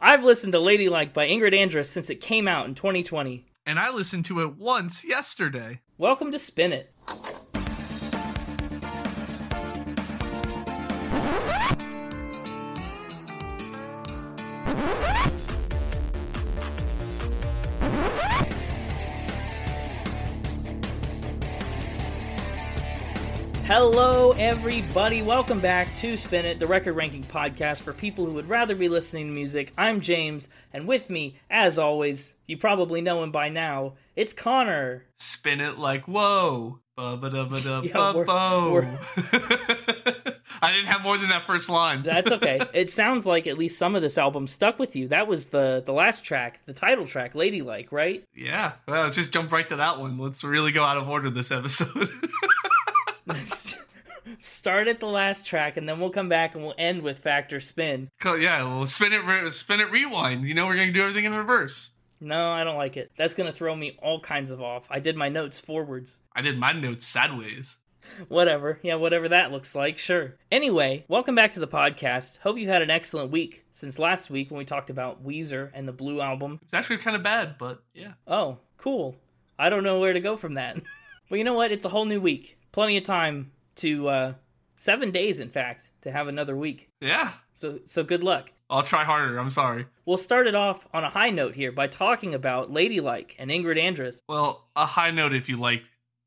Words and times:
I've 0.00 0.22
listened 0.22 0.52
to 0.52 0.60
Ladylike 0.60 1.12
by 1.12 1.26
Ingrid 1.26 1.54
Andress 1.54 1.86
since 1.86 2.08
it 2.08 2.20
came 2.20 2.46
out 2.46 2.66
in 2.66 2.76
2020. 2.76 3.44
And 3.66 3.80
I 3.80 3.90
listened 3.90 4.26
to 4.26 4.40
it 4.42 4.56
once 4.56 5.04
yesterday. 5.04 5.80
Welcome 5.98 6.30
to 6.30 6.38
Spin 6.38 6.72
It. 6.72 6.94
Hello, 23.80 24.32
everybody. 24.32 25.22
Welcome 25.22 25.60
back 25.60 25.96
to 25.98 26.16
Spin 26.16 26.44
It, 26.44 26.58
the 26.58 26.66
record 26.66 26.94
ranking 26.94 27.22
podcast 27.22 27.82
for 27.82 27.92
people 27.92 28.26
who 28.26 28.32
would 28.32 28.48
rather 28.48 28.74
be 28.74 28.88
listening 28.88 29.28
to 29.28 29.32
music. 29.32 29.72
I'm 29.78 30.00
James, 30.00 30.48
and 30.72 30.88
with 30.88 31.08
me, 31.08 31.36
as 31.48 31.78
always, 31.78 32.34
you 32.48 32.58
probably 32.58 33.02
know 33.02 33.22
him 33.22 33.30
by 33.30 33.50
now, 33.50 33.92
it's 34.16 34.32
Connor. 34.32 35.04
Spin 35.18 35.60
it 35.60 35.78
like 35.78 36.06
whoa. 36.06 36.80
Yeah, 36.98 37.12
we're- 37.12 37.30
Ba-ba-da-ba-da-ba-bo. 37.30 38.72
we're- 38.72 38.98
I 40.60 40.72
didn't 40.72 40.86
have 40.86 41.02
more 41.02 41.16
than 41.16 41.28
that 41.28 41.44
first 41.46 41.70
line. 41.70 42.02
That's 42.02 42.32
okay. 42.32 42.58
it 42.74 42.90
sounds 42.90 43.24
like 43.26 43.46
at 43.46 43.56
least 43.56 43.78
some 43.78 43.94
of 43.94 44.02
this 44.02 44.18
album 44.18 44.48
stuck 44.48 44.80
with 44.80 44.96
you. 44.96 45.06
That 45.06 45.28
was 45.28 45.44
the 45.46 45.84
the 45.86 45.92
last 45.92 46.24
track, 46.24 46.58
the 46.66 46.72
title 46.72 47.06
track, 47.06 47.36
Ladylike, 47.36 47.92
right? 47.92 48.24
yeah. 48.34 48.72
Well, 48.88 49.04
let's 49.04 49.14
just 49.14 49.32
jump 49.32 49.52
right 49.52 49.68
to 49.68 49.76
that 49.76 50.00
one. 50.00 50.18
Let's 50.18 50.42
really 50.42 50.72
go 50.72 50.82
out 50.82 50.96
of 50.96 51.08
order 51.08 51.30
this 51.30 51.52
episode. 51.52 52.08
Let's 53.28 53.76
start 54.38 54.88
at 54.88 55.00
the 55.00 55.06
last 55.06 55.44
track, 55.44 55.76
and 55.76 55.86
then 55.86 56.00
we'll 56.00 56.10
come 56.10 56.30
back 56.30 56.54
and 56.54 56.64
we'll 56.64 56.74
end 56.78 57.02
with 57.02 57.18
Factor 57.18 57.60
Spin. 57.60 58.08
Yeah, 58.24 58.62
well, 58.62 58.86
spin 58.86 59.12
it, 59.12 59.24
re- 59.24 59.50
spin 59.50 59.80
it, 59.80 59.90
rewind. 59.90 60.48
You 60.48 60.54
know, 60.54 60.66
we're 60.66 60.76
gonna 60.76 60.92
do 60.92 61.02
everything 61.02 61.26
in 61.26 61.34
reverse. 61.34 61.90
No, 62.20 62.50
I 62.50 62.64
don't 62.64 62.78
like 62.78 62.96
it. 62.96 63.12
That's 63.18 63.34
gonna 63.34 63.52
throw 63.52 63.76
me 63.76 63.98
all 64.02 64.18
kinds 64.18 64.50
of 64.50 64.62
off. 64.62 64.88
I 64.90 64.98
did 64.98 65.14
my 65.14 65.28
notes 65.28 65.60
forwards. 65.60 66.20
I 66.34 66.40
did 66.40 66.58
my 66.58 66.72
notes 66.72 67.06
sideways. 67.06 67.76
Whatever. 68.28 68.78
Yeah, 68.82 68.94
whatever 68.94 69.28
that 69.28 69.52
looks 69.52 69.74
like, 69.74 69.98
sure. 69.98 70.36
Anyway, 70.50 71.04
welcome 71.08 71.34
back 71.34 71.50
to 71.52 71.60
the 71.60 71.68
podcast. 71.68 72.38
Hope 72.38 72.56
you've 72.56 72.70
had 72.70 72.80
an 72.80 72.90
excellent 72.90 73.30
week 73.30 73.66
since 73.72 73.98
last 73.98 74.30
week 74.30 74.50
when 74.50 74.58
we 74.58 74.64
talked 74.64 74.88
about 74.88 75.22
Weezer 75.24 75.70
and 75.74 75.86
the 75.86 75.92
Blue 75.92 76.22
album. 76.22 76.58
It's 76.62 76.72
actually 76.72 76.96
kind 76.98 77.14
of 77.14 77.22
bad, 77.22 77.56
but 77.58 77.82
yeah. 77.92 78.14
Oh, 78.26 78.56
cool. 78.78 79.16
I 79.58 79.68
don't 79.68 79.84
know 79.84 80.00
where 80.00 80.14
to 80.14 80.20
go 80.20 80.38
from 80.38 80.54
that. 80.54 80.80
but 81.28 81.36
you 81.36 81.44
know 81.44 81.52
what? 81.52 81.70
It's 81.70 81.84
a 81.84 81.90
whole 81.90 82.06
new 82.06 82.20
week. 82.20 82.57
Plenty 82.72 82.96
of 82.96 83.04
time 83.04 83.52
to 83.76 84.08
uh 84.08 84.34
seven 84.76 85.10
days 85.10 85.40
in 85.40 85.48
fact 85.50 85.90
to 86.02 86.10
have 86.10 86.28
another 86.28 86.56
week. 86.56 86.90
Yeah. 87.00 87.32
So 87.54 87.80
so 87.84 88.04
good 88.04 88.22
luck. 88.22 88.52
I'll 88.70 88.82
try 88.82 89.04
harder. 89.04 89.38
I'm 89.38 89.50
sorry. 89.50 89.86
We'll 90.04 90.18
start 90.18 90.46
it 90.46 90.54
off 90.54 90.86
on 90.92 91.02
a 91.02 91.08
high 91.08 91.30
note 91.30 91.54
here 91.54 91.72
by 91.72 91.86
talking 91.86 92.34
about 92.34 92.70
Ladylike 92.70 93.34
and 93.38 93.50
Ingrid 93.50 93.78
Andress. 93.78 94.20
Well, 94.28 94.66
a 94.76 94.84
high 94.84 95.10
note 95.10 95.32
if 95.32 95.48
you 95.48 95.56
like 95.56 95.84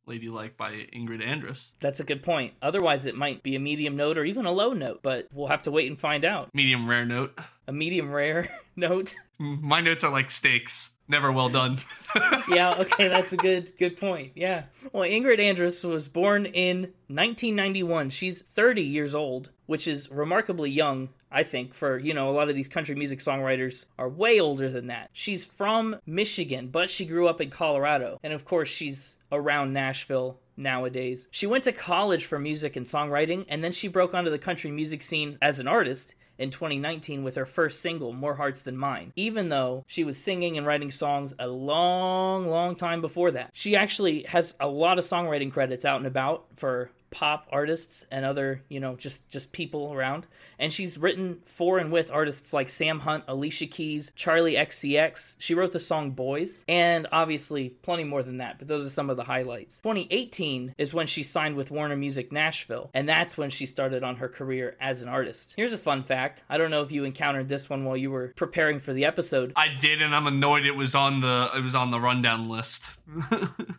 Ladylike 0.08 0.58
by 0.58 0.72
Ingrid 0.94 1.23
Andress. 1.23 1.73
That's 1.80 2.00
a 2.00 2.03
good 2.03 2.23
point. 2.23 2.53
Otherwise, 2.62 3.06
it 3.06 3.16
might 3.16 3.44
be 3.44 3.56
a 3.56 3.59
medium 3.59 3.95
note 3.95 4.17
or 4.17 4.25
even 4.25 4.45
a 4.47 4.52
low 4.52 4.73
note, 4.73 5.02
but 5.03 5.28
we'll 5.31 5.47
have 5.47 5.62
to 5.64 5.72
wait 5.72 5.88
and 5.88 6.00
find 6.00 6.25
out. 6.25 6.50
Medium 6.56 6.89
rare 6.89 7.06
note. 7.06 7.39
A 7.67 7.72
medium 7.72 8.12
rare 8.12 8.50
note. 8.75 9.16
My 9.38 9.80
notes 9.80 10.03
are 10.03 10.12
like 10.12 10.31
steaks. 10.31 10.89
Never 11.11 11.29
well 11.29 11.49
done. 11.49 11.77
yeah, 12.49 12.73
okay, 12.79 13.09
that's 13.09 13.33
a 13.33 13.37
good 13.37 13.77
good 13.77 13.97
point. 13.97 14.31
Yeah. 14.33 14.63
Well, 14.93 15.03
Ingrid 15.03 15.39
Andress 15.39 15.83
was 15.83 16.07
born 16.07 16.45
in 16.45 16.83
1991. 17.07 18.11
She's 18.11 18.41
30 18.41 18.81
years 18.81 19.13
old, 19.13 19.49
which 19.65 19.89
is 19.89 20.09
remarkably 20.09 20.69
young, 20.69 21.09
I 21.29 21.43
think, 21.43 21.73
for, 21.73 21.99
you 21.99 22.13
know, 22.13 22.29
a 22.29 22.31
lot 22.31 22.47
of 22.47 22.55
these 22.55 22.69
country 22.69 22.95
music 22.95 23.19
songwriters 23.19 23.87
are 23.99 24.07
way 24.07 24.39
older 24.39 24.69
than 24.69 24.87
that. 24.87 25.09
She's 25.11 25.45
from 25.45 25.97
Michigan, 26.05 26.69
but 26.69 26.89
she 26.89 27.05
grew 27.05 27.27
up 27.27 27.41
in 27.41 27.49
Colorado. 27.49 28.17
And 28.23 28.31
of 28.31 28.45
course, 28.45 28.69
she's 28.69 29.17
around 29.33 29.73
Nashville 29.73 30.39
nowadays. 30.55 31.27
She 31.31 31.45
went 31.45 31.66
to 31.66 31.73
college 31.73 32.23
for 32.23 32.39
music 32.39 32.77
and 32.77 32.85
songwriting, 32.85 33.45
and 33.50 33.61
then 33.61 33.73
she 33.73 33.89
broke 33.89 34.13
onto 34.13 34.31
the 34.31 34.39
country 34.39 34.71
music 34.71 35.01
scene 35.01 35.38
as 35.41 35.59
an 35.59 35.67
artist 35.67 36.16
in 36.41 36.50
2019 36.50 37.24
with 37.24 37.35
her 37.35 37.46
first 37.46 37.81
single, 37.81 38.12
More 38.12 38.34
Hearts 38.34 38.62
Than 38.62 38.75
Mine, 38.75 39.13
even 39.16 39.50
though 39.50 39.85
she 39.88 40.03
was 40.03 40.18
singing 40.18 40.57
and 40.57 40.66
writing 40.66 40.90
songs 40.90 41.34
a 41.38 41.47
long, 41.47 42.50
long 42.50 42.75
time 42.75 43.00
before 43.00 43.31
that. 43.31 43.52
She 43.53 43.75
actually 43.75 44.24
has 44.24 44.56
a 44.59 44.68
lot 44.68 44.97
of 44.97 45.06
songwriting 45.06 45.51
credits 45.51 45.85
out 45.85 45.97
and 45.97 46.07
about 46.07 46.46
for 46.56 46.90
pop 47.11 47.47
artists 47.51 48.05
and 48.09 48.25
other, 48.25 48.63
you 48.69 48.79
know, 48.79 48.95
just 48.95 49.29
just 49.29 49.51
people 49.51 49.94
around. 49.94 50.25
And 50.57 50.73
she's 50.73 50.97
written 50.97 51.41
for 51.44 51.77
and 51.77 51.91
with 51.91 52.11
artists 52.11 52.53
like 52.53 52.69
Sam 52.69 52.99
Hunt, 52.99 53.25
Alicia 53.27 53.67
Keys, 53.67 54.11
Charli 54.17 54.57
XCX. 54.57 55.35
She 55.38 55.53
wrote 55.53 55.71
the 55.71 55.79
song 55.79 56.11
Boys, 56.11 56.66
and 56.67 57.07
obviously 57.11 57.69
plenty 57.69 58.03
more 58.03 58.23
than 58.23 58.38
that, 58.38 58.57
but 58.57 58.67
those 58.67 58.85
are 58.85 58.89
some 58.89 59.09
of 59.09 59.17
the 59.17 59.23
highlights. 59.23 59.79
2018 59.81 60.75
is 60.77 60.94
when 60.94 61.07
she 61.07 61.23
signed 61.23 61.55
with 61.55 61.69
Warner 61.71 61.95
Music 61.97 62.31
Nashville, 62.31 62.89
and 62.94 63.07
that's 63.07 63.38
when 63.38 63.50
she 63.50 63.66
started 63.66 64.03
on 64.03 64.16
her 64.16 64.29
career 64.29 64.77
as 64.79 65.01
an 65.01 65.09
artist. 65.09 65.53
Here's 65.55 65.73
a 65.73 65.77
fun 65.77 66.03
fact. 66.03 66.44
I 66.50 66.57
don't 66.57 66.71
know 66.71 66.81
if 66.81 66.91
you 66.91 67.03
encountered 67.03 67.47
this 67.47 67.69
one 67.69 67.83
while 67.83 67.97
you 67.97 68.09
were 68.09 68.33
preparing 68.35 68.79
for 68.79 68.94
the 68.94 69.05
episode. 69.05 69.53
I 69.55 69.67
did, 69.67 70.01
and 70.01 70.16
I'm 70.16 70.27
annoyed 70.27 70.66
it 70.66 70.75
was 70.75 70.95
on 70.95 71.19
the 71.19 71.51
it 71.55 71.61
was 71.61 71.75
on 71.75 71.91
the 71.91 72.00
rundown 72.00 72.47
list. 72.50 72.83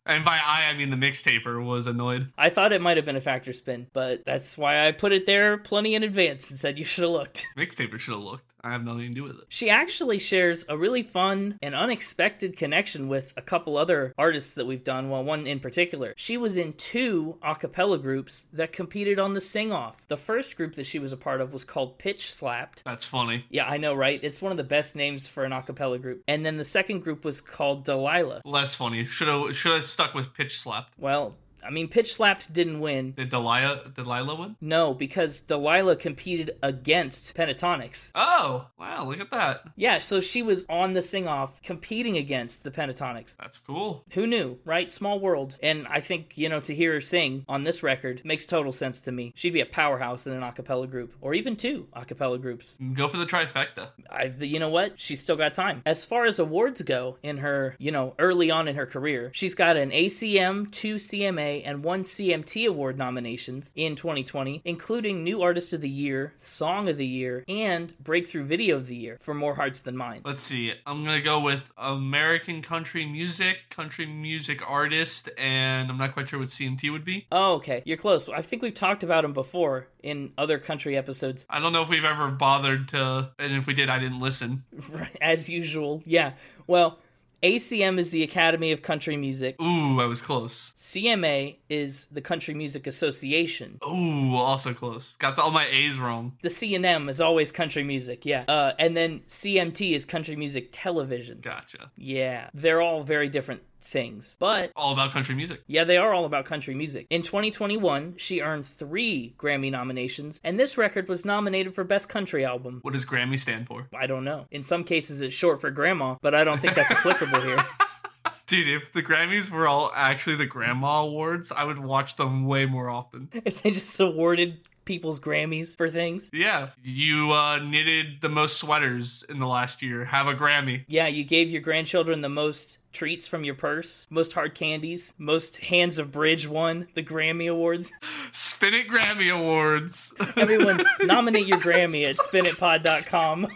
and 0.06 0.24
by 0.24 0.38
I, 0.44 0.68
I 0.70 0.74
mean 0.76 0.90
the 0.90 0.96
mixtaper 0.96 1.64
was 1.64 1.86
annoyed. 1.86 2.30
I 2.36 2.50
thought 2.50 2.72
it 2.72 2.82
might 2.82 2.98
have 2.98 3.06
been 3.06 3.16
a 3.16 3.20
factor 3.22 3.52
spin, 3.52 3.86
but 3.92 4.24
that's 4.24 4.58
why 4.58 4.86
I 4.86 4.92
put 4.92 5.12
it 5.12 5.26
there 5.26 5.58
plenty 5.58 5.94
in 5.94 6.02
advance 6.02 6.50
and 6.50 6.58
said 6.58 6.78
you 6.78 6.84
should 6.84 7.02
have 7.02 7.12
looked. 7.12 7.46
Mixtaper 7.56 7.98
should 7.98 8.14
have 8.14 8.22
looked. 8.22 8.52
I 8.64 8.70
have 8.70 8.84
nothing 8.84 9.08
to 9.08 9.14
do 9.14 9.24
with 9.24 9.38
it. 9.38 9.44
She 9.48 9.70
actually 9.70 10.20
shares 10.20 10.64
a 10.68 10.78
really 10.78 11.02
fun 11.02 11.58
and 11.62 11.74
unexpected 11.74 12.56
connection 12.56 13.08
with 13.08 13.32
a 13.36 13.42
couple 13.42 13.76
other 13.76 14.14
artists 14.16 14.54
that 14.54 14.66
we've 14.66 14.84
done, 14.84 15.10
well, 15.10 15.24
one 15.24 15.46
in 15.48 15.58
particular. 15.58 16.14
She 16.16 16.36
was 16.36 16.56
in 16.56 16.74
two 16.74 17.38
a 17.42 17.56
cappella 17.56 17.98
groups 17.98 18.46
that 18.52 18.72
competed 18.72 19.18
on 19.18 19.34
the 19.34 19.40
Sing 19.40 19.72
Off. 19.72 20.06
The 20.06 20.16
first 20.16 20.56
group 20.56 20.74
that 20.74 20.86
she 20.86 21.00
was 21.00 21.12
a 21.12 21.16
part 21.16 21.40
of 21.40 21.52
was 21.52 21.64
called 21.64 21.98
Pitch 21.98 22.32
Slapped. 22.32 22.84
That's 22.84 23.04
funny. 23.04 23.44
Yeah, 23.50 23.66
I 23.66 23.78
know, 23.78 23.94
right? 23.94 24.20
It's 24.22 24.40
one 24.40 24.52
of 24.52 24.58
the 24.58 24.64
best 24.64 24.94
names 24.94 25.26
for 25.26 25.44
an 25.44 25.52
a 25.52 25.62
cappella 25.62 25.98
group. 25.98 26.22
And 26.28 26.46
then 26.46 26.56
the 26.56 26.64
second 26.64 27.00
group 27.00 27.24
was 27.24 27.40
called 27.40 27.84
Delilah. 27.84 28.42
Less 28.44 28.74
funny. 28.76 29.04
Should 29.06 29.28
have 29.28 29.56
should 29.56 29.72
have 29.72 29.84
stuck 29.84 30.14
with 30.14 30.34
pitch 30.34 30.60
slapped. 30.60 30.92
Well, 30.98 31.36
I 31.64 31.70
mean, 31.70 31.88
Pitch 31.88 32.14
Slapped 32.14 32.52
didn't 32.52 32.80
win. 32.80 33.12
Did 33.12 33.30
Delilah 33.30 33.92
Delilah 33.94 34.34
win? 34.34 34.56
No, 34.60 34.94
because 34.94 35.40
Delilah 35.40 35.96
competed 35.96 36.52
against 36.62 37.34
Pentatonix. 37.36 38.10
Oh 38.14 38.66
wow! 38.78 39.04
Look 39.04 39.20
at 39.20 39.30
that. 39.30 39.64
Yeah, 39.76 39.98
so 39.98 40.20
she 40.20 40.42
was 40.42 40.64
on 40.68 40.92
the 40.92 41.02
sing 41.02 41.28
off 41.28 41.60
competing 41.62 42.16
against 42.16 42.64
the 42.64 42.70
Pentatonix. 42.70 43.36
That's 43.36 43.58
cool. 43.58 44.04
Who 44.12 44.26
knew, 44.26 44.58
right? 44.64 44.90
Small 44.90 45.20
world. 45.20 45.56
And 45.62 45.86
I 45.88 46.00
think, 46.00 46.36
you 46.36 46.48
know, 46.48 46.60
to 46.60 46.74
hear 46.74 46.92
her 46.94 47.00
sing 47.00 47.44
on 47.48 47.64
this 47.64 47.82
record 47.82 48.22
makes 48.24 48.46
total 48.46 48.72
sense 48.72 49.00
to 49.02 49.12
me. 49.12 49.32
She'd 49.34 49.52
be 49.52 49.60
a 49.60 49.66
powerhouse 49.66 50.26
in 50.26 50.32
an 50.32 50.42
a 50.42 50.52
cappella 50.52 50.86
group, 50.86 51.14
or 51.20 51.34
even 51.34 51.56
two 51.56 51.88
a 51.92 52.04
cappella 52.04 52.38
groups. 52.38 52.76
Go 52.94 53.08
for 53.08 53.16
the 53.16 53.26
trifecta. 53.26 53.90
I, 54.10 54.32
you 54.38 54.58
know 54.58 54.68
what? 54.68 54.98
She's 54.98 55.20
still 55.20 55.36
got 55.36 55.54
time. 55.54 55.82
As 55.86 56.04
far 56.04 56.24
as 56.24 56.38
awards 56.38 56.82
go 56.82 57.18
in 57.22 57.38
her, 57.38 57.76
you 57.78 57.90
know, 57.90 58.14
early 58.18 58.50
on 58.50 58.68
in 58.68 58.76
her 58.76 58.86
career, 58.86 59.30
she's 59.34 59.54
got 59.54 59.76
an 59.76 59.90
ACM, 59.90 60.70
two 60.70 60.96
CMA, 60.96 61.51
and 61.60 61.84
one 61.84 62.02
CMT 62.02 62.66
award 62.66 62.96
nominations 62.96 63.72
in 63.76 63.96
2020, 63.96 64.62
including 64.64 65.22
New 65.22 65.42
Artist 65.42 65.72
of 65.72 65.80
the 65.80 65.88
Year, 65.88 66.32
Song 66.38 66.88
of 66.88 66.96
the 66.96 67.06
Year, 67.06 67.44
and 67.48 67.92
Breakthrough 67.98 68.44
Video 68.44 68.76
of 68.76 68.86
the 68.86 68.96
Year 68.96 69.18
for 69.20 69.34
More 69.34 69.54
Hearts 69.54 69.80
Than 69.80 69.96
Mine. 69.96 70.22
Let's 70.24 70.42
see. 70.42 70.72
I'm 70.86 71.04
gonna 71.04 71.20
go 71.20 71.40
with 71.40 71.70
American 71.76 72.62
country 72.62 73.04
music, 73.04 73.58
country 73.70 74.06
music 74.06 74.68
artist, 74.68 75.28
and 75.36 75.90
I'm 75.90 75.98
not 75.98 76.12
quite 76.12 76.28
sure 76.28 76.38
what 76.38 76.48
CMT 76.48 76.90
would 76.90 77.04
be. 77.04 77.26
Oh, 77.30 77.54
okay. 77.54 77.82
You're 77.84 77.96
close. 77.96 78.28
I 78.28 78.42
think 78.42 78.62
we've 78.62 78.74
talked 78.74 79.02
about 79.02 79.24
him 79.24 79.32
before 79.32 79.88
in 80.02 80.32
other 80.36 80.58
country 80.58 80.96
episodes. 80.96 81.46
I 81.48 81.60
don't 81.60 81.72
know 81.72 81.82
if 81.82 81.88
we've 81.88 82.04
ever 82.04 82.28
bothered 82.28 82.88
to, 82.88 83.30
and 83.38 83.52
if 83.52 83.66
we 83.66 83.74
did, 83.74 83.88
I 83.88 83.98
didn't 83.98 84.20
listen. 84.20 84.64
As 85.20 85.48
usual. 85.48 86.02
Yeah. 86.04 86.32
Well, 86.66 86.98
ACM 87.42 87.98
is 87.98 88.10
the 88.10 88.22
Academy 88.22 88.70
of 88.70 88.82
Country 88.82 89.16
Music. 89.16 89.60
Ooh, 89.60 90.00
I 90.00 90.04
was 90.04 90.20
close. 90.20 90.72
CMA 90.76 91.56
is 91.68 92.06
the 92.12 92.20
Country 92.20 92.54
Music 92.54 92.86
Association. 92.86 93.80
Ooh, 93.84 94.36
also 94.36 94.72
close. 94.72 95.16
Got 95.18 95.34
the, 95.34 95.42
all 95.42 95.50
my 95.50 95.66
A's 95.66 95.98
wrong. 95.98 96.38
The 96.42 96.50
C&M 96.50 97.08
is 97.08 97.20
always 97.20 97.50
country 97.50 97.82
music, 97.82 98.24
yeah. 98.24 98.44
Uh, 98.46 98.74
and 98.78 98.96
then 98.96 99.22
CMT 99.26 99.92
is 99.92 100.04
country 100.04 100.36
music 100.36 100.68
television. 100.70 101.40
Gotcha. 101.40 101.90
Yeah, 101.96 102.48
they're 102.54 102.80
all 102.80 103.02
very 103.02 103.28
different 103.28 103.62
things. 103.82 104.36
But 104.38 104.72
All 104.76 104.92
about 104.92 105.12
country 105.12 105.34
music. 105.34 105.62
yeah, 105.66 105.84
they 105.84 105.96
are 105.96 106.12
all 106.12 106.24
about 106.24 106.44
country 106.44 106.74
music. 106.74 107.06
In 107.10 107.22
2021, 107.22 108.14
she 108.16 108.40
earned 108.40 108.64
three 108.66 109.34
Grammy 109.38 109.70
nominations, 109.70 110.40
and 110.44 110.58
this 110.58 110.78
record 110.78 111.08
was 111.08 111.24
nominated 111.24 111.74
for 111.74 111.84
Best 111.84 112.08
Country 112.08 112.44
Album. 112.44 112.78
What 112.82 112.92
does 112.94 113.04
Grammy 113.04 113.38
stand 113.38 113.66
for? 113.66 113.88
I 113.94 114.06
don't 114.06 114.24
know. 114.24 114.46
In 114.50 114.64
some 114.64 114.84
cases, 114.84 115.20
it's 115.20 115.34
short 115.34 115.60
for 115.60 115.70
grandma, 115.70 116.16
but 116.22 116.34
I 116.34 116.44
don't 116.44 116.60
think 116.60 116.74
that's 116.74 116.90
applicable 116.90 117.40
here. 117.40 117.64
Dude, 118.46 118.68
if 118.68 118.92
the 118.92 119.02
Grammys 119.02 119.48
were 119.50 119.66
all 119.66 119.90
actually 119.94 120.36
the 120.36 120.44
Grandma 120.46 121.00
Awards, 121.02 121.50
I 121.52 121.64
would 121.64 121.78
watch 121.78 122.16
them 122.16 122.46
way 122.46 122.66
more 122.66 122.90
often. 122.90 123.30
If 123.46 123.62
they 123.62 123.70
just 123.70 123.98
awarded 123.98 124.58
people's 124.84 125.20
Grammys 125.20 125.76
for 125.76 125.88
things. 125.88 126.30
Yeah, 126.32 126.68
you 126.82 127.32
uh, 127.32 127.58
knitted 127.58 128.20
the 128.20 128.28
most 128.28 128.58
sweaters 128.58 129.24
in 129.28 129.38
the 129.38 129.46
last 129.46 129.82
year. 129.82 130.04
Have 130.04 130.26
a 130.26 130.34
Grammy. 130.34 130.84
Yeah, 130.88 131.06
you 131.06 131.24
gave 131.24 131.50
your 131.50 131.62
grandchildren 131.62 132.20
the 132.20 132.28
most 132.28 132.78
treats 132.92 133.26
from 133.26 133.44
your 133.44 133.54
purse, 133.54 134.06
most 134.10 134.32
hard 134.32 134.54
candies, 134.54 135.14
most 135.18 135.58
hands 135.58 135.98
of 135.98 136.12
bridge 136.12 136.46
won 136.46 136.88
the 136.94 137.02
Grammy 137.02 137.50
Awards. 137.50 137.90
Spin 138.32 138.74
It 138.74 138.88
Grammy 138.88 139.34
Awards. 139.34 140.12
Everyone, 140.36 140.82
nominate 141.00 141.46
your 141.46 141.58
Grammy 141.58 142.08
at 142.08 142.16
spinitpod.com. 142.16 143.48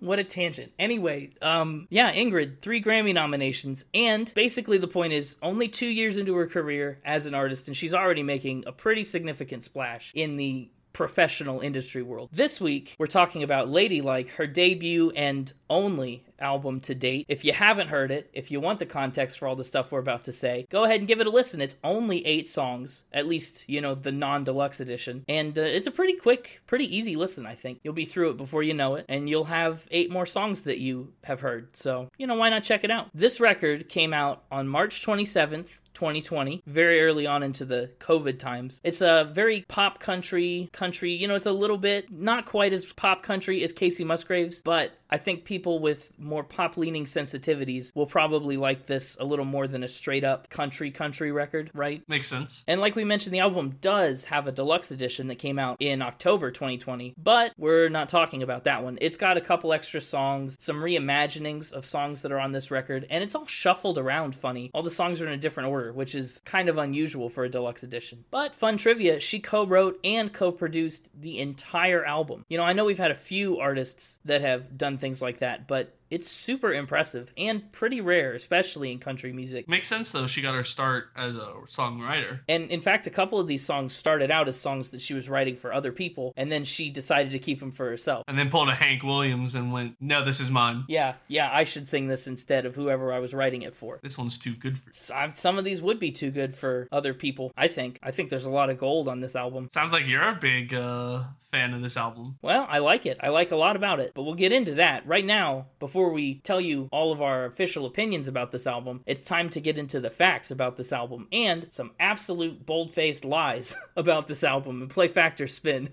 what 0.00 0.18
a 0.18 0.24
tangent. 0.24 0.72
Anyway, 0.78 1.30
um, 1.42 1.86
yeah, 1.90 2.12
Ingrid, 2.12 2.60
three 2.60 2.82
Grammy 2.82 3.14
nominations, 3.14 3.84
and 3.94 4.32
basically 4.34 4.78
the 4.78 4.88
point 4.88 5.12
is 5.12 5.36
only 5.42 5.68
two 5.68 5.88
years 5.88 6.16
into 6.16 6.34
her 6.36 6.46
career 6.46 7.00
as 7.04 7.26
an 7.26 7.34
artist, 7.34 7.68
and 7.68 7.76
she's 7.76 7.94
already 7.94 8.22
making 8.22 8.64
a 8.66 8.72
pretty 8.72 9.02
significant 9.02 9.64
splash 9.64 10.12
in 10.14 10.36
the 10.36 10.70
professional 10.92 11.60
industry 11.60 12.02
world. 12.02 12.28
This 12.32 12.60
week, 12.60 12.96
we're 12.98 13.06
talking 13.06 13.42
about 13.42 13.68
Ladylike, 13.68 14.30
her 14.30 14.46
debut 14.46 15.10
and 15.10 15.52
only 15.70 16.24
album 16.40 16.80
to 16.80 16.94
date. 16.94 17.26
If 17.28 17.44
you 17.44 17.52
haven't 17.52 17.88
heard 17.88 18.10
it, 18.10 18.30
if 18.32 18.50
you 18.50 18.60
want 18.60 18.78
the 18.78 18.86
context 18.86 19.38
for 19.38 19.48
all 19.48 19.56
the 19.56 19.64
stuff 19.64 19.92
we're 19.92 19.98
about 19.98 20.24
to 20.24 20.32
say, 20.32 20.66
go 20.70 20.84
ahead 20.84 21.00
and 21.00 21.08
give 21.08 21.20
it 21.20 21.26
a 21.26 21.30
listen. 21.30 21.60
It's 21.60 21.76
only 21.84 22.24
eight 22.26 22.48
songs, 22.48 23.02
at 23.12 23.26
least, 23.26 23.64
you 23.68 23.80
know, 23.80 23.94
the 23.94 24.12
non 24.12 24.44
deluxe 24.44 24.80
edition. 24.80 25.24
And 25.28 25.58
uh, 25.58 25.62
it's 25.62 25.86
a 25.86 25.92
pretty 25.92 26.14
quick, 26.14 26.60
pretty 26.66 26.94
easy 26.96 27.16
listen, 27.16 27.46
I 27.46 27.54
think. 27.54 27.80
You'll 27.82 27.94
be 27.94 28.04
through 28.04 28.30
it 28.30 28.36
before 28.36 28.62
you 28.62 28.74
know 28.74 28.96
it, 28.96 29.06
and 29.08 29.28
you'll 29.28 29.44
have 29.44 29.86
eight 29.90 30.10
more 30.10 30.26
songs 30.26 30.64
that 30.64 30.78
you 30.78 31.12
have 31.24 31.40
heard. 31.40 31.76
So, 31.76 32.08
you 32.18 32.26
know, 32.26 32.34
why 32.34 32.50
not 32.50 32.64
check 32.64 32.84
it 32.84 32.90
out? 32.90 33.08
This 33.14 33.40
record 33.40 33.88
came 33.88 34.12
out 34.12 34.44
on 34.50 34.68
March 34.68 35.04
27th, 35.04 35.78
2020, 35.94 36.62
very 36.66 37.00
early 37.00 37.26
on 37.26 37.42
into 37.42 37.64
the 37.64 37.90
COVID 37.98 38.38
times. 38.38 38.80
It's 38.84 39.00
a 39.00 39.30
very 39.32 39.64
pop 39.66 39.98
country, 39.98 40.68
country, 40.72 41.12
you 41.12 41.26
know, 41.26 41.34
it's 41.34 41.46
a 41.46 41.52
little 41.52 41.76
bit 41.76 42.12
not 42.12 42.46
quite 42.46 42.72
as 42.72 42.84
pop 42.92 43.22
country 43.22 43.64
as 43.64 43.72
Kacey 43.72 44.06
Musgraves, 44.06 44.62
but 44.62 44.92
I 45.10 45.18
think 45.18 45.44
people 45.44 45.80
with 45.80 46.12
more 46.28 46.44
pop 46.44 46.76
leaning 46.76 47.04
sensitivities 47.04 47.94
will 47.94 48.06
probably 48.06 48.56
like 48.56 48.86
this 48.86 49.16
a 49.18 49.24
little 49.24 49.44
more 49.44 49.66
than 49.66 49.82
a 49.82 49.88
straight 49.88 50.24
up 50.24 50.48
country 50.48 50.90
country 50.90 51.32
record, 51.32 51.70
right? 51.74 52.02
Makes 52.08 52.28
sense. 52.28 52.62
And 52.66 52.80
like 52.80 52.96
we 52.96 53.04
mentioned, 53.04 53.34
the 53.34 53.40
album 53.40 53.76
does 53.80 54.26
have 54.26 54.46
a 54.46 54.52
deluxe 54.52 54.90
edition 54.90 55.28
that 55.28 55.38
came 55.38 55.58
out 55.58 55.76
in 55.80 56.02
October 56.02 56.50
2020, 56.50 57.14
but 57.16 57.52
we're 57.56 57.88
not 57.88 58.08
talking 58.08 58.42
about 58.42 58.64
that 58.64 58.84
one. 58.84 58.98
It's 59.00 59.16
got 59.16 59.36
a 59.36 59.40
couple 59.40 59.72
extra 59.72 60.00
songs, 60.00 60.56
some 60.60 60.76
reimaginings 60.76 61.72
of 61.72 61.86
songs 61.86 62.22
that 62.22 62.32
are 62.32 62.38
on 62.38 62.52
this 62.52 62.70
record, 62.70 63.06
and 63.10 63.24
it's 63.24 63.34
all 63.34 63.46
shuffled 63.46 63.98
around 63.98 64.34
funny. 64.34 64.70
All 64.74 64.82
the 64.82 64.90
songs 64.90 65.20
are 65.20 65.26
in 65.26 65.32
a 65.32 65.38
different 65.38 65.70
order, 65.70 65.92
which 65.92 66.14
is 66.14 66.40
kind 66.44 66.68
of 66.68 66.78
unusual 66.78 67.28
for 67.28 67.44
a 67.44 67.48
deluxe 67.48 67.82
edition. 67.82 68.24
But 68.30 68.54
fun 68.54 68.76
trivia, 68.76 69.20
she 69.20 69.40
co 69.40 69.66
wrote 69.66 69.98
and 70.04 70.32
co 70.32 70.52
produced 70.52 71.08
the 71.18 71.38
entire 71.38 72.04
album. 72.04 72.44
You 72.48 72.58
know, 72.58 72.64
I 72.64 72.72
know 72.72 72.84
we've 72.84 72.98
had 72.98 73.10
a 73.10 73.16
few 73.16 73.58
artists 73.58 74.18
that 74.24 74.40
have 74.42 74.76
done 74.76 74.96
things 74.96 75.22
like 75.22 75.38
that, 75.38 75.66
but 75.66 75.94
it's 76.10 76.28
super 76.28 76.72
impressive 76.72 77.32
and 77.36 77.70
pretty 77.72 78.00
rare, 78.00 78.34
especially 78.34 78.92
in 78.92 78.98
country 78.98 79.32
music. 79.32 79.68
Makes 79.68 79.88
sense 79.88 80.10
though. 80.10 80.26
She 80.26 80.42
got 80.42 80.54
her 80.54 80.64
start 80.64 81.08
as 81.16 81.36
a 81.36 81.52
songwriter. 81.66 82.40
And 82.48 82.70
in 82.70 82.80
fact, 82.80 83.06
a 83.06 83.10
couple 83.10 83.38
of 83.38 83.46
these 83.46 83.64
songs 83.64 83.94
started 83.94 84.30
out 84.30 84.48
as 84.48 84.58
songs 84.58 84.90
that 84.90 85.02
she 85.02 85.14
was 85.14 85.28
writing 85.28 85.56
for 85.56 85.72
other 85.72 85.92
people, 85.92 86.32
and 86.36 86.50
then 86.50 86.64
she 86.64 86.90
decided 86.90 87.32
to 87.32 87.38
keep 87.38 87.60
them 87.60 87.70
for 87.70 87.88
herself. 87.88 88.24
And 88.28 88.38
then 88.38 88.50
pulled 88.50 88.68
a 88.68 88.74
Hank 88.74 89.02
Williams 89.02 89.54
and 89.54 89.72
went, 89.72 89.96
"No, 90.00 90.24
this 90.24 90.40
is 90.40 90.50
mine. 90.50 90.84
Yeah, 90.88 91.14
yeah, 91.28 91.50
I 91.52 91.64
should 91.64 91.88
sing 91.88 92.08
this 92.08 92.26
instead 92.26 92.66
of 92.66 92.74
whoever 92.74 93.12
I 93.12 93.18
was 93.18 93.34
writing 93.34 93.62
it 93.62 93.74
for. 93.74 94.00
This 94.02 94.18
one's 94.18 94.38
too 94.38 94.54
good 94.54 94.78
for." 94.78 94.92
Some 95.34 95.58
of 95.58 95.64
these 95.64 95.82
would 95.82 96.00
be 96.00 96.10
too 96.10 96.30
good 96.30 96.54
for 96.54 96.88
other 96.90 97.14
people. 97.14 97.52
I 97.56 97.68
think. 97.68 97.98
I 98.02 98.10
think 98.10 98.30
there's 98.30 98.46
a 98.46 98.50
lot 98.50 98.70
of 98.70 98.78
gold 98.78 99.08
on 99.08 99.20
this 99.20 99.36
album. 99.36 99.68
Sounds 99.72 99.92
like 99.92 100.06
you're 100.06 100.28
a 100.28 100.34
big 100.34 100.72
uh, 100.74 101.24
fan 101.50 101.74
of 101.74 101.82
this 101.82 101.96
album. 101.96 102.38
Well, 102.42 102.66
I 102.68 102.78
like 102.78 103.06
it. 103.06 103.18
I 103.22 103.28
like 103.28 103.50
a 103.50 103.56
lot 103.56 103.76
about 103.76 104.00
it. 104.00 104.12
But 104.14 104.22
we'll 104.22 104.34
get 104.34 104.52
into 104.52 104.74
that 104.74 105.06
right 105.06 105.24
now. 105.24 105.66
Before 105.78 105.97
we 106.06 106.36
tell 106.40 106.60
you 106.60 106.88
all 106.92 107.12
of 107.12 107.20
our 107.20 107.44
official 107.44 107.86
opinions 107.86 108.28
about 108.28 108.50
this 108.52 108.66
album, 108.66 109.02
it's 109.06 109.20
time 109.20 109.48
to 109.50 109.60
get 109.60 109.78
into 109.78 110.00
the 110.00 110.10
facts 110.10 110.50
about 110.50 110.76
this 110.76 110.92
album 110.92 111.26
and 111.32 111.66
some 111.70 111.92
absolute 111.98 112.64
bold 112.64 112.90
faced 112.90 113.24
lies 113.24 113.74
about 113.96 114.28
this 114.28 114.44
album 114.44 114.82
and 114.82 114.90
play 114.90 115.08
Factor 115.08 115.46
Spin. 115.46 115.88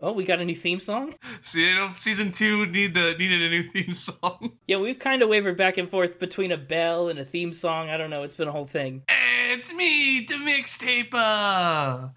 Oh, 0.00 0.12
we 0.12 0.24
got 0.24 0.40
a 0.40 0.44
new 0.44 0.54
theme 0.54 0.80
song? 0.80 1.14
See, 1.42 1.74
season 1.96 2.32
two 2.32 2.66
need 2.66 2.94
the, 2.94 3.14
needed 3.18 3.42
a 3.42 3.48
new 3.48 3.62
theme 3.62 3.94
song. 3.94 4.52
Yeah, 4.66 4.76
we've 4.76 4.98
kind 4.98 5.22
of 5.22 5.28
wavered 5.28 5.56
back 5.56 5.78
and 5.78 5.88
forth 5.88 6.18
between 6.18 6.52
a 6.52 6.56
bell 6.56 7.08
and 7.08 7.18
a 7.18 7.24
theme 7.24 7.52
song. 7.52 7.88
I 7.88 7.96
don't 7.96 8.10
know. 8.10 8.22
It's 8.22 8.36
been 8.36 8.48
a 8.48 8.52
whole 8.52 8.66
thing. 8.66 9.02
It's 9.52 9.74
me, 9.74 10.24
the 10.26 10.34
mixtaper. 10.34 11.10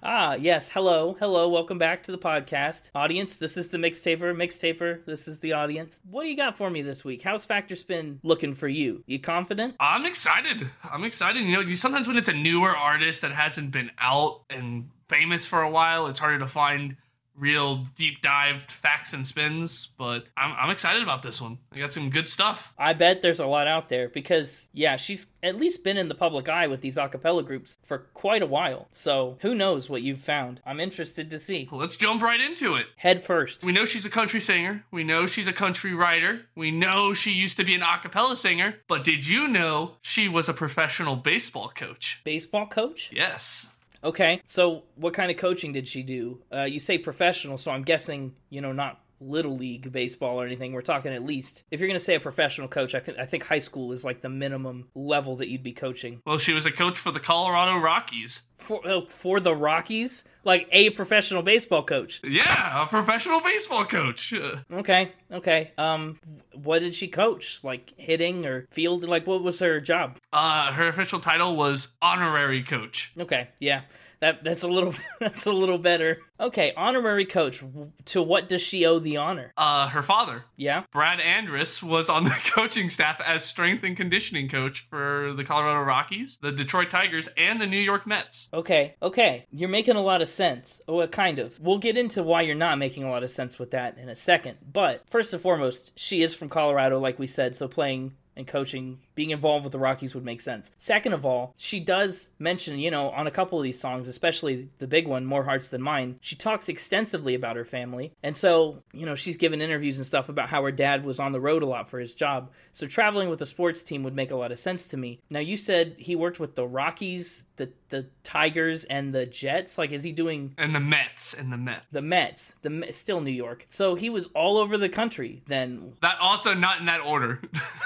Ah, 0.03 0.35
yes. 0.35 0.69
Hello. 0.69 1.15
Hello. 1.17 1.49
Welcome 1.49 1.79
back 1.79 2.03
to 2.03 2.11
the 2.11 2.17
podcast. 2.19 2.91
Audience, 2.93 3.37
this 3.37 3.57
is 3.57 3.69
the 3.69 3.79
mixtaper. 3.79 4.35
Mixtaper, 4.35 5.03
this 5.07 5.27
is 5.27 5.39
the 5.39 5.53
audience. 5.53 5.99
What 6.11 6.25
do 6.25 6.29
you 6.29 6.37
got 6.37 6.55
for 6.55 6.69
me 6.69 6.83
this 6.83 7.03
week? 7.03 7.23
How's 7.23 7.43
Factor 7.43 7.73
Spin 7.73 8.19
looking 8.21 8.53
for 8.53 8.67
you? 8.67 9.03
You 9.07 9.17
confident? 9.17 9.77
I'm 9.79 10.05
excited. 10.05 10.69
I'm 10.83 11.03
excited. 11.03 11.41
You 11.41 11.53
know, 11.53 11.61
you 11.61 11.75
sometimes 11.75 12.07
when 12.07 12.17
it's 12.17 12.29
a 12.29 12.33
newer 12.33 12.69
artist 12.69 13.21
that 13.21 13.31
hasn't 13.31 13.71
been 13.71 13.89
out 13.97 14.41
and 14.51 14.91
famous 15.09 15.47
for 15.47 15.63
a 15.63 15.71
while, 15.71 16.05
it's 16.05 16.19
harder 16.19 16.37
to 16.37 16.45
find 16.45 16.97
real 17.37 17.87
deep 17.97 18.21
dived 18.21 18.71
facts 18.71 19.13
and 19.13 19.25
spins, 19.25 19.89
but 19.97 20.25
I'm, 20.37 20.55
I'm 20.57 20.69
excited 20.69 21.01
about 21.01 21.23
this 21.23 21.41
one. 21.41 21.57
I 21.71 21.79
got 21.79 21.93
some 21.93 22.09
good 22.09 22.27
stuff. 22.27 22.73
I 22.77 22.93
bet 22.93 23.21
there's 23.21 23.39
a 23.39 23.45
lot 23.45 23.67
out 23.67 23.89
there 23.89 24.09
because, 24.09 24.69
yeah, 24.73 24.97
she's 24.97 25.27
at 25.41 25.57
least 25.57 25.83
been 25.83 25.97
in 25.97 26.07
the 26.07 26.15
public 26.15 26.47
eye 26.47 26.67
with 26.67 26.81
these 26.81 26.97
acapella 26.97 27.45
groups 27.45 27.77
for 27.83 27.99
quite 28.13 28.41
a 28.41 28.47
while. 28.47 28.87
So 28.91 29.37
who 29.41 29.55
knows 29.55 29.89
what 29.89 30.01
you've 30.01 30.21
found? 30.21 30.61
I'm 30.65 30.79
interested 30.79 31.29
to 31.31 31.39
see. 31.39 31.67
Let's 31.71 31.97
jump 31.97 32.21
right 32.21 32.39
into 32.39 32.75
it. 32.75 32.87
Head 32.95 33.23
first. 33.23 33.63
We 33.63 33.71
know 33.71 33.85
she's 33.85 34.05
a 34.05 34.09
country 34.09 34.39
singer. 34.39 34.85
We 34.91 35.03
know 35.03 35.25
she's 35.25 35.47
a 35.47 35.53
country 35.53 35.93
writer. 35.93 36.41
We 36.55 36.71
know 36.71 37.13
she 37.13 37.31
used 37.31 37.57
to 37.57 37.63
be 37.63 37.75
an 37.75 37.81
acapella 37.81 38.37
singer. 38.37 38.75
But 38.87 39.03
did 39.03 39.27
you 39.27 39.47
know 39.47 39.97
she 40.01 40.29
was 40.29 40.47
a 40.47 40.53
professional 40.53 41.15
baseball 41.15 41.71
coach? 41.75 42.21
Baseball 42.23 42.67
coach? 42.67 43.09
Yes. 43.13 43.69
Okay, 44.03 44.41
so 44.45 44.83
what 44.95 45.13
kind 45.13 45.31
of 45.31 45.37
coaching 45.37 45.71
did 45.73 45.87
she 45.87 46.03
do? 46.03 46.41
Uh, 46.53 46.63
you 46.63 46.79
say 46.79 46.97
professional, 46.97 47.57
so 47.57 47.71
I'm 47.71 47.83
guessing 47.83 48.35
you 48.49 48.61
know 48.61 48.73
not 48.73 48.99
little 49.27 49.55
league 49.55 49.91
baseball 49.91 50.41
or 50.41 50.45
anything. 50.45 50.73
We're 50.73 50.81
talking 50.81 51.13
at 51.13 51.23
least 51.25 51.63
if 51.71 51.79
you're 51.79 51.87
going 51.87 51.99
to 51.99 52.03
say 52.03 52.15
a 52.15 52.19
professional 52.19 52.67
coach, 52.67 52.95
I 52.95 52.99
think 52.99 53.17
I 53.17 53.25
think 53.25 53.43
high 53.43 53.59
school 53.59 53.91
is 53.91 54.03
like 54.03 54.21
the 54.21 54.29
minimum 54.29 54.87
level 54.95 55.37
that 55.37 55.47
you'd 55.47 55.63
be 55.63 55.73
coaching. 55.73 56.21
Well, 56.25 56.37
she 56.37 56.53
was 56.53 56.65
a 56.65 56.71
coach 56.71 56.99
for 56.99 57.11
the 57.11 57.19
Colorado 57.19 57.77
Rockies. 57.77 58.41
For 58.57 58.81
oh, 58.85 59.05
for 59.07 59.39
the 59.39 59.55
Rockies, 59.55 60.23
like 60.43 60.67
a 60.71 60.89
professional 60.91 61.43
baseball 61.43 61.83
coach. 61.83 62.21
Yeah, 62.23 62.83
a 62.83 62.87
professional 62.87 63.39
baseball 63.41 63.85
coach. 63.85 64.33
Okay, 64.71 65.11
okay. 65.31 65.71
Um, 65.77 66.19
what 66.53 66.79
did 66.79 66.93
she 66.93 67.07
coach? 67.07 67.63
Like 67.63 67.93
hitting 67.97 68.45
or 68.45 68.65
field? 68.71 69.03
Like 69.03 69.27
what 69.27 69.43
was 69.43 69.59
her 69.59 69.79
job? 69.79 70.17
Uh, 70.31 70.71
her 70.73 70.87
official 70.87 71.19
title 71.19 71.55
was 71.55 71.89
honorary 72.01 72.63
coach. 72.63 73.11
Okay, 73.17 73.49
yeah. 73.59 73.81
That, 74.23 74.41
that's 74.41 74.63
a 74.63 74.69
little 74.69 74.93
that's 75.19 75.45
a 75.45 75.51
little 75.51 75.77
better. 75.77 76.21
Okay, 76.39 76.71
honorary 76.77 77.25
coach. 77.25 77.61
To 78.05 78.21
what 78.21 78.47
does 78.47 78.61
she 78.61 78.85
owe 78.85 78.99
the 78.99 79.17
honor? 79.17 79.51
Uh, 79.57 79.89
her 79.89 80.01
father. 80.01 80.45
Yeah. 80.55 80.83
Brad 80.93 81.19
Andress 81.19 81.83
was 81.83 82.07
on 82.07 82.23
the 82.23 82.29
coaching 82.45 82.89
staff 82.89 83.19
as 83.27 83.43
strength 83.43 83.83
and 83.83 83.97
conditioning 83.97 84.47
coach 84.47 84.87
for 84.89 85.33
the 85.33 85.43
Colorado 85.43 85.81
Rockies, 85.81 86.37
the 86.41 86.53
Detroit 86.53 86.89
Tigers, 86.89 87.27
and 87.35 87.59
the 87.59 87.67
New 87.67 87.75
York 87.75 88.07
Mets. 88.07 88.47
Okay, 88.53 88.95
okay. 89.01 89.45
You're 89.51 89.67
making 89.67 89.97
a 89.97 90.01
lot 90.01 90.21
of 90.21 90.29
sense. 90.29 90.79
Well, 90.87 91.05
kind 91.09 91.39
of. 91.39 91.59
We'll 91.59 91.79
get 91.79 91.97
into 91.97 92.23
why 92.23 92.43
you're 92.43 92.55
not 92.55 92.77
making 92.77 93.03
a 93.03 93.09
lot 93.09 93.23
of 93.23 93.29
sense 93.29 93.59
with 93.59 93.71
that 93.71 93.97
in 93.97 94.07
a 94.07 94.15
second. 94.15 94.57
But 94.71 95.03
first 95.09 95.33
and 95.33 95.41
foremost, 95.41 95.91
she 95.97 96.23
is 96.23 96.33
from 96.33 96.47
Colorado, 96.47 96.97
like 96.97 97.19
we 97.19 97.27
said, 97.27 97.57
so 97.57 97.67
playing 97.67 98.13
and 98.35 98.47
coaching, 98.47 98.99
being 99.15 99.31
involved 99.31 99.63
with 99.63 99.71
the 99.71 99.79
Rockies 99.79 100.13
would 100.15 100.25
make 100.25 100.41
sense. 100.41 100.71
Second 100.77 101.13
of 101.13 101.25
all, 101.25 101.53
she 101.57 101.79
does 101.79 102.29
mention, 102.39 102.79
you 102.79 102.91
know, 102.91 103.09
on 103.09 103.27
a 103.27 103.31
couple 103.31 103.59
of 103.59 103.63
these 103.63 103.79
songs, 103.79 104.07
especially 104.07 104.69
the 104.79 104.87
big 104.87 105.07
one, 105.07 105.25
More 105.25 105.43
Hearts 105.43 105.67
Than 105.67 105.81
Mine, 105.81 106.17
she 106.21 106.35
talks 106.35 106.69
extensively 106.69 107.35
about 107.35 107.55
her 107.55 107.65
family. 107.65 108.13
And 108.23 108.35
so, 108.35 108.83
you 108.93 109.05
know, 109.05 109.15
she's 109.15 109.37
given 109.37 109.61
interviews 109.61 109.97
and 109.97 110.05
stuff 110.05 110.29
about 110.29 110.49
how 110.49 110.63
her 110.63 110.71
dad 110.71 111.05
was 111.05 111.19
on 111.19 111.31
the 111.31 111.41
road 111.41 111.63
a 111.63 111.67
lot 111.67 111.89
for 111.89 111.99
his 111.99 112.13
job. 112.13 112.51
So 112.71 112.87
traveling 112.87 113.29
with 113.29 113.41
a 113.41 113.45
sports 113.45 113.83
team 113.83 114.03
would 114.03 114.15
make 114.15 114.31
a 114.31 114.35
lot 114.35 114.51
of 114.51 114.59
sense 114.59 114.87
to 114.87 114.97
me. 114.97 115.19
Now, 115.29 115.39
you 115.39 115.57
said 115.57 115.95
he 115.97 116.15
worked 116.15 116.39
with 116.39 116.55
the 116.55 116.67
Rockies, 116.67 117.45
the 117.55 117.71
the 117.89 118.07
Tigers 118.23 118.83
and 118.85 119.13
the 119.13 119.27
Jets. 119.27 119.77
Like, 119.77 119.91
is 119.91 120.03
he 120.03 120.11
doing 120.11 120.55
and 120.57 120.73
the 120.73 120.79
Mets 120.79 121.35
and 121.35 121.53
the 121.53 121.57
Mets? 121.57 121.85
The 121.91 122.01
Mets, 122.01 122.55
the 122.63 122.87
still 122.91 123.21
New 123.21 123.31
York. 123.31 123.67
So 123.69 123.93
he 123.93 124.09
was 124.09 124.25
all 124.33 124.57
over 124.57 124.77
the 124.77 124.89
country. 124.89 125.43
Then 125.47 125.93
that 126.01 126.17
also 126.19 126.55
not 126.55 126.79
in 126.79 126.87
that 126.87 127.01
order. 127.01 127.39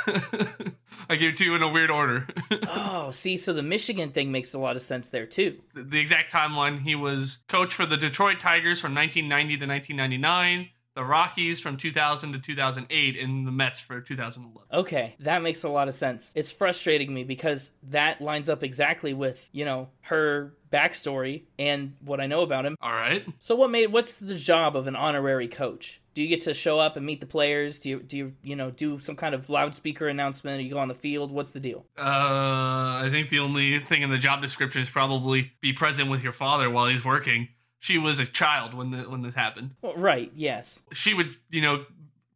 gave 1.17 1.39
you 1.39 1.55
in 1.55 1.61
a 1.61 1.69
weird 1.69 1.91
order. 1.91 2.27
oh, 2.67 3.11
see, 3.11 3.37
so 3.37 3.53
the 3.53 3.63
Michigan 3.63 4.11
thing 4.11 4.31
makes 4.31 4.53
a 4.53 4.59
lot 4.59 4.75
of 4.75 4.81
sense 4.81 5.09
there 5.09 5.25
too. 5.25 5.57
The 5.73 5.99
exact 5.99 6.31
timeline: 6.31 6.81
he 6.81 6.95
was 6.95 7.39
coach 7.47 7.73
for 7.73 7.85
the 7.85 7.97
Detroit 7.97 8.39
Tigers 8.39 8.79
from 8.79 8.95
1990 8.95 9.57
to 9.57 9.67
1999 9.67 10.69
the 10.97 11.05
Rockies 11.05 11.59
from 11.59 11.77
2000 11.77 12.33
to 12.33 12.39
2008, 12.39 13.19
and 13.19 13.45
the 13.45 13.51
Mets 13.51 13.79
for 13.79 14.01
2011. 14.01 14.67
Okay, 14.73 15.15
that 15.19 15.43
makes 15.43 15.61
a 15.61 15.69
lot 15.69 15.87
of 15.87 15.93
sense. 15.93 16.31
It's 16.33 16.51
frustrating 16.51 17.13
me 17.13 17.23
because 17.23 17.71
that 17.91 18.19
lines 18.19 18.49
up 18.49 18.63
exactly 18.63 19.13
with, 19.13 19.47
you 19.51 19.63
know, 19.63 19.89
her 20.01 20.55
backstory 20.73 21.43
and 21.59 21.93
what 22.03 22.19
I 22.19 22.25
know 22.25 22.41
about 22.41 22.65
him. 22.65 22.75
All 22.81 22.91
right. 22.91 23.23
So 23.39 23.55
what 23.55 23.69
made 23.69 23.91
what's 23.91 24.13
the 24.13 24.33
job 24.33 24.75
of 24.75 24.87
an 24.87 24.95
honorary 24.95 25.47
coach? 25.47 26.01
Do 26.17 26.23
you 26.23 26.29
get 26.29 26.41
to 26.45 26.55
show 26.55 26.79
up 26.79 26.97
and 26.97 27.05
meet 27.05 27.19
the 27.19 27.27
players? 27.27 27.79
Do 27.79 27.89
you 27.89 27.99
do 27.99 28.17
you 28.17 28.33
you 28.41 28.55
know 28.55 28.71
do 28.71 28.97
some 28.97 29.15
kind 29.15 29.35
of 29.35 29.51
loudspeaker 29.51 30.07
announcement? 30.07 30.57
Or 30.57 30.63
you 30.63 30.71
go 30.71 30.79
on 30.79 30.87
the 30.87 30.95
field? 30.95 31.31
What's 31.31 31.51
the 31.51 31.59
deal? 31.59 31.85
Uh, 31.95 32.01
I 33.03 33.09
think 33.11 33.29
the 33.29 33.37
only 33.37 33.77
thing 33.77 34.01
in 34.01 34.09
the 34.09 34.17
job 34.17 34.41
description 34.41 34.81
is 34.81 34.89
probably 34.89 35.51
be 35.61 35.73
present 35.73 36.09
with 36.09 36.23
your 36.23 36.31
father 36.31 36.71
while 36.71 36.87
he's 36.87 37.05
working. 37.05 37.49
She 37.77 37.99
was 37.99 38.17
a 38.17 38.25
child 38.25 38.73
when 38.73 38.89
the 38.89 39.03
when 39.03 39.21
this 39.21 39.35
happened. 39.35 39.75
Well, 39.83 39.93
right. 39.95 40.31
Yes. 40.35 40.79
She 40.91 41.13
would, 41.13 41.37
you 41.51 41.61
know, 41.61 41.85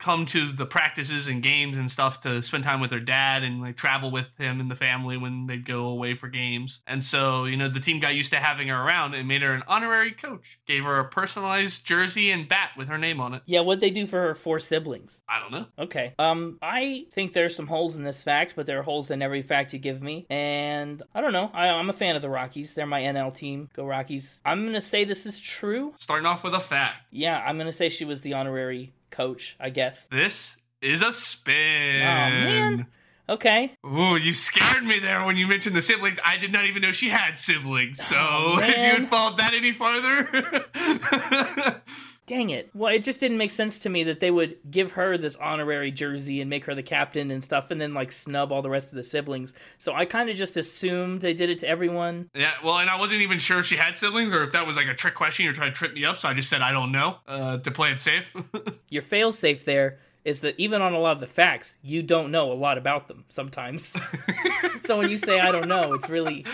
come 0.01 0.25
to 0.25 0.51
the 0.51 0.65
practices 0.65 1.27
and 1.27 1.41
games 1.43 1.77
and 1.77 1.89
stuff 1.89 2.22
to 2.22 2.41
spend 2.41 2.63
time 2.63 2.81
with 2.81 2.91
her 2.91 3.00
dad 3.00 3.43
and 3.43 3.62
like 3.62 3.77
travel 3.77 4.12
with 4.12 4.29
him 4.38 4.60
and 4.60 4.70
the 4.70 4.75
family 4.75 5.15
when 5.15 5.46
they'd 5.46 5.65
go 5.65 5.86
away 5.86 6.15
for 6.15 6.27
games. 6.27 6.81
And 6.88 7.03
so, 7.03 7.46
you 7.46 7.55
know, 7.55 7.70
the 7.70 7.79
team 7.79 8.00
got 8.00 8.15
used 8.15 8.31
to 8.31 8.38
having 8.38 8.67
her 8.67 8.81
around 8.81 9.13
and 9.13 9.27
made 9.27 9.43
her 9.43 9.53
an 9.53 9.63
honorary 9.67 10.12
coach. 10.12 10.60
Gave 10.65 10.84
her 10.84 11.00
a 11.00 11.05
personalized 11.05 11.86
jersey 11.86 12.31
and 12.31 12.48
bat 12.48 12.72
with 12.75 12.88
her 12.88 12.98
name 12.98 13.22
on 13.22 13.36
it. 13.36 13.43
Yeah. 13.46 13.62
What'd 13.62 13.81
they 13.81 13.91
do 13.91 14.08
for 14.08 14.20
her 14.20 14.36
four 14.36 14.60
siblings? 14.60 15.22
I 15.29 15.39
don't 15.39 15.51
know. 15.51 15.65
Okay. 15.77 16.15
Um, 16.17 16.58
I 16.62 17.05
think 17.12 17.34
there's 17.34 17.55
some 17.55 17.67
holes 17.67 17.96
in 17.96 18.03
this 18.03 18.24
fact, 18.24 18.53
but 18.55 18.65
there 18.65 18.79
are 18.79 18.84
holes 18.84 19.12
in 19.12 19.22
every 19.22 19.43
fact 19.43 19.74
you 19.74 19.79
give 19.79 20.01
me. 20.01 20.25
And 20.29 21.01
I 21.13 21.22
don't 21.22 21.34
know. 21.34 21.51
I, 21.53 21.67
I'm 21.70 21.89
a 21.89 21.93
fan 21.93 22.15
of 22.15 22.24
the 22.24 22.29
Rockies. 22.29 22.74
They're 22.74 22.88
my 22.88 23.01
NL 23.01 23.34
team. 23.34 23.70
Go 23.74 23.86
Rockies. 23.86 24.41
I'm 24.43 24.65
gonna 24.65 24.81
say 24.81 25.03
this 25.03 25.27
is 25.27 25.39
true. 25.39 25.93
Starting 26.00 26.25
off 26.25 26.43
with 26.43 26.55
a 26.55 26.60
fact. 26.60 27.01
Yeah, 27.12 27.38
I'm 27.38 27.58
gonna 27.58 27.72
say 27.72 27.89
she 27.89 28.05
was 28.05 28.22
the 28.22 28.34
honorary 28.34 28.93
coach. 29.12 29.56
I 29.60 29.70
guess. 29.70 30.08
This 30.08 30.58
is 30.82 31.01
a 31.01 31.12
spin. 31.12 32.01
Oh 32.01 32.06
man. 32.06 32.88
Okay. 33.30 33.72
Ooh, 33.86 34.15
you 34.18 34.34
scared 34.34 34.84
me 34.84 35.00
there 35.00 35.25
when 35.25 35.38
you 35.38 35.48
mentioned 35.48 35.75
the 35.75 35.82
siblings. 35.82 36.20
I 36.25 36.36
did 36.38 36.51
not 36.51 36.65
even 36.65 36.82
know 36.82 36.91
she 36.91 37.08
had 37.10 37.38
siblings. 37.38 38.03
So 38.03 38.15
Oh, 38.18 38.60
if 38.62 38.75
you 38.75 39.01
had 39.01 39.08
followed 39.08 39.38
that 39.38 39.53
any 39.53 39.72
farther. 39.72 40.65
Dang 42.31 42.50
it. 42.50 42.69
Well, 42.73 42.93
it 42.93 43.03
just 43.03 43.19
didn't 43.19 43.39
make 43.39 43.51
sense 43.51 43.79
to 43.79 43.89
me 43.89 44.05
that 44.05 44.21
they 44.21 44.31
would 44.31 44.55
give 44.71 44.93
her 44.93 45.17
this 45.17 45.35
honorary 45.35 45.91
jersey 45.91 46.39
and 46.39 46.50
make 46.50 46.63
her 46.63 46.73
the 46.73 46.81
captain 46.81 47.29
and 47.29 47.43
stuff 47.43 47.71
and 47.71 47.81
then 47.81 47.93
like 47.93 48.13
snub 48.13 48.53
all 48.53 48.61
the 48.61 48.69
rest 48.69 48.93
of 48.93 48.95
the 48.95 49.03
siblings. 49.03 49.53
So 49.79 49.93
I 49.93 50.05
kind 50.05 50.29
of 50.29 50.38
just 50.38 50.55
assumed 50.55 51.19
they 51.19 51.33
did 51.33 51.50
it 51.50 51.57
to 51.57 51.67
everyone. 51.67 52.29
yeah, 52.33 52.53
well, 52.63 52.77
and 52.77 52.89
I 52.89 52.97
wasn't 52.97 53.19
even 53.19 53.39
sure 53.39 53.59
if 53.59 53.65
she 53.65 53.75
had 53.75 53.97
siblings 53.97 54.31
or 54.31 54.45
if 54.45 54.53
that 54.53 54.65
was 54.65 54.77
like 54.77 54.88
a 54.88 54.93
trick 54.93 55.13
question 55.13 55.43
you're 55.43 55.53
trying 55.53 55.73
to 55.73 55.77
trip 55.77 55.93
me 55.93 56.05
up. 56.05 56.19
So 56.19 56.29
I 56.29 56.33
just 56.33 56.50
said 56.50 56.61
I 56.61 56.71
don't 56.71 56.93
know 56.93 57.17
uh, 57.27 57.57
to 57.57 57.69
play 57.69 57.91
it 57.91 58.00
safe. 58.00 58.33
Your 58.89 59.01
fail 59.01 59.33
safe 59.33 59.65
there 59.65 60.00
is 60.24 60.42
that 60.42 60.56
even 60.58 60.82
on 60.82 60.94
a 60.94 61.00
lot 61.00 61.13
of 61.13 61.20
the 61.20 61.28
facts, 61.28 61.78
you 61.82 62.04
don't 62.04 62.32
know 62.32 62.51
a 62.51 62.54
lot 62.54 62.78
about 62.78 63.08
them 63.08 63.25
sometimes. 63.30 63.98
so 64.82 64.98
when 64.98 65.10
you 65.10 65.18
say 65.18 65.40
I 65.40 65.51
don't 65.51 65.68
know, 65.68 65.94
it's 65.94 66.10
really 66.10 66.46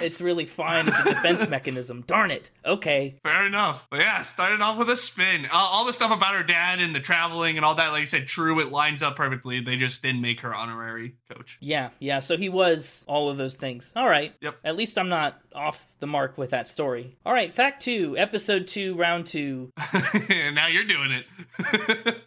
it's 0.00 0.20
really 0.20 0.46
fine 0.46 0.88
as 0.88 1.00
a 1.00 1.04
defense 1.04 1.48
mechanism. 1.48 2.02
Darn 2.06 2.30
it. 2.30 2.50
Okay. 2.64 3.16
Fair 3.22 3.46
enough. 3.46 3.86
But 3.90 4.00
yeah, 4.00 4.22
started 4.22 4.60
off 4.60 4.78
with 4.78 4.90
a 4.90 4.96
spin. 4.96 5.46
Uh, 5.46 5.48
all 5.52 5.84
the 5.84 5.92
stuff 5.92 6.12
about 6.12 6.34
her 6.34 6.42
dad 6.42 6.80
and 6.80 6.94
the 6.94 7.00
traveling 7.00 7.56
and 7.56 7.64
all 7.64 7.74
that, 7.74 7.90
like 7.90 8.00
you 8.00 8.06
said, 8.06 8.26
true. 8.26 8.60
It 8.60 8.70
lines 8.70 9.02
up 9.02 9.16
perfectly. 9.16 9.60
They 9.60 9.76
just 9.76 10.02
didn't 10.02 10.20
make 10.20 10.40
her 10.40 10.54
honorary 10.54 11.14
coach. 11.30 11.58
Yeah, 11.60 11.90
yeah. 11.98 12.20
So 12.20 12.36
he 12.36 12.48
was 12.48 13.04
all 13.06 13.28
of 13.28 13.36
those 13.36 13.54
things. 13.54 13.92
All 13.96 14.08
right. 14.08 14.34
Yep. 14.40 14.56
At 14.64 14.76
least 14.76 14.98
I'm 14.98 15.08
not 15.08 15.40
off 15.54 15.86
the 15.98 16.06
mark 16.06 16.38
with 16.38 16.50
that 16.50 16.68
story. 16.68 17.16
All 17.26 17.32
right. 17.32 17.52
Fact 17.52 17.82
two, 17.82 18.16
episode 18.16 18.66
two, 18.66 18.94
round 18.96 19.26
two. 19.26 19.72
now 20.30 20.68
you're 20.68 20.84
doing 20.84 21.10
it. 21.12 22.16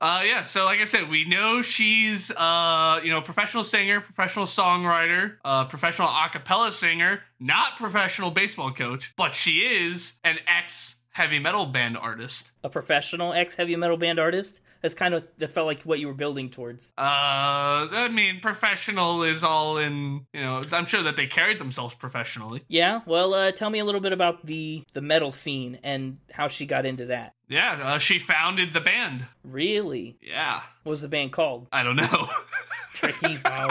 uh 0.00 0.22
yeah, 0.24 0.42
so 0.42 0.64
like 0.64 0.80
I 0.80 0.84
said, 0.84 1.08
we 1.08 1.24
know 1.24 1.62
she's 1.62 2.30
uh, 2.30 3.00
you 3.02 3.10
know, 3.10 3.20
professional 3.20 3.64
singer, 3.64 4.00
professional 4.00 4.44
songwriter, 4.46 5.36
uh 5.44 5.64
professional 5.64 6.08
a 6.08 6.28
cappella 6.30 6.72
singer, 6.72 7.22
not 7.40 7.76
professional 7.76 8.30
baseball 8.30 8.70
coach, 8.70 9.12
but 9.16 9.34
she 9.34 9.60
is 9.60 10.14
an 10.24 10.38
ex 10.46 10.96
heavy 11.10 11.38
metal 11.40 11.66
band 11.66 11.96
artist. 11.96 12.52
A 12.62 12.68
professional 12.68 13.32
ex 13.32 13.56
heavy 13.56 13.74
metal 13.76 13.96
band 13.96 14.20
artist. 14.20 14.60
That's 14.82 14.94
kind 14.94 15.14
of 15.14 15.24
that 15.38 15.50
felt 15.50 15.66
like 15.66 15.82
what 15.82 15.98
you 15.98 16.06
were 16.06 16.14
building 16.14 16.50
towards. 16.50 16.92
Uh 16.96 17.88
I 17.90 18.08
mean, 18.12 18.40
professional 18.40 19.22
is 19.22 19.42
all 19.42 19.78
in, 19.78 20.26
you 20.32 20.40
know, 20.40 20.62
I'm 20.72 20.86
sure 20.86 21.02
that 21.02 21.16
they 21.16 21.26
carried 21.26 21.58
themselves 21.58 21.94
professionally. 21.94 22.62
Yeah. 22.68 23.00
Well, 23.06 23.34
uh, 23.34 23.52
tell 23.52 23.70
me 23.70 23.78
a 23.78 23.84
little 23.84 24.00
bit 24.00 24.12
about 24.12 24.46
the 24.46 24.84
the 24.92 25.00
metal 25.00 25.30
scene 25.30 25.78
and 25.82 26.18
how 26.30 26.48
she 26.48 26.66
got 26.66 26.86
into 26.86 27.06
that. 27.06 27.34
Yeah, 27.48 27.80
uh, 27.82 27.98
she 27.98 28.18
founded 28.18 28.72
the 28.74 28.80
band. 28.80 29.24
Really? 29.42 30.18
Yeah. 30.20 30.60
What 30.82 30.90
was 30.90 31.00
the 31.00 31.08
band 31.08 31.32
called? 31.32 31.66
I 31.72 31.82
don't 31.82 31.96
know. 31.96 32.28
Tricky. 32.92 33.38
Wow. 33.44 33.68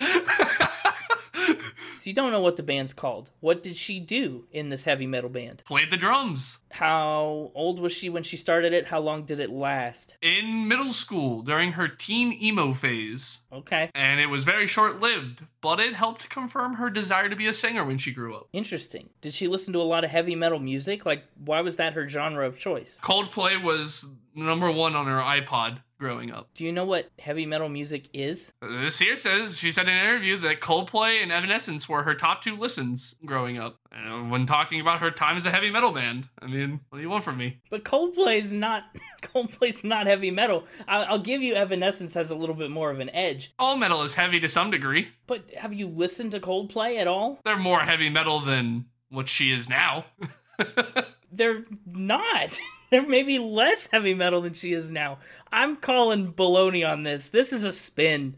so 2.06 2.10
you 2.10 2.14
don't 2.14 2.30
know 2.30 2.40
what 2.40 2.54
the 2.54 2.62
band's 2.62 2.94
called. 2.94 3.30
What 3.40 3.64
did 3.64 3.76
she 3.76 3.98
do 3.98 4.44
in 4.52 4.68
this 4.68 4.84
heavy 4.84 5.08
metal 5.08 5.28
band? 5.28 5.64
Played 5.66 5.90
the 5.90 5.96
drums. 5.96 6.58
How 6.70 7.50
old 7.52 7.80
was 7.80 7.92
she 7.92 8.08
when 8.08 8.22
she 8.22 8.36
started 8.36 8.72
it? 8.72 8.86
How 8.86 9.00
long 9.00 9.24
did 9.24 9.40
it 9.40 9.50
last? 9.50 10.14
in 10.22 10.68
middle 10.68 10.92
school 10.92 11.42
during 11.42 11.72
her 11.72 11.88
teen 11.88 12.32
emo 12.40 12.72
phase, 12.72 13.40
Okay. 13.52 13.90
and 13.92 14.20
it 14.20 14.26
was 14.26 14.44
very 14.44 14.68
short 14.68 15.00
lived, 15.00 15.42
but 15.60 15.80
it 15.80 15.94
helped 15.94 16.28
confirm 16.28 16.74
her 16.74 16.90
desire 16.90 17.28
to 17.28 17.34
be 17.34 17.48
a 17.48 17.52
singer 17.52 17.84
when 17.84 17.98
she 17.98 18.12
grew 18.12 18.36
up. 18.36 18.46
Interesting. 18.52 19.08
Did 19.20 19.32
she 19.32 19.48
listen 19.48 19.72
to 19.72 19.80
a 19.80 19.82
lot 19.82 20.04
of 20.04 20.10
heavy 20.10 20.36
metal 20.36 20.60
music? 20.60 21.04
Like, 21.04 21.24
why 21.44 21.60
was 21.60 21.74
that 21.76 21.94
her 21.94 22.08
genre 22.08 22.46
of 22.46 22.56
choice? 22.56 23.00
Coldplay 23.02 23.60
was 23.60 24.06
number 24.36 24.70
one 24.70 24.94
on 24.94 25.06
her 25.06 25.18
iPod 25.18 25.78
growing 25.98 26.30
up. 26.30 26.50
Do 26.54 26.64
you 26.64 26.72
know 26.72 26.84
what 26.84 27.08
heavy 27.18 27.46
metal 27.46 27.68
music 27.68 28.08
is? 28.12 28.52
This 28.60 28.98
here 28.98 29.16
says 29.16 29.58
she 29.58 29.72
said 29.72 29.88
in 29.88 29.94
an 29.94 30.04
interview 30.04 30.36
that 30.38 30.60
Coldplay 30.60 31.22
and 31.22 31.32
Evanescence 31.32 31.88
were 31.88 32.02
her 32.02 32.14
top 32.14 32.42
two 32.42 32.56
listens 32.56 33.14
growing 33.24 33.58
up. 33.58 33.78
And 33.90 34.30
when 34.30 34.46
talking 34.46 34.80
about 34.80 35.00
her 35.00 35.10
time 35.10 35.36
as 35.36 35.46
a 35.46 35.50
heavy 35.50 35.70
metal 35.70 35.92
band, 35.92 36.28
I 36.40 36.46
mean, 36.46 36.80
what 36.90 36.98
do 36.98 37.02
you 37.02 37.08
want 37.08 37.24
from 37.24 37.38
me? 37.38 37.60
But 37.70 37.84
Coldplay's 37.84 38.52
not 38.52 38.84
Coldplay's 39.22 39.82
not 39.82 40.06
heavy 40.06 40.30
metal. 40.30 40.64
I'll, 40.86 41.04
I'll 41.12 41.18
give 41.18 41.42
you 41.42 41.54
Evanescence 41.54 42.14
has 42.14 42.30
a 42.30 42.36
little 42.36 42.54
bit 42.54 42.70
more 42.70 42.90
of 42.90 43.00
an 43.00 43.10
edge. 43.10 43.54
All 43.58 43.76
metal 43.76 44.02
is 44.02 44.14
heavy 44.14 44.38
to 44.40 44.48
some 44.48 44.70
degree. 44.70 45.08
But 45.26 45.50
have 45.56 45.72
you 45.72 45.88
listened 45.88 46.32
to 46.32 46.40
Coldplay 46.40 46.98
at 46.98 47.08
all? 47.08 47.40
They're 47.44 47.56
more 47.56 47.80
heavy 47.80 48.10
metal 48.10 48.40
than 48.40 48.86
what 49.08 49.28
she 49.28 49.50
is 49.50 49.68
now. 49.68 50.04
They're 51.36 51.64
not. 51.86 52.58
They're 52.90 53.06
maybe 53.06 53.38
less 53.38 53.88
heavy 53.90 54.14
metal 54.14 54.42
than 54.42 54.54
she 54.54 54.72
is 54.72 54.90
now. 54.90 55.18
I'm 55.52 55.76
calling 55.76 56.32
baloney 56.32 56.88
on 56.88 57.02
this. 57.02 57.30
This 57.30 57.52
is 57.52 57.64
a 57.64 57.72
spin. 57.72 58.36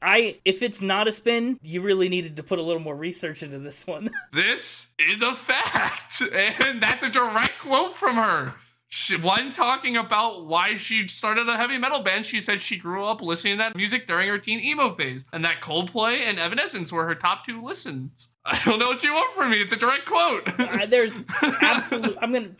I 0.00 0.38
if 0.44 0.62
it's 0.62 0.80
not 0.80 1.06
a 1.06 1.12
spin, 1.12 1.58
you 1.62 1.82
really 1.82 2.08
needed 2.08 2.36
to 2.36 2.42
put 2.42 2.58
a 2.58 2.62
little 2.62 2.80
more 2.80 2.96
research 2.96 3.42
into 3.42 3.58
this 3.58 3.86
one. 3.86 4.10
This 4.32 4.86
is 4.98 5.22
a 5.22 5.34
fact, 5.34 6.20
and 6.32 6.80
that's 6.80 7.02
a 7.02 7.10
direct 7.10 7.58
quote 7.60 7.96
from 7.96 8.14
her. 8.16 8.54
She, 8.88 9.16
talking 9.18 9.96
about 9.96 10.46
why 10.46 10.76
she 10.76 11.06
started 11.08 11.48
a 11.48 11.56
heavy 11.56 11.78
metal 11.78 12.02
band, 12.02 12.26
she 12.26 12.40
said 12.40 12.60
she 12.60 12.76
grew 12.76 13.04
up 13.04 13.22
listening 13.22 13.54
to 13.54 13.58
that 13.58 13.76
music 13.76 14.06
during 14.06 14.28
her 14.28 14.38
teen 14.38 14.60
emo 14.60 14.94
phase, 14.94 15.24
and 15.32 15.44
that 15.44 15.60
Coldplay 15.60 16.18
and 16.20 16.38
Evanescence 16.38 16.92
were 16.92 17.06
her 17.06 17.14
top 17.14 17.44
two 17.44 17.62
listens. 17.62 18.28
I 18.44 18.60
don't 18.64 18.78
know 18.78 18.88
what 18.88 19.02
you 19.02 19.12
want 19.12 19.34
from 19.34 19.50
me. 19.50 19.60
It's 19.60 19.72
a 19.72 19.76
direct 19.76 20.06
quote. 20.06 20.48
Uh, 20.58 20.86
there's 20.86 21.22
absolute. 21.42 22.16
I'm 22.20 22.32
gonna. 22.32 22.50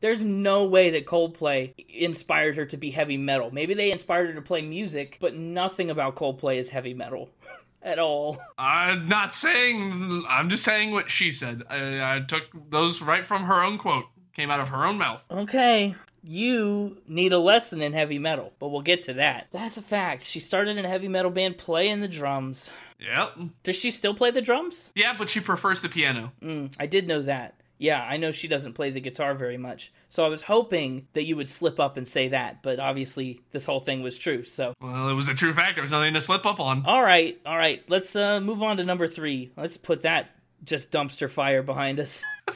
There's 0.00 0.22
no 0.22 0.64
way 0.64 0.90
that 0.90 1.06
Coldplay 1.06 1.74
inspired 1.88 2.56
her 2.56 2.66
to 2.66 2.76
be 2.76 2.92
heavy 2.92 3.16
metal. 3.16 3.50
Maybe 3.52 3.74
they 3.74 3.90
inspired 3.90 4.28
her 4.28 4.34
to 4.34 4.42
play 4.42 4.62
music, 4.62 5.18
but 5.20 5.34
nothing 5.34 5.90
about 5.90 6.14
Coldplay 6.14 6.58
is 6.58 6.70
heavy 6.70 6.94
metal 6.94 7.30
at 7.82 7.98
all. 7.98 8.38
I'm 8.56 9.08
not 9.08 9.34
saying. 9.34 10.24
I'm 10.28 10.50
just 10.50 10.62
saying 10.62 10.92
what 10.92 11.10
she 11.10 11.32
said. 11.32 11.64
I, 11.68 12.16
I 12.16 12.20
took 12.20 12.44
those 12.70 13.02
right 13.02 13.26
from 13.26 13.44
her 13.44 13.62
own 13.62 13.76
quote. 13.78 14.04
Came 14.34 14.50
out 14.52 14.60
of 14.60 14.68
her 14.68 14.86
own 14.86 14.98
mouth. 14.98 15.24
Okay, 15.32 15.96
you 16.22 16.98
need 17.06 17.32
a 17.32 17.38
lesson 17.38 17.80
in 17.82 17.92
heavy 17.92 18.18
metal, 18.18 18.52
but 18.58 18.68
we'll 18.68 18.82
get 18.82 19.04
to 19.04 19.14
that. 19.14 19.48
That's 19.52 19.76
a 19.76 19.82
fact. 19.82 20.22
She 20.24 20.40
started 20.40 20.76
in 20.76 20.84
a 20.84 20.88
heavy 20.88 21.08
metal 21.08 21.30
band 21.30 21.58
playing 21.58 22.00
the 22.00 22.08
drums. 22.08 22.70
Yep. 23.00 23.38
Does 23.62 23.76
she 23.76 23.90
still 23.90 24.14
play 24.14 24.30
the 24.30 24.42
drums? 24.42 24.90
Yeah, 24.94 25.14
but 25.16 25.28
she 25.30 25.40
prefers 25.40 25.80
the 25.80 25.88
piano. 25.88 26.32
Mm, 26.42 26.74
I 26.78 26.86
did 26.86 27.06
know 27.06 27.22
that. 27.22 27.54
Yeah, 27.80 28.02
I 28.02 28.16
know 28.16 28.32
she 28.32 28.48
doesn't 28.48 28.72
play 28.72 28.90
the 28.90 29.00
guitar 29.00 29.34
very 29.34 29.56
much. 29.56 29.92
So 30.08 30.24
I 30.24 30.28
was 30.28 30.42
hoping 30.42 31.06
that 31.12 31.22
you 31.24 31.36
would 31.36 31.48
slip 31.48 31.78
up 31.78 31.96
and 31.96 32.08
say 32.08 32.28
that, 32.28 32.60
but 32.60 32.80
obviously 32.80 33.40
this 33.52 33.66
whole 33.66 33.78
thing 33.78 34.02
was 34.02 34.18
true. 34.18 34.42
So, 34.42 34.74
Well, 34.80 35.08
it 35.08 35.14
was 35.14 35.28
a 35.28 35.34
true 35.34 35.52
fact. 35.52 35.76
There 35.76 35.82
was 35.82 35.92
nothing 35.92 36.14
to 36.14 36.20
slip 36.20 36.44
up 36.44 36.58
on. 36.58 36.84
all 36.86 37.00
right, 37.02 37.40
all 37.46 37.56
right. 37.56 37.84
Let's 37.88 38.16
uh, 38.16 38.40
move 38.40 38.64
on 38.64 38.78
to 38.78 38.84
number 38.84 39.06
three. 39.06 39.52
Let's 39.56 39.76
put 39.76 40.02
that 40.02 40.30
just 40.64 40.90
dumpster 40.90 41.30
fire 41.30 41.62
behind 41.62 42.00
us. 42.00 42.24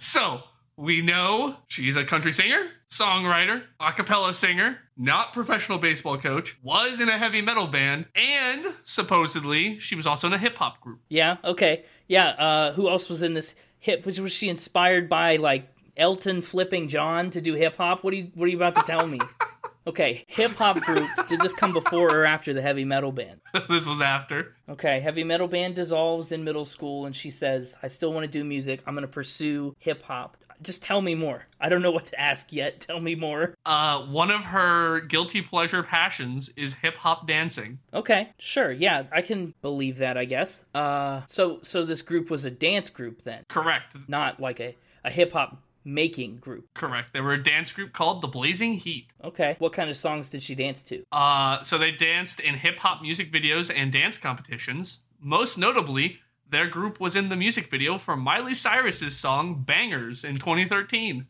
So, 0.00 0.42
we 0.76 1.00
know 1.02 1.56
she's 1.68 1.96
a 1.96 2.04
country 2.04 2.32
singer, 2.32 2.68
songwriter, 2.90 3.62
a 3.80 3.92
cappella 3.92 4.34
singer, 4.34 4.78
not 4.96 5.32
professional 5.32 5.78
baseball 5.78 6.18
coach, 6.18 6.56
was 6.62 7.00
in 7.00 7.08
a 7.08 7.18
heavy 7.18 7.42
metal 7.42 7.66
band, 7.66 8.06
and 8.14 8.66
supposedly 8.82 9.78
she 9.78 9.94
was 9.94 10.06
also 10.06 10.26
in 10.26 10.32
a 10.32 10.38
hip 10.38 10.56
hop 10.56 10.80
group. 10.80 11.00
yeah, 11.08 11.36
okay. 11.44 11.84
Yeah, 12.06 12.28
uh, 12.28 12.72
who 12.72 12.88
else 12.88 13.08
was 13.08 13.22
in 13.22 13.34
this 13.34 13.54
hip? 13.78 14.04
Which 14.04 14.18
was 14.18 14.32
she 14.32 14.48
inspired 14.48 15.08
by, 15.08 15.36
like 15.36 15.68
Elton 15.96 16.42
flipping 16.42 16.88
John 16.88 17.30
to 17.30 17.40
do 17.40 17.54
hip 17.54 17.76
hop? 17.76 18.04
What 18.04 18.12
are 18.12 18.16
you 18.16 18.30
What 18.34 18.44
are 18.46 18.48
you 18.48 18.56
about 18.56 18.74
to 18.76 18.82
tell 18.82 19.06
me? 19.06 19.20
Okay, 19.86 20.24
hip 20.28 20.52
hop 20.52 20.80
group. 20.80 21.06
Did 21.28 21.42
this 21.42 21.52
come 21.52 21.74
before 21.74 22.08
or 22.08 22.24
after 22.24 22.54
the 22.54 22.62
heavy 22.62 22.86
metal 22.86 23.12
band? 23.12 23.42
this 23.68 23.86
was 23.86 24.00
after. 24.00 24.54
Okay, 24.66 24.98
heavy 25.00 25.24
metal 25.24 25.46
band 25.46 25.74
dissolves 25.74 26.32
in 26.32 26.42
middle 26.42 26.64
school, 26.64 27.04
and 27.04 27.14
she 27.14 27.28
says, 27.28 27.76
"I 27.82 27.88
still 27.88 28.10
want 28.10 28.24
to 28.24 28.30
do 28.30 28.44
music. 28.44 28.80
I'm 28.86 28.94
going 28.94 29.02
to 29.02 29.08
pursue 29.12 29.76
hip 29.78 30.02
hop." 30.04 30.38
Just 30.62 30.82
tell 30.82 31.00
me 31.00 31.14
more. 31.14 31.44
I 31.60 31.68
don't 31.68 31.82
know 31.82 31.90
what 31.90 32.06
to 32.06 32.20
ask 32.20 32.52
yet. 32.52 32.80
Tell 32.84 33.00
me 33.00 33.14
more. 33.14 33.54
Uh, 33.64 34.02
one 34.02 34.30
of 34.30 34.42
her 34.42 35.00
guilty 35.00 35.40
pleasure 35.42 35.82
passions 35.82 36.50
is 36.56 36.74
hip 36.74 36.96
hop 36.96 37.26
dancing. 37.26 37.78
Okay, 37.92 38.30
sure. 38.38 38.70
Yeah, 38.70 39.04
I 39.12 39.22
can 39.22 39.54
believe 39.62 39.98
that. 39.98 40.16
I 40.16 40.24
guess. 40.24 40.62
Uh, 40.74 41.22
so 41.28 41.60
so 41.62 41.84
this 41.84 42.02
group 42.02 42.30
was 42.30 42.44
a 42.44 42.50
dance 42.50 42.90
group 42.90 43.22
then, 43.22 43.44
Correct. 43.48 43.96
not 44.08 44.40
like 44.40 44.60
a 44.60 44.76
a 45.04 45.10
hip 45.10 45.32
hop 45.32 45.58
making 45.84 46.38
group. 46.38 46.66
Correct. 46.74 47.12
They 47.12 47.20
were 47.20 47.34
a 47.34 47.42
dance 47.42 47.70
group 47.72 47.92
called 47.92 48.22
the 48.22 48.28
Blazing 48.28 48.74
Heat. 48.74 49.08
Okay, 49.22 49.56
what 49.58 49.72
kind 49.74 49.90
of 49.90 49.96
songs 49.96 50.30
did 50.30 50.42
she 50.42 50.54
dance 50.54 50.82
to? 50.84 51.04
Uh, 51.12 51.62
so 51.62 51.76
they 51.76 51.90
danced 51.90 52.40
in 52.40 52.54
hip 52.54 52.78
hop 52.78 53.02
music 53.02 53.30
videos 53.32 53.70
and 53.74 53.92
dance 53.92 54.16
competitions. 54.18 55.00
Most 55.20 55.56
notably, 55.58 56.20
their 56.54 56.66
group 56.68 57.00
was 57.00 57.16
in 57.16 57.28
the 57.28 57.36
music 57.36 57.68
video 57.70 57.98
for 57.98 58.16
Miley 58.16 58.54
Cyrus's 58.54 59.16
song 59.16 59.62
"Bangers" 59.66 60.24
in 60.24 60.36
2013. 60.36 61.26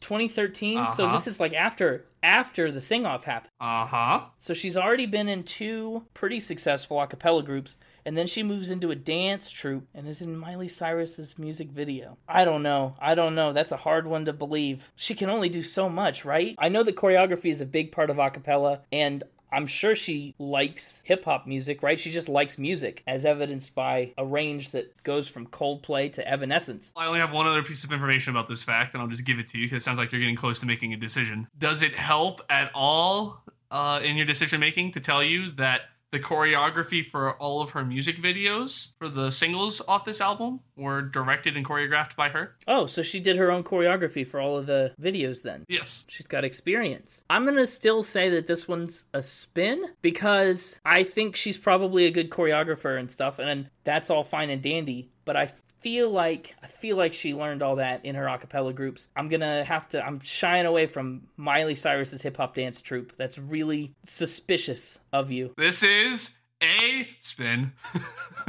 2013. 0.00 0.90
So 0.94 1.06
Uh-huh. 1.06 1.16
this 1.16 1.26
is 1.26 1.40
like 1.40 1.52
after 1.54 2.04
after 2.22 2.70
the 2.70 2.80
sing 2.80 3.06
off 3.06 3.24
happened. 3.24 3.50
Uh 3.60 3.86
huh. 3.86 4.20
So 4.38 4.52
she's 4.54 4.76
already 4.76 5.06
been 5.06 5.28
in 5.28 5.42
two 5.42 6.04
pretty 6.14 6.40
successful 6.40 7.00
a 7.00 7.06
cappella 7.06 7.42
groups, 7.42 7.76
and 8.04 8.16
then 8.16 8.26
she 8.26 8.42
moves 8.42 8.70
into 8.70 8.90
a 8.90 8.94
dance 8.96 9.50
troupe 9.50 9.86
and 9.94 10.06
is 10.06 10.20
in 10.20 10.36
Miley 10.36 10.68
Cyrus's 10.68 11.38
music 11.38 11.70
video. 11.70 12.18
I 12.28 12.44
don't 12.44 12.62
know. 12.62 12.94
I 13.00 13.14
don't 13.14 13.34
know. 13.34 13.52
That's 13.52 13.72
a 13.72 13.76
hard 13.78 14.06
one 14.06 14.24
to 14.26 14.32
believe. 14.32 14.90
She 14.96 15.14
can 15.14 15.30
only 15.30 15.48
do 15.48 15.62
so 15.62 15.88
much, 15.88 16.24
right? 16.24 16.54
I 16.58 16.68
know 16.68 16.82
that 16.82 16.96
choreography 16.96 17.50
is 17.50 17.60
a 17.60 17.66
big 17.66 17.90
part 17.92 18.10
of 18.10 18.18
a 18.18 18.30
cappella, 18.30 18.80
and 18.92 19.24
I'm 19.56 19.66
sure 19.66 19.94
she 19.94 20.34
likes 20.38 21.00
hip 21.06 21.24
hop 21.24 21.46
music, 21.46 21.82
right? 21.82 21.98
She 21.98 22.10
just 22.10 22.28
likes 22.28 22.58
music, 22.58 23.02
as 23.06 23.24
evidenced 23.24 23.74
by 23.74 24.12
a 24.18 24.24
range 24.24 24.72
that 24.72 25.02
goes 25.02 25.30
from 25.30 25.46
Coldplay 25.46 26.12
to 26.12 26.28
Evanescence. 26.28 26.92
I 26.94 27.06
only 27.06 27.20
have 27.20 27.32
one 27.32 27.46
other 27.46 27.62
piece 27.62 27.82
of 27.82 27.90
information 27.90 28.32
about 28.32 28.48
this 28.48 28.62
fact, 28.62 28.92
and 28.92 29.02
I'll 29.02 29.08
just 29.08 29.24
give 29.24 29.38
it 29.38 29.48
to 29.48 29.58
you 29.58 29.64
because 29.64 29.78
it 29.78 29.84
sounds 29.84 29.98
like 29.98 30.12
you're 30.12 30.20
getting 30.20 30.36
close 30.36 30.58
to 30.58 30.66
making 30.66 30.92
a 30.92 30.98
decision. 30.98 31.48
Does 31.58 31.80
it 31.80 31.96
help 31.96 32.42
at 32.50 32.70
all 32.74 33.42
uh, 33.70 34.00
in 34.02 34.16
your 34.16 34.26
decision 34.26 34.60
making 34.60 34.92
to 34.92 35.00
tell 35.00 35.22
you 35.22 35.52
that 35.52 35.80
the 36.16 36.22
choreography 36.22 37.04
for 37.04 37.32
all 37.34 37.60
of 37.60 37.70
her 37.70 37.84
music 37.84 38.16
videos 38.16 38.92
for 38.98 39.06
the 39.08 39.30
singles 39.30 39.82
off 39.86 40.06
this 40.06 40.22
album 40.22 40.60
were 40.74 41.02
directed 41.02 41.58
and 41.58 41.66
choreographed 41.66 42.16
by 42.16 42.30
her? 42.30 42.56
Oh, 42.66 42.86
so 42.86 43.02
she 43.02 43.20
did 43.20 43.36
her 43.36 43.50
own 43.50 43.62
choreography 43.62 44.26
for 44.26 44.40
all 44.40 44.56
of 44.56 44.64
the 44.64 44.94
videos 44.98 45.42
then. 45.42 45.66
Yes. 45.68 46.06
She's 46.08 46.26
got 46.26 46.42
experience. 46.42 47.22
I'm 47.28 47.44
going 47.44 47.56
to 47.56 47.66
still 47.66 48.02
say 48.02 48.30
that 48.30 48.46
this 48.46 48.66
one's 48.66 49.04
a 49.12 49.20
spin 49.20 49.84
because 50.00 50.80
I 50.86 51.04
think 51.04 51.36
she's 51.36 51.58
probably 51.58 52.06
a 52.06 52.10
good 52.10 52.30
choreographer 52.30 52.98
and 52.98 53.10
stuff 53.10 53.38
and 53.38 53.68
that's 53.84 54.08
all 54.08 54.24
fine 54.24 54.48
and 54.48 54.62
dandy, 54.62 55.10
but 55.26 55.36
I 55.36 55.50
feel 55.80 56.10
like 56.10 56.54
I 56.62 56.66
feel 56.66 56.96
like 56.96 57.12
she 57.12 57.34
learned 57.34 57.62
all 57.62 57.76
that 57.76 58.04
in 58.04 58.14
her 58.14 58.26
acapella 58.26 58.74
groups. 58.74 59.08
I'm 59.16 59.28
to 59.40 59.64
have 59.64 59.88
to 59.90 60.04
I'm 60.04 60.20
shying 60.20 60.66
away 60.66 60.86
from 60.86 61.22
Miley 61.36 61.74
Cyrus's 61.74 62.22
hip 62.22 62.36
hop 62.36 62.54
dance 62.54 62.80
troupe. 62.80 63.12
That's 63.16 63.38
really 63.38 63.94
suspicious 64.04 64.98
of 65.12 65.30
you. 65.30 65.52
This 65.56 65.82
is 65.82 66.34
a 66.62 67.08
spin. 67.20 67.72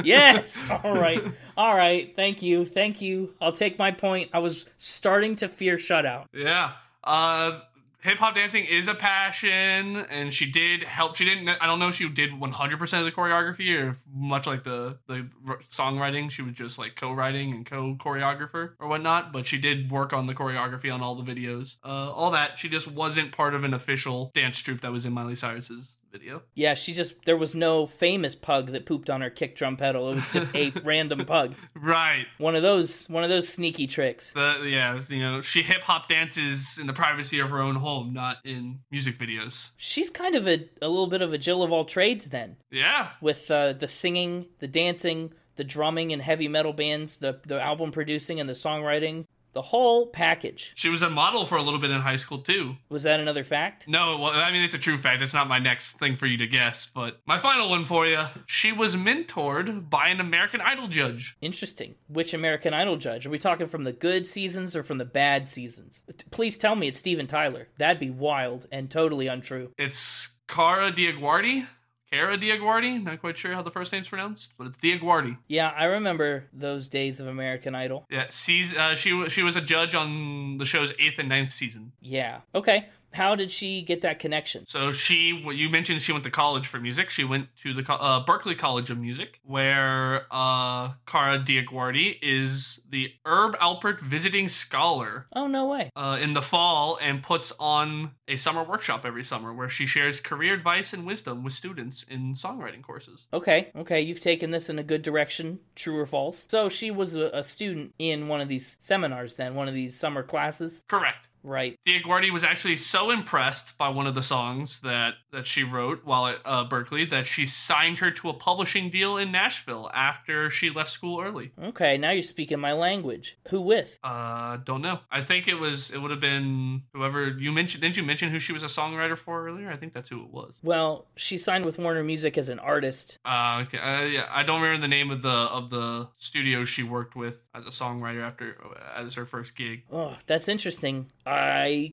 Yes. 0.04 0.70
all 0.70 0.94
right. 0.94 1.24
All 1.58 1.76
right. 1.76 2.16
Thank 2.16 2.44
you. 2.44 2.68
Thank 2.68 3.02
you. 3.02 3.34
I'll 3.42 3.52
take 3.52 3.80
my 3.80 3.90
point. 3.90 4.30
I 4.32 4.38
was 4.38 4.68
starting 4.78 5.34
to 5.38 5.50
fear 5.50 5.78
shutout. 5.78 6.26
Yeah. 6.34 6.74
Uh 7.04 7.62
hip 8.02 8.18
hop 8.18 8.36
dancing 8.36 8.64
is 8.66 8.88
a 8.88 8.96
passion 8.96 9.98
and 10.10 10.34
she 10.34 10.50
did 10.50 10.84
help 10.84 11.16
she 11.16 11.26
didn't 11.26 11.50
I 11.50 11.66
don't 11.66 11.80
know 11.80 11.90
if 11.90 11.96
she 11.96 12.08
did 12.10 12.32
100% 12.32 13.00
of 13.00 13.06
the 13.06 13.12
choreography 13.12 13.76
or 13.82 13.96
much 14.14 14.48
like 14.48 14.64
the 14.64 14.98
the 15.08 15.28
songwriting 15.72 16.30
she 16.30 16.42
was 16.42 16.56
just 16.56 16.78
like 16.78 16.96
co-writing 16.96 17.54
and 17.54 17.66
co-choreographer 17.66 18.74
or 18.80 18.88
whatnot 18.88 19.34
but 19.34 19.46
she 19.46 19.58
did 19.58 19.92
work 19.92 20.14
on 20.14 20.28
the 20.28 20.34
choreography 20.36 20.94
on 20.94 21.02
all 21.02 21.16
the 21.16 21.30
videos. 21.30 21.78
Uh 21.84 22.12
all 22.12 22.32
that 22.32 22.60
she 22.60 22.70
just 22.70 22.88
wasn't 22.88 23.32
part 23.32 23.54
of 23.54 23.64
an 23.64 23.74
official 23.74 24.32
dance 24.34 24.58
troupe 24.58 24.82
that 24.82 24.92
was 24.92 25.06
in 25.06 25.14
Miley 25.14 25.36
Cyrus's 25.36 25.97
video. 26.18 26.42
Yeah, 26.56 26.74
she 26.74 26.94
just 26.94 27.14
there 27.26 27.38
was 27.38 27.54
no 27.56 27.86
famous 27.86 28.36
pug 28.36 28.72
that 28.72 28.86
pooped 28.86 29.10
on 29.10 29.22
her 29.22 29.30
kick 29.30 29.56
drum 29.56 29.78
pedal. 29.78 30.12
It 30.12 30.16
was 30.16 30.28
just 30.34 30.56
a 30.56 30.72
random 30.84 31.26
pug. 31.26 31.56
Right. 31.76 32.26
One 32.38 32.56
of 32.56 32.64
those 32.64 33.08
one 33.10 33.24
of 33.24 33.30
those 33.30 33.48
sneaky 33.48 33.88
tricks. 33.88 34.34
Yeah, 34.36 35.02
you 35.10 35.20
know, 35.20 35.42
she 35.42 35.62
hip 35.62 35.84
hop 35.84 36.10
dances 36.10 36.78
in 36.80 36.88
the 36.88 36.94
privacy 36.94 37.40
of 37.40 37.50
her 37.50 37.60
own 37.62 37.76
home, 37.76 38.14
not 38.14 38.38
in 38.46 38.80
music 38.92 39.18
videos. 39.18 39.72
She's 39.78 40.10
kind 40.10 40.36
of 40.36 40.48
a, 40.48 40.68
a 40.82 40.88
little 40.90 41.08
bit 41.08 41.22
of 41.22 41.34
a 41.34 41.38
Jill 41.38 41.64
of 41.64 41.72
all 41.72 41.86
trades 41.86 42.30
then, 42.30 42.58
Yeah. 42.72 43.10
with 43.22 43.50
uh, 43.52 43.74
the 43.74 43.88
singing, 43.88 44.48
the 44.60 44.68
dancing, 44.68 45.34
the 45.56 45.64
drumming 45.64 46.12
in 46.12 46.20
heavy 46.20 46.48
metal 46.48 46.74
bands, 46.74 47.18
the 47.18 47.40
the 47.46 47.62
album 47.62 47.92
producing 47.92 48.40
and 48.40 48.48
the 48.50 48.54
songwriting, 48.54 49.26
the 49.54 49.62
whole 49.62 50.08
package. 50.08 50.72
She 50.76 50.90
was 50.90 51.02
a 51.02 51.10
model 51.10 51.46
for 51.46 51.56
a 51.56 51.62
little 51.62 51.80
bit 51.80 51.92
in 51.92 52.02
high 52.02 52.16
school 52.16 52.40
too. 52.40 52.76
Was 52.90 53.04
that 53.04 53.20
another 53.20 53.44
fact? 53.44 53.88
No, 53.88 54.18
well, 54.18 54.32
I 54.34 54.52
mean 54.52 54.64
it's 54.64 54.76
a 54.76 54.80
true 54.80 54.98
fact. 54.98 55.22
It's 55.22 55.34
not 55.34 55.48
my 55.48 55.60
next 55.60 56.00
thing 56.00 56.16
for 56.16 56.26
you 56.26 56.38
to 56.38 56.48
guess, 56.48 56.90
but 56.94 57.20
my 57.26 57.40
final 57.40 57.70
one 57.70 57.86
for 57.86 58.06
you. 58.06 58.26
She 58.46 58.72
was 58.72 58.96
mentored 58.96 59.90
by 59.90 60.10
an 60.10 60.20
American 60.20 60.62
Idol 60.62 60.88
judge. 60.88 61.36
Interesting. 61.42 61.96
Which 62.08 62.34
American 62.34 62.74
Idol 62.74 62.98
judge? 62.98 63.26
Are 63.26 63.30
we 63.32 63.40
talking 63.40 63.68
from 63.68 63.84
the 63.84 63.94
good 63.94 64.28
seasons 64.28 64.76
or 64.76 64.84
from 64.84 64.98
the 64.98 65.06
bad 65.06 65.48
seasons? 65.48 66.04
Please 66.32 66.58
tell 66.58 66.76
me 66.76 66.88
it's 66.88 66.98
Steven 66.98 67.28
Tyler. 67.28 67.68
That'd 67.78 68.00
be 68.00 68.10
wild 68.10 68.68
and 68.72 68.90
totally 68.90 69.28
untrue. 69.28 69.72
It's 69.78 70.30
Kara 70.48 70.92
DioGuardi. 70.92 71.66
Kara 72.12 72.38
DioGuardi. 72.38 73.04
Not 73.04 73.20
quite 73.20 73.38
sure 73.38 73.54
how 73.54 73.62
the 73.62 73.72
first 73.72 73.92
name's 73.92 74.08
pronounced, 74.08 74.54
but 74.58 74.68
it's 74.68 74.78
DioGuardi. 74.78 75.38
Yeah, 75.48 75.72
I 75.76 75.86
remember 75.86 76.46
those 76.54 76.88
days 76.88 77.20
of 77.20 77.28
American 77.28 77.76
Idol. 77.76 78.06
Yeah, 78.10 78.28
sees, 78.30 78.76
uh, 78.76 78.96
she 78.96 79.30
she 79.30 79.44
was 79.44 79.56
a 79.56 79.62
judge 79.62 79.94
on 79.96 80.58
the 80.58 80.66
show's 80.66 80.94
eighth 81.00 81.20
and 81.20 81.30
ninth 81.30 81.52
season. 81.52 81.92
Yeah. 82.02 82.42
Okay. 82.56 82.88
How 83.14 83.36
did 83.36 83.50
she 83.52 83.82
get 83.82 84.02
that 84.02 84.20
connection? 84.20 84.66
So 84.68 84.92
she, 84.92 85.30
you 85.54 85.70
mentioned, 85.70 86.02
she 86.02 86.12
went 86.12 86.24
to 86.26 86.32
college 86.32 86.68
for 86.68 86.80
music. 86.80 87.10
She 87.10 87.24
went 87.24 87.48
to 87.64 87.74
the 87.74 87.82
uh, 87.92 88.24
Berklee 88.26 88.58
College 88.58 88.90
of 88.92 88.98
Music, 89.00 89.40
where 89.44 90.26
uh, 90.30 90.90
Kara 91.06 91.40
DioGuardi 91.40 92.20
is 92.22 92.80
the 92.90 93.14
Herb 93.26 93.58
Alpert 93.60 94.00
Visiting 94.02 94.48
Scholar 94.48 95.28
Oh, 95.36 95.48
no 95.48 95.66
way. 95.68 95.90
uh, 95.96 96.18
in 96.22 96.34
the 96.34 96.42
fall 96.42 96.98
and 97.02 97.24
puts 97.24 97.52
on 97.60 98.12
a 98.28 98.36
summer 98.36 98.64
workshop 98.64 99.06
every 99.06 99.24
summer 99.24 99.54
where 99.54 99.70
she 99.70 99.86
shares 99.86 100.20
career 100.20 100.54
advice 100.54 100.94
and 100.94 101.06
wisdom 101.06 101.44
with 101.44 101.54
students 101.54 102.04
in 102.04 102.34
songwriting 102.34 102.82
courses. 102.84 103.28
Okay. 103.34 103.72
Okay. 103.76 104.02
You've 104.02 104.20
taken 104.20 104.52
this 104.52 104.70
in 104.70 104.78
a 104.80 104.84
good 104.84 105.02
direction. 105.02 105.60
True 105.76 105.98
or 105.98 106.06
false? 106.06 106.46
So 106.50 106.70
she 106.70 106.92
was 106.92 107.16
a, 107.16 107.30
a 107.34 107.44
student 107.44 107.94
in 107.98 108.28
one 108.28 108.42
of 108.42 108.50
these 108.50 108.78
seminars, 108.80 109.36
then, 109.36 109.56
one 109.56 109.68
of 109.68 109.74
these 109.74 109.98
summer 109.98 110.24
classes. 110.24 110.84
Correct. 110.88 111.27
Right. 111.48 111.80
DioGuardi 111.88 112.32
was 112.32 112.44
actually 112.44 112.76
so 112.76 113.10
impressed 113.10 113.78
by 113.78 113.88
one 113.88 114.06
of 114.06 114.16
the 114.16 114.22
songs 114.22 114.82
that 114.82 115.14
that 115.32 115.48
she 115.48 115.64
wrote 115.64 116.04
while 116.04 116.28
at 116.28 116.40
uh, 116.44 116.68
Berklee 116.68 117.10
that 117.10 117.26
she 117.26 117.46
signed 117.46 118.00
her 118.00 118.12
to 118.12 118.30
a 118.30 118.34
publishing 118.34 118.90
deal 118.90 119.16
in 119.16 119.32
Nashville 119.32 119.90
after 119.94 120.50
she 120.50 120.70
left 120.70 120.92
school 120.92 121.22
early. 121.22 121.54
Okay. 121.64 121.98
Now 121.98 122.12
you're 122.12 122.22
speaking 122.22 122.60
my 122.60 122.74
language. 122.74 123.38
Who 123.50 123.62
with? 123.62 123.98
Uh, 124.04 124.58
don't 124.58 124.82
know. 124.82 125.00
I 125.10 125.22
think 125.22 125.48
it 125.48 125.58
was. 125.58 125.90
It 125.90 126.00
would 126.00 126.12
have 126.12 126.20
been 126.20 126.84
whoever 126.94 127.30
you 127.30 127.54
mentioned. 127.54 127.82
Didn't 127.82 127.96
you 127.96 128.04
mention 128.04 128.30
who 128.30 128.40
she 128.40 128.52
was 128.52 128.64
a 128.64 128.68
songwriter 128.68 129.18
for 129.18 129.48
earlier? 129.48 129.70
I 129.70 129.78
think 129.78 129.94
that's 129.94 130.10
who 130.10 130.20
it 130.20 130.30
was. 130.30 130.54
Well, 130.64 131.08
she 131.16 131.38
signed 131.38 131.64
with 131.64 131.80
Warner 131.80 132.04
Music 132.04 132.38
as 132.38 132.50
an 132.50 132.60
artist. 132.60 133.20
Uh, 133.24 133.64
okay. 133.66 133.78
Uh, 133.78 134.02
yeah, 134.02 134.28
I 134.30 134.44
don't 134.44 134.62
remember 134.62 134.82
the 134.82 134.90
name 134.90 135.12
of 135.12 135.22
the 135.22 135.30
of 135.30 135.70
the 135.70 136.10
studio 136.18 136.66
she 136.66 136.84
worked 136.84 137.16
with 137.16 137.42
as 137.56 137.66
a 137.66 137.70
songwriter 137.70 138.22
after 138.22 138.58
as 138.96 139.14
her 139.14 139.26
first 139.26 139.56
gig. 139.56 139.84
Oh, 139.90 140.18
that's 140.26 140.50
interesting. 140.50 141.10
I 141.26 141.37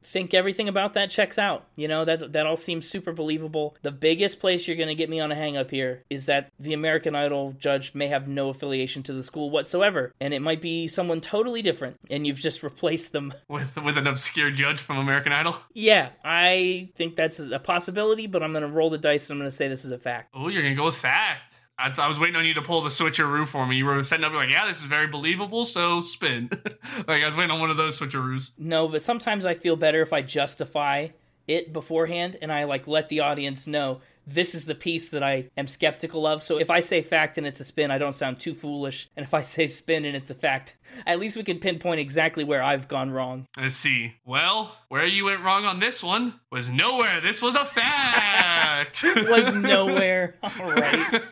think 0.02 0.35
everything 0.35 0.68
about 0.68 0.94
that 0.94 1.11
checks 1.11 1.38
out. 1.38 1.64
You 1.76 1.88
know, 1.88 2.04
that 2.04 2.33
that 2.33 2.46
all 2.46 2.57
seems 2.57 2.88
super 2.88 3.12
believable. 3.12 3.76
The 3.83 3.90
biggest 3.90 4.40
place 4.40 4.66
you're 4.66 4.76
going 4.76 4.88
to 4.88 4.94
get 4.94 5.11
me 5.11 5.20
on 5.20 5.33
a 5.33 5.35
hang 5.35 5.57
up 5.57 5.70
here 5.70 6.02
is 6.11 6.26
that 6.26 6.50
the 6.59 6.72
American 6.72 7.14
Idol 7.14 7.54
judge 7.59 7.94
may 7.94 8.09
have 8.09 8.28
no 8.28 8.48
affiliation 8.48 9.02
to 9.04 9.12
the 9.12 9.22
school 9.22 9.50
whatsoever, 9.50 10.12
and 10.20 10.35
it 10.35 10.40
might 10.40 10.61
be 10.61 10.88
someone 10.88 11.20
totally 11.20 11.62
different, 11.62 11.98
and 12.11 12.26
you've 12.26 12.38
just 12.38 12.62
replaced 12.62 13.12
them. 13.12 13.33
With 13.48 13.76
with 13.76 13.98
an 13.98 14.07
obscure 14.07 14.50
judge 14.50 14.80
from 14.80 14.98
American 14.98 15.33
Idol. 15.33 15.57
Yeah, 15.72 16.11
I 16.24 16.90
think 16.96 17.16
that's 17.16 17.38
a 17.38 17.59
possibility, 17.59 18.26
but 18.26 18.42
I'm 18.42 18.52
going 18.52 18.62
to 18.62 18.68
roll 18.68 18.90
the 18.90 18.98
dice 18.98 19.30
and 19.30 19.37
I'm 19.37 19.40
going 19.40 19.50
to 19.50 19.57
say 19.57 19.68
this 19.68 19.85
is 19.85 19.90
a 19.90 19.98
fact. 19.98 20.30
Oh, 20.35 20.48
you're 20.48 20.62
gonna 20.62 20.74
go 20.74 20.85
with 20.85 20.96
fact. 20.96 21.53
I, 21.78 21.92
I 21.96 22.08
was 22.08 22.20
waiting 22.20 22.37
on 22.37 22.46
you 22.46 22.54
to 22.54 22.62
pull 22.62 22.82
the 22.82 22.90
switcheroo 22.90 23.46
for 23.46 23.66
me. 23.66 23.76
You 23.76 23.87
were 23.87 24.02
setting 24.04 24.24
up 24.24 24.32
like, 24.32 24.50
yeah, 24.50 24.66
this 24.66 24.78
is 24.78 24.84
very 24.84 25.06
believable, 25.06 25.64
so 25.64 26.00
spin. 26.00 26.48
like 27.08 27.22
I 27.22 27.26
was 27.26 27.37
waiting 27.37 27.50
on 27.50 27.60
one 27.60 27.70
of 27.70 27.76
those 27.76 27.98
switcheroos. 27.98 28.52
No, 28.58 28.88
but 28.88 29.02
sometimes 29.02 29.44
I 29.44 29.54
feel 29.54 29.76
better 29.76 30.00
if 30.00 30.12
I 30.12 30.22
justify 30.22 31.08
it 31.46 31.72
beforehand 31.72 32.37
and 32.40 32.52
I 32.52 32.64
like 32.64 32.87
let 32.87 33.08
the 33.08 33.20
audience 33.20 33.66
know 33.66 34.00
this 34.26 34.54
is 34.54 34.64
the 34.64 34.74
piece 34.74 35.08
that 35.10 35.22
I 35.22 35.50
am 35.56 35.66
skeptical 35.66 36.26
of. 36.26 36.42
So 36.42 36.58
if 36.58 36.70
I 36.70 36.80
say 36.80 37.02
fact 37.02 37.38
and 37.38 37.46
it's 37.46 37.60
a 37.60 37.64
spin, 37.64 37.90
I 37.90 37.98
don't 37.98 38.14
sound 38.14 38.38
too 38.38 38.54
foolish. 38.54 39.08
And 39.16 39.24
if 39.24 39.34
I 39.34 39.42
say 39.54 39.66
spin 39.66 40.04
and 40.04 40.16
it's 40.16 40.30
a 40.30 40.34
fact, 40.34 40.76
at 41.06 41.18
least 41.18 41.37
we 41.37 41.42
can 41.42 41.58
pinpoint 41.58 42.00
exactly 42.00 42.44
where 42.44 42.62
I've 42.62 42.88
gone 42.88 43.10
wrong. 43.10 43.46
Let's 43.56 43.76
see. 43.76 44.14
Well, 44.24 44.76
where 44.88 45.06
you 45.06 45.24
went 45.26 45.42
wrong 45.42 45.64
on 45.64 45.80
this 45.80 46.02
one 46.02 46.40
was 46.50 46.68
nowhere. 46.68 47.20
This 47.20 47.42
was 47.42 47.54
a 47.54 47.64
fact. 47.64 49.02
was 49.28 49.54
nowhere. 49.54 50.37
All 50.42 50.50
right. 50.72 51.22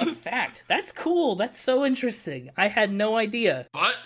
a 0.00 0.12
fact. 0.12 0.64
That's 0.68 0.92
cool. 0.92 1.36
That's 1.36 1.60
so 1.60 1.84
interesting. 1.84 2.50
I 2.56 2.68
had 2.68 2.92
no 2.92 3.16
idea. 3.16 3.66
But 3.72 3.96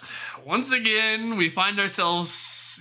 once 0.45 0.73
again, 0.73 1.37
we 1.37 1.49
find 1.49 1.79
ourselves, 1.81 2.31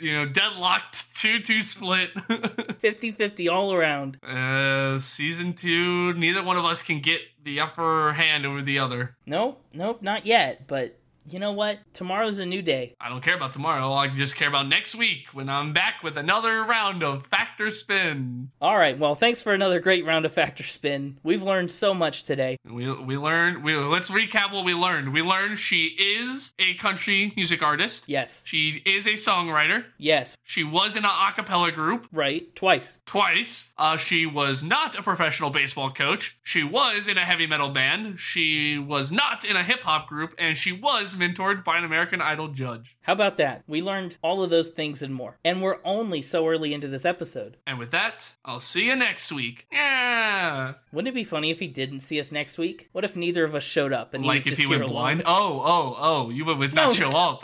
you 0.02 0.14
know, 0.14 0.26
deadlocked 0.26 1.16
2 1.16 1.42
2 1.42 1.64
split. 1.64 2.10
50 2.80 3.12
50 3.12 3.50
all 3.50 3.74
around. 3.74 4.18
Uh, 4.24 5.00
season 5.00 5.54
two, 5.54 6.14
neither 6.14 6.44
one 6.44 6.58
of 6.58 6.66
us 6.66 6.82
can 6.82 7.00
get 7.00 7.22
the 7.44 7.60
upper 7.60 8.14
hand 8.14 8.46
over 8.46 8.62
the 8.62 8.80
other. 8.80 9.16
Nope, 9.26 9.62
nope, 9.74 10.02
not 10.02 10.26
yet. 10.26 10.68
But 10.68 10.99
you 11.32 11.40
know 11.40 11.52
what? 11.52 11.80
Tomorrow's 11.94 12.40
a 12.40 12.46
new 12.46 12.62
day. 12.62 12.96
I 13.00 13.10
don't 13.10 13.22
care 13.22 13.36
about 13.36 13.54
tomorrow. 13.54 13.92
I 13.94 14.08
just 14.08 14.36
care 14.36 14.48
about 14.48 14.68
next 14.68 14.96
week 14.96 15.28
when 15.34 15.50
I'm 15.50 15.74
back 15.74 16.04
with 16.04 16.18
another 16.18 16.64
round 16.64 17.04
of 17.04 17.28
Factor 17.28 17.72
Spin. 17.72 18.52
All 18.62 18.78
right. 18.78 18.98
Well, 18.98 19.16
thanks 19.16 19.42
for 19.42 19.54
another 19.54 19.80
great 19.80 20.06
round 20.06 20.26
of 20.26 20.34
Factor 20.34 20.64
Spin. 20.64 21.18
We've 21.24 21.44
learned 21.44 21.72
so 21.72 21.94
much 21.94 22.24
today. 22.24 22.58
We 22.66 22.92
we 22.92 23.18
learned. 23.18 23.64
We 23.64 23.76
let's 23.76 24.10
recap 24.10 24.52
what 24.54 24.66
we 24.66 24.74
learned. 24.74 25.14
We 25.14 25.22
learned 25.22 25.60
she 25.60 25.86
is 26.00 26.54
a 26.60 26.74
country 26.76 27.34
music 27.36 27.62
artist. 27.64 28.06
Yes. 28.08 28.44
She 28.46 28.82
is 28.86 29.06
a 29.06 29.12
songwriter. 29.14 29.86
Yes. 29.98 30.36
She 30.44 30.64
was 30.64 30.96
in 30.96 31.06
an 31.06 31.12
a 31.12 31.32
cappella 31.34 31.72
group 31.72 32.08
Right. 32.12 32.56
Twice. 32.56 33.00
twice. 33.06 33.70
Uh, 33.78 33.98
she 33.98 34.26
was 34.26 34.64
not 34.64 34.98
a 34.98 35.04
professional 35.04 35.50
baseball 35.50 35.92
coach. 35.92 36.38
She 36.44 36.64
was 36.64 37.08
in 37.08 37.18
a 37.18 37.22
heavy 37.22 37.48
metal 37.48 37.70
band. 37.70 38.20
She 38.20 38.78
was 38.78 39.12
not 39.12 39.44
in 39.46 39.56
a 39.56 39.64
hip 39.64 39.82
hop 39.82 40.08
group, 40.08 40.34
and 40.38 40.58
she 40.58 40.72
was 40.72 41.16
mentored 41.20 41.64
by 41.64 41.78
an 41.78 41.84
American 41.84 42.22
Idol 42.22 42.48
judge. 42.48 42.98
How 43.02 43.14
about 43.14 43.38
that? 43.38 43.64
We 43.68 43.82
learned 43.82 44.18
all 44.22 44.42
of 44.42 44.50
those 44.50 44.70
things 44.70 45.04
and 45.04 45.14
more. 45.14 45.38
And 45.44 45.62
we're 45.62 45.80
only 45.84 46.22
so 46.22 46.48
early 46.48 46.74
into 46.74 46.88
this 46.88 47.06
episode. 47.06 47.58
And 47.68 47.78
with 47.78 47.92
that, 47.92 48.26
I'll 48.46 48.60
see 48.60 48.88
you 48.88 48.96
next 48.96 49.32
week. 49.32 49.68
Yeah. 49.72 50.74
Wouldn't 50.92 51.10
it 51.10 51.16
be 51.16 51.24
funny 51.24 51.52
if 51.52 51.60
he 51.60 51.68
didn't 51.68 52.00
see 52.02 52.20
us 52.20 52.32
next 52.32 52.58
week? 52.58 52.90
What 52.92 53.04
if 53.04 53.16
neither 53.16 53.44
of 53.44 53.56
us 53.56 53.64
showed 53.64 53.94
up 53.94 54.14
and 54.14 54.24
he 54.24 54.30
Like 54.30 54.46
was 54.46 54.54
if 54.54 54.60
he 54.60 54.68
went 54.68 54.86
blind. 54.88 55.24
Oh, 55.26 55.62
oh, 55.64 55.96
oh! 56.00 56.30
You 56.30 56.46
went 56.46 56.60
with 56.60 56.74
not 56.74 56.94
show 56.94 57.10
up. 57.10 57.44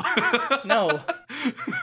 No. 0.66 1.02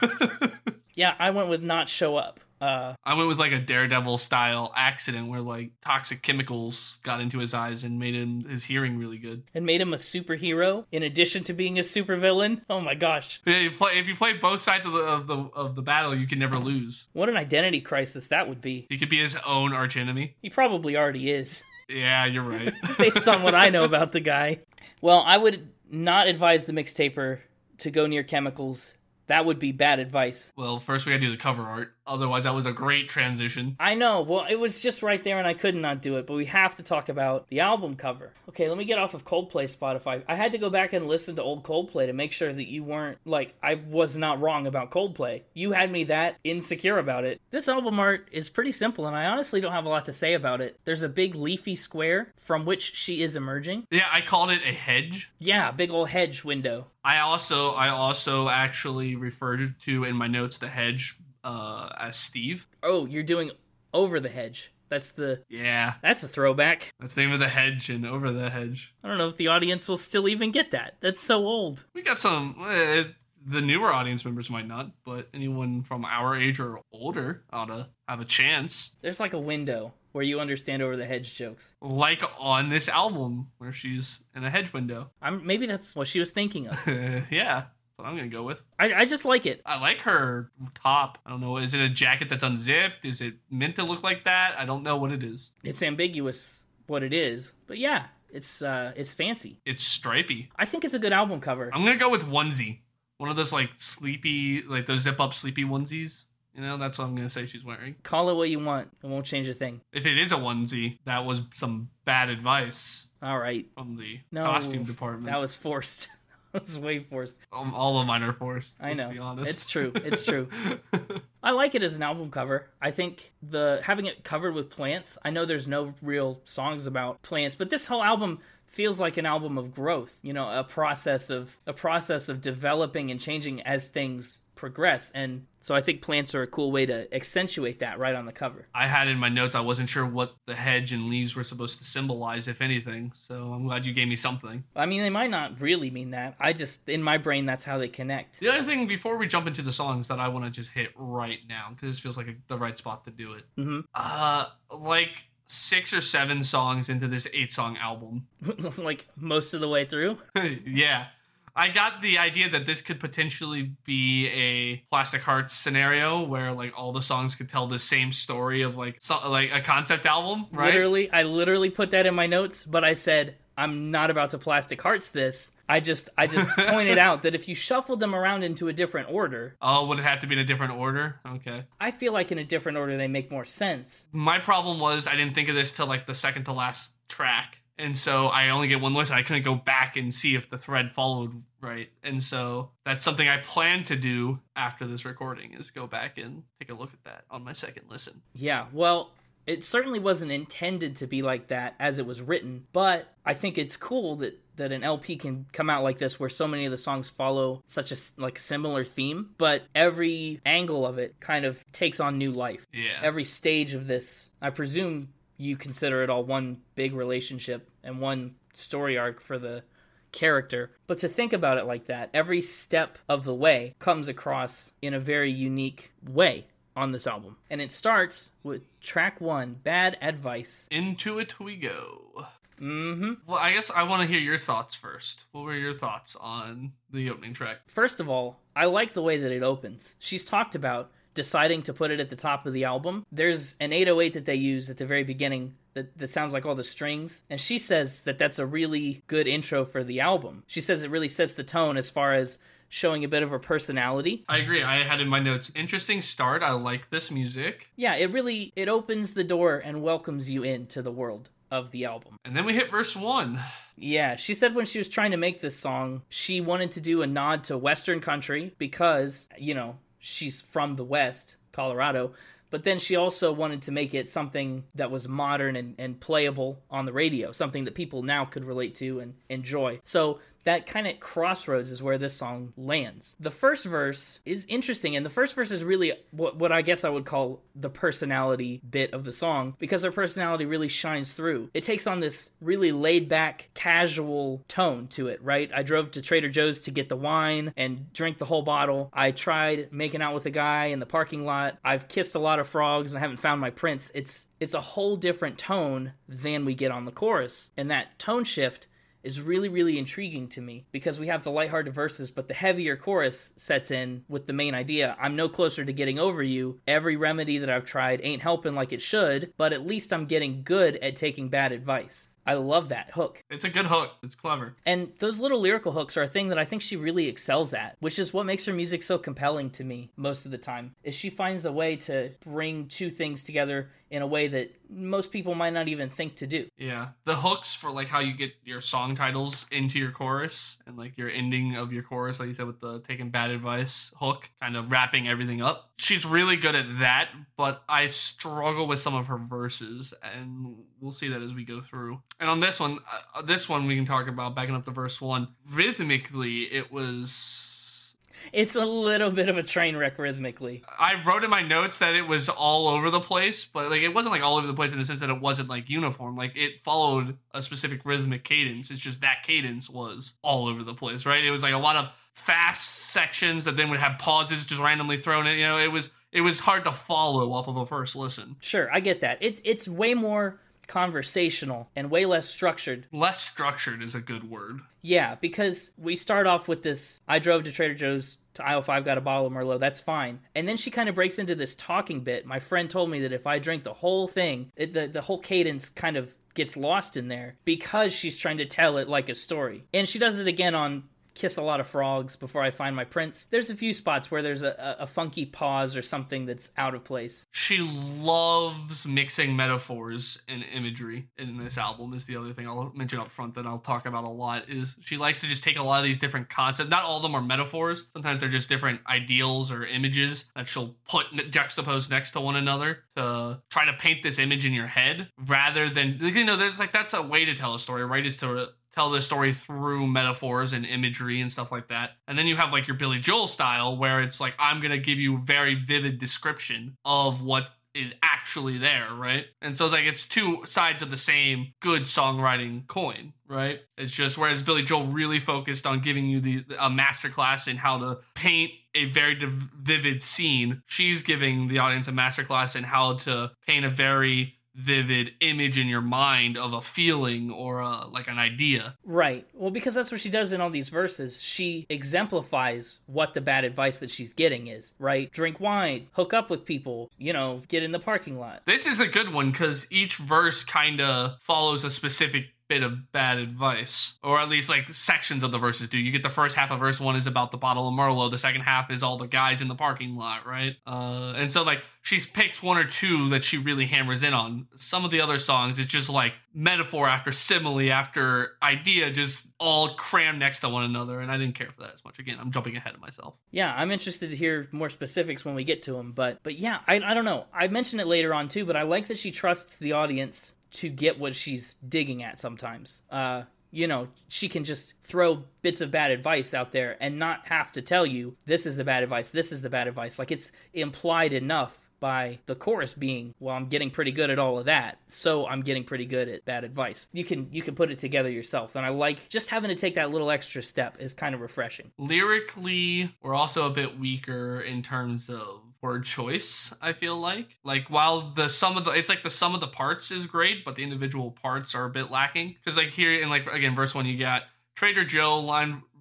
yeah, 0.93 1.15
I 1.19 1.29
went 1.29 1.49
with 1.49 1.63
not 1.63 1.89
show 1.89 2.17
up. 2.17 2.39
Uh, 2.63 2.95
I 3.03 3.13
went 3.15 3.27
with 3.27 3.39
like 3.39 3.51
a 3.51 3.59
daredevil 3.59 4.17
style 4.17 4.71
accident 4.75 5.27
where 5.27 5.41
like 5.41 5.71
toxic 5.81 6.21
chemicals 6.21 6.99
got 7.03 7.19
into 7.19 7.39
his 7.39 7.53
eyes 7.53 7.83
and 7.83 7.99
made 7.99 8.15
him 8.15 8.41
his 8.47 8.63
hearing 8.63 8.97
really 8.97 9.17
good. 9.17 9.43
and 9.53 9.65
made 9.65 9.81
him 9.81 9.93
a 9.93 9.97
superhero 9.97 10.85
in 10.91 11.03
addition 11.03 11.43
to 11.43 11.53
being 11.53 11.77
a 11.77 11.81
supervillain. 11.81 12.61
Oh 12.69 12.79
my 12.79 12.95
gosh. 12.95 13.41
Yeah, 13.45 13.59
you 13.59 13.71
play, 13.71 13.99
if 13.99 14.07
you 14.07 14.15
play 14.15 14.33
both 14.33 14.61
sides 14.61 14.85
of 14.85 14.93
the, 14.93 14.99
of 14.99 15.27
the 15.27 15.37
of 15.53 15.75
the 15.75 15.81
battle, 15.81 16.15
you 16.15 16.25
can 16.27 16.39
never 16.39 16.57
lose. 16.57 17.07
What 17.13 17.29
an 17.29 17.35
identity 17.37 17.81
crisis 17.81 18.27
that 18.27 18.47
would 18.47 18.61
be. 18.61 18.87
He 18.89 18.97
could 18.97 19.09
be 19.09 19.19
his 19.19 19.35
own 19.45 19.73
archenemy. 19.73 20.35
He 20.41 20.49
probably 20.49 20.95
already 20.95 21.31
is, 21.31 21.63
Yeah, 21.89 22.25
you're 22.25 22.43
right. 22.43 22.73
based 22.97 23.27
on 23.27 23.43
what 23.43 23.53
I 23.53 23.69
know 23.69 23.83
about 23.83 24.13
the 24.13 24.21
guy. 24.21 24.59
Well, 25.01 25.21
I 25.25 25.35
would 25.37 25.69
not 25.91 26.27
advise 26.27 26.63
the 26.65 26.71
mixtaper 26.73 27.39
to 27.79 27.91
go 27.91 28.07
near 28.07 28.23
chemicals. 28.23 28.93
That 29.27 29.45
would 29.45 29.57
be 29.59 29.71
bad 29.71 29.99
advice. 29.99 30.51
well, 30.57 30.79
first 30.79 31.05
we 31.05 31.11
gotta 31.11 31.25
do 31.25 31.31
the 31.31 31.37
cover 31.37 31.63
art. 31.63 31.93
Otherwise, 32.05 32.43
that 32.43 32.53
was 32.53 32.65
a 32.65 32.73
great 32.73 33.07
transition. 33.09 33.75
I 33.79 33.95
know. 33.95 34.21
Well, 34.21 34.45
it 34.49 34.55
was 34.55 34.79
just 34.79 35.03
right 35.03 35.23
there 35.23 35.37
and 35.37 35.47
I 35.47 35.53
could 35.53 35.75
not 35.75 36.01
do 36.01 36.17
it, 36.17 36.27
but 36.27 36.35
we 36.35 36.45
have 36.45 36.75
to 36.75 36.83
talk 36.83 37.09
about 37.09 37.47
the 37.47 37.61
album 37.61 37.95
cover. 37.95 38.31
Okay, 38.49 38.67
let 38.67 38.77
me 38.77 38.85
get 38.85 38.99
off 38.99 39.13
of 39.13 39.23
Coldplay 39.23 39.73
Spotify. 39.73 40.23
I 40.27 40.35
had 40.35 40.51
to 40.51 40.57
go 40.57 40.69
back 40.69 40.93
and 40.93 41.07
listen 41.07 41.35
to 41.37 41.43
old 41.43 41.63
Coldplay 41.63 42.07
to 42.07 42.13
make 42.13 42.33
sure 42.33 42.51
that 42.51 42.69
you 42.69 42.83
weren't 42.83 43.19
like 43.25 43.53
I 43.63 43.75
was 43.75 44.17
not 44.17 44.41
wrong 44.41 44.67
about 44.67 44.91
Coldplay. 44.91 45.43
You 45.53 45.71
had 45.71 45.91
me 45.91 46.05
that 46.05 46.37
insecure 46.43 46.97
about 46.97 47.23
it. 47.23 47.39
This 47.51 47.67
album 47.67 47.99
art 47.99 48.27
is 48.31 48.49
pretty 48.49 48.73
simple 48.73 49.07
and 49.07 49.15
I 49.15 49.25
honestly 49.25 49.61
don't 49.61 49.71
have 49.71 49.85
a 49.85 49.89
lot 49.89 50.05
to 50.05 50.13
say 50.13 50.33
about 50.33 50.61
it. 50.61 50.77
There's 50.85 51.03
a 51.03 51.09
big 51.09 51.35
leafy 51.35 51.75
square 51.75 52.33
from 52.37 52.65
which 52.65 52.95
she 52.95 53.23
is 53.23 53.35
emerging. 53.35 53.87
Yeah, 53.89 54.07
I 54.11 54.21
called 54.21 54.51
it 54.51 54.61
a 54.63 54.73
hedge. 54.73 55.31
Yeah, 55.39 55.71
big 55.71 55.91
old 55.91 56.09
hedge 56.09 56.43
window. 56.43 56.87
I 57.03 57.19
also 57.19 57.71
I 57.71 57.89
also 57.89 58.49
actually 58.49 59.15
referred 59.15 59.75
to 59.81 60.03
in 60.03 60.15
my 60.15 60.27
notes 60.27 60.57
the 60.57 60.67
hedge 60.67 61.17
uh, 61.43 61.89
as 61.99 62.17
Steve. 62.17 62.67
Oh, 62.81 63.05
you're 63.05 63.23
doing 63.23 63.51
over 63.93 64.19
the 64.19 64.29
hedge. 64.29 64.71
That's 64.89 65.11
the 65.11 65.41
Yeah, 65.49 65.95
that's 66.03 66.23
a 66.23 66.27
throwback. 66.27 66.93
that's 66.99 67.15
the 67.15 67.21
name 67.23 67.31
of 67.31 67.39
the 67.39 67.47
hedge 67.47 67.89
and 67.89 68.05
over 68.05 68.31
the 68.31 68.49
hedge. 68.49 68.93
I 69.03 69.07
don't 69.07 69.17
know 69.17 69.29
if 69.29 69.37
the 69.37 69.47
audience 69.47 69.87
will 69.87 69.97
still 69.97 70.27
even 70.27 70.51
get 70.51 70.71
that. 70.71 70.95
That's 70.99 71.19
so 71.21 71.45
old. 71.45 71.85
We 71.95 72.03
got 72.03 72.19
some. 72.19 72.55
Uh, 72.59 73.03
the 73.45 73.59
newer 73.61 73.91
audience 73.91 74.23
members 74.23 74.49
might 74.49 74.67
not, 74.67 74.91
but 75.03 75.27
anyone 75.33 75.83
from 75.83 76.05
our 76.05 76.35
age 76.35 76.59
or 76.59 76.79
older 76.93 77.43
ought 77.51 77.65
to 77.67 77.89
have 78.07 78.21
a 78.21 78.25
chance. 78.25 78.95
There's 79.01 79.19
like 79.19 79.33
a 79.33 79.39
window 79.39 79.93
where 80.13 80.23
you 80.23 80.39
understand 80.39 80.81
over 80.83 80.95
the 80.95 81.05
hedge 81.05 81.33
jokes. 81.35 81.73
Like 81.81 82.21
on 82.39 82.69
this 82.69 82.87
album 82.87 83.47
where 83.57 83.73
she's 83.73 84.23
in 84.35 84.43
a 84.43 84.49
hedge 84.49 84.71
window. 84.71 85.09
I'm 85.21 85.45
maybe 85.45 85.65
that's 85.65 85.95
what 85.95 86.07
she 86.07 86.19
was 86.19 86.31
thinking 86.31 86.67
of. 86.67 86.79
yeah, 87.31 87.63
I'm 87.99 88.15
gonna 88.15 88.27
go 88.27 88.43
with. 88.43 88.59
I, 88.79 88.93
I 88.93 89.05
just 89.05 89.23
like 89.25 89.45
it. 89.45 89.61
I 89.65 89.79
like 89.79 89.99
her 90.01 90.51
top. 90.81 91.19
I 91.25 91.29
don't 91.29 91.41
know. 91.41 91.57
Is 91.57 91.73
it 91.73 91.79
a 91.81 91.89
jacket 91.89 92.29
that's 92.29 92.43
unzipped? 92.43 93.05
Is 93.05 93.21
it 93.21 93.35
meant 93.51 93.75
to 93.75 93.83
look 93.83 94.03
like 94.03 94.23
that? 94.25 94.55
I 94.57 94.65
don't 94.65 94.83
know 94.83 94.97
what 94.97 95.11
it 95.11 95.23
is. 95.23 95.51
It's 95.63 95.83
ambiguous 95.83 96.63
what 96.87 97.03
it 97.03 97.13
is, 97.13 97.53
but 97.67 97.77
yeah, 97.77 98.05
it's 98.31 98.61
uh 98.61 98.93
it's 98.95 99.13
fancy. 99.13 99.59
It's 99.65 99.83
stripy. 99.83 100.49
I 100.57 100.65
think 100.65 100.83
it's 100.85 100.93
a 100.95 100.99
good 100.99 101.13
album 101.13 101.39
cover. 101.39 101.69
I'm 101.73 101.83
gonna 101.85 101.97
go 101.97 102.09
with 102.09 102.25
onesie. 102.25 102.79
One 103.17 103.29
of 103.29 103.35
those 103.35 103.53
like 103.53 103.69
sleepy, 103.77 104.63
like 104.63 104.85
those 104.85 105.01
zip 105.01 105.19
up 105.21 105.33
sleepy 105.33 105.63
onesies. 105.63 106.25
You 106.55 106.61
know, 106.61 106.77
that's 106.77 106.97
what 106.99 107.05
I'm 107.05 107.15
gonna 107.15 107.29
say 107.29 107.45
she's 107.45 107.63
wearing. 107.63 107.95
Call 108.03 108.29
it 108.29 108.35
what 108.35 108.49
you 108.49 108.59
want. 108.59 108.89
It 109.03 109.07
won't 109.07 109.25
change 109.25 109.47
a 109.49 109.53
thing. 109.53 109.81
If 109.91 110.05
it 110.05 110.17
is 110.17 110.31
a 110.31 110.35
onesie, 110.35 110.97
that 111.05 111.25
was 111.25 111.41
some 111.53 111.89
bad 112.05 112.29
advice 112.29 113.07
All 113.21 113.39
right. 113.39 113.65
from 113.75 113.97
the 113.97 114.19
No, 114.31 114.43
costume 114.45 114.83
department. 114.83 115.27
That 115.27 115.39
was 115.39 115.55
forced. 115.55 116.09
was 116.59 116.79
way 116.79 116.99
forced. 116.99 117.37
um, 117.51 117.73
all 117.73 117.99
of 117.99 118.07
mine 118.07 118.23
are 118.23 118.33
forced. 118.33 118.75
I 118.79 118.93
know. 118.93 119.11
It's 119.39 119.65
true. 119.65 119.91
It's 119.95 120.23
true. 120.23 120.47
I 121.43 121.51
like 121.51 121.75
it 121.75 121.83
as 121.83 121.95
an 121.95 122.03
album 122.03 122.29
cover. 122.31 122.69
I 122.81 122.91
think 122.91 123.33
the 123.41 123.81
having 123.83 124.05
it 124.05 124.23
covered 124.23 124.53
with 124.53 124.69
plants. 124.69 125.17
I 125.25 125.31
know 125.31 125.45
there's 125.45 125.67
no 125.67 125.93
real 126.01 126.41
songs 126.45 126.87
about 126.87 127.21
plants, 127.21 127.55
but 127.55 127.69
this 127.69 127.87
whole 127.87 128.03
album 128.03 128.39
feels 128.67 128.99
like 128.99 129.17
an 129.17 129.25
album 129.25 129.57
of 129.57 129.73
growth. 129.73 130.17
You 130.21 130.33
know, 130.33 130.47
a 130.47 130.63
process 130.63 131.29
of 131.29 131.57
a 131.65 131.73
process 131.73 132.29
of 132.29 132.39
developing 132.39 133.11
and 133.11 133.19
changing 133.19 133.61
as 133.61 133.87
things 133.87 134.39
progress. 134.63 135.11
And 135.13 135.45
so 135.59 135.75
I 135.75 135.81
think 135.81 136.01
plants 136.01 136.33
are 136.35 136.41
a 136.41 136.47
cool 136.47 136.71
way 136.71 136.85
to 136.85 137.13
accentuate 137.13 137.79
that 137.79 137.99
right 137.99 138.15
on 138.15 138.25
the 138.25 138.31
cover. 138.31 138.65
I 138.73 138.87
had 138.87 139.09
in 139.09 139.17
my 139.17 139.27
notes. 139.27 139.55
I 139.55 139.59
wasn't 139.59 139.89
sure 139.89 140.05
what 140.05 140.33
the 140.45 140.55
hedge 140.55 140.93
and 140.93 141.09
leaves 141.09 141.35
were 141.35 141.43
supposed 141.43 141.79
to 141.79 141.83
symbolize, 141.83 142.47
if 142.47 142.61
anything. 142.61 143.11
So 143.27 143.51
I'm 143.51 143.65
glad 143.67 143.85
you 143.85 143.91
gave 143.91 144.07
me 144.07 144.15
something. 144.15 144.63
I 144.73 144.85
mean, 144.85 145.01
they 145.01 145.09
might 145.09 145.29
not 145.29 145.59
really 145.59 145.91
mean 145.91 146.11
that. 146.11 146.35
I 146.39 146.53
just 146.53 146.87
in 146.87 147.03
my 147.03 147.17
brain 147.17 147.45
that's 147.45 147.65
how 147.65 147.77
they 147.77 147.89
connect. 147.89 148.39
The 148.39 148.47
other 148.47 148.63
thing 148.63 148.87
before 148.87 149.17
we 149.17 149.27
jump 149.27 149.47
into 149.47 149.61
the 149.61 149.73
songs 149.73 150.07
that 150.07 150.17
I 150.17 150.29
want 150.29 150.45
to 150.45 150.49
just 150.51 150.69
hit 150.69 150.91
right 150.95 151.39
now 151.49 151.71
because 151.71 151.89
this 151.89 151.99
feels 151.99 152.15
like 152.15 152.29
a, 152.29 152.35
the 152.47 152.57
right 152.57 152.77
spot 152.77 153.03
to 153.03 153.11
do 153.11 153.33
it. 153.33 153.43
hmm 153.57 153.81
Uh, 153.93 154.45
like 154.71 155.25
six 155.47 155.91
or 155.91 155.99
seven 155.99 156.41
songs 156.41 156.87
into 156.87 157.09
this 157.09 157.27
eight 157.33 157.51
song 157.51 157.75
album. 157.75 158.27
like 158.77 159.07
most 159.17 159.53
of 159.53 159.59
the 159.59 159.67
way 159.67 159.83
through. 159.83 160.19
yeah. 160.65 161.07
I 161.55 161.69
got 161.69 162.01
the 162.01 162.17
idea 162.17 162.49
that 162.49 162.65
this 162.65 162.81
could 162.81 162.99
potentially 162.99 163.71
be 163.83 164.27
a 164.27 164.77
Plastic 164.89 165.21
Hearts 165.21 165.53
scenario 165.53 166.23
where 166.23 166.51
like 166.51 166.73
all 166.75 166.91
the 166.91 167.01
songs 167.01 167.35
could 167.35 167.49
tell 167.49 167.67
the 167.67 167.79
same 167.79 168.11
story 168.11 168.63
of 168.63 168.75
like 168.75 168.97
so, 169.01 169.29
like 169.29 169.53
a 169.53 169.61
concept 169.61 170.05
album, 170.05 170.47
right? 170.51 170.73
Literally, 170.73 171.11
I 171.11 171.23
literally 171.23 171.69
put 171.69 171.91
that 171.91 172.05
in 172.05 172.15
my 172.15 172.25
notes, 172.27 172.63
but 172.63 172.83
I 172.83 172.93
said 172.93 173.35
I'm 173.55 173.91
not 173.91 174.09
about 174.09 174.31
to 174.31 174.39
plastic 174.39 174.81
hearts 174.81 175.11
this. 175.11 175.51
I 175.69 175.79
just 175.79 176.09
I 176.17 176.25
just 176.25 176.49
pointed 176.57 176.97
out 176.97 177.21
that 177.21 177.35
if 177.35 177.47
you 177.47 177.53
shuffled 177.53 177.99
them 177.99 178.15
around 178.15 178.43
into 178.43 178.67
a 178.67 178.73
different 178.73 179.11
order, 179.11 179.55
Oh, 179.61 179.85
would 179.87 179.99
it 179.99 180.05
have 180.05 180.21
to 180.21 180.27
be 180.27 180.33
in 180.33 180.39
a 180.39 180.43
different 180.45 180.73
order? 180.73 181.19
Okay. 181.25 181.65
I 181.79 181.91
feel 181.91 182.13
like 182.13 182.31
in 182.31 182.39
a 182.39 182.43
different 182.43 182.79
order 182.79 182.97
they 182.97 183.07
make 183.07 183.29
more 183.29 183.45
sense. 183.45 184.05
My 184.11 184.39
problem 184.39 184.79
was 184.79 185.05
I 185.05 185.15
didn't 185.15 185.35
think 185.35 185.49
of 185.49 185.55
this 185.55 185.71
till 185.71 185.85
like 185.85 186.07
the 186.07 186.15
second 186.15 186.45
to 186.45 186.53
last 186.53 186.93
track. 187.09 187.59
And 187.77 187.97
so 187.97 188.27
I 188.27 188.49
only 188.49 188.67
get 188.67 188.81
one 188.81 188.93
listen. 188.93 189.15
I 189.15 189.23
couldn't 189.23 189.43
go 189.43 189.55
back 189.55 189.97
and 189.97 190.13
see 190.13 190.35
if 190.35 190.49
the 190.49 190.57
thread 190.57 190.91
followed 190.91 191.41
right. 191.59 191.89
And 192.03 192.21
so 192.21 192.69
that's 192.85 193.03
something 193.03 193.27
I 193.27 193.37
plan 193.37 193.83
to 193.85 193.95
do 193.95 194.39
after 194.55 194.85
this 194.85 195.05
recording 195.05 195.53
is 195.53 195.71
go 195.71 195.87
back 195.87 196.17
and 196.17 196.43
take 196.59 196.69
a 196.69 196.75
look 196.75 196.93
at 196.93 197.03
that 197.05 197.23
on 197.31 197.43
my 197.43 197.53
second 197.53 197.85
listen. 197.89 198.21
Yeah, 198.33 198.67
well, 198.73 199.11
It 199.45 199.63
certainly 199.63 199.99
wasn't 199.99 200.31
intended 200.31 200.97
to 200.97 201.07
be 201.07 201.21
like 201.21 201.47
that 201.47 201.75
as 201.79 201.99
it 201.99 202.05
was 202.05 202.21
written, 202.21 202.65
but 202.71 203.07
I 203.25 203.33
think 203.33 203.57
it's 203.57 203.75
cool 203.75 204.15
that 204.17 204.39
that 204.55 204.71
an 204.71 204.83
LP 204.83 205.15
can 205.17 205.47
come 205.51 205.67
out 205.67 205.81
like 205.83 205.97
this 205.97 206.19
where 206.19 206.29
so 206.29 206.47
many 206.47 206.65
of 206.65 206.71
the 206.71 206.77
songs 206.77 207.09
follow 207.09 207.63
such 207.65 207.91
a 207.91 207.95
like 208.17 208.37
similar 208.37 208.85
theme, 208.85 209.31
but 209.39 209.63
every 209.73 210.39
angle 210.45 210.85
of 210.85 210.99
it 210.99 211.19
kind 211.19 211.43
of 211.43 211.63
takes 211.71 211.99
on 211.99 212.19
new 212.19 212.31
life. 212.31 212.67
Yeah. 212.71 212.91
Every 213.01 213.25
stage 213.25 213.73
of 213.73 213.87
this, 213.87 214.29
I 214.39 214.51
presume 214.51 215.09
you 215.43 215.57
consider 215.57 216.03
it 216.03 216.09
all 216.09 216.23
one 216.23 216.61
big 216.75 216.93
relationship 216.93 217.69
and 217.83 217.99
one 217.99 218.35
story 218.53 218.97
arc 218.97 219.19
for 219.19 219.37
the 219.37 219.63
character. 220.11 220.71
But 220.87 220.99
to 220.99 221.07
think 221.07 221.33
about 221.33 221.57
it 221.57 221.65
like 221.65 221.85
that, 221.85 222.09
every 222.13 222.41
step 222.41 222.97
of 223.09 223.25
the 223.25 223.33
way 223.33 223.75
comes 223.79 224.07
across 224.07 224.71
in 224.81 224.93
a 224.93 224.99
very 224.99 225.31
unique 225.31 225.91
way 226.07 226.47
on 226.75 226.91
this 226.91 227.07
album. 227.07 227.37
And 227.49 227.61
it 227.61 227.71
starts 227.71 228.29
with 228.43 228.63
track 228.79 229.19
one 229.19 229.55
Bad 229.61 229.97
Advice. 230.01 230.67
Into 230.71 231.19
it 231.19 231.39
we 231.39 231.55
go. 231.57 232.27
Mm-hmm. 232.61 233.13
Well, 233.27 233.39
I 233.39 233.51
guess 233.51 233.69
I 233.69 233.83
want 233.83 234.03
to 234.03 234.07
hear 234.07 234.19
your 234.19 234.37
thoughts 234.37 234.75
first. 234.75 235.25
What 235.31 235.43
were 235.43 235.55
your 235.55 235.73
thoughts 235.73 236.15
on 236.19 236.71
the 236.91 237.09
opening 237.09 237.33
track? 237.33 237.59
First 237.67 237.99
of 237.99 238.07
all, 238.07 238.39
I 238.55 238.65
like 238.65 238.93
the 238.93 239.01
way 239.01 239.17
that 239.17 239.31
it 239.31 239.43
opens. 239.43 239.95
She's 239.99 240.23
talked 240.23 240.55
about 240.55 240.91
deciding 241.13 241.63
to 241.63 241.73
put 241.73 241.91
it 241.91 241.99
at 241.99 242.09
the 242.09 242.15
top 242.15 242.45
of 242.45 242.53
the 242.53 242.63
album. 242.63 243.05
There's 243.11 243.55
an 243.59 243.73
808 243.73 244.13
that 244.13 244.25
they 244.25 244.35
use 244.35 244.69
at 244.69 244.77
the 244.77 244.85
very 244.85 245.03
beginning 245.03 245.55
that, 245.73 245.97
that 245.97 246.07
sounds 246.07 246.33
like 246.33 246.45
all 246.45 246.55
the 246.55 246.63
strings. 246.63 247.23
And 247.29 247.39
she 247.39 247.57
says 247.57 248.03
that 248.03 248.17
that's 248.17 248.39
a 248.39 248.45
really 248.45 249.03
good 249.07 249.27
intro 249.27 249.65
for 249.65 249.83
the 249.83 249.99
album. 249.99 250.43
She 250.47 250.61
says 250.61 250.83
it 250.83 250.91
really 250.91 251.07
sets 251.07 251.33
the 251.33 251.43
tone 251.43 251.77
as 251.77 251.89
far 251.89 252.13
as 252.13 252.39
showing 252.69 253.03
a 253.03 253.07
bit 253.07 253.21
of 253.21 253.29
her 253.29 253.39
personality. 253.39 254.25
I 254.27 254.39
agree. 254.39 254.63
I 254.63 254.77
had 254.83 254.99
in 254.99 255.07
my 255.07 255.19
notes 255.19 255.51
interesting 255.53 256.01
start. 256.01 256.41
I 256.41 256.51
like 256.53 256.89
this 256.89 257.11
music. 257.11 257.69
Yeah, 257.75 257.95
it 257.95 258.11
really 258.11 258.51
it 258.55 258.67
opens 258.67 259.13
the 259.13 259.23
door 259.23 259.61
and 259.63 259.83
welcomes 259.83 260.29
you 260.29 260.41
into 260.41 260.81
the 260.81 260.91
world 260.91 261.29
of 261.51 261.69
the 261.69 261.85
album. 261.85 262.17
And 262.25 262.35
then 262.35 262.45
we 262.45 262.53
hit 262.53 262.71
verse 262.71 262.95
one. 262.95 263.39
Yeah, 263.75 264.15
she 264.15 264.33
said 264.33 264.55
when 264.55 264.65
she 264.65 264.79
was 264.79 264.89
trying 264.89 265.11
to 265.11 265.17
make 265.17 265.39
this 265.39 265.55
song, 265.55 266.01
she 266.09 266.41
wanted 266.41 266.71
to 266.71 266.81
do 266.81 267.03
a 267.03 267.07
nod 267.07 267.43
to 267.45 267.57
Western 267.57 267.99
country 267.99 268.53
because, 268.57 269.27
you 269.37 269.53
know, 269.53 269.77
she's 270.03 270.41
from 270.41 270.75
the 270.75 270.83
West, 270.83 271.37
Colorado. 271.51 272.13
But 272.49 272.63
then 272.63 272.77
she 272.77 272.95
also 272.95 273.31
wanted 273.31 273.63
to 273.63 273.71
make 273.71 273.95
it 273.95 274.07
something 274.07 274.65
that 274.75 274.91
was 274.91 275.07
modern 275.07 275.55
and, 275.55 275.73
and 275.79 275.99
playable 275.99 276.61
on 276.69 276.85
the 276.85 276.93
radio, 276.93 277.31
something 277.31 277.63
that 277.65 277.73
people 277.73 278.03
now 278.03 278.25
could 278.25 278.45
relate 278.45 278.75
to 278.75 278.99
and 278.99 279.15
enjoy. 279.27 279.79
So 279.85 280.19
that 280.43 280.65
kind 280.65 280.87
of 280.87 280.99
crossroads 280.99 281.71
is 281.71 281.81
where 281.81 281.97
this 281.97 282.13
song 282.13 282.53
lands. 282.57 283.15
The 283.19 283.31
first 283.31 283.65
verse 283.65 284.19
is 284.25 284.45
interesting, 284.49 284.95
and 284.95 285.05
the 285.05 285.09
first 285.09 285.35
verse 285.35 285.51
is 285.51 285.63
really 285.63 285.93
what, 286.11 286.37
what 286.37 286.51
I 286.51 286.61
guess 286.61 286.83
I 286.83 286.89
would 286.89 287.05
call 287.05 287.41
the 287.55 287.69
personality 287.69 288.61
bit 288.69 288.93
of 288.93 289.03
the 289.03 289.13
song 289.13 289.55
because 289.59 289.83
her 289.83 289.91
personality 289.91 290.45
really 290.45 290.67
shines 290.67 291.13
through. 291.13 291.49
It 291.53 291.63
takes 291.63 291.87
on 291.87 291.99
this 291.99 292.31
really 292.41 292.71
laid 292.71 293.09
back, 293.09 293.49
casual 293.53 294.43
tone 294.47 294.87
to 294.89 295.07
it, 295.07 295.23
right? 295.23 295.49
I 295.53 295.63
drove 295.63 295.91
to 295.91 296.01
Trader 296.01 296.29
Joe's 296.29 296.61
to 296.61 296.71
get 296.71 296.89
the 296.89 296.95
wine 296.95 297.53
and 297.55 297.91
drink 297.93 298.17
the 298.17 298.25
whole 298.25 298.41
bottle. 298.41 298.89
I 298.93 299.11
tried 299.11 299.71
making 299.71 300.01
out 300.01 300.13
with 300.13 300.25
a 300.25 300.31
guy 300.31 300.67
in 300.67 300.79
the 300.79 300.85
parking 300.85 301.25
lot. 301.25 301.57
I've 301.63 301.87
kissed 301.87 302.15
a 302.15 302.19
lot 302.19 302.39
of 302.39 302.47
frogs 302.47 302.93
and 302.93 302.99
I 302.99 303.01
haven't 303.01 303.17
found 303.17 303.41
my 303.41 303.49
prince. 303.49 303.91
It's 303.93 304.27
it's 304.39 304.53
a 304.53 304.61
whole 304.61 304.97
different 304.97 305.37
tone 305.37 305.93
than 306.09 306.43
we 306.43 306.53
get 306.53 306.71
on 306.71 306.85
the 306.85 306.91
chorus. 306.91 307.49
And 307.55 307.71
that 307.71 307.97
tone 307.97 308.25
shift 308.25 308.67
is 309.03 309.21
really, 309.21 309.49
really 309.49 309.77
intriguing 309.77 310.27
to 310.29 310.41
me 310.41 310.65
because 310.71 310.99
we 310.99 311.07
have 311.07 311.23
the 311.23 311.31
lighthearted 311.31 311.73
verses, 311.73 312.09
but 312.09 312.27
the 312.27 312.33
heavier 312.33 312.75
chorus 312.75 313.33
sets 313.35 313.71
in 313.71 314.03
with 314.07 314.25
the 314.25 314.33
main 314.33 314.55
idea 314.55 314.95
I'm 314.99 315.15
no 315.15 315.29
closer 315.29 315.63
to 315.65 315.73
getting 315.73 315.99
over 315.99 316.23
you. 316.23 316.59
Every 316.67 316.95
remedy 316.95 317.39
that 317.39 317.49
I've 317.49 317.65
tried 317.65 318.01
ain't 318.03 318.21
helping 318.21 318.55
like 318.55 318.73
it 318.73 318.81
should, 318.81 319.33
but 319.37 319.53
at 319.53 319.67
least 319.67 319.93
I'm 319.93 320.05
getting 320.05 320.43
good 320.43 320.77
at 320.77 320.95
taking 320.95 321.29
bad 321.29 321.51
advice. 321.51 322.07
I 322.25 322.33
love 322.33 322.69
that 322.69 322.91
hook. 322.91 323.23
It's 323.29 323.45
a 323.45 323.49
good 323.49 323.65
hook. 323.65 323.91
It's 324.01 324.15
clever. 324.15 324.55
And 324.65 324.93
those 324.99 325.19
little 325.19 325.39
lyrical 325.39 325.71
hooks 325.71 325.97
are 325.97 326.03
a 326.03 326.07
thing 326.07 326.29
that 326.29 326.37
I 326.39 326.45
think 326.45 326.61
she 326.61 326.75
really 326.75 327.07
excels 327.07 327.53
at, 327.53 327.75
which 327.79 327.99
is 327.99 328.13
what 328.13 328.25
makes 328.25 328.45
her 328.45 328.53
music 328.53 328.83
so 328.83 328.97
compelling 328.97 329.49
to 329.51 329.63
me 329.63 329.91
most 329.97 330.25
of 330.25 330.31
the 330.31 330.37
time. 330.37 330.75
Is 330.83 330.95
she 330.95 331.09
finds 331.09 331.45
a 331.45 331.51
way 331.51 331.75
to 331.77 332.11
bring 332.23 332.67
two 332.67 332.89
things 332.89 333.23
together 333.23 333.69
in 333.93 334.01
a 334.01 334.07
way 334.07 334.27
that 334.27 334.51
most 334.71 335.11
people 335.11 335.35
might 335.35 335.53
not 335.53 335.67
even 335.67 335.87
think 335.87 336.15
to 336.15 336.25
do. 336.25 336.47
Yeah. 336.57 336.89
The 337.05 337.15
hooks 337.15 337.53
for 337.53 337.69
like 337.69 337.87
how 337.87 337.99
you 337.99 338.13
get 338.13 338.31
your 338.43 338.59
song 338.59 338.95
titles 338.95 339.45
into 339.51 339.77
your 339.77 339.91
chorus 339.91 340.57
and 340.65 340.75
like 340.75 340.97
your 340.97 341.11
ending 341.11 341.55
of 341.55 341.71
your 341.71 341.83
chorus, 341.83 342.19
like 342.19 342.27
you 342.27 342.33
said 342.33 342.47
with 342.47 342.59
the 342.59 342.79
taking 342.79 343.11
bad 343.11 343.29
advice 343.29 343.93
hook, 343.99 344.31
kind 344.41 344.57
of 344.57 344.71
wrapping 344.71 345.07
everything 345.07 345.43
up. 345.43 345.69
She's 345.77 346.07
really 346.07 346.37
good 346.37 346.55
at 346.55 346.79
that, 346.79 347.09
but 347.37 347.61
I 347.69 347.85
struggle 347.85 348.65
with 348.65 348.79
some 348.79 348.95
of 348.95 349.05
her 349.05 349.17
verses 349.19 349.93
and 350.01 350.55
we'll 350.81 350.91
see 350.91 351.09
that 351.09 351.21
as 351.21 351.35
we 351.35 351.45
go 351.45 351.61
through. 351.61 352.01
And 352.23 352.29
on 352.29 352.39
this 352.39 352.57
one, 352.57 352.79
uh, 353.13 353.21
this 353.21 353.49
one 353.49 353.67
we 353.67 353.75
can 353.75 353.83
talk 353.83 354.07
about 354.07 354.33
backing 354.33 354.55
up 354.55 354.63
to 354.63 354.71
verse 354.71 355.01
1. 355.01 355.27
Rhythmically, 355.51 356.43
it 356.43 356.71
was 356.71 357.95
It's 358.31 358.55
a 358.55 358.65
little 358.65 359.11
bit 359.11 359.27
of 359.27 359.37
a 359.37 359.43
train 359.43 359.75
wreck 359.75 359.99
rhythmically. 359.99 360.63
I 360.79 361.03
wrote 361.05 361.25
in 361.25 361.29
my 361.29 361.41
notes 361.41 361.79
that 361.79 361.95
it 361.95 362.07
was 362.07 362.29
all 362.29 362.69
over 362.69 362.89
the 362.89 363.01
place, 363.01 363.43
but 363.43 363.69
like 363.69 363.81
it 363.81 363.93
wasn't 363.93 364.13
like 364.13 364.23
all 364.23 364.37
over 364.37 364.47
the 364.47 364.53
place 364.53 364.71
in 364.71 364.79
the 364.79 364.85
sense 364.85 365.01
that 365.01 365.09
it 365.09 365.19
wasn't 365.19 365.49
like 365.49 365.69
uniform. 365.69 366.15
Like 366.15 366.31
it 366.37 366.63
followed 366.63 367.17
a 367.33 367.41
specific 367.41 367.81
rhythmic 367.83 368.23
cadence. 368.23 368.71
It's 368.71 368.79
just 368.79 369.01
that 369.01 369.23
cadence 369.23 369.69
was 369.69 370.13
all 370.21 370.47
over 370.47 370.63
the 370.63 370.73
place, 370.73 371.05
right? 371.05 371.25
It 371.25 371.31
was 371.31 371.43
like 371.43 371.53
a 371.53 371.57
lot 371.57 371.75
of 371.75 371.89
fast 372.13 372.63
sections 372.91 373.43
that 373.43 373.57
then 373.57 373.69
would 373.69 373.81
have 373.81 373.99
pauses 373.99 374.45
just 374.45 374.61
randomly 374.61 374.95
thrown 374.97 375.27
in. 375.27 375.37
You 375.37 375.43
know, 375.43 375.57
it 375.57 375.73
was 375.73 375.89
it 376.13 376.21
was 376.21 376.39
hard 376.39 376.63
to 376.63 376.71
follow 376.71 377.33
off 377.33 377.49
of 377.49 377.57
a 377.57 377.65
first 377.65 377.97
listen. 377.97 378.37
Sure, 378.39 378.69
I 378.71 378.79
get 378.79 379.01
that. 379.01 379.17
It's 379.19 379.41
it's 379.43 379.67
way 379.67 379.93
more 379.93 380.39
conversational 380.67 381.69
and 381.75 381.89
way 381.89 382.05
less 382.05 382.27
structured. 382.27 382.87
Less 382.91 383.21
structured 383.21 383.81
is 383.81 383.95
a 383.95 384.01
good 384.01 384.29
word. 384.29 384.61
Yeah, 384.81 385.15
because 385.15 385.71
we 385.77 385.95
start 385.95 386.27
off 386.27 386.47
with 386.47 386.61
this 386.61 386.99
I 387.07 387.19
drove 387.19 387.43
to 387.43 387.51
Trader 387.51 387.73
Joe's 387.73 388.17
to 388.35 388.45
aisle 388.45 388.61
5 388.61 388.83
got 388.83 388.97
a 388.97 389.01
bottle 389.01 389.27
of 389.27 389.33
Merlot. 389.33 389.59
That's 389.59 389.79
fine. 389.79 390.19
And 390.33 390.47
then 390.47 390.57
she 390.57 390.71
kind 390.71 390.89
of 390.89 390.95
breaks 390.95 391.19
into 391.19 391.35
this 391.35 391.55
talking 391.55 392.01
bit. 392.01 392.25
My 392.25 392.39
friend 392.39 392.69
told 392.69 392.89
me 392.89 393.01
that 393.01 393.13
if 393.13 393.27
I 393.27 393.39
drink 393.39 393.63
the 393.63 393.73
whole 393.73 394.07
thing, 394.07 394.51
it, 394.55 394.73
the 394.73 394.87
the 394.87 395.01
whole 395.01 395.19
cadence 395.19 395.69
kind 395.69 395.97
of 395.97 396.15
gets 396.33 396.57
lost 396.57 396.97
in 396.97 397.07
there 397.07 397.35
because 397.45 397.93
she's 397.93 398.17
trying 398.17 398.37
to 398.37 398.45
tell 398.45 398.77
it 398.77 398.89
like 398.89 399.09
a 399.09 399.15
story. 399.15 399.63
And 399.73 399.87
she 399.87 399.99
does 399.99 400.19
it 400.19 400.27
again 400.27 400.55
on 400.55 400.83
kiss 401.15 401.37
a 401.37 401.41
lot 401.41 401.59
of 401.59 401.67
frogs 401.67 402.15
before 402.15 402.41
I 402.41 402.51
find 402.51 402.75
my 402.75 402.85
prince. 402.85 403.25
There's 403.25 403.49
a 403.49 403.55
few 403.55 403.73
spots 403.73 404.09
where 404.09 404.21
there's 404.21 404.43
a, 404.43 404.77
a, 404.79 404.87
funky 404.87 405.25
pause 405.25 405.75
or 405.75 405.81
something 405.81 406.25
that's 406.25 406.51
out 406.57 406.75
of 406.75 406.83
place. 406.83 407.25
She 407.31 407.59
loves 407.59 408.85
mixing 408.85 409.35
metaphors 409.35 410.21
and 410.27 410.43
imagery 410.53 411.07
in 411.17 411.37
this 411.37 411.57
album 411.57 411.93
is 411.93 412.05
the 412.05 412.15
other 412.15 412.33
thing 412.33 412.47
I'll 412.47 412.71
mention 412.75 412.99
up 412.99 413.09
front 413.09 413.35
that 413.35 413.45
I'll 413.45 413.59
talk 413.59 413.85
about 413.85 414.03
a 414.03 414.09
lot 414.09 414.49
is 414.49 414.75
she 414.81 414.97
likes 414.97 415.21
to 415.21 415.27
just 415.27 415.43
take 415.43 415.57
a 415.57 415.63
lot 415.63 415.79
of 415.79 415.83
these 415.83 415.97
different 415.97 416.29
concepts. 416.29 416.69
Not 416.69 416.83
all 416.83 416.97
of 416.97 417.03
them 417.03 417.15
are 417.15 417.21
metaphors. 417.21 417.87
Sometimes 417.93 418.19
they're 418.19 418.29
just 418.29 418.49
different 418.49 418.81
ideals 418.87 419.51
or 419.51 419.65
images 419.65 420.25
that 420.35 420.47
she'll 420.47 420.75
put 420.87 421.07
juxtaposed 421.31 421.89
next 421.89 422.11
to 422.11 422.21
one 422.21 422.35
another 422.35 422.83
to 422.95 423.41
try 423.49 423.65
to 423.65 423.73
paint 423.73 424.03
this 424.03 424.19
image 424.19 424.45
in 424.45 424.53
your 424.53 424.67
head 424.67 425.09
rather 425.27 425.69
than 425.69 425.97
you 425.99 426.23
know 426.23 426.37
there's 426.37 426.59
like 426.59 426.71
that's 426.71 426.93
a 426.93 427.01
way 427.01 427.25
to 427.25 427.33
tell 427.33 427.55
a 427.55 427.59
story, 427.59 427.85
right? 427.85 428.05
Is 428.05 428.17
to 428.17 428.49
tell 428.75 428.89
the 428.89 429.01
story 429.01 429.33
through 429.33 429.87
metaphors 429.87 430.53
and 430.53 430.65
imagery 430.65 431.21
and 431.21 431.31
stuff 431.31 431.51
like 431.51 431.67
that. 431.69 431.91
And 432.07 432.17
then 432.17 432.27
you 432.27 432.35
have 432.37 432.51
like 432.51 432.67
your 432.67 432.77
Billy 432.77 432.99
Joel 432.99 433.27
style 433.27 433.77
where 433.77 434.01
it's 434.01 434.19
like 434.19 434.33
I'm 434.39 434.59
going 434.59 434.71
to 434.71 434.79
give 434.79 434.99
you 434.99 435.17
very 435.19 435.55
vivid 435.55 435.99
description 435.99 436.75
of 436.85 437.21
what 437.23 437.47
is 437.73 437.93
actually 438.03 438.59
there, 438.59 438.87
right? 438.93 439.25
And 439.41 439.57
so 439.57 439.65
it's 439.65 439.73
like 439.73 439.85
it's 439.85 440.07
two 440.07 440.45
sides 440.45 440.81
of 440.81 440.91
the 440.91 440.97
same 440.97 441.53
good 441.59 441.83
songwriting 441.83 442.67
coin, 442.67 443.13
right? 443.27 443.61
It's 443.77 443.91
just 443.91 444.17
whereas 444.17 444.43
Billy 444.43 444.63
Joel 444.63 444.85
really 444.85 445.19
focused 445.19 445.65
on 445.65 445.79
giving 445.79 446.07
you 446.07 446.19
the 446.19 446.45
a 446.59 446.69
masterclass 446.69 447.47
in 447.47 447.57
how 447.57 447.79
to 447.79 447.99
paint 448.13 448.51
a 448.75 448.85
very 448.85 449.15
div- 449.15 449.49
vivid 449.59 450.01
scene, 450.01 450.61
she's 450.65 451.01
giving 451.01 451.47
the 451.47 451.59
audience 451.59 451.87
a 451.87 451.91
masterclass 451.91 452.55
in 452.55 452.63
how 452.63 452.93
to 452.97 453.31
paint 453.47 453.65
a 453.65 453.69
very 453.69 454.35
vivid 454.55 455.13
image 455.19 455.57
in 455.57 455.67
your 455.67 455.81
mind 455.81 456.37
of 456.37 456.53
a 456.53 456.61
feeling 456.61 457.31
or 457.31 457.59
a, 457.59 457.85
like 457.87 458.07
an 458.07 458.19
idea. 458.19 458.75
Right. 458.85 459.27
Well, 459.33 459.51
because 459.51 459.73
that's 459.73 459.91
what 459.91 460.01
she 460.01 460.09
does 460.09 460.33
in 460.33 460.41
all 460.41 460.49
these 460.49 460.69
verses. 460.69 461.21
She 461.21 461.65
exemplifies 461.69 462.79
what 462.85 463.13
the 463.13 463.21
bad 463.21 463.43
advice 463.43 463.79
that 463.79 463.89
she's 463.89 464.13
getting 464.13 464.47
is, 464.47 464.73
right? 464.79 465.11
Drink 465.11 465.39
wine, 465.39 465.87
hook 465.93 466.13
up 466.13 466.29
with 466.29 466.45
people, 466.45 466.91
you 466.97 467.13
know, 467.13 467.41
get 467.47 467.63
in 467.63 467.71
the 467.71 467.79
parking 467.79 468.19
lot. 468.19 468.41
This 468.45 468.65
is 468.65 468.79
a 468.79 468.87
good 468.87 469.13
one 469.13 469.31
because 469.31 469.67
each 469.71 469.97
verse 469.97 470.43
kind 470.43 470.81
of 470.81 471.19
follows 471.21 471.63
a 471.63 471.69
specific 471.69 472.32
bit 472.47 472.63
of 472.63 472.91
bad 472.91 473.17
advice, 473.17 473.97
or 474.03 474.19
at 474.19 474.29
least 474.29 474.49
like 474.49 474.71
sections 474.73 475.23
of 475.23 475.31
the 475.31 475.37
verses 475.37 475.69
do. 475.69 475.77
You 475.77 475.91
get 475.91 476.03
the 476.03 476.09
first 476.09 476.35
half 476.35 476.51
of 476.51 476.59
verse 476.59 476.79
one 476.79 476.95
is 476.95 477.07
about 477.07 477.31
the 477.31 477.37
bottle 477.37 477.67
of 477.67 477.73
Merlot, 477.73 478.11
the 478.11 478.17
second 478.17 478.41
half 478.41 478.69
is 478.69 478.83
all 478.83 478.97
the 478.97 479.07
guys 479.07 479.41
in 479.41 479.47
the 479.47 479.55
parking 479.55 479.95
lot, 479.95 480.25
right? 480.25 480.55
Uh, 480.67 481.13
and 481.15 481.31
so 481.31 481.43
like 481.43 481.63
she 481.81 481.99
picks 481.99 482.41
one 482.43 482.57
or 482.57 482.65
two 482.65 483.09
that 483.09 483.23
she 483.23 483.37
really 483.37 483.65
hammers 483.65 484.03
in 484.03 484.13
on. 484.13 484.47
Some 484.55 484.85
of 484.85 484.91
the 484.91 485.01
other 485.01 485.19
songs, 485.19 485.59
it's 485.59 485.67
just 485.67 485.89
like 485.89 486.13
metaphor 486.33 486.87
after 486.87 487.11
simile 487.11 487.71
after 487.71 488.31
idea, 488.41 488.91
just 488.91 489.27
all 489.39 489.69
crammed 489.75 490.19
next 490.19 490.39
to 490.39 490.49
one 490.49 490.63
another, 490.63 490.99
and 490.99 491.11
I 491.11 491.17
didn't 491.17 491.35
care 491.35 491.49
for 491.51 491.61
that 491.61 491.73
as 491.73 491.83
much. 491.83 491.99
Again, 491.99 492.17
I'm 492.19 492.31
jumping 492.31 492.55
ahead 492.55 492.73
of 492.73 492.81
myself. 492.81 493.15
Yeah, 493.31 493.53
I'm 493.55 493.71
interested 493.71 494.09
to 494.11 494.15
hear 494.15 494.47
more 494.51 494.69
specifics 494.69 495.25
when 495.25 495.35
we 495.35 495.43
get 495.43 495.63
to 495.63 495.73
them, 495.73 495.91
but 495.91 496.19
but 496.23 496.35
yeah, 496.37 496.59
I 496.67 496.75
I 496.75 496.93
don't 496.93 497.05
know. 497.05 497.25
I 497.33 497.47
mentioned 497.47 497.81
it 497.81 497.87
later 497.87 498.13
on 498.13 498.27
too, 498.27 498.45
but 498.45 498.55
I 498.55 498.63
like 498.63 498.87
that 498.87 498.97
she 498.97 499.11
trusts 499.11 499.57
the 499.57 499.73
audience 499.73 500.33
to 500.53 500.69
get 500.69 500.99
what 500.99 501.15
she's 501.15 501.55
digging 501.67 502.03
at 502.03 502.19
sometimes. 502.19 502.81
Uh, 502.89 503.23
you 503.51 503.67
know, 503.67 503.87
she 504.07 504.27
can 504.27 504.43
just 504.43 504.73
throw 504.81 505.23
bits 505.43 505.61
of 505.61 505.69
bad 505.69 505.91
advice 505.91 506.33
out 506.33 506.51
there 506.51 506.75
and 506.81 506.97
not 506.97 507.27
have 507.27 507.51
to 507.51 507.61
tell 507.61 507.85
you 507.85 508.15
this 508.25 508.47
is 508.47 508.55
the 508.55 508.63
bad 508.63 508.81
advice, 508.81 509.09
this 509.09 509.31
is 509.31 509.41
the 509.41 509.49
bad 509.49 509.67
advice. 509.67 509.99
Like 509.99 510.11
it's 510.11 510.31
implied 510.53 511.13
enough 511.13 511.67
by 511.79 512.17
the 512.27 512.35
chorus 512.35 512.73
being, 512.73 513.13
well, 513.19 513.35
I'm 513.35 513.49
getting 513.49 513.69
pretty 513.69 513.91
good 513.91 514.09
at 514.09 514.17
all 514.17 514.39
of 514.39 514.45
that, 514.45 514.77
so 514.87 515.27
I'm 515.27 515.41
getting 515.41 515.65
pretty 515.65 515.85
good 515.85 516.07
at 516.07 516.23
bad 516.23 516.45
advice. 516.45 516.87
You 516.93 517.03
can 517.03 517.27
you 517.29 517.41
can 517.41 517.55
put 517.55 517.71
it 517.71 517.77
together 517.77 518.09
yourself, 518.09 518.55
and 518.55 518.65
I 518.65 518.69
like 518.69 519.09
just 519.09 519.29
having 519.29 519.49
to 519.49 519.55
take 519.55 519.75
that 519.75 519.91
little 519.91 520.09
extra 520.09 520.41
step 520.41 520.77
is 520.79 520.93
kind 520.93 521.13
of 521.13 521.19
refreshing. 521.19 521.71
Lyrically, 521.77 522.95
we're 523.01 523.13
also 523.13 523.47
a 523.47 523.49
bit 523.49 523.77
weaker 523.77 524.39
in 524.39 524.61
terms 524.61 525.09
of 525.09 525.41
word 525.63 525.85
choice 525.85 526.53
i 526.61 526.73
feel 526.73 526.97
like. 526.97 527.39
Like 527.43 527.69
while 527.69 528.11
the 528.11 528.29
sum 528.29 528.57
of 528.57 528.65
the 528.65 528.71
it's 528.71 528.89
like 528.89 529.01
the 529.01 529.09
sum 529.09 529.33
of 529.33 529.41
the 529.41 529.47
parts 529.47 529.89
is 529.89 530.05
great 530.05 530.43
but 530.43 530.55
the 530.55 530.63
individual 530.63 531.11
parts 531.11 531.55
are 531.55 531.65
a 531.65 531.69
bit 531.69 531.89
lacking. 531.89 532.35
Because 532.43 532.57
like 532.57 532.67
here 532.67 533.01
in 533.01 533.09
like 533.09 533.31
again 533.33 533.55
verse 533.55 533.73
one 533.73 533.85
you 533.85 533.97
got 533.97 534.23
trader 534.55 534.83
joe 534.83 535.25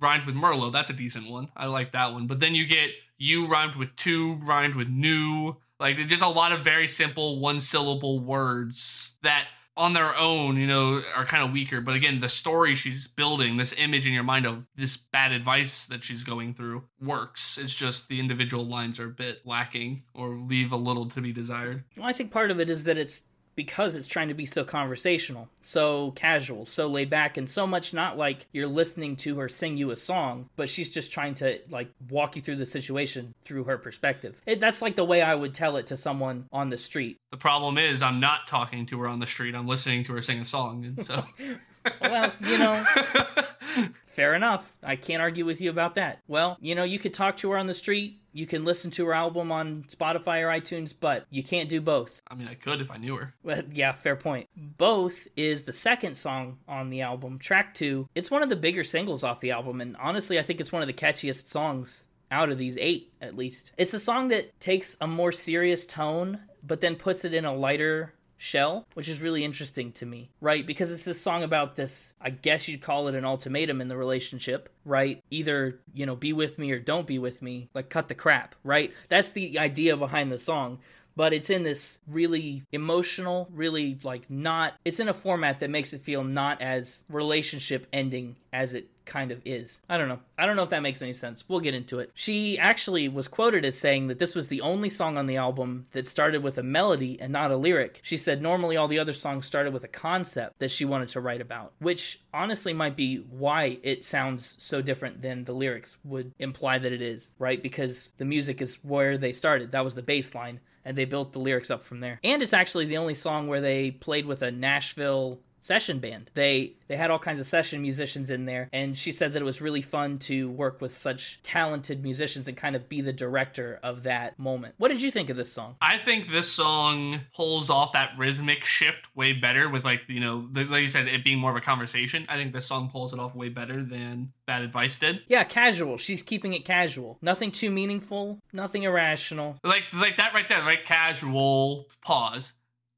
rhymed 0.00 0.24
with 0.24 0.34
merlot. 0.34 0.72
That's 0.72 0.90
a 0.90 0.94
decent 0.94 1.28
one. 1.28 1.48
I 1.56 1.66
like 1.66 1.92
that 1.92 2.12
one. 2.12 2.26
But 2.26 2.40
then 2.40 2.54
you 2.54 2.66
get 2.66 2.90
you 3.18 3.46
rhymed 3.46 3.76
with 3.76 3.94
two 3.96 4.34
rhymed 4.42 4.76
with 4.76 4.88
new. 4.88 5.56
Like 5.80 5.96
just 6.06 6.22
a 6.22 6.28
lot 6.28 6.52
of 6.52 6.60
very 6.60 6.86
simple 6.86 7.40
one 7.40 7.60
syllable 7.60 8.20
words 8.20 9.14
that 9.22 9.48
on 9.76 9.92
their 9.94 10.16
own, 10.18 10.56
you 10.56 10.66
know, 10.66 11.00
are 11.16 11.24
kind 11.24 11.42
of 11.42 11.52
weaker. 11.52 11.80
But 11.80 11.94
again, 11.94 12.18
the 12.18 12.28
story 12.28 12.74
she's 12.74 13.06
building, 13.06 13.56
this 13.56 13.74
image 13.76 14.06
in 14.06 14.12
your 14.12 14.22
mind 14.22 14.46
of 14.46 14.66
this 14.76 14.96
bad 14.96 15.32
advice 15.32 15.86
that 15.86 16.02
she's 16.02 16.24
going 16.24 16.54
through 16.54 16.84
works. 17.00 17.58
It's 17.58 17.74
just 17.74 18.08
the 18.08 18.20
individual 18.20 18.66
lines 18.66 19.00
are 19.00 19.06
a 19.06 19.10
bit 19.10 19.40
lacking 19.46 20.02
or 20.14 20.36
leave 20.36 20.72
a 20.72 20.76
little 20.76 21.08
to 21.10 21.20
be 21.20 21.32
desired. 21.32 21.84
Well, 21.96 22.06
I 22.06 22.12
think 22.12 22.30
part 22.30 22.50
of 22.50 22.60
it 22.60 22.68
is 22.68 22.84
that 22.84 22.98
it's 22.98 23.22
because 23.54 23.96
it's 23.96 24.08
trying 24.08 24.28
to 24.28 24.34
be 24.34 24.46
so 24.46 24.64
conversational, 24.64 25.48
so 25.60 26.12
casual, 26.12 26.66
so 26.66 26.86
laid 26.86 27.10
back, 27.10 27.36
and 27.36 27.48
so 27.48 27.66
much 27.66 27.92
not 27.92 28.16
like 28.16 28.46
you're 28.52 28.66
listening 28.66 29.16
to 29.16 29.38
her 29.38 29.48
sing 29.48 29.76
you 29.76 29.90
a 29.90 29.96
song, 29.96 30.48
but 30.56 30.68
she's 30.68 30.90
just 30.90 31.12
trying 31.12 31.34
to 31.34 31.58
like 31.70 31.90
walk 32.10 32.36
you 32.36 32.42
through 32.42 32.56
the 32.56 32.66
situation 32.66 33.34
through 33.42 33.64
her 33.64 33.78
perspective. 33.78 34.40
It, 34.46 34.60
that's 34.60 34.82
like 34.82 34.96
the 34.96 35.04
way 35.04 35.22
I 35.22 35.34
would 35.34 35.54
tell 35.54 35.76
it 35.76 35.86
to 35.88 35.96
someone 35.96 36.46
on 36.52 36.70
the 36.70 36.78
street. 36.78 37.18
The 37.30 37.36
problem 37.36 37.78
is, 37.78 38.02
I'm 38.02 38.20
not 38.20 38.46
talking 38.46 38.86
to 38.86 39.00
her 39.00 39.08
on 39.08 39.18
the 39.18 39.26
street. 39.26 39.54
I'm 39.54 39.66
listening 39.66 40.04
to 40.04 40.12
her 40.14 40.22
sing 40.22 40.40
a 40.40 40.44
song, 40.44 40.84
and 40.84 41.06
so. 41.06 41.24
well, 42.00 42.32
you 42.40 42.58
know, 42.58 42.84
fair 44.12 44.34
enough. 44.34 44.76
I 44.82 44.96
can't 44.96 45.22
argue 45.22 45.44
with 45.44 45.60
you 45.60 45.70
about 45.70 45.96
that. 45.96 46.20
Well, 46.28 46.56
you 46.60 46.74
know, 46.74 46.84
you 46.84 46.98
could 46.98 47.14
talk 47.14 47.36
to 47.38 47.50
her 47.50 47.58
on 47.58 47.66
the 47.66 47.74
street. 47.74 48.20
You 48.34 48.46
can 48.46 48.64
listen 48.64 48.90
to 48.92 49.06
her 49.06 49.14
album 49.14 49.52
on 49.52 49.84
Spotify 49.88 50.42
or 50.42 50.48
iTunes, 50.48 50.94
but 50.98 51.26
you 51.30 51.42
can't 51.42 51.68
do 51.68 51.80
both. 51.80 52.22
I 52.30 52.34
mean, 52.34 52.48
I 52.48 52.54
could 52.54 52.80
if 52.80 52.90
I 52.90 52.96
knew 52.96 53.16
her. 53.16 53.34
Well, 53.42 53.62
yeah, 53.70 53.92
fair 53.92 54.16
point. 54.16 54.48
Both 54.56 55.28
is 55.36 55.62
the 55.62 55.72
second 55.72 56.16
song 56.16 56.58
on 56.66 56.88
the 56.88 57.02
album. 57.02 57.38
Track 57.38 57.74
two, 57.74 58.08
it's 58.14 58.30
one 58.30 58.42
of 58.42 58.48
the 58.48 58.56
bigger 58.56 58.84
singles 58.84 59.22
off 59.22 59.40
the 59.40 59.50
album, 59.50 59.80
and 59.80 59.96
honestly, 59.98 60.38
I 60.38 60.42
think 60.42 60.60
it's 60.60 60.72
one 60.72 60.82
of 60.82 60.88
the 60.88 60.94
catchiest 60.94 61.48
songs 61.48 62.06
out 62.30 62.50
of 62.50 62.56
these 62.56 62.78
eight, 62.78 63.12
at 63.20 63.36
least. 63.36 63.72
It's 63.76 63.92
a 63.92 63.98
song 63.98 64.28
that 64.28 64.58
takes 64.58 64.96
a 65.02 65.06
more 65.06 65.32
serious 65.32 65.84
tone, 65.84 66.40
but 66.62 66.80
then 66.80 66.96
puts 66.96 67.26
it 67.26 67.34
in 67.34 67.44
a 67.44 67.54
lighter 67.54 68.14
shell, 68.42 68.84
which 68.94 69.08
is 69.08 69.20
really 69.20 69.44
interesting 69.44 69.92
to 69.92 70.04
me, 70.04 70.28
right? 70.40 70.66
Because 70.66 70.90
it's 70.90 71.04
this 71.04 71.20
song 71.20 71.44
about 71.44 71.76
this, 71.76 72.12
I 72.20 72.30
guess 72.30 72.66
you'd 72.66 72.82
call 72.82 73.06
it 73.06 73.14
an 73.14 73.24
ultimatum 73.24 73.80
in 73.80 73.86
the 73.86 73.96
relationship, 73.96 74.68
right? 74.84 75.22
Either, 75.30 75.78
you 75.94 76.06
know, 76.06 76.16
be 76.16 76.32
with 76.32 76.58
me 76.58 76.72
or 76.72 76.80
don't 76.80 77.06
be 77.06 77.20
with 77.20 77.40
me, 77.40 77.68
like 77.72 77.88
cut 77.88 78.08
the 78.08 78.16
crap, 78.16 78.56
right? 78.64 78.92
That's 79.08 79.30
the 79.30 79.60
idea 79.60 79.96
behind 79.96 80.32
the 80.32 80.38
song. 80.38 80.80
But 81.14 81.32
it's 81.32 81.50
in 81.50 81.62
this 81.62 82.00
really 82.08 82.64
emotional, 82.72 83.48
really 83.52 83.98
like 84.02 84.28
not, 84.30 84.74
it's 84.84 84.98
in 84.98 85.08
a 85.08 85.14
format 85.14 85.60
that 85.60 85.70
makes 85.70 85.92
it 85.92 86.00
feel 86.00 86.24
not 86.24 86.62
as 86.62 87.04
relationship 87.08 87.86
ending 87.92 88.36
as 88.52 88.74
it 88.74 88.88
kind 89.04 89.30
of 89.30 89.40
is. 89.44 89.80
I 89.88 89.98
don't 89.98 90.08
know. 90.08 90.20
I 90.38 90.46
don't 90.46 90.56
know 90.56 90.62
if 90.62 90.70
that 90.70 90.82
makes 90.82 91.02
any 91.02 91.12
sense. 91.12 91.44
We'll 91.48 91.60
get 91.60 91.74
into 91.74 91.98
it. 91.98 92.10
She 92.14 92.58
actually 92.58 93.08
was 93.08 93.28
quoted 93.28 93.64
as 93.64 93.78
saying 93.78 94.08
that 94.08 94.18
this 94.18 94.34
was 94.34 94.48
the 94.48 94.60
only 94.60 94.88
song 94.88 95.16
on 95.16 95.26
the 95.26 95.36
album 95.36 95.86
that 95.92 96.06
started 96.06 96.42
with 96.42 96.58
a 96.58 96.62
melody 96.62 97.20
and 97.20 97.32
not 97.32 97.50
a 97.50 97.56
lyric. 97.56 98.00
She 98.02 98.16
said 98.16 98.42
normally 98.42 98.76
all 98.76 98.88
the 98.88 98.98
other 98.98 99.12
songs 99.12 99.46
started 99.46 99.72
with 99.72 99.84
a 99.84 99.88
concept 99.88 100.58
that 100.58 100.70
she 100.70 100.84
wanted 100.84 101.08
to 101.10 101.20
write 101.20 101.40
about, 101.40 101.72
which 101.78 102.20
honestly 102.32 102.72
might 102.72 102.96
be 102.96 103.16
why 103.16 103.78
it 103.82 104.04
sounds 104.04 104.56
so 104.58 104.82
different 104.82 105.22
than 105.22 105.44
the 105.44 105.52
lyrics 105.52 105.96
would 106.04 106.32
imply 106.38 106.78
that 106.78 106.92
it 106.92 107.02
is, 107.02 107.30
right? 107.38 107.62
Because 107.62 108.12
the 108.18 108.24
music 108.24 108.60
is 108.60 108.78
where 108.82 109.18
they 109.18 109.32
started. 109.32 109.72
That 109.72 109.84
was 109.84 109.94
the 109.94 110.02
bass 110.02 110.34
line 110.34 110.60
and 110.84 110.96
they 110.96 111.04
built 111.04 111.32
the 111.32 111.38
lyrics 111.38 111.70
up 111.70 111.84
from 111.84 112.00
there. 112.00 112.18
And 112.24 112.42
it's 112.42 112.52
actually 112.52 112.86
the 112.86 112.96
only 112.96 113.14
song 113.14 113.46
where 113.46 113.60
they 113.60 113.90
played 113.90 114.26
with 114.26 114.42
a 114.42 114.50
Nashville 114.50 115.38
session 115.62 115.98
band. 116.00 116.30
They 116.34 116.74
they 116.88 116.96
had 116.96 117.10
all 117.10 117.18
kinds 117.18 117.40
of 117.40 117.46
session 117.46 117.80
musicians 117.80 118.30
in 118.30 118.44
there 118.44 118.68
and 118.72 118.96
she 118.98 119.12
said 119.12 119.32
that 119.32 119.40
it 119.40 119.44
was 119.44 119.62
really 119.62 119.80
fun 119.80 120.18
to 120.18 120.50
work 120.50 120.80
with 120.82 120.96
such 120.96 121.40
talented 121.42 122.02
musicians 122.02 122.48
and 122.48 122.56
kind 122.56 122.76
of 122.76 122.88
be 122.88 123.00
the 123.00 123.12
director 123.12 123.80
of 123.82 124.02
that 124.02 124.38
moment. 124.38 124.74
What 124.76 124.88
did 124.88 125.00
you 125.00 125.10
think 125.10 125.30
of 125.30 125.36
this 125.36 125.50
song? 125.50 125.76
I 125.80 125.96
think 125.96 126.30
this 126.30 126.50
song 126.52 127.20
pulls 127.34 127.70
off 127.70 127.92
that 127.92 128.12
rhythmic 128.18 128.64
shift 128.64 129.14
way 129.16 129.32
better 129.32 129.70
with 129.70 129.84
like, 129.84 130.08
you 130.08 130.20
know, 130.20 130.48
like 130.52 130.82
you 130.82 130.88
said 130.88 131.08
it 131.08 131.24
being 131.24 131.38
more 131.38 131.50
of 131.50 131.56
a 131.56 131.60
conversation. 131.60 132.26
I 132.28 132.36
think 132.36 132.52
this 132.52 132.66
song 132.66 132.90
pulls 132.90 133.12
it 133.12 133.20
off 133.20 133.34
way 133.34 133.48
better 133.48 133.82
than 133.82 134.32
Bad 134.46 134.62
Advice 134.62 134.98
did. 134.98 135.20
Yeah, 135.28 135.44
casual. 135.44 135.96
She's 135.96 136.22
keeping 136.22 136.52
it 136.52 136.64
casual. 136.64 137.18
Nothing 137.22 137.52
too 137.52 137.70
meaningful, 137.70 138.40
nothing 138.52 138.82
irrational. 138.82 139.56
Like 139.62 139.84
like 139.94 140.16
that 140.16 140.34
right 140.34 140.48
there, 140.48 140.62
right? 140.62 140.84
Casual 140.84 141.86
pause 142.02 142.52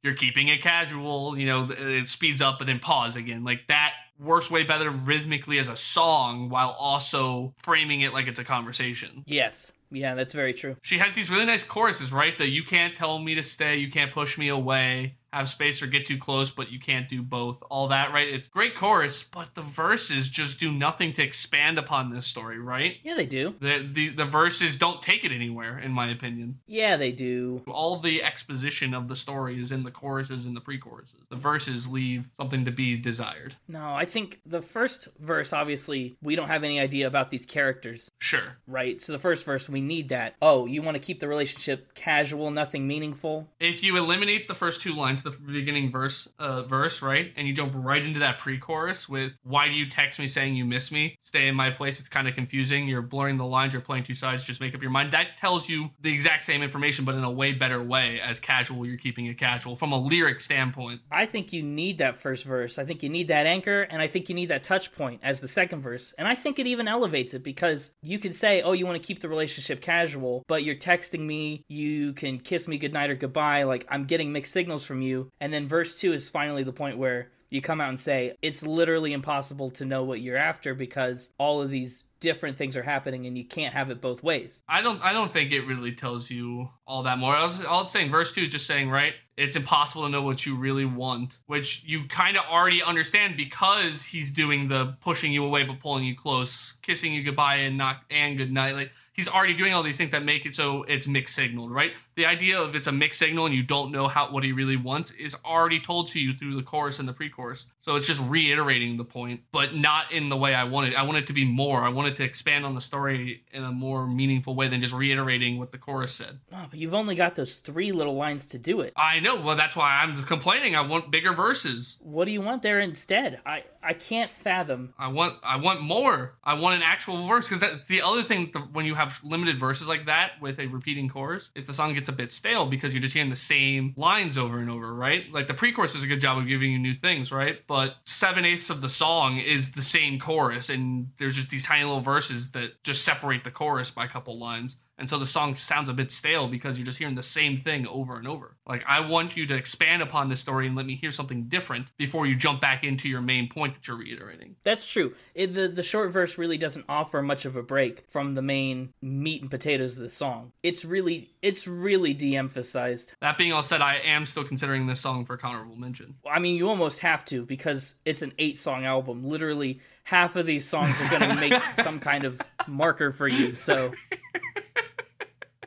you're 0.04 0.14
keeping 0.14 0.48
it 0.48 0.60
casual, 0.60 1.36
you 1.36 1.46
know, 1.46 1.68
it 1.70 2.08
speeds 2.08 2.40
up 2.42 2.58
but 2.58 2.68
then 2.68 2.78
pause 2.78 3.16
again. 3.16 3.42
Like 3.42 3.66
that 3.68 3.94
works 4.18 4.50
way 4.50 4.62
better 4.62 4.90
rhythmically 4.90 5.58
as 5.58 5.66
a 5.66 5.76
song 5.76 6.50
while 6.50 6.76
also 6.78 7.54
framing 7.56 8.02
it 8.02 8.12
like 8.12 8.28
it's 8.28 8.38
a 8.38 8.44
conversation. 8.44 9.24
Yes. 9.26 9.72
Yeah, 9.90 10.14
that's 10.14 10.32
very 10.32 10.52
true. 10.52 10.76
She 10.82 10.98
has 10.98 11.14
these 11.14 11.30
really 11.30 11.44
nice 11.44 11.62
choruses, 11.62 12.12
right? 12.12 12.36
That 12.36 12.48
you 12.48 12.64
can't 12.64 12.94
tell 12.94 13.18
me 13.18 13.34
to 13.36 13.42
stay, 13.42 13.76
you 13.76 13.90
can't 13.90 14.12
push 14.12 14.36
me 14.36 14.48
away 14.48 15.16
have 15.34 15.48
space 15.48 15.82
or 15.82 15.86
get 15.86 16.06
too 16.06 16.18
close, 16.18 16.50
but 16.50 16.70
you 16.70 16.78
can't 16.78 17.08
do 17.08 17.22
both. 17.22 17.62
All 17.70 17.88
that, 17.88 18.12
right? 18.12 18.28
It's 18.28 18.48
great 18.48 18.74
chorus, 18.74 19.22
but 19.22 19.54
the 19.54 19.62
verses 19.62 20.28
just 20.28 20.60
do 20.60 20.72
nothing 20.72 21.12
to 21.14 21.22
expand 21.22 21.78
upon 21.78 22.10
this 22.10 22.26
story, 22.26 22.58
right? 22.58 22.96
Yeah, 23.02 23.14
they 23.14 23.26
do. 23.26 23.54
The 23.60 23.88
the, 23.92 24.08
the 24.10 24.24
verses 24.24 24.76
don't 24.76 25.02
take 25.02 25.24
it 25.24 25.32
anywhere, 25.32 25.78
in 25.78 25.92
my 25.92 26.08
opinion. 26.08 26.60
Yeah, 26.66 26.96
they 26.96 27.12
do. 27.12 27.62
All 27.66 27.98
the 27.98 28.22
exposition 28.22 28.94
of 28.94 29.08
the 29.08 29.16
story 29.16 29.60
is 29.60 29.72
in 29.72 29.82
the 29.82 29.90
choruses 29.90 30.46
and 30.46 30.56
the 30.56 30.60
pre-choruses. 30.60 31.20
The 31.28 31.36
verses 31.36 31.88
leave 31.88 32.30
something 32.38 32.64
to 32.64 32.70
be 32.70 32.96
desired. 32.96 33.56
No, 33.68 33.94
I 33.94 34.04
think 34.04 34.40
the 34.46 34.62
first 34.62 35.08
verse, 35.18 35.52
obviously, 35.52 36.16
we 36.22 36.36
don't 36.36 36.48
have 36.48 36.64
any 36.64 36.78
idea 36.78 37.06
about 37.06 37.30
these 37.30 37.46
characters. 37.46 38.10
Sure. 38.18 38.56
Right? 38.66 39.00
So 39.00 39.12
the 39.12 39.18
first 39.18 39.44
verse, 39.44 39.68
we 39.68 39.80
need 39.80 40.10
that. 40.10 40.34
Oh, 40.40 40.66
you 40.66 40.82
want 40.82 40.94
to 40.94 41.00
keep 41.00 41.20
the 41.20 41.28
relationship 41.28 41.94
casual, 41.94 42.50
nothing 42.50 42.86
meaningful? 42.86 43.48
If 43.60 43.82
you 43.82 43.96
eliminate 43.96 44.48
the 44.48 44.54
first 44.54 44.82
two 44.82 44.94
lines, 44.94 45.22
the 45.24 45.30
beginning 45.30 45.90
verse, 45.90 46.28
uh, 46.38 46.62
verse, 46.62 47.02
right? 47.02 47.32
And 47.36 47.48
you 47.48 47.54
jump 47.54 47.72
right 47.74 48.04
into 48.04 48.20
that 48.20 48.38
pre-chorus 48.38 49.08
with 49.08 49.32
"Why 49.42 49.68
do 49.68 49.74
you 49.74 49.88
text 49.90 50.18
me 50.18 50.28
saying 50.28 50.54
you 50.54 50.64
miss 50.64 50.92
me? 50.92 51.16
Stay 51.22 51.48
in 51.48 51.54
my 51.54 51.70
place." 51.70 51.98
It's 51.98 52.08
kind 52.08 52.28
of 52.28 52.34
confusing. 52.34 52.86
You're 52.86 53.02
blurring 53.02 53.36
the 53.36 53.44
lines. 53.44 53.72
You're 53.72 53.82
playing 53.82 54.04
two 54.04 54.14
sides. 54.14 54.44
Just 54.44 54.60
make 54.60 54.74
up 54.74 54.82
your 54.82 54.90
mind. 54.90 55.10
That 55.10 55.36
tells 55.38 55.68
you 55.68 55.90
the 56.00 56.12
exact 56.12 56.44
same 56.44 56.62
information, 56.62 57.04
but 57.04 57.14
in 57.14 57.24
a 57.24 57.30
way 57.30 57.52
better 57.52 57.82
way. 57.82 58.20
As 58.20 58.38
casual, 58.40 58.86
you're 58.86 58.98
keeping 58.98 59.26
it 59.26 59.38
casual 59.38 59.74
from 59.76 59.92
a 59.92 59.98
lyric 59.98 60.40
standpoint. 60.40 61.00
I 61.10 61.26
think 61.26 61.52
you 61.52 61.62
need 61.62 61.98
that 61.98 62.18
first 62.18 62.44
verse. 62.44 62.78
I 62.78 62.84
think 62.84 63.02
you 63.02 63.08
need 63.08 63.28
that 63.28 63.46
anchor, 63.46 63.82
and 63.82 64.00
I 64.00 64.06
think 64.06 64.28
you 64.28 64.34
need 64.34 64.46
that 64.46 64.62
touch 64.62 64.92
point 64.92 65.20
as 65.22 65.40
the 65.40 65.48
second 65.48 65.80
verse. 65.82 66.12
And 66.18 66.28
I 66.28 66.34
think 66.34 66.58
it 66.58 66.66
even 66.66 66.88
elevates 66.88 67.34
it 67.34 67.42
because 67.42 67.92
you 68.02 68.18
could 68.18 68.34
say, 68.34 68.62
"Oh, 68.62 68.72
you 68.72 68.86
want 68.86 69.00
to 69.00 69.06
keep 69.06 69.20
the 69.20 69.28
relationship 69.28 69.80
casual," 69.80 70.42
but 70.48 70.64
you're 70.64 70.74
texting 70.74 71.20
me. 71.20 71.64
You 71.68 72.12
can 72.12 72.38
kiss 72.38 72.68
me 72.68 72.78
goodnight 72.78 73.10
or 73.10 73.14
goodbye. 73.14 73.62
Like 73.64 73.86
I'm 73.88 74.04
getting 74.04 74.32
mixed 74.32 74.52
signals 74.52 74.84
from 74.84 75.02
you 75.02 75.13
and 75.40 75.52
then 75.52 75.66
verse 75.66 75.94
2 75.94 76.12
is 76.12 76.30
finally 76.30 76.62
the 76.62 76.72
point 76.72 76.98
where 76.98 77.30
you 77.50 77.60
come 77.60 77.80
out 77.80 77.88
and 77.88 78.00
say 78.00 78.34
it's 78.42 78.62
literally 78.62 79.12
impossible 79.12 79.70
to 79.70 79.84
know 79.84 80.02
what 80.02 80.20
you're 80.20 80.36
after 80.36 80.74
because 80.74 81.30
all 81.38 81.62
of 81.62 81.70
these 81.70 82.04
different 82.20 82.56
things 82.56 82.76
are 82.76 82.82
happening 82.82 83.26
and 83.26 83.36
you 83.36 83.44
can't 83.44 83.74
have 83.74 83.90
it 83.90 84.00
both 84.00 84.22
ways. 84.22 84.62
I 84.68 84.80
don't 84.80 85.02
I 85.04 85.12
don't 85.12 85.30
think 85.30 85.52
it 85.52 85.66
really 85.66 85.92
tells 85.92 86.30
you 86.30 86.70
all 86.86 87.02
that 87.04 87.18
more. 87.18 87.34
I 87.34 87.44
was, 87.44 87.64
all 87.64 87.82
it's 87.82 87.92
saying 87.92 88.10
verse 88.10 88.32
2 88.32 88.42
is 88.42 88.48
just 88.48 88.66
saying, 88.66 88.90
right? 88.90 89.14
it's 89.36 89.56
impossible 89.56 90.04
to 90.04 90.08
know 90.08 90.22
what 90.22 90.46
you 90.46 90.54
really 90.54 90.84
want, 90.84 91.38
which 91.46 91.82
you 91.84 92.04
kind 92.06 92.36
of 92.36 92.44
already 92.46 92.82
understand 92.82 93.36
because 93.36 94.02
he's 94.02 94.30
doing 94.30 94.68
the 94.68 94.96
pushing 95.00 95.32
you 95.32 95.44
away 95.44 95.64
but 95.64 95.80
pulling 95.80 96.04
you 96.04 96.14
close, 96.14 96.74
kissing 96.82 97.12
you 97.12 97.22
goodbye 97.22 97.56
and 97.56 97.76
not 97.76 98.02
and 98.10 98.36
goodnight. 98.36 98.76
Like 98.76 98.92
he's 99.12 99.28
already 99.28 99.54
doing 99.54 99.74
all 99.74 99.82
these 99.82 99.96
things 99.96 100.12
that 100.12 100.24
make 100.24 100.46
it 100.46 100.54
so 100.54 100.84
it's 100.84 101.08
mixed 101.08 101.34
signaled, 101.34 101.72
right? 101.72 101.92
The 102.16 102.26
idea 102.26 102.60
of 102.60 102.74
it's 102.76 102.86
a 102.86 102.92
mixed 102.92 103.18
signal 103.18 103.46
and 103.46 103.54
you 103.54 103.62
don't 103.62 103.90
know 103.90 104.08
how 104.08 104.30
what 104.30 104.44
he 104.44 104.52
really 104.52 104.76
wants 104.76 105.10
is 105.12 105.36
already 105.44 105.80
told 105.80 106.10
to 106.12 106.20
you 106.20 106.32
through 106.32 106.56
the 106.56 106.62
chorus 106.62 106.98
and 106.98 107.08
the 107.08 107.12
pre-chorus. 107.12 107.66
So 107.82 107.96
it's 107.96 108.06
just 108.06 108.20
reiterating 108.20 108.96
the 108.96 109.04
point, 109.04 109.42
but 109.52 109.74
not 109.74 110.12
in 110.12 110.28
the 110.28 110.36
way 110.36 110.54
I 110.54 110.64
wanted. 110.64 110.94
I 110.94 111.02
want 111.02 111.18
it 111.18 111.26
to 111.26 111.32
be 111.32 111.44
more. 111.44 111.82
I 111.82 111.88
wanted 111.88 112.16
to 112.16 112.24
expand 112.24 112.64
on 112.64 112.74
the 112.74 112.80
story 112.80 113.42
in 113.52 113.64
a 113.64 113.72
more 113.72 114.06
meaningful 114.06 114.54
way 114.54 114.68
than 114.68 114.80
just 114.80 114.94
reiterating 114.94 115.58
what 115.58 115.72
the 115.72 115.78
chorus 115.78 116.12
said. 116.12 116.38
Oh, 116.52 116.66
but 116.70 116.78
you've 116.78 116.94
only 116.94 117.14
got 117.14 117.34
those 117.34 117.54
three 117.54 117.92
little 117.92 118.14
lines 118.14 118.46
to 118.46 118.58
do 118.58 118.80
it. 118.80 118.92
I 118.96 119.20
know. 119.20 119.40
Well, 119.40 119.56
that's 119.56 119.76
why 119.76 120.00
I'm 120.02 120.22
complaining. 120.24 120.76
I 120.76 120.80
want 120.80 121.10
bigger 121.10 121.32
verses. 121.32 121.98
What 122.00 122.24
do 122.24 122.30
you 122.30 122.40
want 122.40 122.62
there 122.62 122.80
instead? 122.80 123.40
I 123.44 123.64
I 123.82 123.92
can't 123.92 124.30
fathom. 124.30 124.94
I 124.98 125.08
want 125.08 125.34
I 125.42 125.56
want 125.56 125.82
more. 125.82 126.34
I 126.42 126.54
want 126.54 126.76
an 126.76 126.82
actual 126.82 127.26
verse 127.26 127.48
because 127.48 127.60
that 127.60 127.86
the 127.88 128.00
other 128.00 128.22
thing 128.22 128.50
the, 128.52 128.60
when 128.60 128.86
you 128.86 128.94
have 128.94 129.20
limited 129.22 129.58
verses 129.58 129.86
like 129.88 130.06
that 130.06 130.40
with 130.40 130.58
a 130.58 130.66
repeating 130.66 131.08
chorus 131.08 131.50
is 131.54 131.66
the 131.66 131.74
song 131.74 131.92
gets 131.92 132.03
a 132.08 132.12
bit 132.12 132.32
stale 132.32 132.66
because 132.66 132.92
you're 132.92 133.02
just 133.02 133.14
hearing 133.14 133.30
the 133.30 133.36
same 133.36 133.94
lines 133.96 134.38
over 134.38 134.58
and 134.58 134.70
over, 134.70 134.92
right? 134.94 135.30
Like 135.32 135.46
the 135.46 135.54
pre-chorus 135.54 135.92
does 135.92 136.04
a 136.04 136.06
good 136.06 136.20
job 136.20 136.38
of 136.38 136.46
giving 136.46 136.72
you 136.72 136.78
new 136.78 136.94
things, 136.94 137.30
right? 137.32 137.58
But 137.66 137.96
seven 138.04 138.44
eighths 138.44 138.70
of 138.70 138.80
the 138.80 138.88
song 138.88 139.38
is 139.38 139.72
the 139.72 139.82
same 139.82 140.18
chorus, 140.18 140.70
and 140.70 141.10
there's 141.18 141.34
just 141.34 141.50
these 141.50 141.64
tiny 141.64 141.84
little 141.84 142.00
verses 142.00 142.50
that 142.52 142.82
just 142.82 143.04
separate 143.04 143.44
the 143.44 143.50
chorus 143.50 143.90
by 143.90 144.04
a 144.04 144.08
couple 144.08 144.38
lines. 144.38 144.76
And 144.98 145.10
so 145.10 145.18
the 145.18 145.26
song 145.26 145.54
sounds 145.54 145.88
a 145.88 145.92
bit 145.92 146.10
stale 146.10 146.46
because 146.46 146.78
you're 146.78 146.86
just 146.86 146.98
hearing 146.98 147.14
the 147.14 147.22
same 147.22 147.56
thing 147.56 147.86
over 147.88 148.16
and 148.16 148.28
over. 148.28 148.56
Like, 148.66 148.84
I 148.86 149.00
want 149.00 149.36
you 149.36 149.46
to 149.46 149.54
expand 149.54 150.02
upon 150.02 150.28
this 150.28 150.40
story 150.40 150.66
and 150.66 150.76
let 150.76 150.86
me 150.86 150.94
hear 150.94 151.12
something 151.12 151.44
different 151.44 151.90
before 151.96 152.26
you 152.26 152.36
jump 152.36 152.60
back 152.60 152.84
into 152.84 153.08
your 153.08 153.20
main 153.20 153.48
point 153.48 153.74
that 153.74 153.88
you're 153.88 153.96
reiterating. 153.96 154.56
That's 154.62 154.90
true. 154.90 155.14
It, 155.34 155.54
the 155.54 155.68
the 155.68 155.82
short 155.82 156.12
verse 156.12 156.38
really 156.38 156.58
doesn't 156.58 156.86
offer 156.88 157.22
much 157.22 157.44
of 157.44 157.56
a 157.56 157.62
break 157.62 158.04
from 158.08 158.32
the 158.32 158.42
main 158.42 158.92
meat 159.02 159.42
and 159.42 159.50
potatoes 159.50 159.96
of 159.96 160.02
the 160.02 160.10
song. 160.10 160.52
It's 160.62 160.84
really 160.84 161.30
it's 161.42 161.66
really 161.66 162.14
de-emphasized. 162.14 163.14
That 163.20 163.36
being 163.36 163.52
all 163.52 163.62
said, 163.62 163.80
I 163.80 163.96
am 163.96 164.26
still 164.26 164.44
considering 164.44 164.86
this 164.86 165.00
song 165.00 165.24
for 165.26 165.38
honorable 165.42 165.76
mention. 165.76 166.14
I 166.28 166.38
mean, 166.38 166.56
you 166.56 166.68
almost 166.68 167.00
have 167.00 167.24
to 167.26 167.44
because 167.44 167.96
it's 168.04 168.22
an 168.22 168.32
eight 168.38 168.56
song 168.56 168.84
album. 168.84 169.24
Literally 169.24 169.80
half 170.04 170.36
of 170.36 170.46
these 170.46 170.66
songs 170.66 171.00
are 171.00 171.08
going 171.08 171.28
to 171.28 171.40
make 171.40 171.62
some 171.82 171.98
kind 171.98 172.24
of 172.24 172.40
marker 172.66 173.12
for 173.12 173.28
you. 173.28 173.56
So 173.56 173.92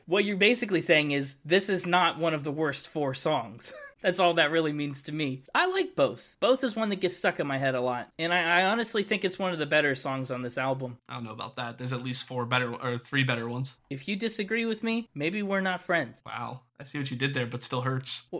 what 0.08 0.24
you're 0.24 0.36
basically 0.36 0.80
saying 0.80 1.10
is 1.12 1.36
this 1.44 1.68
is 1.68 1.86
not 1.86 2.18
one 2.18 2.34
of 2.34 2.42
the 2.42 2.50
worst 2.50 2.88
four 2.88 3.14
songs. 3.14 3.72
That's 4.00 4.20
all 4.20 4.34
that 4.34 4.52
really 4.52 4.72
means 4.72 5.02
to 5.02 5.12
me. 5.12 5.42
I 5.52 5.66
like 5.66 5.96
both. 5.96 6.36
Both 6.38 6.62
is 6.62 6.76
one 6.76 6.88
that 6.90 7.00
gets 7.00 7.16
stuck 7.16 7.40
in 7.40 7.48
my 7.48 7.58
head 7.58 7.74
a 7.74 7.80
lot. 7.80 8.08
And 8.16 8.32
I, 8.32 8.60
I, 8.60 8.64
honestly 8.66 9.02
think 9.02 9.24
it's 9.24 9.40
one 9.40 9.52
of 9.52 9.58
the 9.58 9.66
better 9.66 9.96
songs 9.96 10.30
on 10.30 10.42
this 10.42 10.56
album. 10.56 10.98
I 11.08 11.14
don't 11.14 11.24
know 11.24 11.32
about 11.32 11.56
that. 11.56 11.78
There's 11.78 11.92
at 11.92 12.04
least 12.04 12.24
four 12.24 12.46
better 12.46 12.72
or 12.72 12.98
three 12.98 13.24
better 13.24 13.48
ones. 13.48 13.74
If 13.90 14.06
you 14.06 14.14
disagree 14.14 14.66
with 14.66 14.84
me, 14.84 15.08
maybe 15.16 15.42
we're 15.42 15.60
not 15.60 15.82
friends. 15.82 16.22
Wow. 16.24 16.60
I 16.80 16.84
see 16.84 16.98
what 16.98 17.10
you 17.10 17.16
did 17.16 17.34
there, 17.34 17.46
but 17.46 17.64
still 17.64 17.82
hurts. 17.82 18.26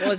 Well, 0.00 0.16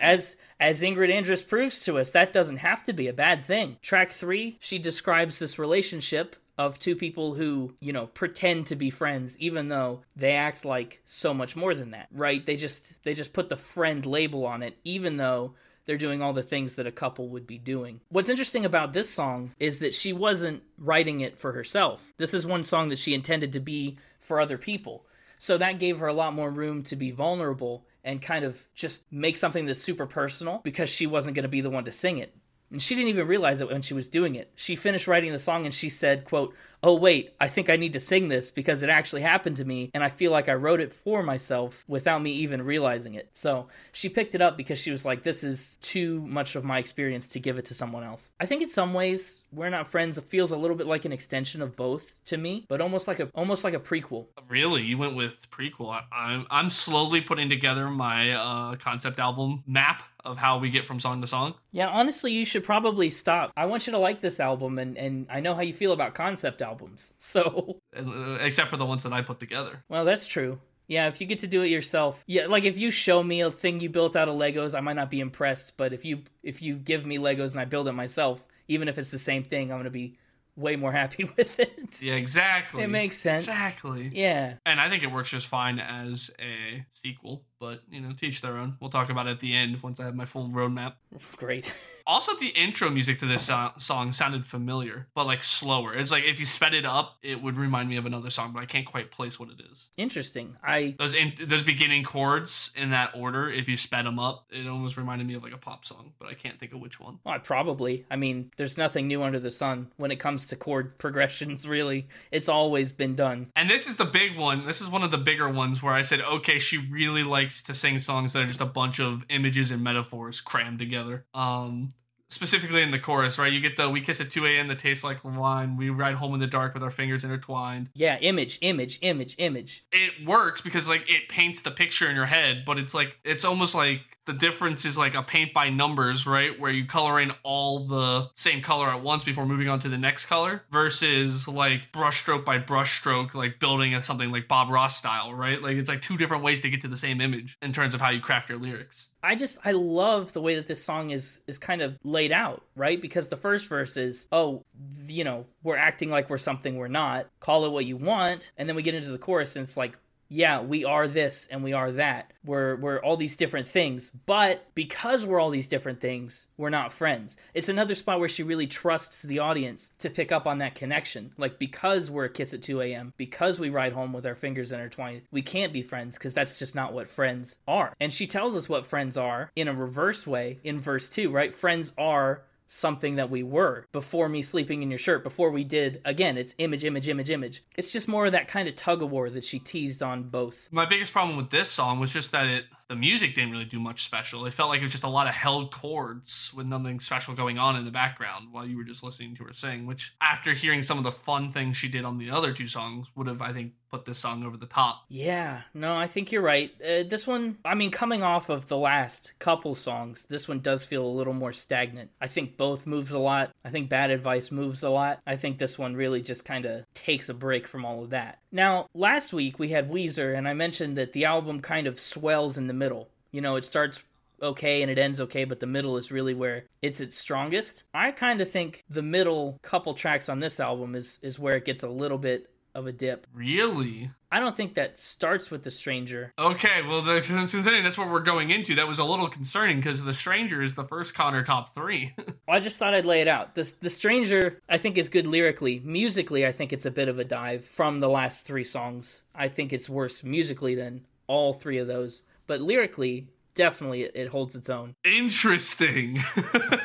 as 0.00 0.36
as 0.58 0.82
Ingrid 0.82 1.12
Andress 1.12 1.46
proves 1.46 1.84
to 1.84 1.98
us, 1.98 2.10
that 2.10 2.32
doesn't 2.32 2.58
have 2.58 2.82
to 2.84 2.92
be 2.94 3.08
a 3.08 3.12
bad 3.12 3.44
thing. 3.44 3.76
Track 3.82 4.10
three, 4.10 4.56
she 4.60 4.78
describes 4.78 5.38
this 5.38 5.58
relationship 5.58 6.36
of 6.56 6.78
two 6.78 6.94
people 6.94 7.34
who, 7.34 7.74
you 7.80 7.92
know, 7.92 8.06
pretend 8.06 8.66
to 8.66 8.76
be 8.76 8.90
friends 8.90 9.36
even 9.38 9.68
though 9.68 10.02
they 10.16 10.32
act 10.32 10.64
like 10.64 11.00
so 11.04 11.34
much 11.34 11.56
more 11.56 11.74
than 11.74 11.90
that, 11.90 12.08
right? 12.12 12.44
They 12.44 12.56
just 12.56 13.02
they 13.04 13.14
just 13.14 13.32
put 13.32 13.48
the 13.48 13.56
friend 13.56 14.04
label 14.06 14.46
on 14.46 14.62
it 14.62 14.76
even 14.84 15.16
though 15.16 15.54
they're 15.86 15.98
doing 15.98 16.22
all 16.22 16.32
the 16.32 16.42
things 16.42 16.76
that 16.76 16.86
a 16.86 16.92
couple 16.92 17.28
would 17.28 17.46
be 17.46 17.58
doing. 17.58 18.00
What's 18.08 18.30
interesting 18.30 18.64
about 18.64 18.92
this 18.92 19.10
song 19.10 19.54
is 19.58 19.78
that 19.78 19.94
she 19.94 20.12
wasn't 20.12 20.62
writing 20.78 21.20
it 21.20 21.36
for 21.36 21.52
herself. 21.52 22.12
This 22.16 22.32
is 22.32 22.46
one 22.46 22.64
song 22.64 22.88
that 22.88 22.98
she 22.98 23.14
intended 23.14 23.52
to 23.52 23.60
be 23.60 23.98
for 24.20 24.40
other 24.40 24.56
people. 24.56 25.04
So 25.38 25.58
that 25.58 25.78
gave 25.78 25.98
her 25.98 26.06
a 26.06 26.14
lot 26.14 26.34
more 26.34 26.50
room 26.50 26.84
to 26.84 26.96
be 26.96 27.10
vulnerable 27.10 27.84
and 28.02 28.22
kind 28.22 28.44
of 28.44 28.66
just 28.74 29.02
make 29.12 29.36
something 29.36 29.66
that's 29.66 29.82
super 29.82 30.06
personal 30.06 30.60
because 30.62 30.88
she 30.88 31.06
wasn't 31.06 31.34
going 31.34 31.42
to 31.42 31.48
be 31.48 31.60
the 31.60 31.70
one 31.70 31.84
to 31.84 31.92
sing 31.92 32.18
it 32.18 32.34
and 32.70 32.82
she 32.82 32.94
didn't 32.94 33.08
even 33.08 33.26
realize 33.26 33.60
it 33.60 33.68
when 33.68 33.82
she 33.82 33.94
was 33.94 34.08
doing 34.08 34.34
it. 34.34 34.50
She 34.56 34.76
finished 34.76 35.06
writing 35.06 35.32
the 35.32 35.38
song 35.38 35.64
and 35.64 35.72
she 35.74 35.88
said, 35.88 36.24
quote, 36.24 36.54
"Oh 36.82 36.94
wait, 36.94 37.34
I 37.40 37.48
think 37.48 37.70
I 37.70 37.76
need 37.76 37.92
to 37.92 38.00
sing 38.00 38.28
this 38.28 38.50
because 38.50 38.82
it 38.82 38.90
actually 38.90 39.22
happened 39.22 39.58
to 39.58 39.64
me 39.64 39.90
and 39.94 40.02
I 40.02 40.08
feel 40.08 40.32
like 40.32 40.48
I 40.48 40.54
wrote 40.54 40.80
it 40.80 40.92
for 40.92 41.22
myself 41.22 41.84
without 41.86 42.20
me 42.20 42.32
even 42.32 42.62
realizing 42.62 43.14
it." 43.14 43.30
So, 43.32 43.68
she 43.92 44.08
picked 44.08 44.34
it 44.34 44.40
up 44.40 44.56
because 44.56 44.78
she 44.78 44.90
was 44.90 45.04
like, 45.04 45.22
"This 45.22 45.44
is 45.44 45.74
too 45.82 46.20
much 46.26 46.56
of 46.56 46.64
my 46.64 46.78
experience 46.78 47.28
to 47.28 47.40
give 47.40 47.58
it 47.58 47.66
to 47.66 47.74
someone 47.74 48.02
else." 48.02 48.30
I 48.40 48.46
think 48.46 48.62
in 48.62 48.68
some 48.68 48.92
ways, 48.92 49.44
We're 49.52 49.70
Not 49.70 49.88
Friends 49.88 50.18
It 50.18 50.24
feels 50.24 50.50
a 50.50 50.56
little 50.56 50.76
bit 50.76 50.86
like 50.86 51.04
an 51.04 51.12
extension 51.12 51.62
of 51.62 51.76
both 51.76 52.18
to 52.26 52.36
me, 52.36 52.66
but 52.68 52.80
almost 52.80 53.06
like 53.06 53.20
a 53.20 53.28
almost 53.34 53.62
like 53.64 53.74
a 53.74 53.80
prequel. 53.80 54.26
Really? 54.48 54.82
You 54.82 54.98
went 54.98 55.14
with 55.14 55.48
prequel. 55.50 55.90
I, 55.90 56.02
I'm 56.12 56.46
I'm 56.50 56.70
slowly 56.70 57.20
putting 57.20 57.48
together 57.48 57.88
my 57.88 58.32
uh 58.32 58.76
concept 58.76 59.18
album 59.18 59.62
map 59.66 60.02
of 60.24 60.38
how 60.38 60.58
we 60.58 60.70
get 60.70 60.86
from 60.86 61.00
song 61.00 61.20
to 61.20 61.26
song. 61.26 61.54
Yeah, 61.72 61.88
honestly, 61.88 62.32
you 62.32 62.44
should 62.44 62.64
probably 62.64 63.10
stop. 63.10 63.52
I 63.56 63.66
want 63.66 63.86
you 63.86 63.92
to 63.92 63.98
like 63.98 64.20
this 64.20 64.40
album, 64.40 64.78
and, 64.78 64.96
and 64.96 65.26
I 65.30 65.40
know 65.40 65.54
how 65.54 65.62
you 65.62 65.74
feel 65.74 65.92
about 65.92 66.14
concept 66.14 66.62
albums. 66.62 67.12
So, 67.24 67.80
uh, 67.96 68.38
except 68.40 68.70
for 68.70 68.76
the 68.76 68.84
ones 68.84 69.02
that 69.02 69.12
I 69.12 69.22
put 69.22 69.40
together. 69.40 69.82
Well, 69.88 70.04
that's 70.04 70.26
true. 70.26 70.60
Yeah, 70.86 71.08
if 71.08 71.20
you 71.20 71.26
get 71.26 71.40
to 71.40 71.46
do 71.46 71.62
it 71.62 71.68
yourself, 71.68 72.22
yeah, 72.26 72.46
like 72.46 72.64
if 72.64 72.78
you 72.78 72.90
show 72.90 73.22
me 73.22 73.40
a 73.40 73.50
thing 73.50 73.80
you 73.80 73.88
built 73.88 74.14
out 74.14 74.28
of 74.28 74.36
Legos, 74.36 74.74
I 74.74 74.80
might 74.80 74.96
not 74.96 75.10
be 75.10 75.20
impressed. 75.20 75.76
But 75.76 75.92
if 75.92 76.04
you 76.04 76.22
if 76.42 76.62
you 76.62 76.76
give 76.76 77.06
me 77.06 77.18
Legos 77.18 77.52
and 77.52 77.60
I 77.60 77.64
build 77.64 77.88
it 77.88 77.92
myself, 77.92 78.46
even 78.68 78.88
if 78.88 78.98
it's 78.98 79.08
the 79.08 79.18
same 79.18 79.44
thing, 79.44 79.72
I'm 79.72 79.78
gonna 79.78 79.90
be 79.90 80.18
way 80.56 80.76
more 80.76 80.92
happy 80.92 81.24
with 81.36 81.58
it. 81.58 82.00
Yeah, 82.02 82.14
exactly. 82.14 82.82
It 82.82 82.90
makes 82.90 83.16
sense. 83.16 83.44
Exactly. 83.44 84.10
Yeah. 84.12 84.54
And 84.66 84.80
I 84.80 84.88
think 84.88 85.02
it 85.02 85.10
works 85.10 85.30
just 85.30 85.46
fine 85.46 85.78
as 85.78 86.30
a 86.38 86.84
sequel, 86.92 87.44
but 87.58 87.82
you 87.90 88.00
know, 88.00 88.12
teach 88.18 88.40
their 88.40 88.56
own. 88.56 88.76
We'll 88.80 88.90
talk 88.90 89.10
about 89.10 89.26
it 89.26 89.30
at 89.30 89.40
the 89.40 89.54
end 89.54 89.82
once 89.82 90.00
I 90.00 90.04
have 90.04 90.14
my 90.14 90.24
full 90.24 90.48
roadmap. 90.48 90.94
Great. 91.36 91.74
Also, 92.06 92.34
the 92.36 92.48
intro 92.48 92.90
music 92.90 93.18
to 93.20 93.26
this 93.26 93.46
so- 93.46 93.72
song 93.78 94.12
sounded 94.12 94.44
familiar, 94.44 95.08
but 95.14 95.26
like 95.26 95.42
slower. 95.42 95.94
It's 95.94 96.10
like 96.10 96.24
if 96.24 96.38
you 96.38 96.44
sped 96.46 96.74
it 96.74 96.84
up, 96.84 97.16
it 97.22 97.42
would 97.42 97.56
remind 97.56 97.88
me 97.88 97.96
of 97.96 98.04
another 98.04 98.28
song, 98.30 98.52
but 98.52 98.60
I 98.62 98.66
can't 98.66 98.84
quite 98.84 99.10
place 99.10 99.40
what 99.40 99.48
it 99.48 99.60
is. 99.72 99.88
Interesting. 99.96 100.56
I 100.62 100.94
those 100.98 101.14
in- 101.14 101.32
those 101.40 101.62
beginning 101.62 102.04
chords 102.04 102.72
in 102.76 102.90
that 102.90 103.12
order, 103.14 103.50
if 103.50 103.68
you 103.68 103.76
sped 103.78 104.04
them 104.04 104.18
up, 104.18 104.46
it 104.50 104.66
almost 104.68 104.96
reminded 104.98 105.26
me 105.26 105.34
of 105.34 105.42
like 105.42 105.54
a 105.54 105.58
pop 105.58 105.86
song, 105.86 106.12
but 106.18 106.28
I 106.28 106.34
can't 106.34 106.58
think 106.60 106.74
of 106.74 106.80
which 106.80 107.00
one. 107.00 107.18
Well, 107.24 107.38
probably. 107.40 108.04
I 108.10 108.16
mean, 108.16 108.50
there's 108.58 108.76
nothing 108.76 109.08
new 109.08 109.22
under 109.22 109.40
the 109.40 109.50
sun 109.50 109.88
when 109.96 110.10
it 110.10 110.16
comes 110.20 110.48
to 110.48 110.56
chord 110.56 110.98
progressions. 110.98 111.66
Really, 111.66 112.08
it's 112.30 112.50
always 112.50 112.92
been 112.92 113.14
done. 113.14 113.50
And 113.56 113.70
this 113.70 113.86
is 113.86 113.96
the 113.96 114.04
big 114.04 114.36
one. 114.36 114.66
This 114.66 114.82
is 114.82 114.88
one 114.90 115.02
of 115.02 115.10
the 115.10 115.18
bigger 115.18 115.48
ones 115.48 115.82
where 115.82 115.94
I 115.94 116.02
said, 116.02 116.20
okay, 116.20 116.58
she 116.58 116.76
really 116.90 117.24
likes 117.24 117.62
to 117.62 117.74
sing 117.74 117.98
songs 117.98 118.34
that 118.34 118.42
are 118.44 118.46
just 118.46 118.60
a 118.60 118.66
bunch 118.66 119.00
of 119.00 119.24
images 119.30 119.70
and 119.70 119.82
metaphors 119.82 120.42
crammed 120.42 120.78
together. 120.78 121.24
Um, 121.32 121.93
specifically 122.30 122.82
in 122.82 122.90
the 122.90 122.98
chorus, 122.98 123.38
right? 123.38 123.52
You 123.52 123.60
get 123.60 123.76
the 123.76 123.88
"We 123.88 124.00
kiss 124.00 124.20
at 124.20 124.30
2 124.30 124.46
a.m. 124.46 124.68
that 124.68 124.78
tastes 124.78 125.04
like 125.04 125.24
wine. 125.24 125.76
We 125.76 125.90
ride 125.90 126.14
home 126.16 126.34
in 126.34 126.40
the 126.40 126.46
dark 126.46 126.74
with 126.74 126.82
our 126.82 126.90
fingers 126.90 127.24
intertwined." 127.24 127.90
Yeah, 127.94 128.18
image, 128.18 128.58
image, 128.60 128.98
image, 129.02 129.34
image. 129.38 129.84
It 129.92 130.26
works 130.26 130.60
because 130.60 130.88
like 130.88 131.10
it 131.10 131.28
paints 131.28 131.60
the 131.60 131.70
picture 131.70 132.08
in 132.08 132.16
your 132.16 132.26
head, 132.26 132.64
but 132.64 132.78
it's 132.78 132.94
like 132.94 133.18
it's 133.24 133.44
almost 133.44 133.74
like 133.74 134.00
the 134.26 134.32
difference 134.32 134.84
is 134.84 134.96
like 134.96 135.14
a 135.14 135.22
paint 135.22 135.52
by 135.52 135.68
numbers, 135.68 136.26
right? 136.26 136.58
Where 136.58 136.70
you 136.70 136.86
color 136.86 137.20
in 137.20 137.32
all 137.42 137.86
the 137.86 138.30
same 138.36 138.62
color 138.62 138.88
at 138.88 139.02
once 139.02 139.24
before 139.24 139.44
moving 139.44 139.68
on 139.68 139.80
to 139.80 139.88
the 139.88 139.98
next 139.98 140.26
color 140.26 140.62
versus 140.70 141.46
like 141.46 141.92
brushstroke 141.92 142.44
by 142.44 142.58
brushstroke, 142.58 143.34
like 143.34 143.58
building 143.60 143.94
at 143.94 144.04
something 144.04 144.30
like 144.30 144.48
Bob 144.48 144.70
Ross 144.70 144.96
style, 144.96 145.34
right? 145.34 145.62
Like 145.62 145.76
it's 145.76 145.88
like 145.88 146.02
two 146.02 146.16
different 146.16 146.42
ways 146.42 146.60
to 146.60 146.70
get 146.70 146.80
to 146.82 146.88
the 146.88 146.96
same 146.96 147.20
image 147.20 147.58
in 147.60 147.72
terms 147.72 147.94
of 147.94 148.00
how 148.00 148.10
you 148.10 148.20
craft 148.20 148.48
your 148.48 148.58
lyrics. 148.58 149.08
I 149.24 149.34
just 149.34 149.58
I 149.64 149.72
love 149.72 150.32
the 150.32 150.40
way 150.42 150.56
that 150.56 150.66
this 150.66 150.84
song 150.84 151.10
is 151.10 151.40
is 151.46 151.58
kind 151.58 151.80
of 151.80 151.98
laid 152.04 152.30
out, 152.30 152.62
right? 152.76 153.00
Because 153.00 153.28
the 153.28 153.36
first 153.36 153.68
verse 153.68 153.96
is, 153.96 154.26
"Oh, 154.30 154.62
you 155.06 155.24
know, 155.24 155.46
we're 155.62 155.76
acting 155.76 156.10
like 156.10 156.28
we're 156.28 156.38
something 156.38 156.76
we're 156.76 156.88
not. 156.88 157.26
Call 157.40 157.64
it 157.64 157.70
what 157.70 157.86
you 157.86 157.96
want." 157.96 158.52
And 158.58 158.68
then 158.68 158.76
we 158.76 158.82
get 158.82 158.94
into 158.94 159.10
the 159.10 159.18
chorus 159.18 159.56
and 159.56 159.62
it's 159.64 159.76
like, 159.76 159.98
yeah, 160.34 160.62
we 160.62 160.84
are 160.84 161.06
this 161.06 161.46
and 161.48 161.62
we 161.62 161.74
are 161.74 161.92
that. 161.92 162.32
We're 162.44 162.74
we're 162.76 162.98
all 162.98 163.16
these 163.16 163.36
different 163.36 163.68
things, 163.68 164.10
but 164.26 164.66
because 164.74 165.24
we're 165.24 165.38
all 165.38 165.50
these 165.50 165.68
different 165.68 166.00
things, 166.00 166.48
we're 166.56 166.70
not 166.70 166.92
friends. 166.92 167.36
It's 167.54 167.68
another 167.68 167.94
spot 167.94 168.18
where 168.18 168.28
she 168.28 168.42
really 168.42 168.66
trusts 168.66 169.22
the 169.22 169.38
audience 169.38 169.92
to 170.00 170.10
pick 170.10 170.32
up 170.32 170.48
on 170.48 170.58
that 170.58 170.74
connection. 170.74 171.32
Like 171.38 171.60
because 171.60 172.10
we're 172.10 172.24
a 172.24 172.30
kiss 172.30 172.52
at 172.52 172.62
2 172.62 172.80
a.m., 172.82 173.12
because 173.16 173.60
we 173.60 173.70
ride 173.70 173.92
home 173.92 174.12
with 174.12 174.26
our 174.26 174.34
fingers 174.34 174.72
intertwined, 174.72 175.22
we 175.30 175.40
can't 175.40 175.72
be 175.72 175.82
friends 175.82 176.18
because 176.18 176.34
that's 176.34 176.58
just 176.58 176.74
not 176.74 176.92
what 176.92 177.08
friends 177.08 177.54
are. 177.68 177.94
And 178.00 178.12
she 178.12 178.26
tells 178.26 178.56
us 178.56 178.68
what 178.68 178.86
friends 178.86 179.16
are 179.16 179.52
in 179.54 179.68
a 179.68 179.72
reverse 179.72 180.26
way 180.26 180.58
in 180.64 180.80
verse 180.80 181.08
2, 181.08 181.30
right? 181.30 181.54
Friends 181.54 181.92
are 181.96 182.42
something 182.66 183.16
that 183.16 183.30
we 183.30 183.42
were 183.42 183.86
before 183.92 184.28
me 184.28 184.42
sleeping 184.42 184.82
in 184.82 184.90
your 184.90 184.98
shirt 184.98 185.22
before 185.22 185.50
we 185.50 185.64
did 185.64 186.00
again 186.04 186.36
it's 186.36 186.54
image 186.58 186.84
image 186.84 187.08
image 187.08 187.30
image 187.30 187.64
it's 187.76 187.92
just 187.92 188.08
more 188.08 188.26
of 188.26 188.32
that 188.32 188.48
kind 188.48 188.68
of 188.68 188.74
tug 188.74 189.02
of 189.02 189.10
war 189.10 189.30
that 189.30 189.44
she 189.44 189.58
teased 189.58 190.02
on 190.02 190.22
both 190.22 190.68
My 190.72 190.86
biggest 190.86 191.12
problem 191.12 191.36
with 191.36 191.50
this 191.50 191.70
song 191.70 192.00
was 192.00 192.10
just 192.10 192.32
that 192.32 192.46
it 192.46 192.64
the 192.88 192.96
music 192.96 193.34
didn't 193.34 193.50
really 193.50 193.64
do 193.64 193.80
much 193.80 194.04
special. 194.04 194.44
It 194.44 194.52
felt 194.52 194.68
like 194.68 194.80
it 194.80 194.84
was 194.84 194.92
just 194.92 195.04
a 195.04 195.08
lot 195.08 195.26
of 195.26 195.34
held 195.34 195.72
chords 195.72 196.52
with 196.54 196.66
nothing 196.66 197.00
special 197.00 197.34
going 197.34 197.58
on 197.58 197.76
in 197.76 197.84
the 197.84 197.90
background 197.90 198.48
while 198.52 198.66
you 198.66 198.76
were 198.76 198.84
just 198.84 199.02
listening 199.02 199.34
to 199.36 199.44
her 199.44 199.54
sing, 199.54 199.86
which 199.86 200.14
after 200.20 200.52
hearing 200.52 200.82
some 200.82 200.98
of 200.98 201.04
the 201.04 201.10
fun 201.10 201.50
things 201.50 201.76
she 201.76 201.88
did 201.88 202.04
on 202.04 202.18
the 202.18 202.30
other 202.30 202.52
two 202.52 202.68
songs 202.68 203.06
would 203.16 203.26
have 203.26 203.40
I 203.40 203.52
think 203.52 203.72
put 203.94 204.04
this 204.04 204.18
song 204.18 204.44
over 204.44 204.56
the 204.56 204.66
top. 204.66 205.04
yeah 205.08 205.60
no 205.72 205.94
i 205.96 206.08
think 206.08 206.32
you're 206.32 206.42
right. 206.42 206.72
Uh, 206.82 207.04
this 207.04 207.28
one 207.28 207.56
i 207.64 207.74
mean 207.76 207.92
coming 207.92 208.24
off 208.24 208.48
of 208.48 208.66
the 208.66 208.76
last 208.76 209.32
couple 209.38 209.72
songs 209.74 210.26
this 210.28 210.48
one 210.48 210.58
does 210.58 210.84
feel 210.84 211.06
a 211.06 211.16
little 211.18 211.32
more 211.32 211.52
stagnant. 211.52 212.10
I 212.20 212.26
think 212.26 212.56
both 212.56 212.86
moves 212.88 213.12
a 213.12 213.18
lot. 213.20 213.50
I 213.64 213.68
think 213.70 213.88
bad 213.88 214.10
advice 214.10 214.50
moves 214.50 214.82
a 214.82 214.90
lot. 214.90 215.20
I 215.26 215.36
think 215.36 215.58
this 215.58 215.78
one 215.78 215.94
really 215.94 216.22
just 216.22 216.44
kind 216.44 216.66
of 216.66 216.84
takes 216.92 217.28
a 217.28 217.34
break 217.34 217.68
from 217.68 217.84
all 217.84 218.02
of 218.02 218.10
that. 218.10 218.38
Now 218.50 218.88
last 218.94 219.32
week 219.32 219.60
we 219.60 219.68
had 219.68 219.92
weezer 219.92 220.36
and 220.36 220.48
i 220.48 220.54
mentioned 220.54 220.98
that 220.98 221.12
the 221.12 221.26
album 221.26 221.60
kind 221.60 221.86
of 221.86 222.00
swells 222.00 222.58
in 222.58 222.66
the 222.66 222.74
middle. 222.74 223.08
You 223.30 223.42
know 223.42 223.54
it 223.54 223.64
starts 223.64 224.02
okay 224.42 224.82
and 224.82 224.90
it 224.90 224.98
ends 224.98 225.20
okay, 225.20 225.44
but 225.44 225.60
the 225.60 225.66
middle 225.66 225.96
is 225.96 226.10
really 226.10 226.34
where 226.34 226.64
it's 226.82 227.00
its 227.00 227.16
strongest. 227.16 227.84
I 227.94 228.10
kind 228.10 228.40
of 228.40 228.50
think 228.50 228.84
the 228.90 229.02
middle 229.02 229.58
couple 229.62 229.94
tracks 229.94 230.28
on 230.28 230.40
this 230.40 230.58
album 230.60 230.94
is 230.94 231.18
is 231.22 231.38
where 231.38 231.56
it 231.56 231.64
gets 231.64 231.82
a 231.82 231.88
little 231.88 232.18
bit 232.18 232.50
of 232.74 232.86
a 232.86 232.92
dip. 232.92 233.26
Really? 233.32 234.10
I 234.30 234.40
don't 234.40 234.56
think 234.56 234.74
that 234.74 234.98
starts 234.98 235.50
with 235.50 235.62
the 235.62 235.70
stranger. 235.70 236.32
Okay, 236.38 236.82
well, 236.82 237.02
the, 237.02 237.20
considering 237.20 237.84
that's 237.84 237.96
what 237.96 238.10
we're 238.10 238.20
going 238.20 238.50
into, 238.50 238.74
that 238.74 238.88
was 238.88 238.98
a 238.98 239.04
little 239.04 239.28
concerning 239.28 239.76
because 239.76 240.02
the 240.02 240.14
stranger 240.14 240.60
is 240.60 240.74
the 240.74 240.84
first 240.84 241.14
Connor 241.14 241.44
top 241.44 241.72
three. 241.72 242.14
I 242.48 242.58
just 242.58 242.78
thought 242.78 242.94
I'd 242.94 243.06
lay 243.06 243.20
it 243.20 243.28
out. 243.28 243.54
The 243.54 243.72
the 243.80 243.90
stranger 243.90 244.60
I 244.68 244.76
think 244.76 244.98
is 244.98 245.08
good 245.08 245.26
lyrically. 245.26 245.80
Musically, 245.84 246.44
I 246.44 246.52
think 246.52 246.72
it's 246.72 246.86
a 246.86 246.90
bit 246.90 247.08
of 247.08 247.18
a 247.18 247.24
dive 247.24 247.64
from 247.64 248.00
the 248.00 248.08
last 248.08 248.46
three 248.46 248.64
songs. 248.64 249.22
I 249.34 249.48
think 249.48 249.72
it's 249.72 249.88
worse 249.88 250.24
musically 250.24 250.74
than 250.74 251.06
all 251.26 251.52
three 251.52 251.78
of 251.78 251.86
those, 251.86 252.22
but 252.46 252.60
lyrically, 252.60 253.28
definitely 253.54 254.02
it, 254.02 254.12
it 254.14 254.28
holds 254.28 254.54
its 254.54 254.68
own. 254.68 254.94
Interesting. 255.04 256.18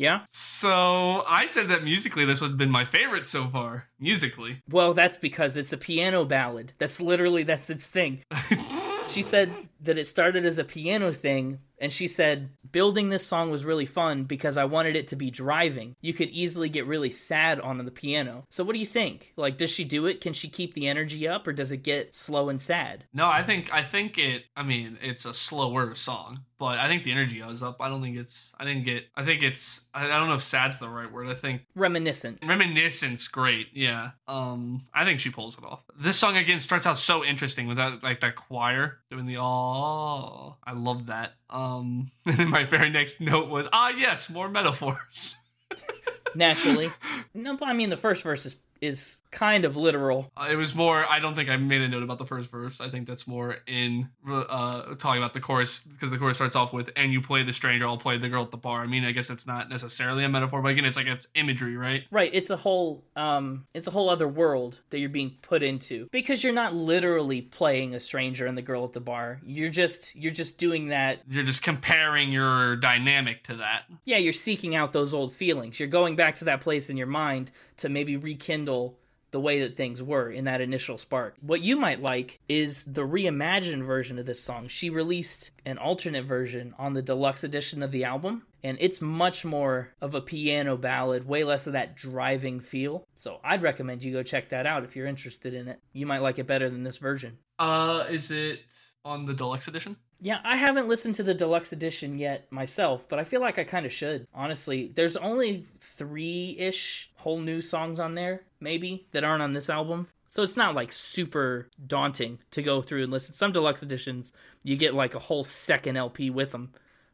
Yeah. 0.00 0.20
so 0.32 1.24
I 1.28 1.44
said 1.44 1.68
that 1.68 1.84
musically 1.84 2.24
this 2.24 2.40
would 2.40 2.52
have 2.52 2.56
been 2.56 2.70
my 2.70 2.86
favorite 2.86 3.26
so 3.26 3.48
far. 3.48 3.88
Musically. 3.98 4.62
Well, 4.66 4.94
that's 4.94 5.18
because 5.18 5.58
it's 5.58 5.74
a 5.74 5.76
piano 5.76 6.24
ballad. 6.24 6.72
That's 6.78 7.02
literally 7.02 7.42
that's 7.42 7.68
its 7.68 7.86
thing. 7.86 8.24
she 9.08 9.20
said 9.20 9.52
that 9.82 9.98
it 9.98 10.06
started 10.06 10.44
as 10.44 10.58
a 10.58 10.64
piano 10.64 11.12
thing 11.12 11.58
and 11.80 11.92
she 11.92 12.06
said 12.06 12.50
building 12.70 13.08
this 13.08 13.26
song 13.26 13.50
was 13.50 13.64
really 13.64 13.86
fun 13.86 14.24
because 14.24 14.56
I 14.56 14.64
wanted 14.64 14.94
it 14.94 15.08
to 15.08 15.16
be 15.16 15.30
driving. 15.30 15.96
You 16.00 16.12
could 16.12 16.28
easily 16.28 16.68
get 16.68 16.86
really 16.86 17.10
sad 17.10 17.58
on 17.58 17.82
the 17.84 17.90
piano. 17.90 18.44
So 18.50 18.62
what 18.62 18.74
do 18.74 18.78
you 18.78 18.86
think? 18.86 19.32
Like 19.36 19.56
does 19.56 19.70
she 19.70 19.84
do 19.84 20.06
it? 20.06 20.20
Can 20.20 20.34
she 20.34 20.48
keep 20.48 20.74
the 20.74 20.86
energy 20.86 21.26
up 21.26 21.46
or 21.46 21.52
does 21.52 21.72
it 21.72 21.78
get 21.78 22.14
slow 22.14 22.50
and 22.50 22.60
sad? 22.60 23.04
No, 23.12 23.28
I 23.28 23.42
think 23.42 23.72
I 23.72 23.82
think 23.82 24.18
it. 24.18 24.44
I 24.54 24.62
mean, 24.62 24.98
it's 25.02 25.24
a 25.24 25.32
slower 25.32 25.94
song, 25.94 26.40
but 26.58 26.78
I 26.78 26.88
think 26.88 27.02
the 27.04 27.12
energy 27.12 27.40
goes 27.40 27.62
up. 27.62 27.78
I 27.80 27.88
don't 27.88 28.02
think 28.02 28.18
it's. 28.18 28.52
I 28.58 28.64
didn't 28.64 28.84
get. 28.84 29.06
I 29.16 29.24
think 29.24 29.42
it's. 29.42 29.80
I, 29.94 30.06
don't 30.06 30.28
know 30.28 30.34
if 30.34 30.42
"sad's" 30.42 30.78
the 30.78 30.88
right 30.88 31.10
word. 31.10 31.28
I 31.28 31.34
think 31.34 31.62
Reminiscent. 31.74 32.40
reminiscence. 32.44 33.26
Great. 33.28 33.68
Yeah. 33.72 34.10
Um. 34.28 34.82
I 34.92 35.06
think 35.06 35.20
she 35.20 35.30
pulls 35.30 35.56
it 35.56 35.64
off. 35.64 35.82
This 35.98 36.18
song 36.18 36.36
again 36.36 36.60
starts 36.60 36.86
out 36.86 36.98
so 36.98 37.24
interesting 37.24 37.66
with 37.66 37.78
that 37.78 38.02
like 38.02 38.20
that 38.20 38.36
choir 38.36 38.98
doing 39.10 39.26
the 39.26 39.38
oh. 39.70 40.56
I 40.64 40.72
love 40.72 41.06
that. 41.06 41.34
Um. 41.48 42.10
And 42.26 42.36
then 42.36 42.50
my 42.50 42.64
very 42.64 42.90
next 42.90 43.20
note 43.20 43.48
was 43.48 43.66
ah 43.72 43.92
yes 43.96 44.30
more 44.30 44.48
metaphors. 44.48 45.36
Naturally. 46.34 46.90
no, 47.34 47.56
but 47.56 47.68
I 47.68 47.72
mean 47.72 47.90
the 47.90 47.96
first 47.96 48.22
verse 48.22 48.46
is 48.46 48.56
is 48.80 49.18
kind 49.30 49.64
of 49.64 49.76
literal. 49.76 50.30
Uh, 50.36 50.48
it 50.50 50.56
was 50.56 50.74
more. 50.74 51.04
I 51.08 51.18
don't 51.18 51.34
think 51.34 51.48
I 51.48 51.56
made 51.56 51.80
a 51.80 51.88
note 51.88 52.02
about 52.02 52.18
the 52.18 52.26
first 52.26 52.50
verse. 52.50 52.80
I 52.80 52.88
think 52.88 53.06
that's 53.06 53.26
more 53.26 53.56
in 53.66 54.08
uh, 54.28 54.94
talking 54.96 55.22
about 55.22 55.34
the 55.34 55.40
chorus 55.40 55.80
because 55.80 56.10
the 56.10 56.18
chorus 56.18 56.36
starts 56.36 56.56
off 56.56 56.72
with 56.72 56.90
"and 56.96 57.12
you 57.12 57.20
play 57.20 57.42
the 57.42 57.52
stranger, 57.52 57.86
I'll 57.86 57.96
play 57.96 58.18
the 58.18 58.28
girl 58.28 58.42
at 58.42 58.50
the 58.50 58.56
bar." 58.56 58.82
I 58.82 58.86
mean, 58.86 59.04
I 59.04 59.12
guess 59.12 59.30
it's 59.30 59.46
not 59.46 59.68
necessarily 59.68 60.24
a 60.24 60.28
metaphor, 60.28 60.62
but 60.62 60.68
again, 60.68 60.84
it's 60.84 60.96
like 60.96 61.06
it's 61.06 61.26
imagery, 61.34 61.76
right? 61.76 62.04
Right, 62.10 62.30
it's 62.32 62.50
a 62.50 62.56
whole 62.56 63.04
um 63.16 63.66
it's 63.74 63.86
a 63.86 63.90
whole 63.90 64.08
other 64.08 64.28
world 64.28 64.80
that 64.90 64.98
you're 64.98 65.08
being 65.08 65.36
put 65.42 65.62
into 65.62 66.08
because 66.10 66.42
you're 66.42 66.52
not 66.52 66.74
literally 66.74 67.42
playing 67.42 67.94
a 67.94 68.00
stranger 68.00 68.46
and 68.46 68.56
the 68.56 68.62
girl 68.62 68.84
at 68.84 68.92
the 68.92 69.00
bar. 69.00 69.40
You're 69.44 69.70
just 69.70 70.14
you're 70.16 70.32
just 70.32 70.58
doing 70.58 70.88
that. 70.88 71.20
You're 71.28 71.44
just 71.44 71.62
comparing 71.62 72.32
your 72.32 72.76
dynamic 72.76 73.44
to 73.44 73.56
that. 73.56 73.84
Yeah, 74.04 74.18
you're 74.18 74.32
seeking 74.32 74.74
out 74.74 74.92
those 74.92 75.14
old 75.14 75.32
feelings. 75.32 75.78
You're 75.78 75.88
going 75.88 76.16
back 76.16 76.36
to 76.36 76.44
that 76.46 76.60
place 76.60 76.90
in 76.90 76.96
your 76.96 77.06
mind 77.06 77.50
to 77.78 77.88
maybe 77.88 78.16
rekindle 78.16 78.98
the 79.30 79.40
way 79.40 79.60
that 79.60 79.76
things 79.76 80.02
were 80.02 80.30
in 80.30 80.44
that 80.44 80.60
initial 80.60 80.98
spark. 80.98 81.34
What 81.40 81.62
you 81.62 81.76
might 81.76 82.02
like 82.02 82.40
is 82.48 82.84
the 82.84 83.06
reimagined 83.06 83.84
version 83.84 84.18
of 84.18 84.26
this 84.26 84.42
song. 84.42 84.68
She 84.68 84.90
released 84.90 85.50
an 85.64 85.78
alternate 85.78 86.24
version 86.24 86.74
on 86.78 86.94
the 86.94 87.02
deluxe 87.02 87.44
edition 87.44 87.82
of 87.82 87.90
the 87.90 88.04
album, 88.04 88.42
and 88.62 88.76
it's 88.80 89.00
much 89.00 89.44
more 89.44 89.92
of 90.00 90.14
a 90.14 90.20
piano 90.20 90.76
ballad, 90.76 91.26
way 91.26 91.44
less 91.44 91.66
of 91.66 91.74
that 91.74 91.96
driving 91.96 92.60
feel. 92.60 93.04
So 93.16 93.40
I'd 93.44 93.62
recommend 93.62 94.04
you 94.04 94.12
go 94.12 94.22
check 94.22 94.50
that 94.50 94.66
out 94.66 94.84
if 94.84 94.96
you're 94.96 95.06
interested 95.06 95.54
in 95.54 95.68
it. 95.68 95.80
You 95.92 96.06
might 96.06 96.22
like 96.22 96.38
it 96.38 96.46
better 96.46 96.68
than 96.68 96.82
this 96.82 96.98
version. 96.98 97.38
Uh, 97.58 98.06
is 98.10 98.30
it 98.30 98.60
on 99.04 99.26
the 99.26 99.34
deluxe 99.34 99.68
edition? 99.68 99.96
Yeah, 100.22 100.38
I 100.44 100.56
haven't 100.56 100.88
listened 100.88 101.14
to 101.16 101.22
the 101.22 101.32
deluxe 101.32 101.72
edition 101.72 102.18
yet 102.18 102.50
myself, 102.52 103.08
but 103.08 103.18
I 103.18 103.24
feel 103.24 103.40
like 103.40 103.58
I 103.58 103.64
kind 103.64 103.86
of 103.86 103.92
should. 103.92 104.26
Honestly, 104.34 104.92
there's 104.94 105.16
only 105.16 105.66
three 105.78 106.56
ish 106.58 107.10
whole 107.16 107.38
new 107.38 107.62
songs 107.62 107.98
on 107.98 108.14
there, 108.14 108.42
maybe, 108.60 109.06
that 109.12 109.24
aren't 109.24 109.42
on 109.42 109.54
this 109.54 109.70
album. 109.70 110.08
So 110.28 110.42
it's 110.42 110.56
not 110.56 110.74
like 110.74 110.92
super 110.92 111.68
daunting 111.86 112.38
to 112.52 112.62
go 112.62 112.82
through 112.82 113.04
and 113.04 113.12
listen. 113.12 113.34
Some 113.34 113.50
deluxe 113.50 113.82
editions, 113.82 114.32
you 114.62 114.76
get 114.76 114.94
like 114.94 115.14
a 115.14 115.18
whole 115.18 115.42
second 115.42 115.96
LP 115.96 116.30
with 116.30 116.52
them, 116.52 116.72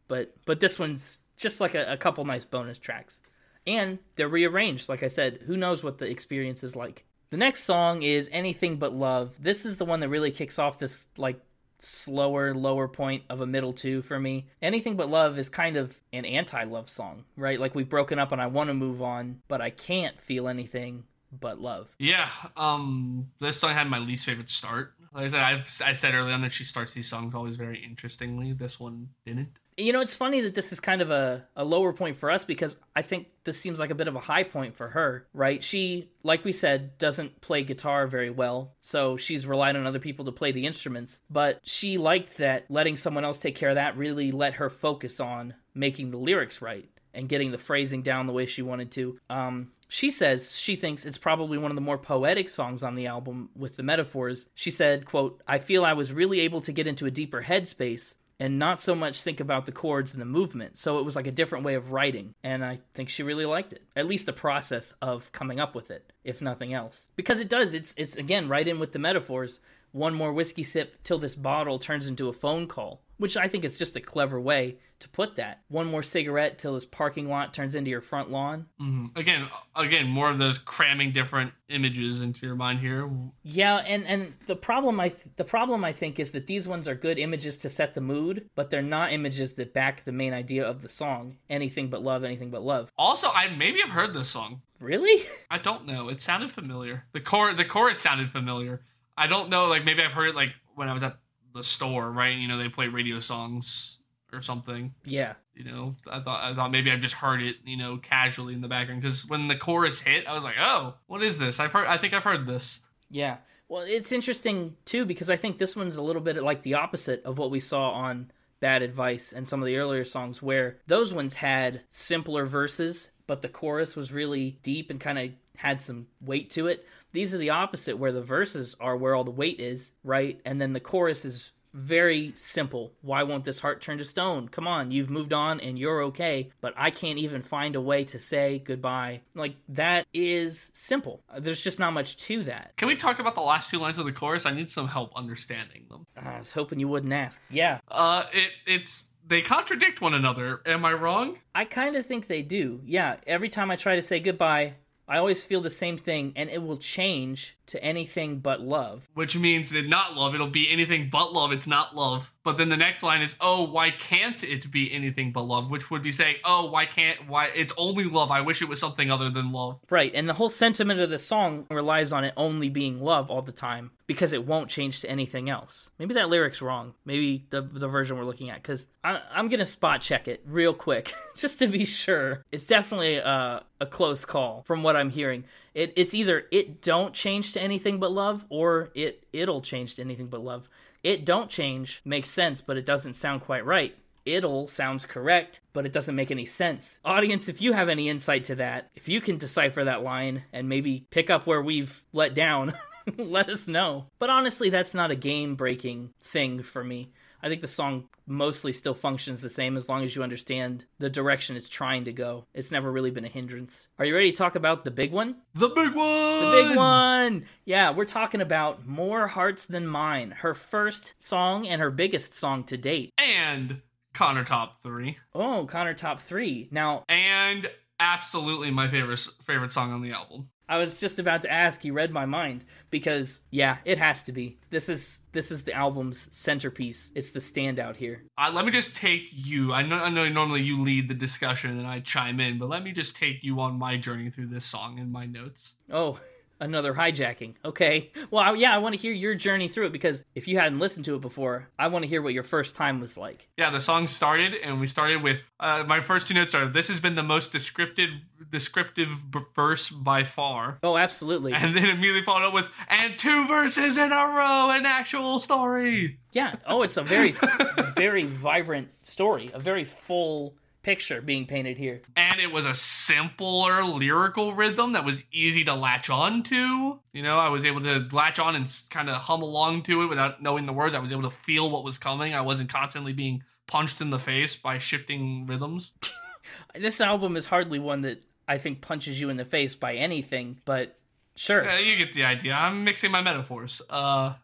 but 0.08 0.34
but 0.44 0.60
this 0.60 0.78
one's 0.78 1.20
just 1.36 1.60
like 1.60 1.74
a, 1.74 1.92
a 1.92 1.96
couple 1.96 2.24
nice 2.24 2.44
bonus 2.44 2.78
tracks, 2.78 3.22
and 3.66 3.98
they're 4.16 4.28
rearranged. 4.28 4.88
Like 4.88 5.02
I 5.02 5.08
said, 5.08 5.40
who 5.46 5.56
knows 5.56 5.82
what 5.82 5.98
the 5.98 6.06
experience 6.06 6.62
is 6.62 6.76
like. 6.76 7.04
The 7.30 7.38
next 7.38 7.64
song 7.64 8.02
is 8.02 8.28
Anything 8.32 8.76
But 8.76 8.94
Love. 8.94 9.34
This 9.42 9.64
is 9.64 9.78
the 9.78 9.84
one 9.84 10.00
that 10.00 10.08
really 10.08 10.30
kicks 10.30 10.58
off 10.58 10.78
this 10.78 11.08
like 11.16 11.40
slower, 11.78 12.54
lower 12.54 12.88
point 12.88 13.24
of 13.28 13.40
a 13.40 13.46
middle 13.46 13.72
two 13.72 14.02
for 14.02 14.18
me. 14.18 14.46
Anything 14.62 14.96
But 14.96 15.10
Love 15.10 15.38
is 15.38 15.48
kind 15.48 15.76
of 15.76 16.00
an 16.12 16.24
anti 16.24 16.64
love 16.64 16.88
song, 16.88 17.24
right? 17.36 17.60
Like 17.60 17.74
we've 17.74 17.88
broken 17.88 18.18
up 18.18 18.32
and 18.32 18.40
I 18.40 18.46
want 18.46 18.68
to 18.68 18.74
move 18.74 19.02
on, 19.02 19.42
but 19.48 19.60
I 19.60 19.70
can't 19.70 20.20
feel 20.20 20.48
anything 20.48 21.04
but 21.32 21.60
love. 21.60 21.94
Yeah. 21.98 22.28
Um, 22.56 23.30
this 23.40 23.58
song 23.58 23.72
had 23.72 23.88
my 23.88 23.98
least 23.98 24.24
favorite 24.24 24.50
start. 24.50 24.94
Like 25.12 25.24
I 25.24 25.28
said, 25.28 25.40
I've 25.40 25.82
I 25.84 25.92
said 25.94 26.14
early 26.14 26.32
on 26.32 26.42
that 26.42 26.52
she 26.52 26.64
starts 26.64 26.92
these 26.92 27.08
songs 27.08 27.34
always 27.34 27.56
very 27.56 27.78
interestingly. 27.82 28.52
This 28.52 28.78
one 28.78 29.10
didn't. 29.24 29.58
You 29.78 29.92
know, 29.92 30.00
it's 30.00 30.16
funny 30.16 30.40
that 30.40 30.54
this 30.54 30.72
is 30.72 30.80
kind 30.80 31.02
of 31.02 31.10
a, 31.10 31.44
a 31.54 31.64
lower 31.64 31.92
point 31.92 32.16
for 32.16 32.30
us 32.30 32.44
because 32.44 32.78
I 32.94 33.02
think 33.02 33.28
this 33.44 33.60
seems 33.60 33.78
like 33.78 33.90
a 33.90 33.94
bit 33.94 34.08
of 34.08 34.16
a 34.16 34.20
high 34.20 34.42
point 34.42 34.74
for 34.74 34.88
her, 34.88 35.26
right? 35.34 35.62
She, 35.62 36.10
like 36.22 36.46
we 36.46 36.52
said, 36.52 36.96
doesn't 36.96 37.42
play 37.42 37.62
guitar 37.62 38.06
very 38.06 38.30
well, 38.30 38.72
so 38.80 39.18
she's 39.18 39.46
relied 39.46 39.76
on 39.76 39.86
other 39.86 39.98
people 39.98 40.24
to 40.24 40.32
play 40.32 40.50
the 40.50 40.66
instruments. 40.66 41.20
But 41.28 41.60
she 41.62 41.98
liked 41.98 42.38
that 42.38 42.64
letting 42.70 42.96
someone 42.96 43.24
else 43.24 43.36
take 43.36 43.54
care 43.54 43.68
of 43.68 43.74
that 43.74 43.98
really 43.98 44.32
let 44.32 44.54
her 44.54 44.70
focus 44.70 45.20
on 45.20 45.54
making 45.74 46.10
the 46.10 46.16
lyrics 46.16 46.62
right 46.62 46.88
and 47.12 47.28
getting 47.28 47.50
the 47.50 47.58
phrasing 47.58 48.02
down 48.02 48.26
the 48.26 48.32
way 48.32 48.46
she 48.46 48.62
wanted 48.62 48.90
to. 48.92 49.18
Um, 49.28 49.72
she 49.88 50.10
says 50.10 50.58
she 50.58 50.76
thinks 50.76 51.06
it's 51.06 51.18
probably 51.18 51.58
one 51.58 51.70
of 51.70 51.74
the 51.74 51.80
more 51.80 51.98
poetic 51.98 52.48
songs 52.48 52.82
on 52.82 52.94
the 52.94 53.06
album 53.06 53.50
with 53.56 53.76
the 53.76 53.82
metaphors. 53.82 54.48
She 54.54 54.70
said, 54.70 55.06
quote, 55.06 55.42
I 55.46 55.58
feel 55.58 55.84
I 55.84 55.94
was 55.94 56.12
really 56.12 56.40
able 56.40 56.60
to 56.62 56.72
get 56.72 56.86
into 56.86 57.06
a 57.06 57.10
deeper 57.10 57.42
headspace 57.42 58.14
and 58.38 58.58
not 58.58 58.80
so 58.80 58.94
much 58.94 59.22
think 59.22 59.40
about 59.40 59.66
the 59.66 59.72
chords 59.72 60.12
and 60.12 60.20
the 60.20 60.26
movement. 60.26 60.76
So 60.76 60.98
it 60.98 61.04
was 61.04 61.16
like 61.16 61.26
a 61.26 61.32
different 61.32 61.64
way 61.64 61.74
of 61.74 61.90
writing. 61.90 62.34
And 62.42 62.64
I 62.64 62.80
think 62.94 63.08
she 63.08 63.22
really 63.22 63.46
liked 63.46 63.72
it. 63.72 63.82
At 63.94 64.06
least 64.06 64.26
the 64.26 64.32
process 64.32 64.92
of 65.00 65.32
coming 65.32 65.60
up 65.60 65.74
with 65.74 65.90
it, 65.90 66.12
if 66.24 66.42
nothing 66.42 66.74
else. 66.74 67.08
Because 67.16 67.40
it 67.40 67.48
does, 67.48 67.74
it's 67.74 67.94
it's 67.96 68.16
again 68.16 68.48
right 68.48 68.66
in 68.66 68.78
with 68.78 68.92
the 68.92 68.98
metaphors. 68.98 69.60
One 69.92 70.14
more 70.14 70.32
whiskey 70.32 70.62
sip 70.62 71.02
till 71.02 71.18
this 71.18 71.34
bottle 71.34 71.78
turns 71.78 72.08
into 72.08 72.28
a 72.28 72.32
phone 72.32 72.66
call, 72.66 73.02
which 73.16 73.36
I 73.36 73.48
think 73.48 73.64
is 73.64 73.78
just 73.78 73.96
a 73.96 74.00
clever 74.00 74.40
way 74.40 74.76
to 74.98 75.08
put 75.08 75.34
that. 75.36 75.62
One 75.68 75.86
more 75.86 76.02
cigarette 76.02 76.58
till 76.58 76.74
this 76.74 76.86
parking 76.86 77.28
lot 77.28 77.52
turns 77.52 77.74
into 77.74 77.90
your 77.90 78.00
front 78.00 78.30
lawn. 78.30 78.66
Mm-hmm. 78.80 79.18
Again, 79.18 79.48
again, 79.74 80.08
more 80.08 80.30
of 80.30 80.38
those 80.38 80.58
cramming 80.58 81.12
different 81.12 81.52
images 81.68 82.22
into 82.22 82.46
your 82.46 82.56
mind 82.56 82.80
here. 82.80 83.08
Yeah, 83.42 83.76
and 83.76 84.06
and 84.06 84.34
the 84.46 84.56
problem 84.56 84.98
I 85.00 85.10
th- 85.10 85.36
the 85.36 85.44
problem 85.44 85.84
I 85.84 85.92
think 85.92 86.18
is 86.18 86.30
that 86.32 86.46
these 86.46 86.66
ones 86.66 86.88
are 86.88 86.94
good 86.94 87.18
images 87.18 87.58
to 87.58 87.70
set 87.70 87.94
the 87.94 88.00
mood, 88.00 88.48
but 88.54 88.70
they're 88.70 88.82
not 88.82 89.12
images 89.12 89.54
that 89.54 89.74
back 89.74 90.04
the 90.04 90.12
main 90.12 90.32
idea 90.32 90.66
of 90.66 90.82
the 90.82 90.88
song. 90.88 91.36
Anything 91.50 91.88
but 91.88 92.02
love, 92.02 92.24
anything 92.24 92.50
but 92.50 92.62
love. 92.62 92.90
Also, 92.96 93.28
I 93.32 93.48
maybe 93.48 93.80
have 93.80 93.90
heard 93.90 94.14
this 94.14 94.28
song. 94.28 94.62
Really? 94.80 95.24
I 95.50 95.58
don't 95.58 95.86
know. 95.86 96.08
It 96.08 96.20
sounded 96.20 96.50
familiar. 96.50 97.04
The 97.12 97.20
core, 97.20 97.52
the 97.52 97.64
chorus 97.64 97.98
sounded 97.98 98.28
familiar. 98.30 98.82
I 99.16 99.26
don't 99.26 99.48
know. 99.48 99.66
Like 99.66 99.84
maybe 99.84 100.02
I've 100.02 100.12
heard 100.12 100.28
it 100.28 100.34
like 100.34 100.50
when 100.74 100.88
I 100.88 100.92
was 100.92 101.02
at 101.02 101.18
the 101.54 101.62
store, 101.62 102.10
right? 102.10 102.36
You 102.36 102.48
know, 102.48 102.58
they 102.58 102.68
play 102.68 102.88
radio 102.88 103.20
songs 103.20 103.98
or 104.32 104.42
something. 104.42 104.94
Yeah. 105.04 105.34
You 105.54 105.64
know, 105.64 105.96
I 106.10 106.20
thought 106.20 106.44
I 106.44 106.54
thought 106.54 106.70
maybe 106.70 106.90
I've 106.90 107.00
just 107.00 107.14
heard 107.14 107.42
it, 107.42 107.56
you 107.64 107.76
know, 107.76 107.96
casually 107.96 108.54
in 108.54 108.60
the 108.60 108.68
background 108.68 109.00
because 109.00 109.26
when 109.26 109.48
the 109.48 109.56
chorus 109.56 110.00
hit, 110.00 110.28
I 110.28 110.34
was 110.34 110.44
like, 110.44 110.56
"Oh, 110.60 110.94
what 111.06 111.22
is 111.22 111.38
this?" 111.38 111.58
I've 111.58 111.72
heard. 111.72 111.86
I 111.86 111.96
think 111.96 112.12
I've 112.12 112.24
heard 112.24 112.46
this. 112.46 112.80
Yeah. 113.10 113.38
Well, 113.68 113.82
it's 113.82 114.12
interesting 114.12 114.76
too 114.84 115.04
because 115.04 115.30
I 115.30 115.36
think 115.36 115.58
this 115.58 115.74
one's 115.74 115.96
a 115.96 116.02
little 116.02 116.22
bit 116.22 116.40
like 116.42 116.62
the 116.62 116.74
opposite 116.74 117.24
of 117.24 117.38
what 117.38 117.50
we 117.50 117.58
saw 117.58 117.90
on 117.90 118.30
Bad 118.60 118.82
Advice 118.82 119.32
and 119.32 119.48
some 119.48 119.60
of 119.60 119.66
the 119.66 119.76
earlier 119.76 120.04
songs, 120.04 120.42
where 120.42 120.78
those 120.86 121.12
ones 121.12 121.36
had 121.36 121.82
simpler 121.90 122.44
verses, 122.46 123.10
but 123.26 123.42
the 123.42 123.48
chorus 123.48 123.96
was 123.96 124.12
really 124.12 124.58
deep 124.62 124.90
and 124.90 125.00
kind 125.00 125.18
of 125.18 125.30
had 125.56 125.80
some 125.80 126.06
weight 126.20 126.50
to 126.50 126.66
it. 126.68 126.86
These 127.12 127.34
are 127.34 127.38
the 127.38 127.50
opposite, 127.50 127.98
where 127.98 128.12
the 128.12 128.22
verses 128.22 128.76
are 128.80 128.96
where 128.96 129.14
all 129.14 129.24
the 129.24 129.30
weight 129.30 129.60
is, 129.60 129.94
right? 130.04 130.40
And 130.44 130.60
then 130.60 130.72
the 130.72 130.80
chorus 130.80 131.24
is 131.24 131.52
very 131.72 132.32
simple. 132.36 132.92
Why 133.02 133.22
won't 133.22 133.44
this 133.44 133.60
heart 133.60 133.82
turn 133.82 133.98
to 133.98 134.04
stone? 134.04 134.48
Come 134.48 134.66
on, 134.66 134.90
you've 134.90 135.10
moved 135.10 135.34
on 135.34 135.60
and 135.60 135.78
you're 135.78 136.04
okay, 136.04 136.50
but 136.62 136.72
I 136.74 136.90
can't 136.90 137.18
even 137.18 137.42
find 137.42 137.76
a 137.76 137.80
way 137.82 138.04
to 138.04 138.18
say 138.18 138.62
goodbye. 138.64 139.20
Like, 139.34 139.56
that 139.68 140.06
is 140.14 140.70
simple. 140.72 141.22
There's 141.38 141.62
just 141.62 141.78
not 141.78 141.92
much 141.92 142.16
to 142.28 142.44
that. 142.44 142.72
Can 142.76 142.88
we 142.88 142.96
talk 142.96 143.18
about 143.18 143.34
the 143.34 143.42
last 143.42 143.68
two 143.68 143.78
lines 143.78 143.98
of 143.98 144.06
the 144.06 144.12
chorus? 144.12 144.46
I 144.46 144.52
need 144.52 144.70
some 144.70 144.88
help 144.88 145.12
understanding 145.16 145.84
them. 145.90 146.06
I 146.16 146.38
was 146.38 146.52
hoping 146.52 146.80
you 146.80 146.88
wouldn't 146.88 147.12
ask. 147.12 147.42
Yeah. 147.50 147.80
Uh, 147.88 148.24
it 148.32 148.52
it's 148.66 149.10
they 149.26 149.42
contradict 149.42 150.00
one 150.00 150.14
another. 150.14 150.62
Am 150.64 150.84
I 150.84 150.94
wrong? 150.94 151.38
I 151.54 151.66
kind 151.66 151.96
of 151.96 152.06
think 152.06 152.26
they 152.26 152.40
do. 152.42 152.80
Yeah. 152.86 153.16
Every 153.26 153.50
time 153.50 153.70
I 153.70 153.76
try 153.76 153.96
to 153.96 154.02
say 154.02 154.18
goodbye, 154.20 154.74
I 155.08 155.18
always 155.18 155.46
feel 155.46 155.60
the 155.60 155.70
same 155.70 155.98
thing, 155.98 156.32
and 156.34 156.50
it 156.50 156.62
will 156.62 156.78
change 156.78 157.56
to 157.66 157.82
anything 157.82 158.38
but 158.38 158.60
love. 158.60 159.08
Which 159.14 159.36
means 159.36 159.70
that 159.70 159.88
not 159.88 160.16
love, 160.16 160.34
it'll 160.34 160.48
be 160.48 160.70
anything 160.70 161.08
but 161.10 161.32
love. 161.32 161.52
It's 161.52 161.66
not 161.66 161.94
love. 161.94 162.32
But 162.42 162.58
then 162.58 162.68
the 162.68 162.76
next 162.76 163.02
line 163.02 163.22
is, 163.22 163.34
oh, 163.40 163.68
why 163.70 163.90
can't 163.90 164.42
it 164.44 164.70
be 164.70 164.92
anything 164.92 165.32
but 165.32 165.42
love? 165.42 165.70
Which 165.70 165.90
would 165.90 166.02
be 166.02 166.12
saying, 166.12 166.36
oh, 166.44 166.70
why 166.70 166.86
can't, 166.86 167.28
why, 167.28 167.50
it's 167.54 167.72
only 167.76 168.04
love. 168.04 168.30
I 168.30 168.40
wish 168.40 168.62
it 168.62 168.68
was 168.68 168.78
something 168.78 169.10
other 169.10 169.30
than 169.30 169.50
love. 169.50 169.80
Right. 169.90 170.12
And 170.14 170.28
the 170.28 170.34
whole 170.34 170.48
sentiment 170.48 171.00
of 171.00 171.10
the 171.10 171.18
song 171.18 171.66
relies 171.70 172.12
on 172.12 172.24
it 172.24 172.34
only 172.36 172.68
being 172.68 173.00
love 173.00 173.32
all 173.32 173.42
the 173.42 173.50
time 173.50 173.90
because 174.06 174.32
it 174.32 174.46
won't 174.46 174.70
change 174.70 175.00
to 175.00 175.10
anything 175.10 175.50
else. 175.50 175.90
Maybe 175.98 176.14
that 176.14 176.28
lyric's 176.28 176.62
wrong. 176.62 176.94
Maybe 177.04 177.46
the, 177.50 177.62
the 177.62 177.88
version 177.88 178.16
we're 178.16 178.24
looking 178.24 178.50
at, 178.50 178.62
because 178.62 178.86
I'm 179.02 179.48
going 179.48 179.58
to 179.58 179.66
spot 179.66 180.00
check 180.00 180.28
it 180.28 180.42
real 180.46 180.72
quick 180.72 181.12
just 181.36 181.58
to 181.58 181.66
be 181.66 181.84
sure. 181.84 182.44
It's 182.52 182.66
definitely 182.66 183.16
a, 183.16 183.64
a 183.80 183.86
close 183.86 184.24
call 184.24 184.62
from 184.66 184.82
what 184.84 184.94
I'm 184.94 185.10
hearing. 185.10 185.44
It, 185.76 185.92
it's 185.94 186.14
either 186.14 186.46
it 186.50 186.80
don't 186.80 187.12
change 187.12 187.52
to 187.52 187.60
anything 187.60 188.00
but 188.00 188.10
love 188.10 188.46
or 188.48 188.90
it 188.94 189.26
it'll 189.34 189.60
change 189.60 189.96
to 189.96 190.02
anything 190.02 190.28
but 190.28 190.40
love. 190.40 190.70
It 191.02 191.26
don't 191.26 191.50
change 191.50 192.00
makes 192.02 192.30
sense, 192.30 192.62
but 192.62 192.78
it 192.78 192.86
doesn't 192.86 193.12
sound 193.12 193.42
quite 193.42 193.66
right. 193.66 193.94
It'll 194.24 194.68
sounds 194.68 195.04
correct, 195.04 195.60
but 195.74 195.84
it 195.84 195.92
doesn't 195.92 196.16
make 196.16 196.30
any 196.30 196.46
sense. 196.46 196.98
Audience, 197.04 197.50
if 197.50 197.60
you 197.60 197.74
have 197.74 197.90
any 197.90 198.08
insight 198.08 198.44
to 198.44 198.54
that, 198.54 198.90
if 198.94 199.06
you 199.06 199.20
can 199.20 199.36
decipher 199.36 199.84
that 199.84 200.02
line 200.02 200.44
and 200.50 200.66
maybe 200.66 201.06
pick 201.10 201.28
up 201.28 201.46
where 201.46 201.60
we've 201.60 202.00
let 202.14 202.34
down, 202.34 202.72
let 203.18 203.50
us 203.50 203.68
know. 203.68 204.06
But 204.18 204.30
honestly, 204.30 204.70
that's 204.70 204.94
not 204.94 205.10
a 205.10 205.14
game 205.14 205.56
breaking 205.56 206.14
thing 206.22 206.62
for 206.62 206.82
me. 206.82 207.12
I 207.42 207.50
think 207.50 207.60
the 207.60 207.68
song 207.68 208.08
mostly 208.26 208.72
still 208.72 208.94
functions 208.94 209.40
the 209.40 209.50
same 209.50 209.76
as 209.76 209.88
long 209.88 210.02
as 210.02 210.14
you 210.14 210.22
understand 210.22 210.84
the 210.98 211.10
direction 211.10 211.56
it's 211.56 211.68
trying 211.68 212.04
to 212.04 212.12
go. 212.12 212.46
It's 212.54 212.72
never 212.72 212.90
really 212.90 213.10
been 213.10 213.24
a 213.24 213.28
hindrance. 213.28 213.88
Are 213.98 214.04
you 214.04 214.14
ready 214.14 214.30
to 214.30 214.36
talk 214.36 214.54
about 214.54 214.84
the 214.84 214.90
big 214.90 215.12
one? 215.12 215.36
The 215.54 215.68
big 215.68 215.94
one! 215.94 216.40
The 216.40 216.62
big 216.62 216.76
one! 216.76 217.46
Yeah, 217.64 217.92
we're 217.92 218.04
talking 218.04 218.40
about 218.40 218.86
More 218.86 219.26
Hearts 219.26 219.66
Than 219.66 219.86
Mine, 219.86 220.32
her 220.38 220.54
first 220.54 221.14
song 221.18 221.66
and 221.66 221.80
her 221.80 221.90
biggest 221.90 222.34
song 222.34 222.64
to 222.64 222.76
date. 222.76 223.12
And 223.18 223.82
Connor 224.12 224.44
Top 224.44 224.82
3. 224.82 225.16
Oh, 225.34 225.66
Connor 225.66 225.94
Top 225.94 226.20
3. 226.22 226.68
Now, 226.70 227.04
and 227.08 227.70
absolutely 228.00 228.70
my 228.70 228.88
favorite 228.88 229.26
favorite 229.44 229.72
song 229.72 229.92
on 229.92 230.02
the 230.02 230.12
album. 230.12 230.50
I 230.68 230.78
was 230.78 230.98
just 230.98 231.18
about 231.18 231.42
to 231.42 231.52
ask. 231.52 231.84
You 231.84 231.92
read 231.92 232.10
my 232.10 232.26
mind 232.26 232.64
because 232.90 233.42
yeah, 233.50 233.78
it 233.84 233.98
has 233.98 234.22
to 234.24 234.32
be. 234.32 234.58
This 234.70 234.88
is 234.88 235.20
this 235.32 235.50
is 235.50 235.62
the 235.62 235.72
album's 235.72 236.28
centerpiece. 236.32 237.12
It's 237.14 237.30
the 237.30 237.40
standout 237.40 237.96
here. 237.96 238.24
Uh, 238.36 238.50
let 238.52 238.64
me 238.64 238.72
just 238.72 238.96
take 238.96 239.28
you. 239.32 239.72
I 239.72 239.82
know, 239.82 239.96
I 239.96 240.08
know. 240.08 240.28
Normally 240.28 240.62
you 240.62 240.82
lead 240.82 241.08
the 241.08 241.14
discussion 241.14 241.78
and 241.78 241.86
I 241.86 242.00
chime 242.00 242.40
in, 242.40 242.58
but 242.58 242.68
let 242.68 242.82
me 242.82 242.92
just 242.92 243.16
take 243.16 243.44
you 243.44 243.60
on 243.60 243.78
my 243.78 243.96
journey 243.96 244.30
through 244.30 244.46
this 244.46 244.64
song 244.64 244.98
in 244.98 245.12
my 245.12 245.26
notes. 245.26 245.74
Oh, 245.90 246.18
another 246.60 246.94
hijacking. 246.94 247.54
Okay. 247.64 248.10
Well, 248.30 248.56
yeah, 248.56 248.74
I 248.74 248.78
want 248.78 248.94
to 248.94 249.00
hear 249.00 249.12
your 249.12 249.34
journey 249.34 249.68
through 249.68 249.86
it 249.86 249.92
because 249.92 250.24
if 250.34 250.48
you 250.48 250.58
hadn't 250.58 250.78
listened 250.78 251.04
to 251.06 251.14
it 251.14 251.20
before, 251.20 251.68
I 251.78 251.88
want 251.88 252.02
to 252.04 252.08
hear 252.08 252.22
what 252.22 252.34
your 252.34 252.42
first 252.42 252.74
time 252.74 253.00
was 253.00 253.16
like. 253.16 253.48
Yeah, 253.56 253.70
the 253.70 253.80
song 253.80 254.06
started, 254.06 254.54
and 254.54 254.80
we 254.80 254.86
started 254.86 255.22
with 255.22 255.38
uh, 255.60 255.84
my 255.86 256.00
first 256.00 256.28
two 256.28 256.34
notes 256.34 256.54
are 256.54 256.66
this 256.66 256.88
has 256.88 257.00
been 257.00 257.14
the 257.14 257.22
most 257.22 257.52
descriptive 257.52 258.10
descriptive 258.50 259.08
verse 259.54 259.90
by 259.90 260.22
far. 260.22 260.78
Oh, 260.82 260.96
absolutely. 260.96 261.52
And 261.52 261.76
then 261.76 261.86
immediately 261.86 262.22
followed 262.22 262.48
up 262.48 262.54
with 262.54 262.70
and 262.88 263.18
two 263.18 263.46
verses 263.46 263.96
in 263.96 264.12
a 264.12 264.26
row, 264.26 264.70
an 264.70 264.86
actual 264.86 265.38
story. 265.38 266.18
Yeah. 266.32 266.56
Oh, 266.66 266.82
it's 266.82 266.96
a 266.96 267.02
very 267.02 267.34
very 267.96 268.24
vibrant 268.24 268.88
story, 269.02 269.50
a 269.54 269.58
very 269.58 269.84
full 269.84 270.54
picture 270.86 271.20
being 271.20 271.46
painted 271.46 271.76
here. 271.76 272.00
And 272.14 272.38
it 272.38 272.52
was 272.52 272.64
a 272.64 272.72
simpler 272.72 273.82
lyrical 273.82 274.54
rhythm 274.54 274.92
that 274.92 275.04
was 275.04 275.24
easy 275.32 275.64
to 275.64 275.74
latch 275.74 276.08
on 276.08 276.44
to. 276.44 277.00
You 277.12 277.22
know, 277.24 277.38
I 277.38 277.48
was 277.48 277.64
able 277.64 277.80
to 277.80 278.06
latch 278.12 278.38
on 278.38 278.54
and 278.54 278.72
kind 278.88 279.10
of 279.10 279.16
hum 279.16 279.42
along 279.42 279.82
to 279.82 280.02
it 280.02 280.06
without 280.06 280.40
knowing 280.40 280.64
the 280.64 280.72
words. 280.72 280.94
I 280.94 281.00
was 281.00 281.10
able 281.10 281.22
to 281.22 281.30
feel 281.30 281.68
what 281.68 281.82
was 281.82 281.98
coming. 281.98 282.34
I 282.34 282.42
wasn't 282.42 282.72
constantly 282.72 283.12
being 283.12 283.42
punched 283.66 284.00
in 284.00 284.10
the 284.10 284.18
face 284.20 284.54
by 284.54 284.78
shifting 284.78 285.44
rhythms. 285.48 285.90
this 286.76 287.00
album 287.00 287.36
is 287.36 287.46
hardly 287.46 287.80
one 287.80 288.02
that 288.02 288.22
I 288.46 288.58
think 288.58 288.80
punches 288.80 289.20
you 289.20 289.28
in 289.28 289.38
the 289.38 289.44
face 289.44 289.74
by 289.74 289.94
anything, 289.94 290.60
but 290.64 290.96
Sure. 291.34 291.64
Yeah, 291.64 291.78
you 291.78 291.96
get 291.96 292.14
the 292.14 292.24
idea. 292.24 292.54
I'm 292.54 292.84
mixing 292.84 293.10
my 293.10 293.20
metaphors. 293.20 293.82
Uh, 293.90 294.34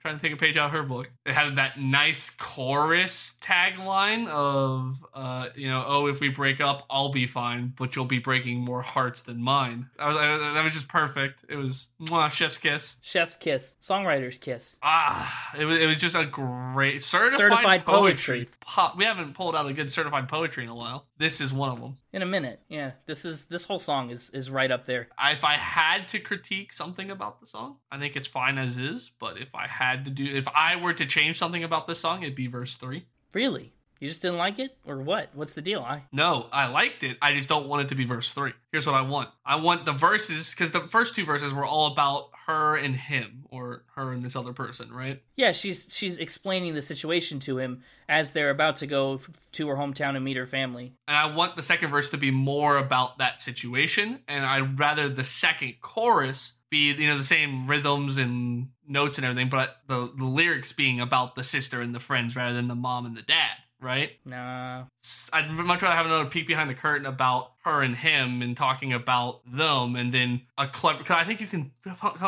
trying 0.00 0.16
to 0.16 0.22
take 0.22 0.32
a 0.32 0.36
page 0.36 0.56
out 0.56 0.66
of 0.66 0.72
her 0.72 0.82
book. 0.82 1.10
It 1.24 1.32
had 1.32 1.56
that 1.56 1.80
nice 1.80 2.30
chorus 2.30 3.34
tagline 3.40 4.28
of, 4.28 5.04
uh, 5.14 5.48
you 5.54 5.68
know, 5.68 5.84
oh, 5.86 6.06
if 6.06 6.20
we 6.20 6.28
break 6.28 6.60
up, 6.60 6.84
I'll 6.90 7.10
be 7.10 7.26
fine, 7.26 7.72
but 7.76 7.94
you'll 7.94 8.04
be 8.04 8.18
breaking 8.18 8.58
more 8.58 8.82
hearts 8.82 9.22
than 9.22 9.42
mine. 9.42 9.88
I 9.98 10.08
was, 10.08 10.16
I, 10.16 10.54
that 10.54 10.64
was 10.64 10.72
just 10.72 10.88
perfect. 10.88 11.44
It 11.48 11.56
was 11.56 11.86
mwah, 12.02 12.30
chef's 12.30 12.58
kiss. 12.58 12.96
Chef's 13.02 13.36
kiss. 13.36 13.76
Songwriter's 13.80 14.38
kiss. 14.38 14.76
Ah, 14.82 15.52
it 15.58 15.64
was, 15.64 15.78
it 15.78 15.86
was 15.86 15.98
just 15.98 16.16
a 16.16 16.24
great 16.24 17.02
certified, 17.02 17.38
certified 17.38 17.84
poetry. 17.84 18.48
poetry. 18.60 18.98
we 18.98 19.04
haven't 19.04 19.34
pulled 19.34 19.56
out 19.56 19.66
a 19.66 19.72
good 19.72 19.90
certified 19.90 20.28
poetry 20.28 20.64
in 20.64 20.70
a 20.70 20.74
while. 20.74 21.06
This 21.18 21.40
is 21.40 21.52
one 21.52 21.70
of 21.70 21.80
them. 21.80 21.96
In 22.12 22.22
a 22.22 22.26
minute, 22.26 22.60
yeah. 22.68 22.92
This 23.06 23.24
is 23.24 23.46
this 23.46 23.64
whole 23.64 23.78
song 23.78 24.10
is 24.10 24.28
is 24.30 24.50
right 24.50 24.70
up 24.70 24.84
there. 24.84 25.08
If 25.22 25.44
I 25.44 25.54
had 25.54 26.08
to 26.08 26.18
critique 26.18 26.72
something 26.72 27.10
about 27.10 27.40
the 27.40 27.46
song, 27.46 27.76
I 27.90 27.98
think 27.98 28.16
it's 28.16 28.28
fine 28.28 28.58
as 28.58 28.76
is. 28.76 29.10
But 29.18 29.38
if 29.38 29.54
I 29.54 29.61
had 29.66 30.04
to 30.04 30.10
do, 30.10 30.24
if 30.24 30.46
I 30.54 30.76
were 30.76 30.92
to 30.92 31.06
change 31.06 31.38
something 31.38 31.64
about 31.64 31.86
this 31.86 31.98
song, 31.98 32.22
it'd 32.22 32.34
be 32.34 32.46
verse 32.46 32.74
three. 32.74 33.06
Really? 33.34 33.72
You 34.02 34.08
just 34.08 34.20
didn't 34.20 34.38
like 34.38 34.58
it, 34.58 34.76
or 34.84 35.00
what? 35.00 35.28
What's 35.32 35.54
the 35.54 35.62
deal? 35.62 35.78
I 35.80 36.02
no, 36.10 36.48
I 36.52 36.66
liked 36.66 37.04
it. 37.04 37.18
I 37.22 37.34
just 37.34 37.48
don't 37.48 37.68
want 37.68 37.82
it 37.82 37.88
to 37.90 37.94
be 37.94 38.04
verse 38.04 38.32
three. 38.32 38.52
Here's 38.72 38.84
what 38.84 38.96
I 38.96 39.02
want. 39.02 39.28
I 39.46 39.54
want 39.54 39.84
the 39.84 39.92
verses 39.92 40.50
because 40.50 40.72
the 40.72 40.80
first 40.80 41.14
two 41.14 41.24
verses 41.24 41.54
were 41.54 41.64
all 41.64 41.86
about 41.86 42.30
her 42.48 42.74
and 42.74 42.96
him, 42.96 43.44
or 43.48 43.84
her 43.94 44.10
and 44.10 44.24
this 44.24 44.34
other 44.34 44.52
person, 44.52 44.92
right? 44.92 45.22
Yeah, 45.36 45.52
she's 45.52 45.86
she's 45.88 46.18
explaining 46.18 46.74
the 46.74 46.82
situation 46.82 47.38
to 47.40 47.58
him 47.58 47.84
as 48.08 48.32
they're 48.32 48.50
about 48.50 48.74
to 48.78 48.88
go 48.88 49.14
f- 49.14 49.30
to 49.52 49.68
her 49.68 49.76
hometown 49.76 50.16
and 50.16 50.24
meet 50.24 50.36
her 50.36 50.46
family. 50.46 50.94
And 51.06 51.16
I 51.16 51.32
want 51.32 51.54
the 51.54 51.62
second 51.62 51.90
verse 51.90 52.10
to 52.10 52.16
be 52.16 52.32
more 52.32 52.78
about 52.78 53.18
that 53.18 53.40
situation, 53.40 54.18
and 54.26 54.44
I'd 54.44 54.80
rather 54.80 55.08
the 55.08 55.22
second 55.22 55.74
chorus 55.80 56.54
be 56.70 56.92
you 56.92 57.06
know 57.06 57.18
the 57.18 57.22
same 57.22 57.68
rhythms 57.68 58.18
and 58.18 58.70
notes 58.92 59.18
and 59.18 59.24
everything, 59.24 59.48
but 59.48 59.78
the 59.88 60.12
the 60.16 60.24
lyrics 60.24 60.72
being 60.72 61.00
about 61.00 61.34
the 61.34 61.44
sister 61.44 61.80
and 61.80 61.94
the 61.94 62.00
friends 62.00 62.36
rather 62.36 62.54
than 62.54 62.68
the 62.68 62.74
mom 62.74 63.06
and 63.06 63.16
the 63.16 63.22
dad 63.22 63.56
right? 63.82 64.12
Nah. 64.24 64.84
I'd 65.32 65.50
much 65.50 65.82
rather 65.82 65.96
have 65.96 66.06
another 66.06 66.26
peek 66.26 66.46
behind 66.46 66.70
the 66.70 66.74
curtain 66.74 67.04
about 67.04 67.52
her 67.64 67.82
and 67.82 67.96
him 67.96 68.40
and 68.40 68.56
talking 68.56 68.92
about 68.92 69.40
them 69.44 69.96
and 69.96 70.14
then 70.14 70.42
a 70.56 70.66
clever 70.66 70.98
because 70.98 71.16
I 71.16 71.24
think 71.24 71.40
you 71.40 71.46
can 71.46 71.72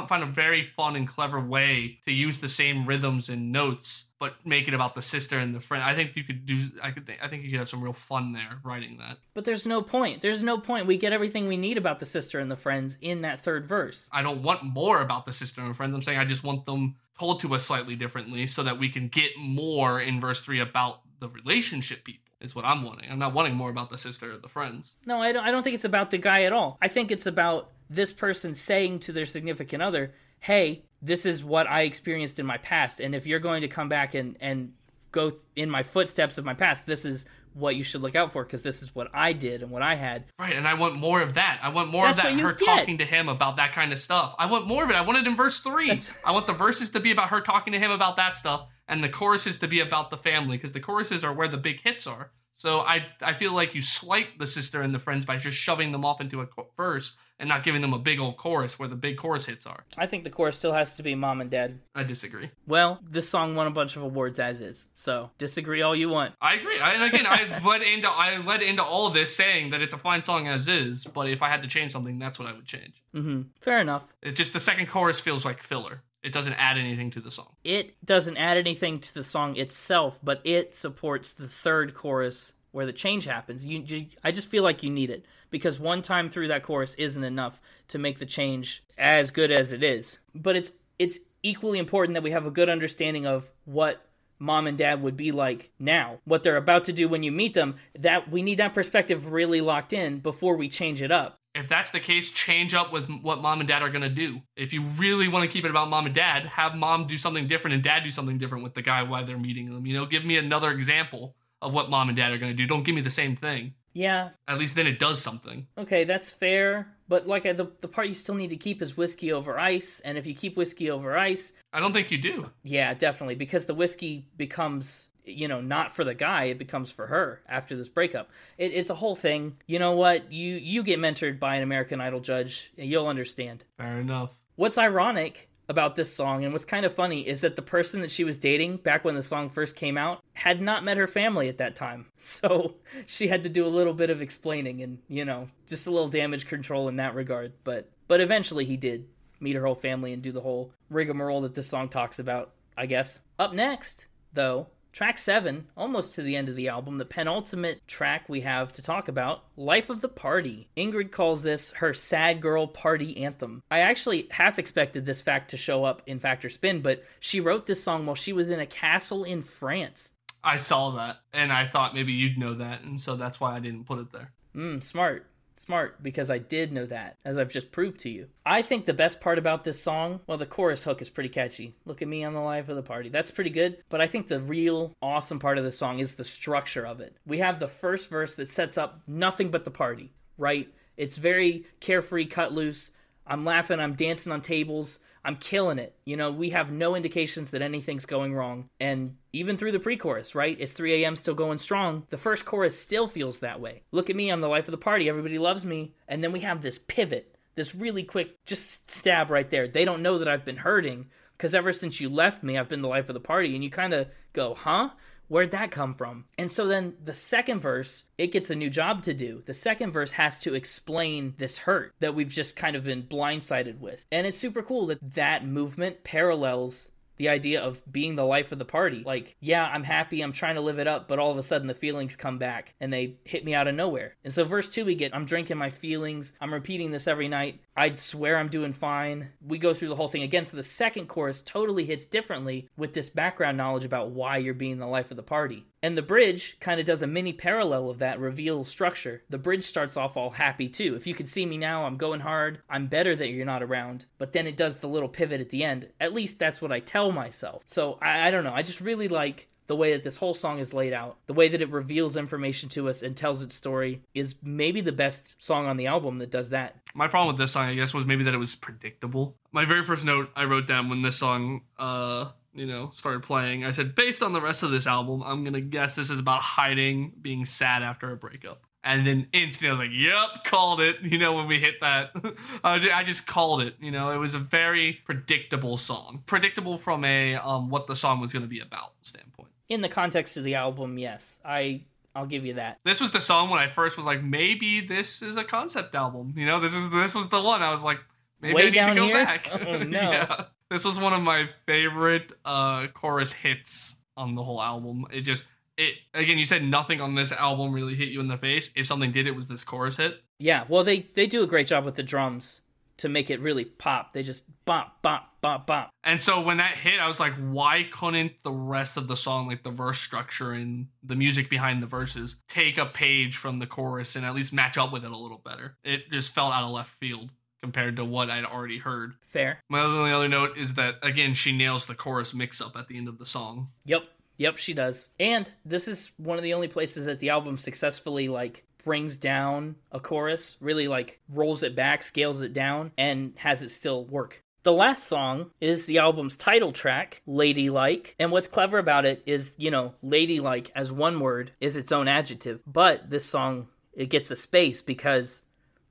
find 0.08 0.22
a 0.22 0.26
very 0.26 0.64
fun 0.64 0.96
and 0.96 1.06
clever 1.06 1.40
way 1.40 2.00
to 2.06 2.12
use 2.12 2.40
the 2.40 2.48
same 2.48 2.86
rhythms 2.86 3.28
and 3.28 3.52
notes 3.52 4.06
but 4.24 4.36
make 4.42 4.66
it 4.66 4.72
about 4.72 4.94
the 4.94 5.02
sister 5.02 5.38
and 5.38 5.54
the 5.54 5.60
friend. 5.60 5.84
I 5.84 5.94
think 5.94 6.16
you 6.16 6.24
could 6.24 6.46
do 6.46 6.70
I 6.82 6.92
could 6.92 7.04
Think, 7.04 7.18
I 7.22 7.28
think 7.28 7.44
you 7.44 7.50
could 7.50 7.58
have 7.58 7.68
some 7.68 7.84
real 7.84 7.92
fun 7.92 8.32
there 8.32 8.58
writing 8.62 8.96
that. 8.96 9.18
But 9.34 9.44
there's 9.44 9.66
no 9.66 9.82
point. 9.82 10.22
There's 10.22 10.42
no 10.42 10.56
point. 10.56 10.86
We 10.86 10.96
get 10.96 11.12
everything 11.12 11.46
we 11.46 11.58
need 11.58 11.76
about 11.76 11.98
the 11.98 12.06
sister 12.06 12.38
and 12.38 12.50
the 12.50 12.56
friends 12.56 12.96
in 13.02 13.20
that 13.20 13.38
third 13.38 13.66
verse. 13.66 14.08
I 14.10 14.22
don't 14.22 14.42
want 14.42 14.62
more 14.62 15.02
about 15.02 15.26
the 15.26 15.32
sister 15.34 15.60
and 15.60 15.76
friends. 15.76 15.94
I'm 15.94 16.00
saying 16.00 16.18
I 16.18 16.24
just 16.24 16.42
want 16.42 16.64
them 16.64 16.94
told 17.18 17.40
to 17.40 17.54
us 17.54 17.64
slightly 17.64 17.96
differently 17.96 18.46
so 18.46 18.62
that 18.62 18.78
we 18.78 18.88
can 18.88 19.08
get 19.08 19.32
more 19.36 20.00
in 20.00 20.22
verse 20.22 20.40
3 20.40 20.58
about 20.58 21.00
the 21.20 21.28
relationship 21.28 22.04
people 22.04 22.24
is 22.40 22.54
what 22.54 22.64
I'm 22.64 22.82
wanting. 22.82 23.10
I'm 23.10 23.18
not 23.18 23.34
wanting 23.34 23.54
more 23.54 23.68
about 23.68 23.90
the 23.90 23.98
sister 23.98 24.32
or 24.32 24.38
the 24.38 24.48
friends. 24.48 24.94
No, 25.04 25.20
I 25.20 25.32
don't 25.32 25.44
I 25.44 25.50
don't 25.50 25.62
think 25.62 25.74
it's 25.74 25.84
about 25.84 26.10
the 26.10 26.18
guy 26.18 26.44
at 26.44 26.52
all. 26.54 26.78
I 26.80 26.88
think 26.88 27.10
it's 27.10 27.26
about 27.26 27.72
this 27.90 28.14
person 28.14 28.54
saying 28.54 29.00
to 29.00 29.12
their 29.12 29.26
significant 29.26 29.82
other, 29.82 30.14
"Hey, 30.40 30.84
this 31.04 31.26
is 31.26 31.44
what 31.44 31.68
I 31.68 31.82
experienced 31.82 32.38
in 32.38 32.46
my 32.46 32.58
past 32.58 33.00
and 33.00 33.14
if 33.14 33.26
you're 33.26 33.40
going 33.40 33.60
to 33.60 33.68
come 33.68 33.88
back 33.88 34.14
and 34.14 34.36
and 34.40 34.72
go 35.14 35.30
th- 35.30 35.42
in 35.56 35.70
my 35.70 35.82
footsteps 35.82 36.36
of 36.36 36.44
my 36.44 36.54
past. 36.54 36.84
This 36.84 37.04
is 37.04 37.24
what 37.54 37.76
you 37.76 37.84
should 37.84 38.02
look 38.02 38.16
out 38.16 38.32
for 38.32 38.44
because 38.44 38.62
this 38.64 38.82
is 38.82 38.94
what 38.96 39.08
I 39.14 39.32
did 39.32 39.62
and 39.62 39.70
what 39.70 39.80
I 39.80 39.94
had. 39.94 40.24
Right, 40.40 40.54
and 40.56 40.66
I 40.66 40.74
want 40.74 40.96
more 40.96 41.22
of 41.22 41.34
that. 41.34 41.60
I 41.62 41.68
want 41.68 41.88
more 41.88 42.06
That's 42.06 42.18
of 42.18 42.24
that. 42.24 42.40
Her 42.40 42.52
get. 42.52 42.66
talking 42.66 42.98
to 42.98 43.04
him 43.04 43.28
about 43.28 43.56
that 43.56 43.72
kind 43.72 43.92
of 43.92 43.98
stuff. 43.98 44.34
I 44.40 44.46
want 44.46 44.66
more 44.66 44.82
of 44.82 44.90
it. 44.90 44.96
I 44.96 45.02
want 45.02 45.18
it 45.18 45.26
in 45.28 45.36
verse 45.36 45.60
three. 45.60 45.86
That's- 45.86 46.10
I 46.24 46.32
want 46.32 46.48
the 46.48 46.52
verses 46.52 46.90
to 46.90 47.00
be 47.00 47.12
about 47.12 47.28
her 47.28 47.40
talking 47.40 47.72
to 47.72 47.78
him 47.78 47.92
about 47.92 48.16
that 48.16 48.34
stuff, 48.34 48.66
and 48.88 49.04
the 49.04 49.08
choruses 49.08 49.60
to 49.60 49.68
be 49.68 49.78
about 49.78 50.10
the 50.10 50.16
family 50.16 50.56
because 50.56 50.72
the 50.72 50.80
choruses 50.80 51.22
are 51.22 51.32
where 51.32 51.48
the 51.48 51.56
big 51.56 51.80
hits 51.80 52.08
are. 52.08 52.32
So 52.56 52.80
I 52.80 53.06
I 53.20 53.34
feel 53.34 53.52
like 53.52 53.74
you 53.74 53.82
slight 53.82 54.38
the 54.38 54.46
sister 54.46 54.82
and 54.82 54.94
the 54.94 54.98
friends 54.98 55.24
by 55.24 55.36
just 55.36 55.56
shoving 55.56 55.92
them 55.92 56.04
off 56.04 56.20
into 56.20 56.40
a 56.40 56.46
verse 56.76 57.16
and 57.38 57.48
not 57.48 57.64
giving 57.64 57.82
them 57.82 57.92
a 57.92 57.98
big 57.98 58.20
old 58.20 58.36
chorus 58.36 58.78
where 58.78 58.88
the 58.88 58.94
big 58.94 59.16
chorus 59.16 59.46
hits 59.46 59.66
are. 59.66 59.84
I 59.98 60.06
think 60.06 60.24
the 60.24 60.30
chorus 60.30 60.56
still 60.56 60.72
has 60.72 60.94
to 60.94 61.02
be 61.02 61.14
mom 61.14 61.40
and 61.40 61.50
dad. 61.50 61.80
I 61.94 62.04
disagree. 62.04 62.50
Well, 62.66 63.00
this 63.10 63.28
song 63.28 63.56
won 63.56 63.66
a 63.66 63.70
bunch 63.70 63.96
of 63.96 64.02
awards 64.02 64.38
as 64.38 64.60
is, 64.60 64.88
so 64.94 65.30
disagree 65.38 65.82
all 65.82 65.96
you 65.96 66.08
want. 66.08 66.34
I 66.40 66.54
agree. 66.54 66.78
I, 66.78 66.92
and 66.92 67.02
again, 67.02 67.26
I 67.26 67.60
led 67.66 67.82
into 67.82 68.08
I 68.08 68.38
led 68.38 68.62
into 68.62 68.82
all 68.82 69.10
this 69.10 69.34
saying 69.34 69.70
that 69.70 69.82
it's 69.82 69.94
a 69.94 69.98
fine 69.98 70.22
song 70.22 70.46
as 70.46 70.68
is, 70.68 71.04
but 71.04 71.28
if 71.28 71.42
I 71.42 71.48
had 71.48 71.62
to 71.62 71.68
change 71.68 71.92
something, 71.92 72.18
that's 72.18 72.38
what 72.38 72.48
I 72.48 72.52
would 72.52 72.66
change. 72.66 73.02
Mm-hmm. 73.14 73.42
Fair 73.60 73.80
enough. 73.80 74.14
It 74.22 74.36
just 74.36 74.52
the 74.52 74.60
second 74.60 74.86
chorus 74.86 75.20
feels 75.20 75.44
like 75.44 75.62
filler. 75.62 76.02
It 76.24 76.32
doesn't 76.32 76.54
add 76.54 76.78
anything 76.78 77.10
to 77.10 77.20
the 77.20 77.30
song. 77.30 77.54
It 77.62 78.02
doesn't 78.04 78.38
add 78.38 78.56
anything 78.56 78.98
to 79.00 79.14
the 79.14 79.22
song 79.22 79.56
itself, 79.56 80.18
but 80.22 80.40
it 80.42 80.74
supports 80.74 81.32
the 81.32 81.46
third 81.46 81.94
chorus 81.94 82.54
where 82.72 82.86
the 82.86 82.94
change 82.94 83.26
happens. 83.26 83.66
You, 83.66 83.84
you, 83.86 84.06
I 84.24 84.32
just 84.32 84.48
feel 84.48 84.62
like 84.62 84.82
you 84.82 84.90
need 84.90 85.10
it 85.10 85.26
because 85.50 85.78
one 85.78 86.00
time 86.00 86.30
through 86.30 86.48
that 86.48 86.62
chorus 86.62 86.94
isn't 86.94 87.22
enough 87.22 87.60
to 87.88 87.98
make 87.98 88.18
the 88.18 88.26
change 88.26 88.82
as 88.96 89.30
good 89.30 89.52
as 89.52 89.72
it 89.72 89.84
is. 89.84 90.18
But 90.34 90.56
it's 90.56 90.72
it's 90.98 91.20
equally 91.42 91.78
important 91.78 92.14
that 92.14 92.22
we 92.22 92.30
have 92.30 92.46
a 92.46 92.50
good 92.50 92.70
understanding 92.70 93.26
of 93.26 93.50
what 93.66 94.04
mom 94.38 94.66
and 94.66 94.78
dad 94.78 95.02
would 95.02 95.16
be 95.16 95.30
like 95.30 95.70
now, 95.78 96.18
what 96.24 96.42
they're 96.42 96.56
about 96.56 96.84
to 96.84 96.92
do 96.92 97.06
when 97.06 97.22
you 97.22 97.32
meet 97.32 97.52
them. 97.52 97.76
That 97.98 98.30
we 98.30 98.42
need 98.42 98.58
that 98.58 98.74
perspective 98.74 99.30
really 99.30 99.60
locked 99.60 99.92
in 99.92 100.20
before 100.20 100.56
we 100.56 100.68
change 100.68 101.02
it 101.02 101.12
up. 101.12 101.36
If 101.54 101.68
that's 101.68 101.90
the 101.90 102.00
case, 102.00 102.30
change 102.32 102.74
up 102.74 102.92
with 102.92 103.08
what 103.22 103.40
mom 103.40 103.60
and 103.60 103.68
dad 103.68 103.82
are 103.82 103.90
gonna 103.90 104.08
do. 104.08 104.42
If 104.56 104.72
you 104.72 104.82
really 104.82 105.28
want 105.28 105.48
to 105.48 105.52
keep 105.52 105.64
it 105.64 105.70
about 105.70 105.88
mom 105.88 106.06
and 106.06 106.14
dad, 106.14 106.46
have 106.46 106.74
mom 106.76 107.06
do 107.06 107.16
something 107.16 107.46
different 107.46 107.74
and 107.74 107.82
dad 107.82 108.02
do 108.02 108.10
something 108.10 108.38
different 108.38 108.64
with 108.64 108.74
the 108.74 108.82
guy 108.82 109.02
while 109.04 109.24
they're 109.24 109.38
meeting 109.38 109.72
them. 109.72 109.86
You 109.86 109.94
know, 109.94 110.06
give 110.06 110.24
me 110.24 110.36
another 110.36 110.70
example 110.72 111.36
of 111.62 111.72
what 111.72 111.90
mom 111.90 112.08
and 112.08 112.16
dad 112.16 112.32
are 112.32 112.38
gonna 112.38 112.54
do. 112.54 112.66
Don't 112.66 112.82
give 112.82 112.94
me 112.94 113.00
the 113.00 113.10
same 113.10 113.36
thing. 113.36 113.74
Yeah, 113.96 114.30
At 114.48 114.58
least 114.58 114.74
then 114.74 114.88
it 114.88 114.98
does 114.98 115.22
something. 115.22 115.68
Okay, 115.78 116.02
that's 116.02 116.28
fair. 116.32 116.88
But 117.06 117.28
like 117.28 117.44
the 117.44 117.70
the 117.80 117.86
part 117.86 118.08
you 118.08 118.14
still 118.14 118.34
need 118.34 118.50
to 118.50 118.56
keep 118.56 118.82
is 118.82 118.96
whiskey 118.96 119.30
over 119.32 119.56
ice, 119.56 120.00
and 120.00 120.18
if 120.18 120.26
you 120.26 120.34
keep 120.34 120.56
whiskey 120.56 120.90
over 120.90 121.16
ice, 121.16 121.52
I 121.72 121.78
don't 121.78 121.92
think 121.92 122.10
you 122.10 122.18
do. 122.18 122.50
yeah, 122.64 122.92
definitely 122.94 123.36
because 123.36 123.66
the 123.66 123.74
whiskey 123.74 124.26
becomes 124.36 125.10
you 125.24 125.48
know 125.48 125.60
not 125.60 125.92
for 125.92 126.04
the 126.04 126.14
guy, 126.14 126.44
it 126.44 126.58
becomes 126.58 126.90
for 126.90 127.06
her 127.06 127.42
after 127.48 127.76
this 127.76 127.88
breakup. 127.88 128.30
It, 128.58 128.72
it's 128.72 128.90
a 128.90 128.94
whole 128.94 129.16
thing. 129.16 129.56
You 129.66 129.78
know 129.78 129.92
what? 129.92 130.32
You 130.32 130.54
you 130.56 130.82
get 130.82 130.98
mentored 130.98 131.38
by 131.38 131.56
an 131.56 131.62
American 131.62 132.00
Idol 132.00 132.20
judge, 132.20 132.72
and 132.78 132.88
you'll 132.88 133.08
understand. 133.08 133.64
Fair 133.78 134.00
enough. 134.00 134.34
What's 134.56 134.78
ironic 134.78 135.48
about 135.68 135.96
this 135.96 136.12
song 136.12 136.44
and 136.44 136.52
what's 136.52 136.64
kind 136.64 136.84
of 136.84 136.92
funny 136.92 137.26
is 137.26 137.40
that 137.40 137.56
the 137.56 137.62
person 137.62 138.00
that 138.02 138.10
she 138.10 138.24
was 138.24 138.38
dating 138.38 138.76
back 138.76 139.04
when 139.04 139.14
the 139.14 139.22
song 139.22 139.48
first 139.48 139.76
came 139.76 139.96
out 139.96 140.22
had 140.34 140.60
not 140.60 140.84
met 140.84 140.98
her 140.98 141.06
family 141.06 141.48
at 141.48 141.58
that 141.58 141.74
time. 141.74 142.06
So 142.24 142.76
she 143.06 143.28
had 143.28 143.42
to 143.42 143.50
do 143.50 143.66
a 143.66 143.68
little 143.68 143.92
bit 143.92 144.08
of 144.08 144.22
explaining 144.22 144.82
and, 144.82 144.98
you 145.08 145.26
know, 145.26 145.50
just 145.66 145.86
a 145.86 145.90
little 145.90 146.08
damage 146.08 146.46
control 146.46 146.88
in 146.88 146.96
that 146.96 147.14
regard. 147.14 147.52
But 147.64 147.90
but 148.08 148.22
eventually 148.22 148.64
he 148.64 148.78
did 148.78 149.06
meet 149.40 149.56
her 149.56 149.64
whole 149.64 149.74
family 149.74 150.14
and 150.14 150.22
do 150.22 150.32
the 150.32 150.40
whole 150.40 150.72
rigmarole 150.88 151.42
that 151.42 151.54
this 151.54 151.68
song 151.68 151.90
talks 151.90 152.18
about, 152.18 152.52
I 152.78 152.86
guess. 152.86 153.20
Up 153.38 153.52
next, 153.52 154.06
though, 154.32 154.68
Track 154.94 155.18
7, 155.18 155.66
almost 155.76 156.14
to 156.14 156.22
the 156.22 156.36
end 156.36 156.48
of 156.48 156.54
the 156.54 156.68
album, 156.68 156.98
the 156.98 157.04
penultimate 157.04 157.84
track 157.88 158.28
we 158.28 158.42
have 158.42 158.70
to 158.74 158.80
talk 158.80 159.08
about, 159.08 159.42
Life 159.56 159.90
of 159.90 160.00
the 160.00 160.08
Party. 160.08 160.68
Ingrid 160.76 161.10
calls 161.10 161.42
this 161.42 161.72
her 161.72 161.92
sad 161.92 162.40
girl 162.40 162.68
party 162.68 163.24
anthem. 163.24 163.64
I 163.72 163.80
actually 163.80 164.28
half 164.30 164.56
expected 164.56 165.04
this 165.04 165.20
fact 165.20 165.50
to 165.50 165.56
show 165.56 165.84
up 165.84 166.02
in 166.06 166.20
Factor 166.20 166.48
Spin, 166.48 166.80
but 166.80 167.02
she 167.18 167.40
wrote 167.40 167.66
this 167.66 167.82
song 167.82 168.06
while 168.06 168.14
she 168.14 168.32
was 168.32 168.50
in 168.50 168.60
a 168.60 168.66
castle 168.66 169.24
in 169.24 169.42
France. 169.42 170.12
I 170.44 170.58
saw 170.58 170.90
that 170.90 171.16
and 171.32 171.52
I 171.52 171.66
thought 171.66 171.96
maybe 171.96 172.12
you'd 172.12 172.38
know 172.38 172.54
that, 172.54 172.82
and 172.82 173.00
so 173.00 173.16
that's 173.16 173.40
why 173.40 173.56
I 173.56 173.58
didn't 173.58 173.86
put 173.86 173.98
it 173.98 174.12
there. 174.12 174.30
Mm, 174.54 174.84
smart. 174.84 175.26
Smart, 175.56 176.02
because 176.02 176.30
I 176.30 176.38
did 176.38 176.72
know 176.72 176.84
that, 176.86 177.16
as 177.24 177.38
I've 177.38 177.52
just 177.52 177.70
proved 177.70 178.00
to 178.00 178.10
you. 178.10 178.28
I 178.44 178.62
think 178.62 178.84
the 178.84 178.92
best 178.92 179.20
part 179.20 179.38
about 179.38 179.62
this 179.64 179.80
song, 179.80 180.20
well, 180.26 180.36
the 180.36 180.46
chorus 180.46 180.82
hook 180.82 181.00
is 181.00 181.10
pretty 181.10 181.28
catchy. 181.28 181.74
Look 181.84 182.02
at 182.02 182.08
me, 182.08 182.22
I'm 182.22 182.34
the 182.34 182.40
life 182.40 182.68
of 182.68 182.76
the 182.76 182.82
party. 182.82 183.08
That's 183.08 183.30
pretty 183.30 183.50
good, 183.50 183.78
but 183.88 184.00
I 184.00 184.06
think 184.06 184.26
the 184.26 184.40
real 184.40 184.92
awesome 185.00 185.38
part 185.38 185.58
of 185.58 185.64
the 185.64 185.70
song 185.70 186.00
is 186.00 186.14
the 186.14 186.24
structure 186.24 186.84
of 186.84 187.00
it. 187.00 187.16
We 187.24 187.38
have 187.38 187.60
the 187.60 187.68
first 187.68 188.10
verse 188.10 188.34
that 188.34 188.50
sets 188.50 188.76
up 188.76 189.02
nothing 189.06 189.50
but 189.50 189.64
the 189.64 189.70
party, 189.70 190.12
right? 190.36 190.68
It's 190.96 191.18
very 191.18 191.66
carefree, 191.80 192.26
cut 192.26 192.52
loose. 192.52 192.90
I'm 193.26 193.44
laughing, 193.44 193.80
I'm 193.80 193.94
dancing 193.94 194.32
on 194.32 194.42
tables, 194.42 194.98
I'm 195.24 195.36
killing 195.36 195.78
it. 195.78 195.96
You 196.04 196.16
know, 196.16 196.30
we 196.30 196.50
have 196.50 196.72
no 196.72 196.94
indications 196.94 197.50
that 197.50 197.62
anything's 197.62 198.06
going 198.06 198.34
wrong. 198.34 198.68
And 198.80 199.16
even 199.34 199.56
through 199.56 199.72
the 199.72 199.80
pre 199.80 199.96
chorus, 199.96 200.34
right? 200.34 200.56
It's 200.58 200.72
3 200.72 201.02
a.m. 201.02 201.16
still 201.16 201.34
going 201.34 201.58
strong. 201.58 202.04
The 202.08 202.16
first 202.16 202.44
chorus 202.44 202.78
still 202.78 203.06
feels 203.06 203.40
that 203.40 203.60
way. 203.60 203.82
Look 203.92 204.08
at 204.08 204.16
me, 204.16 204.30
I'm 204.30 204.40
the 204.40 204.48
life 204.48 204.68
of 204.68 204.72
the 204.72 204.78
party, 204.78 205.08
everybody 205.08 205.38
loves 205.38 205.66
me. 205.66 205.94
And 206.08 206.22
then 206.22 206.32
we 206.32 206.40
have 206.40 206.62
this 206.62 206.78
pivot, 206.78 207.36
this 207.54 207.74
really 207.74 208.04
quick, 208.04 208.44
just 208.46 208.90
stab 208.90 209.30
right 209.30 209.50
there. 209.50 209.68
They 209.68 209.84
don't 209.84 210.02
know 210.02 210.18
that 210.18 210.28
I've 210.28 210.44
been 210.44 210.56
hurting 210.56 211.06
because 211.36 211.54
ever 211.54 211.72
since 211.72 212.00
you 212.00 212.08
left 212.08 212.42
me, 212.42 212.56
I've 212.56 212.68
been 212.68 212.82
the 212.82 212.88
life 212.88 213.08
of 213.08 213.14
the 213.14 213.20
party. 213.20 213.54
And 213.54 213.64
you 213.64 213.70
kind 213.70 213.92
of 213.92 214.08
go, 214.32 214.54
huh? 214.54 214.90
Where'd 215.28 215.52
that 215.52 215.70
come 215.70 215.94
from? 215.94 216.26
And 216.36 216.50
so 216.50 216.66
then 216.66 216.94
the 217.02 217.14
second 217.14 217.60
verse, 217.60 218.04
it 218.18 218.28
gets 218.28 218.50
a 218.50 218.54
new 218.54 218.68
job 218.68 219.02
to 219.04 219.14
do. 219.14 219.42
The 219.46 219.54
second 219.54 219.92
verse 219.92 220.12
has 220.12 220.40
to 220.40 220.54
explain 220.54 221.34
this 221.38 221.58
hurt 221.58 221.94
that 222.00 222.14
we've 222.14 222.28
just 222.28 222.56
kind 222.56 222.76
of 222.76 222.84
been 222.84 223.02
blindsided 223.02 223.78
with. 223.78 224.04
And 224.12 224.26
it's 224.26 224.36
super 224.36 224.62
cool 224.62 224.86
that 224.88 225.14
that 225.14 225.46
movement 225.46 226.04
parallels 226.04 226.90
the 227.16 227.28
idea 227.28 227.60
of 227.60 227.82
being 227.90 228.16
the 228.16 228.24
life 228.24 228.52
of 228.52 228.58
the 228.58 228.64
party. 228.64 229.02
Like, 229.04 229.36
yeah, 229.40 229.64
I'm 229.64 229.84
happy, 229.84 230.20
I'm 230.20 230.32
trying 230.32 230.56
to 230.56 230.60
live 230.60 230.78
it 230.78 230.88
up, 230.88 231.08
but 231.08 231.18
all 231.18 231.30
of 231.30 231.38
a 231.38 231.42
sudden 231.42 231.66
the 231.66 231.74
feelings 231.74 232.16
come 232.16 232.38
back 232.38 232.74
and 232.80 232.92
they 232.92 233.16
hit 233.24 233.44
me 233.44 233.54
out 233.54 233.68
of 233.68 233.74
nowhere. 233.74 234.16
And 234.24 234.32
so, 234.32 234.44
verse 234.44 234.68
two, 234.68 234.84
we 234.84 234.94
get 234.94 235.14
I'm 235.14 235.26
drinking 235.26 235.58
my 235.58 235.70
feelings, 235.70 236.32
I'm 236.40 236.52
repeating 236.52 236.90
this 236.90 237.06
every 237.06 237.28
night, 237.28 237.60
I'd 237.76 237.98
swear 237.98 238.36
I'm 238.36 238.48
doing 238.48 238.72
fine. 238.72 239.30
We 239.44 239.58
go 239.58 239.74
through 239.74 239.88
the 239.88 239.96
whole 239.96 240.08
thing 240.08 240.22
again. 240.22 240.44
So, 240.44 240.56
the 240.56 240.62
second 240.62 241.08
chorus 241.08 241.42
totally 241.42 241.84
hits 241.84 242.06
differently 242.06 242.68
with 242.76 242.92
this 242.92 243.10
background 243.10 243.56
knowledge 243.56 243.84
about 243.84 244.10
why 244.10 244.38
you're 244.38 244.54
being 244.54 244.78
the 244.78 244.86
life 244.86 245.10
of 245.10 245.16
the 245.16 245.22
party. 245.22 245.66
And 245.84 245.98
the 245.98 246.02
bridge 246.02 246.58
kind 246.60 246.80
of 246.80 246.86
does 246.86 247.02
a 247.02 247.06
mini 247.06 247.34
parallel 247.34 247.90
of 247.90 247.98
that 247.98 248.18
reveal 248.18 248.64
structure. 248.64 249.22
The 249.28 249.36
bridge 249.36 249.64
starts 249.64 249.98
off 249.98 250.16
all 250.16 250.30
happy 250.30 250.66
too. 250.66 250.94
If 250.96 251.06
you 251.06 251.12
could 251.12 251.28
see 251.28 251.44
me 251.44 251.58
now, 251.58 251.84
I'm 251.84 251.98
going 251.98 252.20
hard. 252.20 252.62
I'm 252.70 252.86
better 252.86 253.14
that 253.14 253.28
you're 253.28 253.44
not 253.44 253.62
around. 253.62 254.06
But 254.16 254.32
then 254.32 254.46
it 254.46 254.56
does 254.56 254.76
the 254.76 254.88
little 254.88 255.10
pivot 255.10 255.42
at 255.42 255.50
the 255.50 255.62
end. 255.62 255.90
At 256.00 256.14
least 256.14 256.38
that's 256.38 256.62
what 256.62 256.72
I 256.72 256.80
tell 256.80 257.12
myself. 257.12 257.64
So 257.66 257.98
I, 258.00 258.28
I 258.28 258.30
don't 258.30 258.44
know. 258.44 258.54
I 258.54 258.62
just 258.62 258.80
really 258.80 259.08
like 259.08 259.46
the 259.66 259.76
way 259.76 259.92
that 259.92 260.02
this 260.02 260.16
whole 260.16 260.32
song 260.32 260.58
is 260.58 260.72
laid 260.72 260.94
out, 260.94 261.18
the 261.26 261.34
way 261.34 261.48
that 261.48 261.60
it 261.60 261.70
reveals 261.70 262.16
information 262.16 262.70
to 262.70 262.88
us 262.88 263.02
and 263.02 263.14
tells 263.14 263.42
its 263.42 263.54
story 263.54 264.00
is 264.14 264.36
maybe 264.42 264.80
the 264.80 264.90
best 264.90 265.42
song 265.42 265.66
on 265.66 265.76
the 265.76 265.86
album 265.86 266.16
that 266.16 266.30
does 266.30 266.48
that. 266.48 266.76
My 266.94 267.08
problem 267.08 267.28
with 267.28 267.38
this 267.38 267.52
song, 267.52 267.68
I 267.68 267.74
guess, 267.74 267.92
was 267.92 268.06
maybe 268.06 268.24
that 268.24 268.32
it 268.32 268.38
was 268.38 268.54
predictable. 268.54 269.36
My 269.52 269.66
very 269.66 269.84
first 269.84 270.06
note 270.06 270.30
I 270.34 270.44
wrote 270.44 270.66
down 270.66 270.88
when 270.88 271.02
this 271.02 271.16
song, 271.16 271.60
uh, 271.78 272.30
you 272.54 272.66
know, 272.66 272.90
started 272.94 273.22
playing, 273.22 273.64
I 273.64 273.72
said, 273.72 273.94
based 273.94 274.22
on 274.22 274.32
the 274.32 274.40
rest 274.40 274.62
of 274.62 274.70
this 274.70 274.86
album, 274.86 275.22
I'm 275.24 275.44
gonna 275.44 275.60
guess 275.60 275.94
this 275.94 276.10
is 276.10 276.18
about 276.18 276.40
hiding, 276.40 277.12
being 277.20 277.44
sad 277.44 277.82
after 277.82 278.10
a 278.10 278.16
breakup. 278.16 278.62
And 278.84 279.06
then 279.06 279.28
instantly 279.32 279.68
I 279.68 279.72
was 279.72 279.80
like, 279.80 279.90
yep, 279.92 280.44
called 280.44 280.80
it. 280.80 280.96
You 281.02 281.18
know, 281.18 281.32
when 281.34 281.46
we 281.46 281.58
hit 281.58 281.80
that, 281.80 282.10
I 282.64 283.02
just 283.02 283.26
called 283.26 283.62
it. 283.62 283.76
You 283.80 283.90
know, 283.90 284.10
it 284.10 284.18
was 284.18 284.34
a 284.34 284.38
very 284.38 285.00
predictable 285.04 285.76
song. 285.76 286.22
Predictable 286.26 286.76
from 286.76 287.04
a 287.04 287.36
um, 287.36 287.70
what 287.70 287.86
the 287.86 287.96
song 287.96 288.20
was 288.20 288.32
going 288.32 288.42
to 288.42 288.48
be 288.48 288.60
about 288.60 288.92
standpoint. 289.02 289.50
In 289.68 289.80
the 289.80 289.88
context 289.88 290.36
of 290.36 290.44
the 290.44 290.56
album, 290.56 290.98
yes, 290.98 291.38
I 291.44 291.82
I'll 292.14 292.26
give 292.26 292.44
you 292.44 292.54
that. 292.54 292.78
This 292.84 293.00
was 293.00 293.10
the 293.10 293.20
song 293.20 293.50
when 293.50 293.60
I 293.60 293.68
first 293.68 293.96
was 293.96 294.06
like, 294.06 294.22
maybe 294.22 294.80
this 294.80 295.22
is 295.22 295.36
a 295.36 295.44
concept 295.44 295.94
album. 295.94 296.34
You 296.36 296.46
know, 296.46 296.60
this 296.60 296.74
is 296.74 296.90
this 296.90 297.14
was 297.14 297.28
the 297.28 297.40
one. 297.40 297.62
I 297.62 297.70
was 297.70 297.82
like, 297.82 298.00
maybe 298.44 298.54
Way 298.54 298.62
I 298.62 298.64
need 298.66 298.74
down 298.74 298.88
to 298.90 298.94
go 298.94 299.06
here? 299.06 299.24
back. 299.24 299.50
Oh, 299.66 299.78
no. 299.82 300.00
yeah. 300.12 300.44
This 300.70 300.84
was 300.84 300.98
one 300.98 301.12
of 301.12 301.22
my 301.22 301.48
favorite 301.66 302.32
uh 302.44 302.86
chorus 302.88 303.32
hits 303.32 303.96
on 304.16 304.34
the 304.34 304.42
whole 304.42 304.62
album. 304.62 305.06
It 305.12 305.22
just 305.22 305.44
it 305.76 305.94
again, 306.12 306.38
you 306.38 306.44
said 306.46 306.62
nothing 306.64 307.00
on 307.00 307.14
this 307.14 307.32
album 307.32 307.72
really 307.72 307.94
hit 307.94 308.08
you 308.08 308.20
in 308.20 308.28
the 308.28 308.38
face. 308.38 308.70
If 308.76 308.86
something 308.86 309.12
did, 309.12 309.26
it 309.26 309.34
was 309.34 309.48
this 309.48 309.64
chorus 309.64 309.96
hit. 309.96 310.20
Yeah, 310.38 310.64
well 310.68 310.84
they 310.84 311.06
they 311.14 311.26
do 311.26 311.42
a 311.42 311.46
great 311.46 311.66
job 311.66 311.84
with 311.84 311.94
the 311.96 312.02
drums 312.02 312.60
to 312.96 313.08
make 313.08 313.28
it 313.28 313.40
really 313.40 313.64
pop. 313.64 314.12
They 314.12 314.22
just 314.22 314.44
bop 314.64 315.02
bop 315.02 315.34
bop 315.40 315.66
bop. 315.66 315.90
And 316.04 316.20
so 316.20 316.40
when 316.40 316.58
that 316.58 316.72
hit, 316.72 317.00
I 317.00 317.08
was 317.08 317.18
like, 317.18 317.34
why 317.34 317.88
couldn't 317.90 318.32
the 318.44 318.52
rest 318.52 318.96
of 318.96 319.08
the 319.08 319.16
song, 319.16 319.48
like 319.48 319.62
the 319.64 319.70
verse 319.70 319.98
structure 320.00 320.52
and 320.52 320.86
the 321.02 321.16
music 321.16 321.50
behind 321.50 321.82
the 321.82 321.86
verses, 321.88 322.36
take 322.48 322.78
a 322.78 322.86
page 322.86 323.36
from 323.36 323.58
the 323.58 323.66
chorus 323.66 324.14
and 324.16 324.24
at 324.24 324.34
least 324.34 324.52
match 324.52 324.78
up 324.78 324.92
with 324.92 325.04
it 325.04 325.10
a 325.10 325.16
little 325.16 325.42
better? 325.44 325.76
It 325.82 326.10
just 326.12 326.32
felt 326.32 326.52
out 326.52 326.64
of 326.64 326.70
left 326.70 326.94
field 327.00 327.30
compared 327.64 327.96
to 327.96 328.04
what 328.04 328.28
I'd 328.28 328.44
already 328.44 328.76
heard. 328.76 329.14
Fair. 329.22 329.58
My 329.70 329.80
only 329.80 330.12
other 330.12 330.28
note 330.28 330.58
is 330.58 330.74
that 330.74 330.96
again, 331.02 331.32
she 331.32 331.56
nails 331.56 331.86
the 331.86 331.94
chorus 331.94 332.34
mix 332.34 332.60
up 332.60 332.76
at 332.76 332.88
the 332.88 332.98
end 332.98 333.08
of 333.08 333.16
the 333.16 333.24
song. 333.24 333.68
Yep. 333.86 334.02
Yep, 334.36 334.58
she 334.58 334.74
does. 334.74 335.08
And 335.18 335.50
this 335.64 335.88
is 335.88 336.12
one 336.18 336.36
of 336.36 336.44
the 336.44 336.52
only 336.52 336.68
places 336.68 337.06
that 337.06 337.20
the 337.20 337.30
album 337.30 337.56
successfully 337.56 338.28
like 338.28 338.66
brings 338.84 339.16
down 339.16 339.76
a 339.90 339.98
chorus, 339.98 340.58
really 340.60 340.88
like 340.88 341.20
rolls 341.30 341.62
it 341.62 341.74
back, 341.74 342.02
scales 342.02 342.42
it 342.42 342.52
down, 342.52 342.92
and 342.98 343.32
has 343.36 343.62
it 343.62 343.70
still 343.70 344.04
work. 344.04 344.42
The 344.62 344.72
last 344.72 345.04
song 345.04 345.50
is 345.58 345.86
the 345.86 346.00
album's 346.00 346.36
title 346.36 346.72
track, 346.72 347.22
Ladylike. 347.26 348.14
And 348.18 348.30
what's 348.30 348.48
clever 348.48 348.76
about 348.76 349.06
it 349.06 349.22
is, 349.24 349.54
you 349.56 349.70
know, 349.70 349.94
ladylike 350.02 350.70
as 350.76 350.92
one 350.92 351.18
word 351.18 351.52
is 351.62 351.78
its 351.78 351.92
own 351.92 352.08
adjective. 352.08 352.62
But 352.66 353.08
this 353.08 353.24
song, 353.24 353.68
it 353.94 354.10
gets 354.10 354.28
the 354.28 354.36
space 354.36 354.82
because 354.82 355.42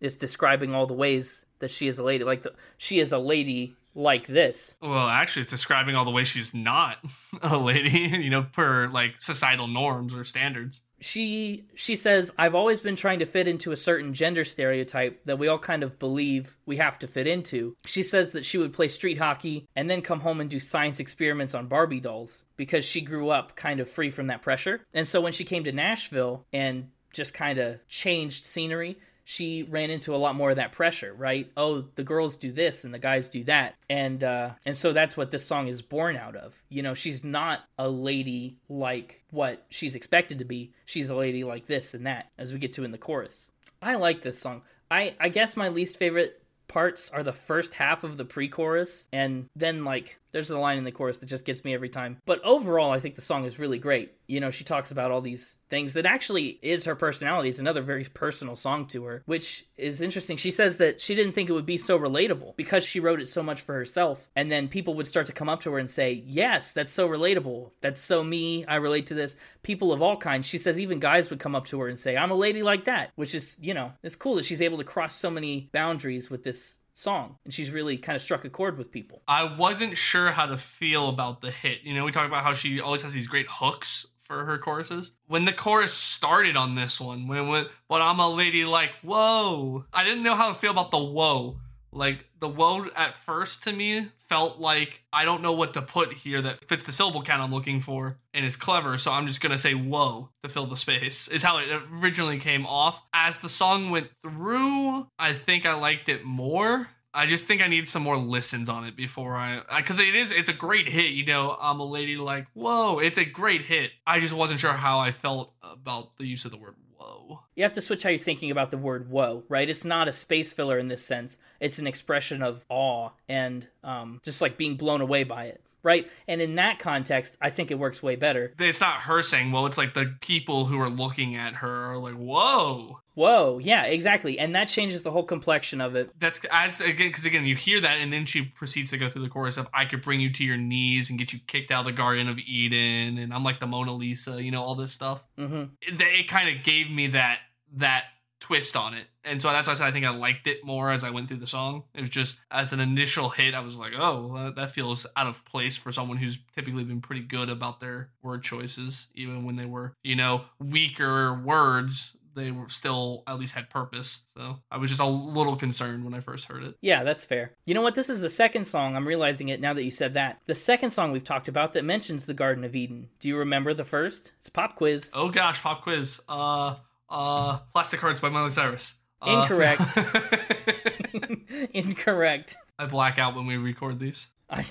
it's 0.03 0.17
describing 0.17 0.76
all 0.76 0.86
the 0.86 0.93
ways 0.93 1.45
that 1.64 1.72
she 1.72 1.88
is 1.88 1.97
a 1.97 2.03
lady. 2.03 2.24
Like, 2.24 2.43
the, 2.43 2.53
she 2.78 2.99
is 2.99 3.11
a 3.11 3.18
lady 3.18 3.76
like 3.95 4.28
this. 4.28 4.76
Well, 4.82 5.07
actually, 5.07 5.43
it's 5.43 5.51
describing 5.51 5.95
all 5.95 6.05
the 6.05 6.11
way 6.11 6.24
she's 6.24 6.53
not 6.53 6.97
a 7.41 7.57
lady, 7.57 7.99
you 7.99 8.30
know, 8.30 8.43
per 8.43 8.88
like 8.88 9.22
societal 9.22 9.68
norms 9.68 10.14
or 10.14 10.24
standards. 10.24 10.82
She 10.99 11.66
she 11.76 11.95
says, 11.95 12.32
"I've 12.38 12.55
always 12.55 12.80
been 12.80 12.95
trying 12.95 13.20
to 13.20 13.26
fit 13.26 13.47
into 13.47 13.72
a 13.72 13.76
certain 13.76 14.14
gender 14.14 14.45
stereotype 14.45 15.26
that 15.26 15.38
we 15.38 15.47
all 15.47 15.59
kind 15.59 15.84
of 15.84 15.99
believe 15.99 16.55
we 16.66 16.78
have 16.78 16.97
to 16.99 17.07
fit 17.07 17.28
into." 17.28 17.76
She 17.86 18.03
says 18.03 18.32
that 18.32 18.45
she 18.45 18.57
would 18.57 18.74
play 18.74 18.88
street 18.88 19.18
hockey 19.18 19.68
and 19.76 19.89
then 19.89 20.01
come 20.01 20.22
home 20.22 20.39
and 20.39 20.49
do 20.49 20.59
science 20.59 20.99
experiments 20.99 21.53
on 21.53 21.68
Barbie 21.68 21.99
dolls 21.99 22.45
because 22.55 22.86
she 22.86 23.01
grew 23.01 23.30
up 23.30 23.55
kind 23.55 23.80
of 23.80 23.89
free 23.89 24.11
from 24.11 24.28
that 24.28 24.41
pressure. 24.41 24.82
And 24.93 25.05
so 25.05 25.22
when 25.22 25.34
she 25.34 25.43
came 25.43 25.66
to 25.66 25.72
Nashville 25.72 26.45
and 26.53 26.89
just 27.11 27.34
kind 27.34 27.59
of 27.59 27.86
changed 27.88 28.45
scenery, 28.47 28.97
she 29.24 29.63
ran 29.63 29.89
into 29.89 30.15
a 30.15 30.17
lot 30.17 30.36
more 30.36 30.49
of 30.49 30.57
that 30.57 30.71
pressure, 30.74 31.13
right? 31.13 31.49
Oh, 31.55 31.86
the 31.95 32.03
girls 32.03 32.38
do 32.38 32.51
this 32.51 32.84
and 32.84 32.93
the 32.93 32.99
guys 32.99 33.30
do 33.30 33.43
that, 33.45 33.76
and 33.89 34.24
uh, 34.24 34.51
and 34.65 34.76
so 34.76 34.91
that's 34.91 35.15
what 35.15 35.32
this 35.32 35.45
song 35.45 35.67
is 35.67 35.82
born 35.82 36.15
out 36.17 36.36
of. 36.36 36.53
You 36.69 36.84
know, 36.84 36.93
she's 36.93 37.24
not 37.24 37.61
a 37.78 37.89
lady 37.89 38.57
like 38.69 39.24
what 39.32 39.65
she's 39.69 39.95
expected 39.95 40.39
to 40.39 40.45
be. 40.45 40.74
She's 40.86 41.09
a 41.09 41.15
lady 41.15 41.43
like 41.43 41.65
this 41.65 41.93
and 41.93 42.05
that, 42.05 42.30
as 42.38 42.51
we 42.51 42.59
get 42.59 42.74
to 42.74 42.84
in 42.84 42.91
the 42.91 42.97
chorus. 42.97 43.49
I 43.82 43.95
like 43.95 44.21
this 44.21 44.39
song. 44.39 44.61
I 44.91 45.15
I 45.19 45.30
guess 45.30 45.57
my 45.57 45.69
least 45.69 45.97
favorite 45.97 46.41
parts 46.67 47.09
are 47.09 47.24
the 47.24 47.34
first 47.34 47.76
half 47.76 48.03
of 48.03 48.17
the 48.17 48.26
pre-chorus 48.26 49.05
and 49.11 49.45
then 49.55 49.84
like 49.84 50.17
there's 50.34 50.49
a 50.49 50.59
line 50.59 50.77
in 50.77 50.84
the 50.84 50.91
chorus 50.91 51.19
that 51.19 51.27
just 51.27 51.45
gets 51.45 51.63
me 51.63 51.73
every 51.73 51.89
time. 51.89 52.17
But 52.25 52.43
overall 52.43 52.91
i 52.91 52.99
think 52.99 53.15
the 53.15 53.21
song 53.21 53.45
is 53.45 53.59
really 53.59 53.79
great. 53.79 54.13
You 54.27 54.41
know 54.41 54.49
she 54.49 54.65
talks 54.65 54.91
about 54.91 55.11
all 55.11 55.21
these 55.21 55.55
things 55.69 55.93
that 55.93 56.05
actually 56.05 56.59
is 56.61 56.86
her 56.86 56.95
personality. 56.95 57.49
It's 57.49 57.59
another 57.59 57.81
very 57.81 58.03
personal 58.03 58.55
song 58.55 58.88
to 58.88 59.05
her 59.05 59.23
which 59.25 59.65
is 59.77 60.01
interesting. 60.01 60.38
She 60.38 60.51
says 60.51 60.77
that 60.77 60.99
she 60.99 61.15
didn't 61.15 61.34
think 61.34 61.49
it 61.49 61.53
would 61.53 61.65
be 61.65 61.77
so 61.77 61.97
relatable 61.97 62.55
because 62.57 62.86
she 62.86 62.99
wrote 62.99 63.21
it 63.21 63.27
so 63.27 63.41
much 63.41 63.61
for 63.61 63.73
herself. 63.73 64.27
And 64.36 64.51
then 64.51 64.67
people 64.67 64.95
would 64.95 65.07
start 65.07 65.27
to 65.27 65.34
come 65.34 65.49
up 65.49 65.61
to 65.61 65.71
her 65.71 65.79
and 65.79 65.89
say 65.89 66.23
yes 66.25 66.71
that's 66.73 66.91
so 66.91 67.07
relatable. 67.07 67.71
That's 67.81 68.01
so 68.01 68.23
me. 68.23 68.65
I 68.65 68.75
relate 68.75 69.07
to 69.07 69.13
this. 69.13 69.38
People 69.61 69.93
of 69.93 70.01
all 70.01 70.17
kinds. 70.17 70.45
She 70.47 70.57
says 70.57 70.79
even 70.79 70.99
guys 70.99 71.29
would 71.29 71.39
come 71.39 71.55
up 71.55 71.65
to 71.67 71.79
her 71.81 71.88
and 71.88 71.99
say 71.99 72.17
i'm 72.17 72.31
a 72.31 72.36
lady 72.36 72.63
like 72.63 72.86
that 72.86 73.11
which 73.15 73.36
is 73.36 73.57
you 73.61 73.73
know 73.73 73.91
it's 74.01 74.15
cool 74.15 74.36
that 74.36 74.45
she's 74.45 74.61
able 74.61 74.77
to 74.77 74.84
cross 74.84 75.15
so 75.15 75.29
many 75.29 75.69
boundaries 75.71 76.29
with 76.29 76.43
this 76.43 76.77
song 76.93 77.37
and 77.43 77.53
she's 77.53 77.71
really 77.71 77.97
kind 77.97 78.15
of 78.15 78.21
struck 78.21 78.45
a 78.45 78.49
chord 78.49 78.77
with 78.77 78.91
people 78.91 79.23
I 79.27 79.55
wasn't 79.55 79.97
sure 79.97 80.31
how 80.31 80.45
to 80.45 80.57
feel 80.57 81.09
about 81.09 81.41
the 81.41 81.51
hit. 81.51 81.83
You 81.83 81.93
know, 81.93 82.05
we 82.05 82.11
talk 82.11 82.27
about 82.27 82.43
how 82.43 82.53
she 82.53 82.79
always 82.79 83.01
has 83.03 83.13
these 83.13 83.27
great 83.27 83.47
hooks 83.49 84.07
for 84.23 84.45
her 84.45 84.57
choruses. 84.57 85.11
When 85.27 85.45
the 85.45 85.53
chorus 85.53 85.93
started 85.93 86.57
on 86.57 86.75
this 86.75 86.99
one, 86.99 87.27
when 87.27 87.47
went, 87.47 87.67
but 87.87 88.01
I'm 88.01 88.19
a 88.19 88.29
lady 88.29 88.65
like, 88.65 88.91
whoa. 89.01 89.85
I 89.93 90.03
didn't 90.03 90.23
know 90.23 90.35
how 90.35 90.49
to 90.49 90.55
feel 90.55 90.71
about 90.71 90.91
the 90.91 90.97
whoa. 90.97 91.59
Like 91.95 92.25
the 92.39 92.47
whoa 92.47 92.85
at 92.95 93.15
first 93.25 93.63
to 93.63 93.71
me 93.71 94.09
felt 94.27 94.59
like 94.59 95.03
I 95.13 95.25
don't 95.25 95.41
know 95.41 95.51
what 95.51 95.73
to 95.73 95.81
put 95.81 96.13
here 96.13 96.41
that 96.41 96.65
fits 96.65 96.83
the 96.83 96.91
syllable 96.91 97.23
count 97.23 97.41
I'm 97.41 97.53
looking 97.53 97.81
for 97.81 98.17
and 98.33 98.45
is 98.45 98.55
clever, 98.55 98.97
so 98.97 99.11
I'm 99.11 99.27
just 99.27 99.41
gonna 99.41 99.57
say 99.57 99.73
whoa 99.73 100.29
to 100.43 100.49
fill 100.49 100.65
the 100.65 100.77
space. 100.77 101.27
Is 101.33 101.43
how 101.43 101.57
it 101.57 101.67
originally 102.01 102.39
came 102.39 102.65
off. 102.65 103.01
As 103.13 103.37
the 103.37 103.49
song 103.49 103.89
went 103.91 104.09
through, 104.23 105.07
I 105.19 105.33
think 105.33 105.65
I 105.65 105.73
liked 105.73 106.09
it 106.09 106.23
more. 106.23 106.89
I 107.15 107.27
just 107.27 107.45
think 107.45 107.61
I 107.61 107.67
need 107.67 107.87
some 107.87 108.01
more 108.01 108.17
listens 108.17 108.69
on 108.69 108.85
it 108.85 108.95
before 108.95 109.35
I, 109.35 109.61
because 109.77 109.99
it 109.99 110.15
is, 110.15 110.31
it's 110.31 110.49
a 110.49 110.53
great 110.53 110.87
hit. 110.87 111.11
You 111.11 111.25
know, 111.25 111.55
I'm 111.61 111.79
a 111.79 111.85
lady 111.85 112.17
like, 112.17 112.47
whoa, 112.53 112.97
it's 112.97 113.17
a 113.19 113.25
great 113.25 113.61
hit. 113.61 113.91
I 114.07 114.19
just 114.19 114.33
wasn't 114.33 114.59
sure 114.59 114.73
how 114.73 114.97
I 114.97 115.11
felt 115.11 115.53
about 115.61 116.17
the 116.17 116.25
use 116.25 116.43
of 116.45 116.51
the 116.51 116.57
word 116.57 116.73
whoa. 117.03 117.41
you 117.55 117.63
have 117.63 117.73
to 117.73 117.81
switch 117.81 118.03
how 118.03 118.09
you're 118.09 118.19
thinking 118.19 118.51
about 118.51 118.71
the 118.71 118.77
word 118.77 119.09
whoa 119.09 119.43
right? 119.49 119.69
It's 119.69 119.85
not 119.85 120.07
a 120.07 120.11
space 120.11 120.53
filler 120.53 120.77
in 120.77 120.87
this 120.87 121.05
sense. 121.05 121.37
It's 121.59 121.79
an 121.79 121.87
expression 121.87 122.41
of 122.41 122.65
awe 122.69 123.09
and 123.27 123.67
um, 123.83 124.21
just 124.23 124.41
like 124.41 124.57
being 124.57 124.75
blown 124.75 125.01
away 125.01 125.23
by 125.23 125.45
it 125.45 125.61
right? 125.84 126.09
And 126.27 126.41
in 126.41 126.55
that 126.55 126.79
context 126.79 127.38
i 127.41 127.49
think 127.49 127.71
it 127.71 127.77
works 127.77 128.01
way 128.01 128.15
better. 128.15 128.53
It's 128.59 128.81
not 128.81 128.95
her 129.01 129.21
saying, 129.21 129.51
well, 129.51 129.65
it's 129.65 129.77
like 129.77 129.93
the 129.93 130.15
people 130.21 130.65
who 130.65 130.79
are 130.79 130.89
looking 130.89 131.36
at 131.36 131.55
her 131.55 131.91
are 131.91 131.97
like, 131.97 132.15
whoa. 132.15 132.99
whoa 133.13 133.59
yeah 133.59 133.84
exactly. 133.84 134.39
And 134.39 134.55
that 134.55 134.67
changes 134.67 135.01
the 135.01 135.11
whole 135.11 135.23
complexion 135.23 135.81
of 135.81 135.95
it. 135.95 136.11
That's 136.19 136.39
as 136.51 136.79
again, 136.79 137.09
because 137.09 137.25
again, 137.25 137.45
you 137.45 137.55
hear 137.55 137.79
that, 137.81 137.97
and 137.97 138.11
then 138.11 138.25
she 138.25 138.43
proceeds 138.43 138.89
to 138.91 138.97
go 138.97 139.09
through 139.09 139.23
the 139.23 139.29
chorus 139.29 139.57
of 139.57 139.67
"I 139.73 139.86
could 139.86 140.01
bring 140.01 140.19
you 140.19 140.31
to 140.34 140.43
your 140.43 140.57
knees 140.57 141.09
and 141.09 141.19
get 141.19 141.34
you 141.34 141.39
kicked 141.47 141.71
out 141.71 141.81
of 141.81 141.86
the 141.86 141.91
Garden 141.91 142.27
of 142.27 142.39
Eden," 142.39 143.17
and 143.17 143.34
I'm 143.34 143.43
like 143.43 143.59
the 143.59 143.67
Mona 143.67 143.93
Lisa, 143.93 144.41
you 144.41 144.51
know, 144.51 144.63
all 144.63 144.75
this 144.75 144.91
stuff. 144.91 145.23
hmm 145.38 145.65
It, 145.81 145.99
it 145.99 146.27
kind 146.27 146.55
of 146.55 146.63
gave 146.63 146.89
me 146.89 147.07
that 147.07 147.39
that 147.75 148.05
twist 148.39 148.75
on 148.75 148.93
it, 148.93 149.05
and 149.26 149.41
so 149.41 149.49
that's 149.49 149.67
why 149.67 149.74
I 149.74 149.76
said 149.78 149.88
I 149.88 149.91
think 149.91 150.05
I 150.05 150.09
liked 150.09 150.47
it 150.47 150.63
more 150.65 150.91
as 150.91 151.03
I 151.03 151.09
went 151.09 151.28
through 151.28 151.38
the 151.38 151.47
song. 151.47 151.84
It 151.93 152.01
was 152.01 152.09
just 152.09 152.38
as 152.51 152.74
an 152.74 152.80
initial 152.80 153.30
hit, 153.30 153.53
I 153.53 153.59
was 153.61 153.76
like, 153.78 153.93
"Oh, 153.97 154.36
uh, 154.36 154.49
that 154.51 154.71
feels 154.71 155.05
out 155.15 155.28
of 155.28 155.43
place 155.45 155.78
for 155.78 155.91
someone 155.91 156.17
who's 156.17 156.38
typically 156.55 156.84
been 156.84 157.01
pretty 157.01 157.21
good 157.21 157.49
about 157.49 157.80
their 157.80 158.09
word 158.21 158.43
choices, 158.43 159.07
even 159.15 159.43
when 159.45 159.55
they 159.55 159.65
were, 159.65 159.93
you 160.03 160.15
know, 160.15 160.45
weaker 160.59 161.34
words." 161.34 162.15
They 162.36 162.49
were 162.49 162.67
still 162.67 163.21
at 163.28 163.38
least 163.38 163.53
had 163.53 163.69
purpose. 163.69 164.21
So 164.36 164.57
I 164.71 164.78
was 164.78 164.89
just 164.89 164.99
a 164.99 165.05
little 165.05 165.55
concerned 165.55 166.03
when 166.03 166.15
I 166.15 166.19
first 166.19 166.45
heard 166.45 166.63
it. 166.63 166.76
yeah 166.82 167.03
that's 167.03 167.26
fair 167.26 167.51
you 167.67 167.76
know 167.76 167.84
what 167.84 167.93
this 167.93 168.09
is 168.09 168.21
the 168.21 168.28
second 168.30 168.63
song 168.65 168.95
i'm 168.95 169.07
realizing 169.07 169.49
it 169.49 169.61
now 169.61 169.71
that 169.76 169.84
you 169.84 169.91
said 169.91 170.15
that 170.15 170.39
the 170.47 170.55
second 170.55 170.89
song 170.89 171.11
we've 171.11 171.24
talked 171.24 171.47
about 171.47 171.74
that 171.74 171.86
mentions 171.86 172.26
the 172.26 172.34
garden 172.34 172.63
of 172.63 172.76
eden 172.76 173.07
do 173.19 173.28
you 173.28 173.38
remember 173.38 173.71
the 173.76 173.84
first 173.84 174.32
it's 174.39 174.49
pop 174.49 174.76
quiz 174.76 175.11
Oh 175.13 175.30
gosh, 175.30 175.61
pop 175.61 175.84
quiz. 175.84 176.19
Uh, 176.28 176.74
uh, 177.07 177.59
Plastic 177.71 177.99
Hearts 177.99 178.19
by 178.19 178.30
Miley 178.30 178.49
Cyrus. 178.49 178.95
Uh, 179.26 179.41
Incorrect. 179.41 179.97
incorrect 181.74 182.55
I 182.80 182.86
black 182.86 183.19
out 183.19 183.36
when 183.36 183.45
we 183.45 183.57
record 183.57 183.99
these. 183.99 184.28
I 184.49 184.65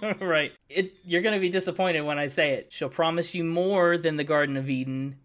right. 0.20 0.52
It 0.68 0.92
you're 1.04 1.22
gonna 1.22 1.40
be 1.40 1.48
disappointed 1.48 2.02
when 2.02 2.18
I 2.18 2.26
say 2.28 2.52
it. 2.54 2.72
She'll 2.72 2.88
promise 2.88 3.34
you 3.34 3.44
more 3.44 3.96
than 3.98 4.16
the 4.16 4.24
Garden 4.24 4.56
of 4.56 4.68
Eden. 4.68 5.16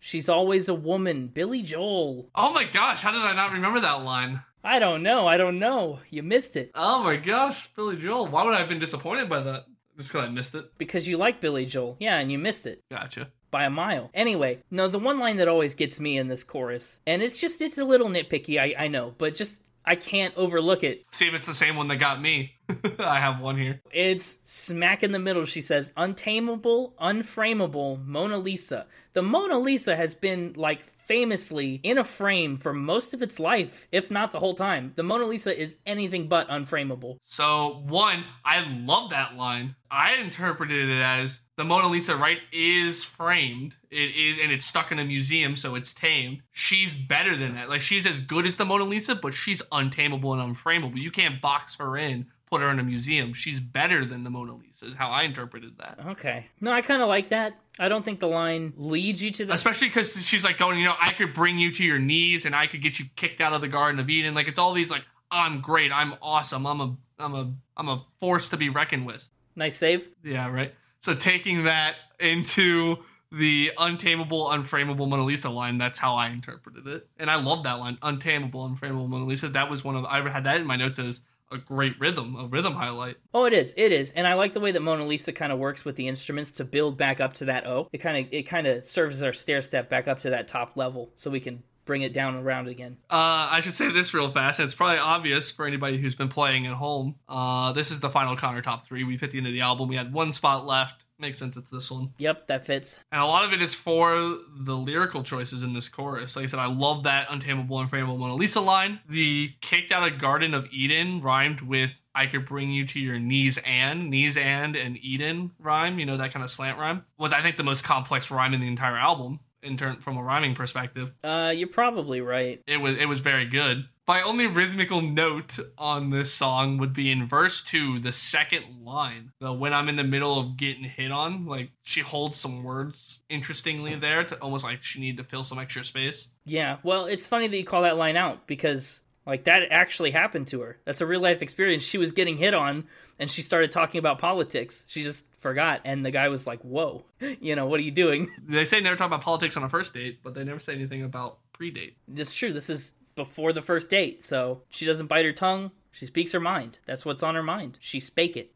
She's 0.00 0.28
always 0.28 0.68
a 0.68 0.74
woman. 0.74 1.28
Billy 1.28 1.62
Joel. 1.62 2.28
Oh 2.34 2.52
my 2.52 2.64
gosh, 2.64 3.02
how 3.02 3.12
did 3.12 3.22
I 3.22 3.34
not 3.34 3.52
remember 3.52 3.80
that 3.80 4.04
line? 4.04 4.40
I 4.64 4.78
don't 4.78 5.02
know. 5.02 5.26
I 5.26 5.36
don't 5.36 5.58
know. 5.58 6.00
You 6.10 6.22
missed 6.22 6.56
it 6.56 6.70
Oh 6.74 7.02
my 7.02 7.16
gosh, 7.16 7.68
Billy 7.74 7.96
Joel. 7.96 8.26
Why 8.26 8.44
would 8.44 8.54
I 8.54 8.58
have 8.60 8.68
been 8.68 8.78
disappointed 8.78 9.28
by 9.28 9.40
that? 9.40 9.64
Just 9.96 10.12
because 10.12 10.26
I 10.28 10.30
missed 10.30 10.54
it. 10.54 10.66
because 10.78 11.06
you 11.06 11.16
like 11.18 11.40
Billy 11.40 11.66
Joel. 11.66 11.96
Yeah, 12.00 12.18
and 12.18 12.30
you 12.32 12.38
missed 12.38 12.66
it 12.66 12.80
Gotcha. 12.90 13.30
By 13.52 13.64
a 13.64 13.70
mile. 13.70 14.10
Anyway, 14.14 14.58
no, 14.72 14.88
the 14.88 14.98
one 14.98 15.20
line 15.20 15.36
that 15.36 15.46
always 15.46 15.76
gets 15.76 16.00
me 16.00 16.18
in 16.18 16.26
this 16.26 16.42
chorus, 16.42 16.98
and 17.06 17.22
it's 17.22 17.40
just 17.40 17.62
it's 17.62 17.78
a 17.78 17.84
little 17.84 18.08
nitpicky. 18.08 18.58
I 18.60 18.74
I 18.84 18.88
know, 18.88 19.14
but 19.18 19.36
just 19.36 19.62
I 19.84 19.94
can't 19.94 20.36
overlook 20.36 20.82
it. 20.82 21.04
See 21.12 21.28
if 21.28 21.34
it's 21.34 21.46
the 21.46 21.54
same 21.54 21.76
one 21.76 21.86
that 21.88 21.96
got 21.96 22.20
me. 22.20 22.54
I 22.98 23.18
have 23.18 23.40
one 23.40 23.56
here. 23.56 23.80
It's 23.92 24.38
smack 24.44 25.02
in 25.02 25.12
the 25.12 25.18
middle. 25.18 25.44
She 25.44 25.60
says, 25.60 25.92
untamable, 25.96 26.94
unframeable 27.00 28.04
Mona 28.04 28.38
Lisa. 28.38 28.86
The 29.14 29.22
Mona 29.22 29.58
Lisa 29.58 29.94
has 29.94 30.14
been 30.14 30.54
like 30.56 30.82
famously 30.82 31.80
in 31.82 31.98
a 31.98 32.04
frame 32.04 32.56
for 32.56 32.72
most 32.72 33.12
of 33.12 33.20
its 33.20 33.38
life, 33.38 33.86
if 33.92 34.10
not 34.10 34.32
the 34.32 34.38
whole 34.38 34.54
time. 34.54 34.92
The 34.96 35.02
Mona 35.02 35.26
Lisa 35.26 35.58
is 35.58 35.76
anything 35.84 36.28
but 36.28 36.48
unframeable. 36.48 37.18
So 37.24 37.82
one, 37.86 38.24
I 38.44 38.64
love 38.84 39.10
that 39.10 39.36
line. 39.36 39.76
I 39.90 40.14
interpreted 40.14 40.88
it 40.88 41.02
as 41.02 41.42
the 41.56 41.64
Mona 41.64 41.88
Lisa, 41.88 42.16
right, 42.16 42.38
is 42.50 43.04
framed. 43.04 43.76
It 43.90 44.16
is, 44.16 44.38
and 44.42 44.50
it's 44.50 44.64
stuck 44.64 44.90
in 44.90 44.98
a 44.98 45.04
museum, 45.04 45.54
so 45.54 45.74
it's 45.74 45.92
tamed. 45.92 46.40
She's 46.50 46.94
better 46.94 47.36
than 47.36 47.54
that. 47.54 47.68
Like 47.68 47.82
she's 47.82 48.06
as 48.06 48.18
good 48.18 48.46
as 48.46 48.56
the 48.56 48.64
Mona 48.64 48.84
Lisa, 48.84 49.14
but 49.14 49.34
she's 49.34 49.60
untamable 49.70 50.32
and 50.32 50.56
unframeable. 50.56 50.96
You 50.96 51.10
can't 51.10 51.42
box 51.42 51.76
her 51.76 51.98
in, 51.98 52.26
put 52.52 52.60
her 52.60 52.68
in 52.68 52.78
a 52.78 52.82
museum. 52.82 53.32
She's 53.32 53.60
better 53.60 54.04
than 54.04 54.24
the 54.24 54.30
Mona 54.30 54.54
Lisa. 54.54 54.84
Is 54.84 54.94
how 54.94 55.08
I 55.08 55.22
interpreted 55.22 55.78
that. 55.78 56.00
Okay. 56.06 56.48
No, 56.60 56.70
I 56.70 56.82
kind 56.82 57.00
of 57.00 57.08
like 57.08 57.30
that. 57.30 57.54
I 57.78 57.88
don't 57.88 58.04
think 58.04 58.20
the 58.20 58.28
line 58.28 58.74
leads 58.76 59.22
you 59.24 59.30
to 59.30 59.46
the. 59.46 59.54
Especially 59.54 59.88
because 59.88 60.22
she's 60.26 60.44
like 60.44 60.58
going, 60.58 60.78
you 60.78 60.84
know, 60.84 60.94
I 61.00 61.12
could 61.12 61.32
bring 61.32 61.56
you 61.58 61.72
to 61.72 61.82
your 61.82 61.98
knees 61.98 62.44
and 62.44 62.54
I 62.54 62.66
could 62.66 62.82
get 62.82 62.98
you 62.98 63.06
kicked 63.16 63.40
out 63.40 63.54
of 63.54 63.62
the 63.62 63.68
Garden 63.68 63.98
of 63.98 64.10
Eden. 64.10 64.34
Like 64.34 64.48
it's 64.48 64.58
all 64.58 64.74
these 64.74 64.90
like, 64.90 65.02
I'm 65.30 65.62
great, 65.62 65.90
I'm 65.96 66.14
awesome, 66.20 66.66
I'm 66.66 66.80
a, 66.82 66.94
I'm 67.18 67.34
a, 67.34 67.54
I'm 67.78 67.88
a 67.88 68.04
force 68.20 68.50
to 68.50 68.58
be 68.58 68.68
reckoned 68.68 69.06
with. 69.06 69.30
Nice 69.56 69.76
save. 69.76 70.06
Yeah, 70.22 70.50
right. 70.50 70.74
So 71.00 71.14
taking 71.14 71.64
that 71.64 71.96
into 72.20 72.98
the 73.30 73.72
untamable, 73.78 74.48
unframeable 74.48 75.08
Mona 75.08 75.24
Lisa 75.24 75.48
line, 75.48 75.78
that's 75.78 75.98
how 75.98 76.16
I 76.16 76.28
interpreted 76.28 76.86
it. 76.86 77.08
And 77.18 77.30
I 77.30 77.36
love 77.36 77.64
that 77.64 77.80
line, 77.80 77.96
untamable, 78.02 78.68
unframeable 78.68 79.08
Mona 79.08 79.24
Lisa. 79.24 79.48
That 79.48 79.70
was 79.70 79.82
one 79.82 79.96
of 79.96 80.04
I 80.04 80.28
had 80.28 80.44
that 80.44 80.60
in 80.60 80.66
my 80.66 80.76
notes 80.76 80.98
as 80.98 81.22
a 81.52 81.58
great 81.58 81.98
rhythm, 82.00 82.36
a 82.36 82.46
rhythm 82.46 82.74
highlight. 82.74 83.16
Oh, 83.34 83.44
it 83.44 83.52
is. 83.52 83.74
It 83.76 83.92
is. 83.92 84.12
And 84.12 84.26
I 84.26 84.34
like 84.34 84.52
the 84.52 84.60
way 84.60 84.72
that 84.72 84.80
Mona 84.80 85.04
Lisa 85.04 85.32
kind 85.32 85.52
of 85.52 85.58
works 85.58 85.84
with 85.84 85.96
the 85.96 86.08
instruments 86.08 86.52
to 86.52 86.64
build 86.64 86.96
back 86.96 87.20
up 87.20 87.34
to 87.34 87.46
that 87.46 87.66
O. 87.66 87.88
It 87.92 87.98
kind 87.98 88.24
of 88.26 88.32
it 88.32 88.44
kind 88.44 88.66
of 88.66 88.86
serves 88.86 89.16
as 89.16 89.22
our 89.22 89.32
stair 89.32 89.62
step 89.62 89.88
back 89.88 90.08
up 90.08 90.20
to 90.20 90.30
that 90.30 90.48
top 90.48 90.76
level 90.76 91.10
so 91.16 91.30
we 91.30 91.40
can 91.40 91.62
bring 91.84 92.02
it 92.02 92.12
down 92.12 92.36
around 92.36 92.68
again. 92.68 92.96
Uh, 93.10 93.48
I 93.50 93.60
should 93.60 93.74
say 93.74 93.90
this 93.90 94.14
real 94.14 94.28
fast. 94.30 94.60
And 94.60 94.66
it's 94.66 94.74
probably 94.74 94.98
obvious 94.98 95.50
for 95.50 95.66
anybody 95.66 95.98
who's 95.98 96.14
been 96.14 96.28
playing 96.28 96.66
at 96.66 96.74
home. 96.74 97.16
Uh, 97.28 97.72
this 97.72 97.90
is 97.90 98.00
the 98.00 98.10
final 98.10 98.36
Connor 98.36 98.62
top 98.62 98.84
three. 98.84 99.04
We've 99.04 99.20
hit 99.20 99.32
the 99.32 99.38
end 99.38 99.46
of 99.46 99.52
the 99.52 99.62
album. 99.62 99.88
We 99.88 99.96
had 99.96 100.12
one 100.12 100.32
spot 100.32 100.66
left. 100.66 101.01
Makes 101.22 101.38
sense. 101.38 101.56
It's 101.56 101.70
this 101.70 101.88
one. 101.88 102.12
Yep, 102.18 102.48
that 102.48 102.66
fits. 102.66 103.00
And 103.12 103.20
a 103.20 103.24
lot 103.24 103.44
of 103.44 103.52
it 103.52 103.62
is 103.62 103.72
for 103.72 104.16
the 104.58 104.76
lyrical 104.76 105.22
choices 105.22 105.62
in 105.62 105.72
this 105.72 105.88
chorus. 105.88 106.34
Like 106.34 106.42
I 106.42 106.46
said, 106.48 106.58
I 106.58 106.66
love 106.66 107.04
that 107.04 107.28
untamable, 107.30 107.78
unframeable 107.78 108.18
Mona 108.18 108.34
Lisa 108.34 108.60
line. 108.60 108.98
The 109.08 109.52
kicked 109.60 109.92
out 109.92 110.12
of 110.12 110.18
Garden 110.18 110.52
of 110.52 110.66
Eden 110.72 111.22
rhymed 111.22 111.60
with 111.60 112.00
I 112.12 112.26
could 112.26 112.44
bring 112.44 112.72
you 112.72 112.88
to 112.88 112.98
your 112.98 113.20
knees 113.20 113.56
and 113.64 114.10
knees 114.10 114.36
and 114.36 114.74
and 114.74 114.98
Eden 114.98 115.52
rhyme. 115.60 116.00
You 116.00 116.06
know 116.06 116.16
that 116.16 116.32
kind 116.32 116.42
of 116.42 116.50
slant 116.50 116.76
rhyme 116.76 117.04
was 117.18 117.32
I 117.32 117.40
think 117.40 117.56
the 117.56 117.62
most 117.62 117.84
complex 117.84 118.28
rhyme 118.28 118.52
in 118.52 118.60
the 118.60 118.66
entire 118.66 118.96
album 118.96 119.38
in 119.62 119.76
turn 119.76 119.96
from 119.96 120.16
a 120.16 120.22
rhyming 120.22 120.54
perspective. 120.54 121.12
Uh, 121.22 121.52
you're 121.54 121.68
probably 121.68 122.20
right. 122.20 122.60
It 122.66 122.78
was 122.78 122.98
it 122.98 123.06
was 123.06 123.20
very 123.20 123.44
good. 123.44 123.86
My 124.08 124.20
only 124.22 124.48
rhythmical 124.48 125.00
note 125.00 125.58
on 125.78 126.10
this 126.10 126.34
song 126.34 126.78
would 126.78 126.92
be 126.92 127.10
in 127.10 127.26
verse 127.26 127.62
two, 127.62 128.00
the 128.00 128.12
second 128.12 128.84
line. 128.84 129.30
The 129.40 129.52
when 129.52 129.72
I'm 129.72 129.88
in 129.88 129.96
the 129.96 130.04
middle 130.04 130.38
of 130.38 130.56
getting 130.56 130.84
hit 130.84 131.12
on, 131.12 131.46
like 131.46 131.70
she 131.82 132.00
holds 132.00 132.36
some 132.36 132.64
words 132.64 133.20
interestingly 133.28 133.94
there 133.94 134.24
to 134.24 134.36
almost 134.36 134.64
like 134.64 134.82
she 134.82 135.00
needed 135.00 135.18
to 135.18 135.24
fill 135.24 135.44
some 135.44 135.58
extra 135.58 135.84
space. 135.84 136.28
Yeah, 136.44 136.78
well, 136.82 137.06
it's 137.06 137.26
funny 137.26 137.46
that 137.46 137.56
you 137.56 137.64
call 137.64 137.82
that 137.82 137.96
line 137.96 138.16
out 138.16 138.46
because 138.46 139.02
like 139.24 139.44
that 139.44 139.70
actually 139.70 140.10
happened 140.10 140.48
to 140.48 140.60
her. 140.62 140.78
That's 140.84 141.00
a 141.00 141.06
real 141.06 141.20
life 141.20 141.42
experience. 141.42 141.84
She 141.84 141.98
was 141.98 142.12
getting 142.12 142.36
hit 142.36 142.54
on 142.54 142.84
and 143.18 143.30
she 143.30 143.42
started 143.42 143.70
talking 143.70 144.00
about 144.00 144.18
politics. 144.18 144.84
She 144.88 145.02
just 145.02 145.26
forgot 145.42 145.82
and 145.84 146.04
the 146.04 146.10
guy 146.10 146.28
was 146.28 146.46
like, 146.46 146.60
"Whoa. 146.62 147.04
You 147.40 147.56
know, 147.56 147.66
what 147.66 147.80
are 147.80 147.82
you 147.82 147.90
doing?" 147.90 148.28
They 148.46 148.64
say 148.64 148.80
never 148.80 148.96
talk 148.96 149.08
about 149.08 149.20
politics 149.20 149.56
on 149.56 149.64
a 149.64 149.68
first 149.68 149.92
date, 149.94 150.20
but 150.22 150.34
they 150.34 150.44
never 150.44 150.60
say 150.60 150.74
anything 150.74 151.02
about 151.02 151.38
pre-date. 151.52 151.96
It's 152.14 152.34
true. 152.34 152.52
This 152.52 152.70
is 152.70 152.94
before 153.14 153.52
the 153.52 153.62
first 153.62 153.90
date, 153.90 154.22
so 154.22 154.62
she 154.70 154.86
doesn't 154.86 155.06
bite 155.06 155.24
her 155.24 155.32
tongue. 155.32 155.70
She 155.90 156.06
speaks 156.06 156.32
her 156.32 156.40
mind. 156.40 156.78
That's 156.86 157.04
what's 157.04 157.22
on 157.22 157.34
her 157.34 157.42
mind. 157.42 157.78
She 157.80 158.00
spake 158.00 158.36
it. 158.36 158.54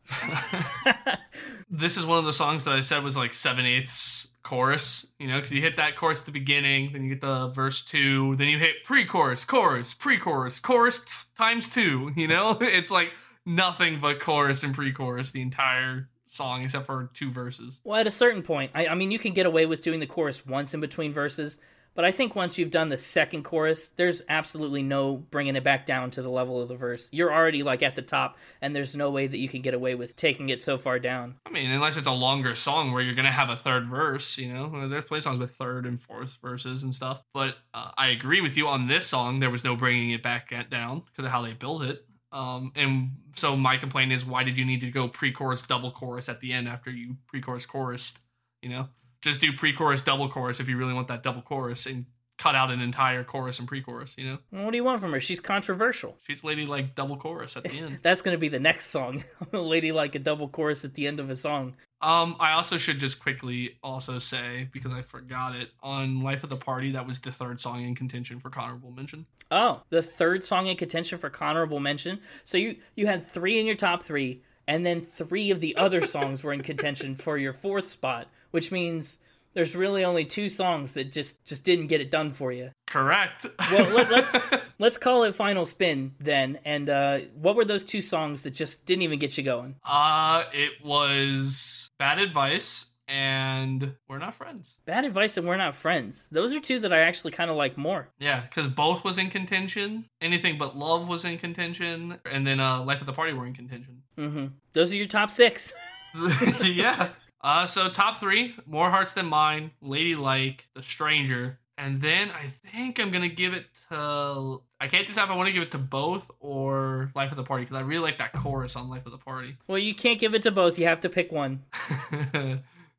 this 1.71 1.99
is 1.99 2.07
one 2.07 2.19
of 2.19 2.25
the 2.25 2.33
songs 2.33 2.65
that 2.65 2.73
I 2.73 2.81
said 2.81 3.05
was 3.05 3.17
like 3.17 3.35
seven 3.35 3.67
eighths 3.67 4.29
chorus, 4.43 5.07
you 5.19 5.27
know, 5.27 5.37
because 5.37 5.53
you 5.53 5.61
hit 5.61 5.77
that 5.77 5.97
chorus 5.97 6.21
at 6.21 6.27
the 6.27 6.33
beginning, 6.33 6.93
then 6.93 7.03
you 7.03 7.11
get 7.11 7.21
the 7.21 7.49
verse 7.49 7.85
two, 7.85 8.37
then 8.37 8.49
you 8.49 8.59
hit 8.59 8.85
pre 8.85 9.05
chorus, 9.05 9.45
chorus, 9.45 9.93
pre 9.93 10.17
chorus, 10.17 10.61
chorus 10.61 11.05
times 11.37 11.69
two, 11.69 12.13
you 12.17 12.29
know? 12.29 12.57
It's 12.61 12.91
like 12.91 13.13
nothing 13.45 14.01
but 14.01 14.21
chorus 14.21 14.63
and 14.63 14.75
pre 14.75 14.93
chorus 14.93 15.33
the 15.33 15.43
entire 15.43 16.09
song 16.37 16.63
except 16.63 16.87
for 16.87 17.11
two 17.15 17.31
verses. 17.31 17.81
Well, 17.85 17.99
at 17.99 18.07
a 18.07 18.11
certain 18.11 18.43
point, 18.43 18.71
I, 18.75 18.89
I 18.89 18.95
mean, 18.95 19.11
you 19.11 19.19
can 19.19 19.33
get 19.33 19.47
away 19.47 19.67
with 19.67 19.83
doing 19.83 20.01
the 20.01 20.07
chorus 20.07 20.47
once 20.47 20.75
in 20.75 20.81
between 20.81 21.13
verses, 21.13 21.59
but 21.97 22.05
I 22.05 22.11
think 22.13 22.37
once 22.37 22.59
you've 22.59 22.71
done 22.71 22.91
the 22.91 22.99
second 22.99 23.45
chorus, 23.45 23.89
there's 23.89 24.23
absolutely 24.29 24.83
no 24.83 25.17
bringing 25.17 25.57
it 25.57 25.65
back 25.65 25.87
down 25.87 26.11
to 26.11 26.23
the 26.23 26.29
level 26.29 26.61
of 26.61 26.69
the 26.69 26.77
verse. 26.77 27.09
You're 27.11 27.33
already 27.33 27.63
like 27.63 27.83
at 27.83 27.97
the 27.97 28.03
top, 28.03 28.37
and 28.61 28.77
there's 28.77 28.95
no 28.95 29.11
way 29.11 29.27
that 29.27 29.39
you 29.39 29.49
can 29.49 29.63
get 29.63 29.73
away 29.73 29.95
with 29.95 30.15
taking 30.15 30.51
it 30.51 30.61
so 30.61 30.77
far 30.77 30.99
down. 30.99 31.37
I 31.47 31.51
mean, 31.51 31.71
unless 31.71 31.97
it's 31.97 32.07
a 32.07 32.13
longer 32.13 32.55
song 32.55 32.93
where 32.93 33.03
you're 33.03 33.15
gonna 33.15 33.31
have 33.31 33.49
a 33.49 33.57
third 33.57 33.87
verse, 33.87 34.37
you 34.37 34.53
know. 34.53 34.89
There's 34.89 35.07
play 35.07 35.23
songs 35.23 35.39
with 35.39 35.55
third 35.55 35.87
and 35.87 35.99
fourth 35.99 36.37
verses 36.43 36.83
and 36.83 36.95
stuff. 36.95 37.23
But 37.33 37.57
uh, 37.73 37.93
I 37.97 38.09
agree 38.09 38.43
with 38.43 38.59
you 38.59 38.69
on 38.69 38.89
this 38.89 39.07
song. 39.07 39.41
There 39.41 39.51
was 39.51 39.65
no 39.65 39.75
bringing 39.75 40.11
it 40.11 40.23
back 40.23 40.53
down 40.69 41.03
because 41.07 41.25
of 41.25 41.31
how 41.31 41.41
they 41.41 41.55
built 41.55 41.83
it. 41.83 42.05
Um, 42.37 42.71
and 42.77 43.13
so 43.35 43.57
my 43.57 43.79
complaint 43.79 44.13
is, 44.13 44.23
why 44.23 44.45
did 44.45 44.59
you 44.59 44.67
need 44.67 44.83
to 44.83 44.91
go 44.91 45.09
pre-chorus, 45.09 45.63
double 45.63 45.91
chorus 45.91 46.29
at 46.29 46.41
the 46.41 46.53
end 46.53 46.69
after 46.69 46.91
you 46.91 47.17
pre-chorus 47.27 47.65
chorused? 47.65 48.19
You 48.61 48.69
know, 48.69 48.89
just 49.23 49.41
do 49.41 49.55
pre-chorus, 49.55 50.03
double 50.03 50.29
chorus 50.29 50.61
if 50.61 50.69
you 50.69 50.77
really 50.77 50.93
want 50.93 51.09
that 51.09 51.23
double 51.23 51.41
chorus, 51.41 51.87
and 51.87 52.05
cut 52.39 52.55
out 52.55 52.71
an 52.71 52.81
entire 52.81 53.25
chorus 53.25 53.59
and 53.59 53.67
pre-chorus. 53.69 54.15
You 54.19 54.31
know, 54.31 54.39
Well, 54.53 54.65
what 54.65 54.71
do 54.73 54.77
you 54.77 54.85
want 54.85 55.01
from 55.01 55.13
her? 55.13 55.21
She's 55.21 55.41
controversial. 55.41 56.17
she's 56.27 56.45
lady 56.45 56.67
like 56.67 56.95
double 56.95 57.17
chorus 57.17 57.57
at 57.57 57.65
the 57.65 57.79
end. 57.79 57.99
That's 58.03 58.23
going 58.23 58.35
to 58.35 58.39
be 58.39 58.49
the 58.49 58.61
next 58.61 58.87
song. 58.87 59.25
lady 59.53 59.93
like 59.93 60.15
a 60.15 60.19
double 60.19 60.49
chorus 60.49 60.85
at 60.85 60.95
the 60.95 61.07
end 61.07 61.21
of 61.21 61.31
a 61.31 61.37
song. 61.37 61.75
Um, 62.03 62.37
I 62.39 62.53
also 62.53 62.77
should 62.77 62.99
just 62.99 63.21
quickly 63.21 63.79
also 63.83 64.19
say 64.19 64.69
because 64.71 64.93
I 64.93 65.01
forgot 65.01 65.57
it 65.57 65.71
on 65.83 66.23
Life 66.23 66.45
of 66.45 66.51
the 66.51 66.57
Party 66.57 66.93
that 66.93 67.07
was 67.07 67.19
the 67.19 67.33
third 67.33 67.59
song 67.59 67.83
in 67.83 67.95
contention 67.95 68.39
for 68.39 68.51
honorable 68.55 68.91
mention. 68.91 69.25
Oh, 69.51 69.81
the 69.89 70.03
third 70.03 70.45
song 70.45 70.67
in 70.67 70.77
contention 70.77 71.19
for 71.19 71.33
honorable 71.41 71.81
mention. 71.81 72.21
So 72.45 72.59
you 72.59 72.77
you 72.97 73.07
had 73.07 73.23
three 73.23 73.59
in 73.59 73.65
your 73.67 73.77
top 73.77 74.03
three, 74.03 74.43
and 74.69 74.85
then 74.85 75.01
three 75.01 75.51
of 75.51 75.61
the 75.61 75.75
other 75.79 76.01
songs 76.07 76.43
were 76.43 76.53
in 76.53 76.63
contention 76.63 77.15
for 77.15 77.39
your 77.39 77.55
fourth 77.55 77.89
spot, 77.89 78.29
which 78.51 78.71
means 78.71 79.17
there's 79.57 79.75
really 79.75 80.05
only 80.05 80.27
two 80.27 80.51
songs 80.51 80.93
that 80.93 81.11
just 81.11 81.43
just 81.47 81.65
didn't 81.65 81.87
get 81.87 82.03
it 82.03 82.11
done 82.11 82.31
for 82.31 82.53
you. 82.53 82.71
Correct. 82.87 83.47
Well, 83.73 83.89
let, 83.95 84.11
let's 84.17 84.39
let's 84.79 84.99
call 84.99 85.23
it 85.23 85.35
final 85.35 85.65
spin 85.65 86.15
then. 86.21 86.59
And 86.67 86.91
uh, 86.91 87.19
what 87.35 87.57
were 87.57 87.65
those 87.65 87.83
two 87.83 88.03
songs 88.03 88.43
that 88.43 88.51
just 88.51 88.85
didn't 88.85 89.03
even 89.03 89.19
get 89.19 89.37
you 89.39 89.43
going? 89.43 89.77
uh, 89.85 90.45
it 90.53 90.73
was 90.85 91.91
bad 91.99 92.19
advice 92.19 92.87
and 93.09 93.95
we're 94.09 94.19
not 94.19 94.35
friends. 94.35 94.77
Bad 94.85 95.07
advice 95.07 95.39
and 95.39 95.47
we're 95.47 95.57
not 95.57 95.75
friends. 95.75 96.29
Those 96.31 96.55
are 96.55 96.61
two 96.61 96.81
that 96.81 96.93
I 96.93 96.99
actually 97.01 97.31
kind 97.31 97.51
of 97.51 97.57
like 97.57 97.79
more. 97.79 98.11
Yeah, 98.19 98.43
because 98.43 98.69
both 98.69 99.05
was 99.05 99.17
in 99.17 99.31
contention. 99.31 100.05
Anything 100.21 100.59
but 100.59 100.77
love 100.77 101.09
was 101.09 101.25
in 101.25 101.39
contention, 101.39 102.19
and 102.31 102.47
then 102.47 102.61
uh, 102.61 102.83
Life 102.83 103.01
of 103.01 103.07
the 103.07 103.13
Party 103.15 103.33
were 103.33 103.47
in 103.47 103.55
contention. 103.55 104.03
Mm-hmm. 104.19 104.47
Those 104.75 104.93
are 104.93 104.97
your 104.97 105.07
top 105.07 105.31
six. 105.31 105.73
yeah. 106.63 107.09
Uh, 107.41 107.67
so 107.67 107.89
top 107.89 108.19
three: 108.19 108.55
More 108.67 108.91
Hearts 108.91 109.13
Than 109.13 109.27
Mine, 109.27 109.71
Ladylike, 109.81 110.67
The 110.75 110.83
Stranger, 110.83 111.59
and 111.79 112.01
then 112.01 112.31
I 112.31 112.47
think 112.71 112.99
I'm 112.99 113.11
gonna 113.11 113.29
give 113.29 113.55
it 113.55 113.67
to. 113.91 114.63
I 114.81 114.89
can't 114.89 115.07
decide 115.07 115.25
if 115.25 115.31
I 115.31 115.37
want 115.37 115.47
to 115.47 115.53
give 115.53 115.63
it 115.63 115.71
to 115.71 115.79
both 115.79 116.31
or 116.41 117.11
Life 117.15 117.31
of 117.31 117.37
the 117.37 117.45
Party 117.45 117.65
because 117.65 117.77
I 117.77 117.81
really 117.81 118.03
like 118.03 118.19
that 118.19 118.33
chorus 118.33 118.77
on 118.77 118.89
Life 118.89 119.07
of 119.07 119.13
the 119.13 119.19
Party. 119.19 119.57
Well, 119.67 119.79
you 119.79 119.95
can't 119.95 120.19
give 120.19 120.35
it 120.35 120.43
to 120.43 120.51
both. 120.51 120.79
You 120.79 120.87
have 120.87 121.01
to 121.01 121.09
pick 121.09 121.33
one. 121.33 121.65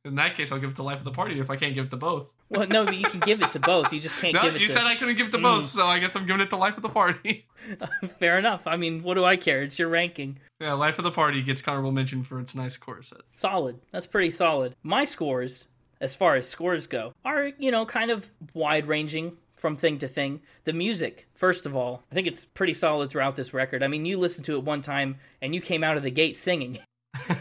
In 0.06 0.16
that 0.16 0.36
case, 0.36 0.52
I'll 0.52 0.60
give 0.60 0.72
it 0.72 0.76
to 0.78 0.84
Life 0.84 1.00
of 1.00 1.04
the 1.04 1.12
Party 1.12 1.40
if 1.40 1.50
I 1.50 1.56
can't 1.56 1.76
give 1.76 1.86
it 1.86 1.92
to 1.92 1.98
both. 1.98 2.32
Well, 2.50 2.68
no, 2.68 2.86
but 2.86 2.96
you 2.96 3.06
can 3.06 3.20
give 3.20 3.42
it 3.42 3.50
to 3.52 3.60
both. 3.60 3.92
You 3.92 4.00
just 4.00 4.16
can't 4.22 4.34
No, 4.34 4.42
give 4.42 4.56
it 4.56 4.62
you 4.62 4.68
to. 4.68 4.74
said 4.74 4.86
I 4.86 4.96
couldn't 4.96 5.16
give 5.18 5.28
it 5.28 5.32
to 5.32 5.38
Mm. 5.38 5.44
both, 5.44 5.66
so 5.66 5.86
I 5.86 6.00
guess 6.00 6.16
I'm 6.16 6.26
giving 6.26 6.42
it 6.42 6.50
to 6.52 6.56
Life 6.56 6.78
of 6.78 6.84
the 6.84 6.90
Party. 6.90 7.46
Fair 8.20 8.38
enough. 8.40 8.66
I 8.68 8.78
mean, 8.78 9.04
what 9.04 9.16
do 9.16 9.26
I 9.26 9.36
care? 9.36 9.64
It's 9.64 9.78
your 9.78 9.90
ranking. 9.90 10.40
yeah, 10.60 10.74
Life 10.74 10.98
of 10.98 11.04
the 11.04 11.12
Party 11.12 11.42
gets 11.42 11.68
honorable 11.68 11.92
mention 11.92 12.24
for 12.24 12.40
its 12.40 12.56
nice 12.56 12.78
chorus 12.78 13.08
set. 13.08 13.20
Solid. 13.34 13.80
That's 13.92 14.06
pretty 14.08 14.30
solid. 14.30 14.76
My 14.84 15.04
scores, 15.04 15.68
as 16.00 16.16
far 16.16 16.36
as 16.36 16.48
scores 16.48 16.88
go, 16.88 17.14
are, 17.26 17.52
you 17.60 17.72
know, 17.72 17.86
kind 17.86 18.12
of 18.12 18.32
wide 18.54 18.88
ranging 18.88 19.36
from 19.58 19.76
thing 19.76 19.98
to 19.98 20.08
thing. 20.08 20.40
The 20.66 20.74
music, 20.74 21.28
first 21.34 21.66
of 21.66 21.76
all, 21.76 22.04
I 22.12 22.16
think 22.16 22.28
it's 22.28 22.46
pretty 22.46 22.76
solid 22.76 23.10
throughout 23.10 23.36
this 23.36 23.54
record. 23.54 23.82
I 23.84 23.88
mean, 23.88 24.06
you 24.06 24.18
listened 24.20 24.46
to 24.46 24.56
it 24.56 24.64
one 24.64 24.82
time 24.82 25.18
and 25.42 25.54
you 25.56 25.62
came 25.62 25.84
out 25.84 25.98
of 25.98 26.04
the 26.04 26.12
gate 26.12 26.36
singing. 26.36 26.78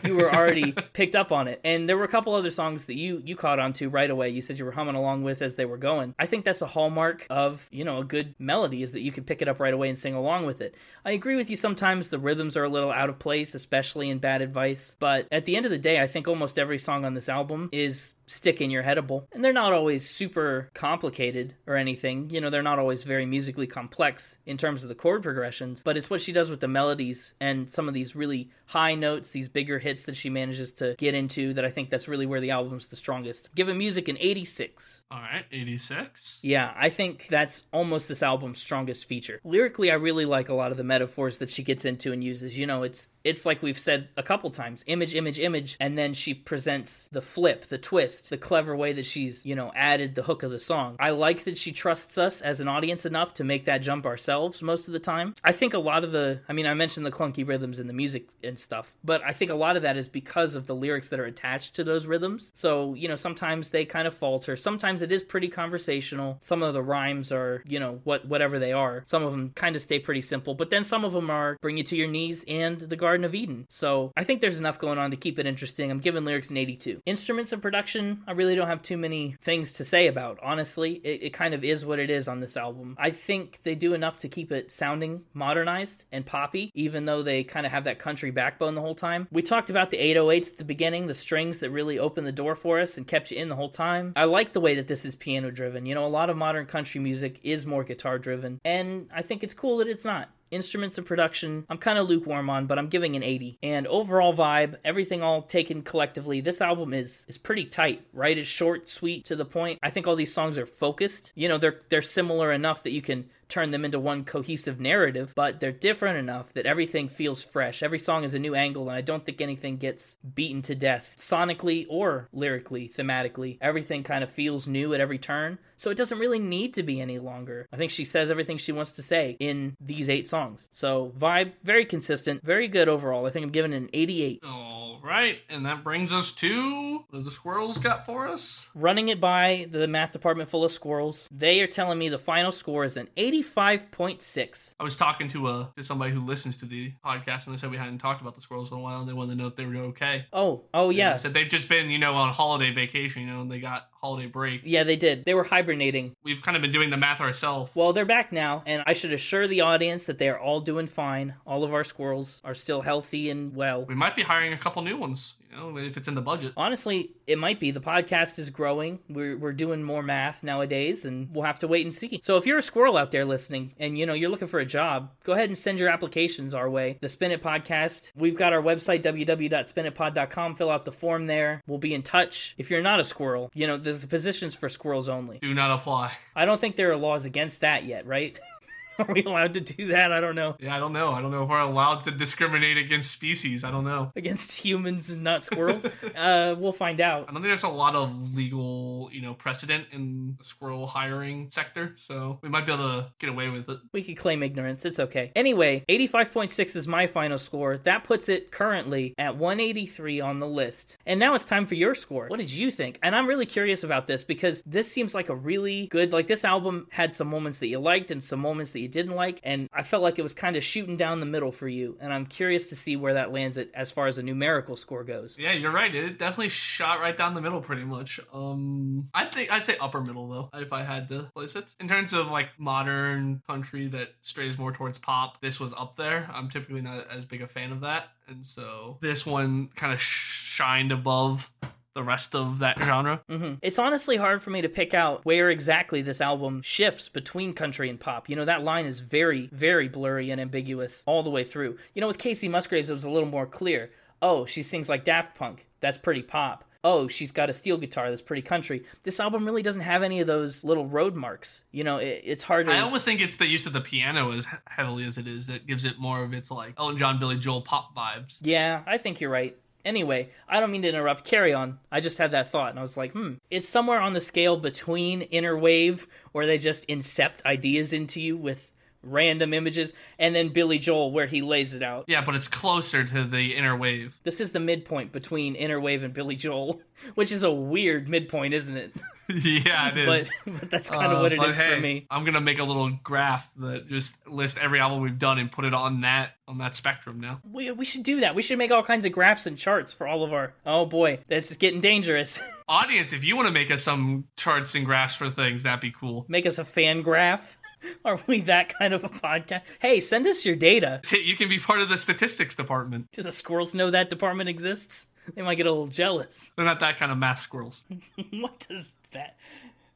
you 0.04 0.16
were 0.16 0.32
already 0.32 0.72
picked 0.92 1.14
up 1.14 1.32
on 1.32 1.48
it. 1.48 1.60
And 1.64 1.88
there 1.88 1.96
were 1.96 2.04
a 2.04 2.08
couple 2.08 2.34
other 2.34 2.50
songs 2.50 2.86
that 2.86 2.96
you 2.96 3.22
you 3.24 3.36
caught 3.36 3.58
on 3.58 3.72
to 3.74 3.88
right 3.88 4.10
away. 4.10 4.30
You 4.30 4.42
said 4.42 4.58
you 4.58 4.64
were 4.64 4.72
humming 4.72 4.94
along 4.94 5.22
with 5.22 5.42
as 5.42 5.54
they 5.56 5.64
were 5.64 5.76
going. 5.76 6.14
I 6.18 6.26
think 6.26 6.44
that's 6.44 6.62
a 6.62 6.66
hallmark 6.66 7.26
of, 7.30 7.68
you 7.70 7.84
know, 7.84 7.98
a 7.98 8.04
good 8.04 8.34
melody 8.38 8.82
is 8.82 8.92
that 8.92 9.00
you 9.00 9.12
can 9.12 9.24
pick 9.24 9.42
it 9.42 9.48
up 9.48 9.60
right 9.60 9.74
away 9.74 9.88
and 9.88 9.98
sing 9.98 10.14
along 10.14 10.46
with 10.46 10.60
it. 10.60 10.74
I 11.04 11.12
agree 11.12 11.36
with 11.36 11.50
you 11.50 11.56
sometimes 11.56 12.08
the 12.08 12.18
rhythms 12.18 12.56
are 12.56 12.64
a 12.64 12.68
little 12.68 12.90
out 12.90 13.08
of 13.08 13.18
place, 13.18 13.54
especially 13.54 14.10
in 14.10 14.18
Bad 14.18 14.42
Advice, 14.42 14.94
but 14.98 15.26
at 15.32 15.44
the 15.44 15.56
end 15.56 15.66
of 15.66 15.72
the 15.72 15.78
day, 15.78 16.00
I 16.00 16.06
think 16.06 16.28
almost 16.28 16.58
every 16.58 16.78
song 16.78 17.04
on 17.04 17.14
this 17.14 17.28
album 17.28 17.68
is 17.72 18.14
stick 18.26 18.60
in 18.60 18.70
your 18.70 18.82
headable. 18.82 19.26
And 19.32 19.44
they're 19.44 19.52
not 19.52 19.72
always 19.72 20.08
super 20.08 20.70
complicated 20.74 21.54
or 21.66 21.76
anything. 21.76 22.30
You 22.30 22.40
know, 22.40 22.50
they're 22.50 22.62
not 22.62 22.78
always 22.78 23.04
very 23.04 23.26
musically 23.26 23.66
complex 23.66 24.38
in 24.46 24.56
terms 24.56 24.82
of 24.82 24.88
the 24.88 24.94
chord 24.94 25.22
progressions, 25.22 25.82
but 25.82 25.96
it's 25.96 26.10
what 26.10 26.20
she 26.20 26.32
does 26.32 26.50
with 26.50 26.60
the 26.60 26.68
melodies 26.68 27.34
and 27.40 27.68
some 27.70 27.88
of 27.88 27.94
these 27.94 28.16
really 28.16 28.50
high 28.66 28.94
notes, 28.94 29.30
these 29.30 29.48
bigger 29.48 29.78
hits 29.78 30.04
that 30.04 30.16
she 30.16 30.28
manages 30.28 30.72
to 30.72 30.94
get 30.98 31.14
into 31.14 31.54
that 31.54 31.64
I 31.64 31.70
think 31.70 31.90
that's 31.90 32.08
really 32.08 32.26
where 32.26 32.40
the 32.40 32.50
album's 32.50 32.88
the 32.88 32.96
strongest. 32.96 33.54
Given 33.54 33.78
music 33.78 34.08
an 34.08 34.16
86. 34.18 35.04
All 35.10 35.20
right, 35.20 35.44
86. 35.52 36.40
Yeah, 36.42 36.72
I 36.76 36.90
think 36.90 37.28
that's 37.30 37.64
almost 37.72 38.08
this 38.08 38.22
album's 38.22 38.58
strongest 38.58 39.04
feature. 39.06 39.40
Lyrically, 39.44 39.90
I 39.90 39.94
really 39.94 40.24
like 40.24 40.48
a 40.48 40.54
lot 40.54 40.72
of 40.72 40.76
the 40.76 40.84
metaphors 40.84 41.38
that 41.38 41.50
she 41.50 41.62
gets 41.62 41.84
into 41.84 42.12
and 42.12 42.22
uses. 42.22 42.58
You 42.58 42.66
know, 42.66 42.82
it's 42.82 43.08
It's 43.26 43.44
like 43.44 43.62
we've 43.62 43.78
said 43.78 44.08
a 44.16 44.22
couple 44.22 44.50
times 44.50 44.84
image, 44.86 45.14
image, 45.14 45.40
image. 45.40 45.76
And 45.80 45.98
then 45.98 46.14
she 46.14 46.32
presents 46.32 47.08
the 47.12 47.20
flip, 47.20 47.66
the 47.66 47.78
twist, 47.78 48.30
the 48.30 48.38
clever 48.38 48.76
way 48.76 48.92
that 48.92 49.04
she's, 49.04 49.44
you 49.44 49.54
know, 49.54 49.72
added 49.74 50.14
the 50.14 50.22
hook 50.22 50.44
of 50.44 50.50
the 50.52 50.58
song. 50.58 50.96
I 51.00 51.10
like 51.10 51.44
that 51.44 51.58
she 51.58 51.72
trusts 51.72 52.18
us 52.18 52.40
as 52.40 52.60
an 52.60 52.68
audience 52.68 53.04
enough 53.04 53.34
to 53.34 53.44
make 53.44 53.64
that 53.64 53.78
jump 53.78 54.06
ourselves 54.06 54.62
most 54.62 54.86
of 54.86 54.92
the 54.92 55.00
time. 55.00 55.34
I 55.42 55.52
think 55.52 55.74
a 55.74 55.78
lot 55.78 56.04
of 56.04 56.12
the, 56.12 56.40
I 56.48 56.52
mean, 56.52 56.66
I 56.66 56.74
mentioned 56.74 57.04
the 57.04 57.10
clunky 57.10 57.46
rhythms 57.46 57.80
in 57.80 57.88
the 57.88 57.92
music 57.92 58.28
and 58.44 58.58
stuff, 58.58 58.96
but 59.02 59.22
I 59.24 59.32
think 59.32 59.50
a 59.50 59.54
lot 59.54 59.76
of 59.76 59.82
that 59.82 59.96
is 59.96 60.08
because 60.08 60.54
of 60.54 60.66
the 60.66 60.74
lyrics 60.74 61.08
that 61.08 61.18
are 61.18 61.24
attached 61.24 61.74
to 61.74 61.84
those 61.84 62.06
rhythms. 62.06 62.52
So, 62.54 62.94
you 62.94 63.08
know, 63.08 63.16
sometimes 63.16 63.70
they 63.70 63.84
kind 63.84 64.06
of 64.06 64.14
falter. 64.14 64.56
Sometimes 64.56 65.02
it 65.02 65.10
is 65.10 65.24
pretty 65.24 65.48
conversational. 65.48 66.38
Some 66.40 66.62
of 66.62 66.74
the 66.74 66.82
rhymes 66.82 67.32
are, 67.32 67.64
you 67.66 67.80
know, 67.80 68.00
what 68.04 68.26
whatever 68.26 68.58
they 68.58 68.72
are. 68.72 69.02
Some 69.04 69.24
of 69.24 69.32
them 69.32 69.50
kind 69.54 69.74
of 69.74 69.82
stay 69.82 69.98
pretty 69.98 70.22
simple, 70.22 70.54
but 70.54 70.70
then 70.70 70.84
some 70.84 71.04
of 71.04 71.12
them 71.12 71.30
are 71.30 71.56
bring 71.60 71.76
you 71.76 71.84
to 71.84 71.96
your 71.96 72.08
knees 72.08 72.44
and 72.46 72.78
the 72.78 72.96
Garden 72.96 73.15
of 73.24 73.34
Eden. 73.34 73.66
So, 73.70 74.12
I 74.16 74.24
think 74.24 74.40
there's 74.40 74.60
enough 74.60 74.78
going 74.78 74.98
on 74.98 75.10
to 75.10 75.16
keep 75.16 75.38
it 75.38 75.46
interesting. 75.46 75.90
I'm 75.90 75.98
giving 75.98 76.24
lyrics 76.24 76.50
an 76.50 76.56
82. 76.56 77.02
Instruments 77.06 77.52
and 77.52 77.62
production, 77.62 78.22
I 78.26 78.32
really 78.32 78.54
don't 78.54 78.68
have 78.68 78.82
too 78.82 78.96
many 78.96 79.36
things 79.40 79.72
to 79.74 79.84
say 79.84 80.06
about. 80.06 80.38
Honestly, 80.42 81.00
it, 81.04 81.22
it 81.24 81.32
kind 81.32 81.54
of 81.54 81.64
is 81.64 81.84
what 81.84 81.98
it 81.98 82.10
is 82.10 82.28
on 82.28 82.40
this 82.40 82.56
album. 82.56 82.96
I 82.98 83.10
think 83.10 83.62
they 83.62 83.74
do 83.74 83.94
enough 83.94 84.18
to 84.18 84.28
keep 84.28 84.52
it 84.52 84.70
sounding 84.70 85.22
modernized 85.34 86.04
and 86.12 86.24
poppy, 86.24 86.70
even 86.74 87.04
though 87.04 87.22
they 87.22 87.44
kind 87.44 87.66
of 87.66 87.72
have 87.72 87.84
that 87.84 87.98
country 87.98 88.30
backbone 88.30 88.74
the 88.74 88.80
whole 88.80 88.94
time. 88.94 89.28
We 89.30 89.42
talked 89.42 89.70
about 89.70 89.90
the 89.90 89.98
808s 89.98 90.52
at 90.52 90.58
the 90.58 90.64
beginning, 90.64 91.06
the 91.06 91.14
strings 91.14 91.58
that 91.60 91.70
really 91.70 91.98
opened 91.98 92.26
the 92.26 92.32
door 92.32 92.54
for 92.54 92.80
us 92.80 92.96
and 92.96 93.06
kept 93.06 93.30
you 93.30 93.38
in 93.38 93.48
the 93.48 93.56
whole 93.56 93.68
time. 93.68 94.12
I 94.16 94.24
like 94.24 94.52
the 94.52 94.60
way 94.60 94.74
that 94.76 94.88
this 94.88 95.04
is 95.04 95.16
piano 95.16 95.50
driven. 95.50 95.86
You 95.86 95.94
know, 95.94 96.06
a 96.06 96.08
lot 96.08 96.30
of 96.30 96.36
modern 96.36 96.66
country 96.66 97.00
music 97.00 97.40
is 97.42 97.66
more 97.66 97.84
guitar 97.84 98.18
driven, 98.18 98.60
and 98.64 99.08
I 99.14 99.22
think 99.22 99.42
it's 99.42 99.54
cool 99.54 99.78
that 99.78 99.88
it's 99.88 100.04
not 100.04 100.28
instruments 100.50 100.98
and 100.98 101.06
production 101.06 101.64
i'm 101.68 101.78
kind 101.78 101.98
of 101.98 102.08
lukewarm 102.08 102.48
on 102.50 102.66
but 102.66 102.78
i'm 102.78 102.88
giving 102.88 103.16
an 103.16 103.22
80 103.22 103.58
and 103.62 103.86
overall 103.86 104.34
vibe 104.34 104.76
everything 104.84 105.22
all 105.22 105.42
taken 105.42 105.82
collectively 105.82 106.40
this 106.40 106.60
album 106.60 106.94
is 106.94 107.26
is 107.28 107.38
pretty 107.38 107.64
tight 107.64 108.02
right? 108.16 108.38
It's 108.38 108.48
short 108.48 108.88
sweet 108.88 109.26
to 109.26 109.36
the 109.36 109.44
point. 109.44 109.78
I 109.82 109.90
think 109.90 110.06
all 110.06 110.16
these 110.16 110.32
songs 110.32 110.58
are 110.58 110.66
focused. 110.66 111.32
You 111.36 111.48
know 111.48 111.58
they're 111.58 111.80
they're 111.88 112.02
similar 112.02 112.52
enough 112.52 112.82
that 112.82 112.90
you 112.90 113.02
can 113.02 113.28
turn 113.48 113.70
them 113.70 113.84
into 113.84 113.98
one 113.98 114.24
cohesive 114.24 114.80
narrative, 114.80 115.32
but 115.34 115.60
they're 115.60 115.72
different 115.72 116.18
enough 116.18 116.52
that 116.54 116.66
everything 116.66 117.08
feels 117.08 117.44
fresh. 117.44 117.82
Every 117.82 117.98
song 117.98 118.24
is 118.24 118.34
a 118.34 118.38
new 118.38 118.54
angle, 118.54 118.88
and 118.88 118.96
I 118.96 119.00
don't 119.00 119.24
think 119.24 119.40
anything 119.40 119.76
gets 119.76 120.16
beaten 120.34 120.62
to 120.62 120.74
death 120.74 121.16
sonically 121.18 121.86
or 121.88 122.28
lyrically, 122.32 122.88
thematically. 122.88 123.58
Everything 123.60 124.02
kind 124.02 124.24
of 124.24 124.30
feels 124.30 124.66
new 124.66 124.94
at 124.94 125.00
every 125.00 125.18
turn, 125.18 125.58
so 125.76 125.90
it 125.90 125.96
doesn't 125.96 126.18
really 126.18 126.38
need 126.38 126.74
to 126.74 126.82
be 126.82 127.00
any 127.00 127.18
longer. 127.18 127.68
I 127.72 127.76
think 127.76 127.90
she 127.90 128.04
says 128.04 128.30
everything 128.30 128.56
she 128.56 128.72
wants 128.72 128.92
to 128.92 129.02
say 129.02 129.36
in 129.38 129.76
these 129.80 130.08
eight 130.08 130.26
songs. 130.26 130.68
So, 130.72 131.12
vibe, 131.18 131.52
very 131.62 131.84
consistent, 131.84 132.44
very 132.44 132.68
good 132.68 132.88
overall. 132.88 133.26
I 133.26 133.30
think 133.30 133.44
I'm 133.44 133.52
giving 133.52 133.72
it 133.72 133.76
an 133.76 133.90
88. 133.92 134.42
All 134.44 135.00
right, 135.04 135.38
and 135.48 135.66
that 135.66 135.84
brings 135.84 136.12
us 136.12 136.32
to 136.32 137.04
what 137.10 137.24
the 137.24 137.30
squirrels 137.30 137.78
got 137.78 138.06
for 138.06 138.26
us. 138.28 138.68
Running 138.74 139.08
it 139.08 139.20
by 139.20 139.66
the 139.70 139.86
math 139.86 140.12
department 140.12 140.48
full 140.48 140.64
of 140.64 140.72
squirrels, 140.72 141.28
they 141.30 141.60
are 141.60 141.66
telling 141.66 141.98
me 141.98 142.08
the 142.08 142.18
final 142.18 142.52
score 142.52 142.84
is 142.84 142.96
an 142.96 143.08
85.6. 143.42 144.74
I 144.78 144.84
was 144.84 144.96
talking 144.96 145.28
to 145.28 145.46
uh 145.46 145.66
to 145.76 145.84
somebody 145.84 146.12
who 146.12 146.20
listens 146.20 146.56
to 146.56 146.66
the 146.66 146.92
podcast, 147.04 147.46
and 147.46 147.54
they 147.54 147.58
said 147.58 147.70
we 147.70 147.76
hadn't 147.76 147.98
talked 147.98 148.20
about 148.20 148.34
the 148.34 148.40
squirrels 148.40 148.70
in 148.70 148.76
a 148.76 148.80
while, 148.80 149.00
and 149.00 149.08
they 149.08 149.12
wanted 149.12 149.32
to 149.32 149.42
know 149.42 149.46
if 149.46 149.56
they 149.56 149.64
were 149.64 149.76
okay. 149.76 150.26
Oh, 150.32 150.64
oh 150.74 150.88
And 150.88 150.98
yeah. 150.98 151.12
they 151.12 151.18
said 151.18 151.34
they've 151.34 151.48
just 151.48 151.68
been, 151.68 151.90
you 151.90 151.98
know, 151.98 152.14
on 152.14 152.32
holiday 152.32 152.72
vacation, 152.72 153.22
you 153.22 153.28
know, 153.28 153.42
and 153.42 153.50
they 153.50 153.60
got 153.60 153.88
holiday 154.00 154.26
break. 154.28 154.62
Yeah, 154.64 154.84
they 154.84 154.96
did. 154.96 155.24
They 155.24 155.34
were 155.34 155.44
hibernating. 155.44 156.14
We've 156.22 156.42
kind 156.42 156.56
of 156.56 156.62
been 156.62 156.72
doing 156.72 156.90
the 156.90 156.96
math 156.96 157.20
ourselves. 157.20 157.72
Well, 157.74 157.92
they're 157.92 158.04
back 158.04 158.32
now, 158.32 158.62
and 158.66 158.82
I 158.86 158.92
should 158.92 159.12
assure 159.12 159.46
the 159.46 159.62
audience 159.62 160.06
that 160.06 160.18
they 160.18 160.28
are 160.28 160.38
all 160.38 160.60
doing 160.60 160.86
fine. 160.86 161.34
All 161.46 161.64
of 161.64 161.74
our 161.74 161.84
squirrels 161.84 162.40
are 162.44 162.54
still 162.54 162.82
healthy 162.82 163.30
and 163.30 163.54
well. 163.54 163.84
We 163.84 163.94
might 163.94 164.16
be 164.16 164.22
hiring 164.22 164.52
a 164.52 164.58
couple 164.58 164.82
new 164.82 164.96
ones, 164.96 165.34
you 165.50 165.56
know, 165.56 165.76
if 165.78 165.96
it's 165.96 166.08
in 166.08 166.14
the 166.14 166.22
budget. 166.22 166.52
Honestly, 166.56 167.12
it 167.26 167.38
might 167.38 167.58
be. 167.60 167.70
The 167.70 167.80
podcast 167.80 168.38
is 168.38 168.50
growing. 168.50 169.00
We're, 169.08 169.36
we're 169.36 169.52
doing 169.52 169.82
more 169.82 170.02
math 170.02 170.44
nowadays, 170.44 171.04
and 171.04 171.28
we'll 171.34 171.44
have 171.44 171.58
to 171.60 171.68
wait 171.68 171.84
and 171.84 171.92
see. 171.92 172.20
So 172.22 172.36
if 172.36 172.46
you're 172.46 172.58
a 172.58 172.62
squirrel 172.62 172.96
out 172.96 173.10
there 173.10 173.24
listening 173.28 173.74
and 173.78 173.96
you 173.98 174.06
know 174.06 174.14
you're 174.14 174.30
looking 174.30 174.48
for 174.48 174.60
a 174.60 174.66
job, 174.66 175.10
go 175.24 175.32
ahead 175.32 175.48
and 175.48 175.56
send 175.56 175.78
your 175.78 175.88
applications 175.88 176.54
our 176.54 176.68
way. 176.68 176.98
The 177.00 177.08
Spin 177.08 177.30
It 177.32 177.42
Podcast. 177.42 178.12
We've 178.16 178.36
got 178.36 178.52
our 178.52 178.62
website 178.62 179.02
www.spinitpod.com. 179.02 180.56
Fill 180.56 180.70
out 180.70 180.84
the 180.84 180.92
form 180.92 181.26
there. 181.26 181.62
We'll 181.66 181.78
be 181.78 181.94
in 181.94 182.02
touch. 182.02 182.54
If 182.58 182.70
you're 182.70 182.82
not 182.82 183.00
a 183.00 183.04
squirrel, 183.04 183.50
you 183.54 183.66
know 183.66 183.76
there's 183.76 184.00
the 184.00 184.06
positions 184.06 184.54
for 184.54 184.68
squirrels 184.68 185.08
only. 185.08 185.38
Do 185.38 185.54
not 185.54 185.70
apply. 185.70 186.12
I 186.34 186.44
don't 186.44 186.60
think 186.60 186.76
there 186.76 186.90
are 186.90 186.96
laws 186.96 187.26
against 187.26 187.60
that 187.60 187.84
yet, 187.84 188.06
right? 188.06 188.38
Are 189.08 189.12
we 189.12 189.22
allowed 189.24 189.54
to 189.54 189.60
do 189.60 189.88
that? 189.88 190.12
I 190.12 190.20
don't 190.20 190.34
know. 190.34 190.56
Yeah, 190.58 190.74
I 190.74 190.78
don't 190.78 190.92
know. 190.92 191.12
I 191.12 191.20
don't 191.20 191.30
know 191.30 191.42
if 191.42 191.48
we're 191.48 191.58
allowed 191.58 192.04
to 192.04 192.10
discriminate 192.10 192.78
against 192.78 193.10
species. 193.10 193.64
I 193.64 193.70
don't 193.70 193.84
know. 193.84 194.12
Against 194.16 194.58
humans 194.64 195.10
and 195.10 195.22
not 195.22 195.44
squirrels? 195.44 195.84
uh, 196.16 196.54
we'll 196.58 196.72
find 196.72 197.00
out. 197.00 197.22
I 197.28 197.32
don't 197.32 197.42
think 197.42 197.46
there's 197.46 197.62
a 197.62 197.68
lot 197.68 197.94
of 197.94 198.34
legal, 198.34 199.10
you 199.12 199.20
know, 199.20 199.34
precedent 199.34 199.86
in 199.92 200.36
the 200.38 200.44
squirrel 200.44 200.86
hiring 200.86 201.50
sector, 201.50 201.94
so 202.08 202.38
we 202.42 202.48
might 202.48 202.64
be 202.64 202.72
able 202.72 202.84
to 202.84 203.12
get 203.18 203.28
away 203.28 203.48
with 203.50 203.68
it. 203.68 203.78
We 203.92 204.02
could 204.02 204.16
claim 204.16 204.42
ignorance. 204.42 204.84
It's 204.84 205.00
okay. 205.00 205.32
Anyway, 205.36 205.84
85.6 205.88 206.76
is 206.76 206.88
my 206.88 207.06
final 207.06 207.38
score. 207.38 207.78
That 207.78 208.04
puts 208.04 208.28
it 208.28 208.50
currently 208.50 209.14
at 209.18 209.36
183 209.36 210.20
on 210.20 210.40
the 210.40 210.48
list. 210.48 210.98
And 211.06 211.20
now 211.20 211.34
it's 211.34 211.44
time 211.44 211.66
for 211.66 211.74
your 211.74 211.94
score. 211.94 212.28
What 212.28 212.38
did 212.38 212.50
you 212.50 212.70
think? 212.70 212.98
And 213.02 213.14
I'm 213.14 213.26
really 213.26 213.46
curious 213.46 213.84
about 213.84 214.06
this 214.06 214.24
because 214.24 214.62
this 214.64 214.90
seems 214.90 215.14
like 215.14 215.28
a 215.28 215.34
really 215.34 215.86
good, 215.88 216.12
like, 216.12 216.26
this 216.26 216.44
album 216.44 216.86
had 216.90 217.12
some 217.12 217.28
moments 217.28 217.58
that 217.58 217.68
you 217.68 217.78
liked 217.78 218.10
and 218.10 218.22
some 218.22 218.40
moments 218.40 218.70
that 218.72 218.80
you 218.80 218.85
didn't 218.88 219.14
like. 219.14 219.40
And 219.42 219.68
I 219.72 219.82
felt 219.82 220.02
like 220.02 220.18
it 220.18 220.22
was 220.22 220.34
kind 220.34 220.56
of 220.56 220.64
shooting 220.64 220.96
down 220.96 221.20
the 221.20 221.26
middle 221.26 221.52
for 221.52 221.68
you. 221.68 221.96
And 222.00 222.12
I'm 222.12 222.26
curious 222.26 222.68
to 222.68 222.76
see 222.76 222.96
where 222.96 223.14
that 223.14 223.32
lands 223.32 223.56
it 223.56 223.70
as 223.74 223.90
far 223.90 224.06
as 224.06 224.18
a 224.18 224.22
numerical 224.22 224.76
score 224.76 225.04
goes. 225.04 225.38
Yeah, 225.38 225.52
you're 225.52 225.72
right. 225.72 225.94
It 225.94 226.18
definitely 226.18 226.48
shot 226.48 227.00
right 227.00 227.16
down 227.16 227.34
the 227.34 227.40
middle, 227.40 227.60
pretty 227.60 227.84
much. 227.84 228.20
Um, 228.32 229.08
I 229.14 229.24
think 229.26 229.52
I'd 229.52 229.64
say 229.64 229.76
upper 229.80 230.00
middle 230.00 230.28
though, 230.28 230.50
if 230.54 230.72
I 230.72 230.82
had 230.82 231.08
to 231.08 231.30
place 231.34 231.56
it. 231.56 231.74
In 231.80 231.88
terms 231.88 232.12
of 232.12 232.30
like 232.30 232.50
modern 232.58 233.42
country 233.46 233.88
that 233.88 234.14
strays 234.22 234.58
more 234.58 234.72
towards 234.72 234.98
pop, 234.98 235.40
this 235.40 235.60
was 235.60 235.72
up 235.72 235.96
there. 235.96 236.28
I'm 236.32 236.50
typically 236.50 236.82
not 236.82 237.10
as 237.10 237.24
big 237.24 237.42
a 237.42 237.46
fan 237.46 237.72
of 237.72 237.80
that, 237.80 238.08
and 238.28 238.44
so 238.44 238.98
this 239.00 239.24
one 239.26 239.68
kind 239.76 239.92
of 239.92 240.00
shined 240.00 240.92
above 240.92 241.50
the 241.96 242.04
rest 242.04 242.36
of 242.36 242.60
that 242.60 242.78
genre. 242.80 243.22
hmm 243.28 243.54
It's 243.62 243.78
honestly 243.78 244.16
hard 244.16 244.40
for 244.42 244.50
me 244.50 244.62
to 244.62 244.68
pick 244.68 244.94
out 244.94 245.24
where 245.24 245.50
exactly 245.50 246.02
this 246.02 246.20
album 246.20 246.62
shifts 246.62 247.08
between 247.08 247.54
country 247.54 247.90
and 247.90 247.98
pop. 247.98 248.28
You 248.28 248.36
know, 248.36 248.44
that 248.44 248.62
line 248.62 248.86
is 248.86 249.00
very, 249.00 249.48
very 249.50 249.88
blurry 249.88 250.30
and 250.30 250.40
ambiguous 250.40 251.02
all 251.06 251.22
the 251.24 251.30
way 251.30 251.42
through. 251.42 251.78
You 251.94 252.00
know, 252.02 252.06
with 252.06 252.18
Kacey 252.18 252.48
Musgraves, 252.48 252.90
it 252.90 252.92
was 252.92 253.04
a 253.04 253.10
little 253.10 253.28
more 253.28 253.46
clear. 253.46 253.90
Oh, 254.22 254.44
she 254.46 254.62
sings 254.62 254.88
like 254.88 255.04
Daft 255.04 255.36
Punk. 255.36 255.66
That's 255.80 255.98
pretty 255.98 256.22
pop. 256.22 256.64
Oh, 256.84 257.08
she's 257.08 257.32
got 257.32 257.50
a 257.50 257.52
steel 257.52 257.78
guitar. 257.78 258.08
That's 258.10 258.22
pretty 258.22 258.42
country. 258.42 258.84
This 259.02 259.18
album 259.18 259.44
really 259.44 259.62
doesn't 259.62 259.80
have 259.80 260.04
any 260.04 260.20
of 260.20 260.28
those 260.28 260.62
little 260.62 260.86
road 260.86 261.16
marks. 261.16 261.62
You 261.72 261.82
know, 261.82 261.96
it, 261.96 262.22
it's 262.24 262.44
hard 262.44 262.66
to. 262.66 262.72
I 262.72 262.80
almost 262.80 263.04
think 263.04 263.20
it's 263.20 263.36
the 263.36 263.46
use 263.46 263.66
of 263.66 263.72
the 263.72 263.80
piano 263.80 264.30
as 264.30 264.46
heavily 264.68 265.04
as 265.04 265.18
it 265.18 265.26
is 265.26 265.48
that 265.48 265.66
gives 265.66 265.84
it 265.84 265.98
more 265.98 266.22
of 266.22 266.32
its 266.32 266.48
like 266.50 266.74
Elton 266.78 266.96
John, 266.98 267.18
Billy 267.18 267.38
Joel 267.38 267.62
pop 267.62 267.96
vibes. 267.96 268.36
Yeah, 268.40 268.82
I 268.86 268.98
think 268.98 269.20
you're 269.20 269.30
right. 269.30 269.56
Anyway, 269.86 270.30
I 270.48 270.58
don't 270.58 270.72
mean 270.72 270.82
to 270.82 270.88
interrupt. 270.88 271.24
Carry 271.24 271.54
on. 271.54 271.78
I 271.92 272.00
just 272.00 272.18
had 272.18 272.32
that 272.32 272.50
thought, 272.50 272.70
and 272.70 272.78
I 272.78 272.82
was 272.82 272.96
like, 272.96 273.12
hmm. 273.12 273.34
It's 273.52 273.68
somewhere 273.68 274.00
on 274.00 274.14
the 274.14 274.20
scale 274.20 274.56
between 274.56 275.22
Inner 275.22 275.56
Wave, 275.56 276.08
where 276.32 276.44
they 276.44 276.58
just 276.58 276.88
incept 276.88 277.44
ideas 277.46 277.92
into 277.92 278.20
you 278.20 278.36
with 278.36 278.72
random 279.06 279.54
images, 279.54 279.92
and 280.18 280.34
then 280.34 280.48
Billy 280.48 280.78
Joel, 280.78 281.10
where 281.12 281.26
he 281.26 281.42
lays 281.42 281.74
it 281.74 281.82
out. 281.82 282.04
Yeah, 282.08 282.24
but 282.24 282.34
it's 282.34 282.48
closer 282.48 283.04
to 283.04 283.24
the 283.24 283.54
inner 283.54 283.76
wave. 283.76 284.18
This 284.24 284.40
is 284.40 284.50
the 284.50 284.60
midpoint 284.60 285.12
between 285.12 285.54
Inner 285.54 285.80
Wave 285.80 286.02
and 286.02 286.12
Billy 286.14 286.36
Joel, 286.36 286.80
which 287.14 287.32
is 287.32 287.42
a 287.42 287.52
weird 287.52 288.08
midpoint, 288.08 288.54
isn't 288.54 288.76
it? 288.76 288.92
yeah, 289.28 289.92
it 289.92 290.06
but, 290.06 290.54
but 290.60 290.70
that's 290.70 290.88
kind 290.88 291.10
of 291.10 291.18
Uh, 291.18 291.22
what 291.22 291.32
it 291.32 291.42
is 291.42 291.56
hey, 291.58 291.74
for 291.74 291.80
me. 291.80 292.06
I'm 292.10 292.24
gonna 292.24 292.40
make 292.40 292.60
a 292.60 292.64
little 292.64 292.90
graph 293.02 293.50
that 293.56 293.88
just 293.88 294.14
lists 294.28 294.56
every 294.60 294.78
album 294.78 295.00
we've 295.00 295.18
done 295.18 295.38
and 295.38 295.50
put 295.50 295.64
it 295.64 295.74
on 295.74 296.02
that 296.02 296.30
on 296.46 296.58
that 296.58 296.76
spectrum 296.76 297.18
now. 297.18 297.40
We, 297.50 297.72
we 297.72 297.84
should 297.84 298.04
do 298.04 298.20
that. 298.20 298.36
We 298.36 298.42
should 298.42 298.56
make 298.58 298.70
all 298.70 298.84
kinds 298.84 299.04
of 299.04 299.10
graphs 299.10 299.46
and 299.46 299.58
charts 299.58 299.92
for 299.92 300.06
all 300.06 300.22
of 300.22 300.32
our. 300.32 300.54
Oh 300.64 300.86
boy, 300.86 301.18
this 301.26 301.50
is 301.50 301.56
getting 301.56 301.80
dangerous. 301.80 302.40
Audience, 302.68 303.12
if 303.12 303.24
you 303.24 303.34
want 303.34 303.48
to 303.48 303.52
make 303.52 303.72
us 303.72 303.82
some 303.82 304.28
charts 304.36 304.76
and 304.76 304.86
graphs 304.86 305.16
for 305.16 305.28
things, 305.28 305.64
that'd 305.64 305.80
be 305.80 305.90
cool. 305.90 306.24
Make 306.28 306.46
us 306.46 306.58
a 306.58 306.64
fan 306.64 307.02
graph. 307.02 307.56
Are 308.04 308.20
we 308.26 308.40
that 308.42 308.76
kind 308.78 308.94
of 308.94 309.04
a 309.04 309.08
podcast? 309.08 309.62
Hey, 309.80 310.00
send 310.00 310.26
us 310.26 310.44
your 310.44 310.56
data. 310.56 311.00
You 311.26 311.34
can 311.36 311.48
be 311.48 311.58
part 311.58 311.80
of 311.80 311.88
the 311.88 311.96
statistics 311.96 312.54
department. 312.54 313.10
Do 313.12 313.22
the 313.22 313.32
squirrels 313.32 313.74
know 313.74 313.90
that 313.90 314.10
department 314.10 314.48
exists? 314.48 315.06
They 315.34 315.42
might 315.42 315.56
get 315.56 315.66
a 315.66 315.70
little 315.70 315.86
jealous. 315.88 316.52
They're 316.56 316.64
not 316.64 316.80
that 316.80 316.98
kind 316.98 317.10
of 317.10 317.18
math 317.18 317.40
squirrels. 317.40 317.82
what 318.30 318.66
does 318.68 318.94
that? 319.12 319.36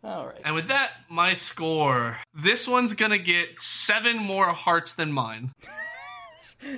All 0.03 0.27
right. 0.27 0.41
And 0.45 0.55
with 0.55 0.67
that, 0.69 0.91
my 1.09 1.35
score. 1.35 2.19
This 2.35 2.67
one's 2.67 2.95
gonna 2.95 3.19
get 3.19 3.61
seven 3.61 4.17
more 4.17 4.47
hearts 4.47 4.95
than 4.95 5.13
mine. 5.13 5.53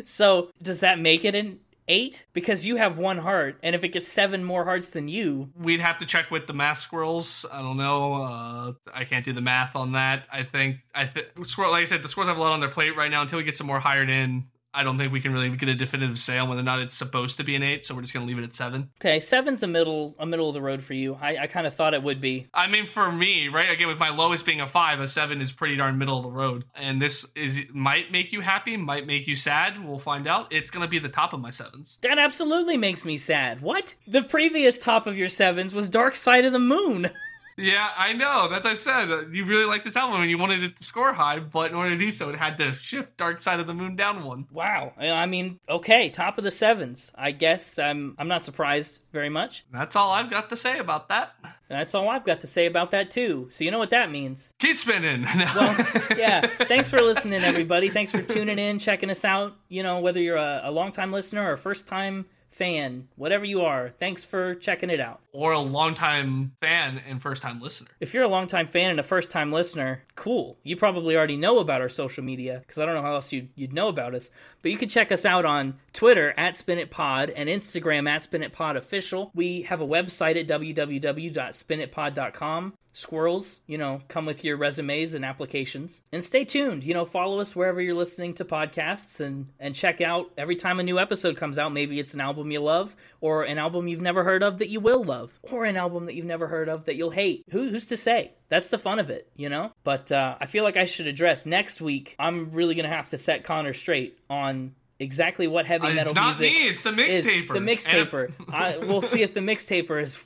So 0.05 0.51
does 0.61 0.81
that 0.81 0.99
make 0.99 1.25
it 1.25 1.35
an 1.35 1.61
eight? 1.89 2.25
Because 2.33 2.67
you 2.67 2.77
have 2.77 2.99
one 2.99 3.19
heart, 3.19 3.59
and 3.63 3.75
if 3.75 3.85
it 3.85 3.89
gets 3.89 4.09
seven 4.09 4.45
more 4.45 4.65
hearts 4.65 4.91
than 4.91 5.09
you, 5.09 5.51
We'd 5.57 5.81
have 5.81 5.99
to 5.99 6.07
check 6.07 6.31
with 6.31 6.47
the 6.47 6.53
math 6.53 6.81
squirrels. 6.81 7.45
I 7.53 7.61
don't 7.63 7.77
know. 7.77 8.15
Uh, 8.23 8.73
I 8.93 9.05
can't 9.05 9.25
do 9.25 9.33
the 9.33 9.41
math 9.41 9.77
on 9.77 9.93
that. 9.93 10.25
I 10.33 10.43
think 10.43 10.79
I 10.95 11.07
think 11.07 11.27
squirrel. 11.47 11.73
Like 11.73 11.83
I 11.83 11.85
said, 11.87 12.03
the 12.03 12.09
squirrels 12.09 12.29
have 12.29 12.39
a 12.39 12.41
lot 12.41 12.53
on 12.53 12.61
their 12.61 12.69
plate 12.69 12.97
right 12.97 13.11
now. 13.11 13.23
Until 13.23 13.39
we 13.39 13.45
get 13.45 13.57
some 13.59 13.67
more 13.67 13.81
hired 13.81 14.11
in, 14.11 14.45
I 14.75 14.83
don't 14.83 14.99
think 14.99 15.13
we 15.13 15.21
can 15.21 15.33
really 15.33 15.51
get 15.51 15.69
a 15.69 15.75
definitive 15.75 16.19
say 16.19 16.39
on 16.39 16.49
whether 16.49 16.61
or 16.61 16.65
not 16.65 16.79
it's 16.79 16.97
supposed 16.97 17.37
to 17.37 17.45
be 17.45 17.57
an 17.57 17.63
eight. 17.63 17.85
So 17.85 17.95
we're 17.95 18.01
just 18.03 18.15
gonna 18.15 18.27
leave 18.27 18.39
it 18.39 18.45
at 18.45 18.55
seven. 18.55 18.91
Okay, 19.01 19.21
seven's 19.21 19.63
a 19.63 19.67
middle 19.67 20.15
a 20.19 20.27
middle 20.27 20.49
of 20.49 20.55
the 20.55 20.63
road 20.63 20.83
for 20.83 20.95
you. 20.95 21.19
I, 21.21 21.39
I 21.39 21.47
kind 21.47 21.67
of 21.67 21.75
thought 21.75 21.95
it 21.95 22.03
would 22.03 22.21
be. 22.21 22.47
I 22.55 22.67
mean, 22.67 22.87
for 22.87 23.11
me, 23.11 23.49
right? 23.49 23.71
Again, 23.71 23.89
with 23.89 23.99
my 23.99 24.11
lowest 24.11 24.47
being 24.47 24.61
a 24.61 24.67
five, 24.67 25.01
a 25.01 25.09
seven 25.09 25.41
is 25.41 25.53
pretty 25.53 25.77
darn 25.77 25.99
middle 25.99 26.17
of 26.17 26.25
the 26.25 26.31
road. 26.31 26.65
And 26.75 27.01
this 27.01 27.27
is 27.35 27.67
might 27.73 28.11
make 28.11 28.33
you 28.33 28.41
happy, 28.41 28.77
might 28.77 29.07
make 29.07 29.27
you 29.27 29.37
sad. 29.37 29.85
We'll 29.85 29.99
find 29.99 30.27
out. 30.27 30.53
It's 30.53 30.71
gonna 30.71 30.89
be 30.89 30.99
the 30.99 31.09
top 31.09 31.33
of 31.33 31.41
my 31.41 31.51
sevens. 31.51 31.99
That 32.03 32.19
absolutely 32.19 32.77
makes 32.77 33.05
me 33.05 33.17
sad. 33.17 33.61
What? 33.61 33.95
The 34.07 34.23
previous 34.23 34.79
top 34.79 35.07
of 35.07 35.17
your 35.17 35.29
sevens 35.29 35.75
was 35.75 35.89
Dark 35.89 36.17
Side 36.17 36.45
of 36.45 36.53
the 36.53 36.59
Moon. 36.59 37.11
Yeah, 37.57 37.87
I 37.97 38.13
know. 38.13 38.49
That's 38.49 38.67
I 38.67 38.75
said. 38.75 39.09
You 39.33 39.45
really 39.45 39.65
like 39.65 39.85
this 39.85 39.97
album 39.97 40.21
and 40.23 40.31
you 40.31 40.39
wanted 40.39 40.63
it 40.65 40.77
to 40.77 40.83
score 40.83 41.13
high, 41.13 41.39
but 41.39 41.71
in 41.71 41.77
order 41.77 41.91
to 41.91 41.99
do 41.99 42.11
so, 42.11 42.31
it 42.31 42.37
had 42.37 42.57
to 42.59 42.73
shift 42.73 43.17
Dark 43.17 43.39
Side 43.39 43.61
of 43.61 43.67
the 43.67 43.75
Moon 43.75 43.95
down 43.97 44.25
one. 44.25 44.47
wow. 44.51 44.93
I 44.99 45.27
mean, 45.27 45.61
okay, 45.69 46.09
top 46.09 46.39
of 46.39 46.45
the 46.45 46.51
sevens. 46.51 47.13
I 47.15 47.31
guess 47.33 47.79
I'm 47.79 48.15
I'm 48.19 48.29
not 48.29 48.43
surprised 48.45 49.01
very 49.13 49.29
much. 49.29 49.65
That's 49.73 49.97
all 49.97 50.11
I've 50.11 50.31
got 50.31 50.49
to 50.51 50.57
say 50.57 50.79
about 50.79 51.09
that. 51.09 51.35
That's 51.69 51.95
all 51.95 52.09
I've 52.09 52.25
got 52.25 52.41
to 52.41 52.47
say 52.47 52.67
about 52.67 52.91
that 52.91 53.11
too. 53.11 53.49
So 53.51 53.65
you 53.65 53.71
know 53.71 53.79
what 53.79 53.91
that 53.91 54.11
means. 54.11 54.53
Keep 54.59 54.77
spinning. 54.77 55.27
Well, 55.55 55.87
yeah. 56.17 56.41
Thanks 56.47 56.91
for 56.91 57.01
listening, 57.01 57.43
everybody. 57.43 57.89
Thanks 57.89 58.11
for 58.11 58.23
tuning 58.23 58.59
in, 58.59 58.79
checking 58.79 59.11
us 59.11 59.25
out. 59.25 59.57
You 59.69 59.83
know, 59.83 60.01
whether 60.01 60.21
you're 60.21 60.37
a, 60.37 60.63
a 60.65 60.71
long 60.71 60.91
time 60.91 61.13
listener 61.13 61.43
or 61.49 61.53
a 61.53 61.59
first 61.59 61.87
time 61.89 62.27
fan, 62.51 63.09
whatever 63.17 63.45
you 63.45 63.63
are, 63.63 63.91
thanks 63.91 64.25
for 64.25 64.55
checking 64.57 64.91
it 64.91 65.01
out. 65.01 65.21
Or 65.33 65.53
a 65.53 65.59
longtime 65.59 66.53
fan 66.61 67.01
and 67.09 67.21
first 67.21 67.43
time 67.43 67.61
listener. 67.61 67.89
If 68.01 68.15
you're 68.15 68.23
a 68.23 68.29
longtime 68.29 68.69
fan 68.69 68.91
and 68.91 69.01
a 69.01 69.03
first 69.03 69.31
time 69.31 69.51
listener, 69.51 70.05
cool. 70.15 70.59
You 70.63 70.77
probably 70.77 71.17
already 71.17 71.37
know 71.37 71.59
about 71.59 71.81
our 71.81 71.89
social 71.89 72.23
media 72.23 72.59
because 72.61 72.79
I 72.79 72.87
don't 72.87 72.95
know 72.95 73.03
how 73.03 73.15
else 73.15 73.33
you'd, 73.33 73.49
you'd 73.55 73.73
know 73.73 73.89
about 73.89 74.15
us. 74.15 74.31
But 74.61 74.71
you 74.71 74.77
can 74.77 74.89
check 74.89 75.11
us 75.11 75.25
out 75.25 75.45
on 75.45 75.79
Twitter 75.93 76.33
at 76.37 76.55
SpinItPod 76.55 77.33
and 77.35 77.49
Instagram 77.49 78.09
at 78.09 78.23
SpinItPodOfficial. 78.23 79.31
We 79.35 79.63
have 79.63 79.81
a 79.81 79.87
website 79.87 80.39
at 80.39 80.47
www.spinitpod.com. 80.47 82.75
Squirrels, 82.95 83.63
you 83.67 83.79
know, 83.79 84.01
come 84.09 84.27
with 84.27 84.45
your 84.45 84.59
resumes 84.59 85.15
and 85.15 85.25
applications. 85.25 86.03
And 86.13 86.23
stay 86.23 86.45
tuned. 86.45 86.85
You 86.85 86.93
know, 86.93 87.07
follow 87.07 87.41
us 87.41 87.57
wherever 87.57 87.81
you're 87.81 87.95
listening 87.95 88.35
to 88.35 88.45
podcasts 88.45 89.21
and 89.21 89.47
and 89.59 89.75
check 89.75 90.03
out 90.03 90.31
every 90.37 90.57
time 90.57 90.79
a 90.79 90.83
new 90.83 90.99
episode 90.99 91.39
comes 91.39 91.59
out. 91.59 91.73
Maybe 91.73 91.99
it's 91.99 92.13
an 92.13 92.21
album 92.21 92.51
you 92.51 92.61
love, 92.61 92.95
or 93.23 93.45
an 93.45 93.57
album 93.57 93.89
you've 93.89 94.03
never 94.03 94.25
heard 94.25 94.43
of 94.43 94.59
that 94.59 94.69
you 94.69 94.81
will 94.81 95.03
love, 95.03 95.39
or 95.43 95.65
an 95.65 95.77
album 95.77 96.05
that 96.07 96.15
you've 96.15 96.27
never 96.27 96.49
heard 96.49 96.69
of 96.69 96.85
that 96.85 96.97
you'll 96.97 97.11
hate. 97.11 97.45
Who, 97.53 97.71
who's 97.71 97.87
to 97.87 97.97
say? 97.97 98.33
That's 98.51 98.67
the 98.67 98.77
fun 98.77 98.99
of 98.99 99.09
it, 99.09 99.31
you 99.37 99.49
know? 99.49 99.73
But 99.85 100.13
uh, 100.13 100.37
I 100.41 100.47
feel 100.47 100.65
like 100.65 100.77
I 100.77 100.85
should 100.85 101.07
address 101.07 101.47
next 101.47 101.81
week. 101.81 102.17
I'm 102.19 102.51
really 102.51 102.75
going 102.75 102.89
to 102.89 102.95
have 102.95 103.09
to 103.11 103.19
set 103.19 103.45
Connor 103.45 103.73
straight 103.73 104.19
on 104.29 104.75
exactly 104.99 105.47
what 105.47 105.67
heavy 105.67 105.87
metal 105.87 106.01
Uh, 106.01 106.05
it's 106.05 106.15
not 106.15 106.27
music 106.39 106.53
me, 106.53 106.69
it's 106.69 106.83
the 106.83 106.91
mixtaper. 106.91 107.53
The 107.55 107.61
mixtaper. 107.61 108.33
I, 108.53 108.79
we'll 108.79 109.03
see 109.03 109.23
if 109.23 109.35
the 109.35 109.41
mixtaper 109.41 110.03
is 110.03 110.19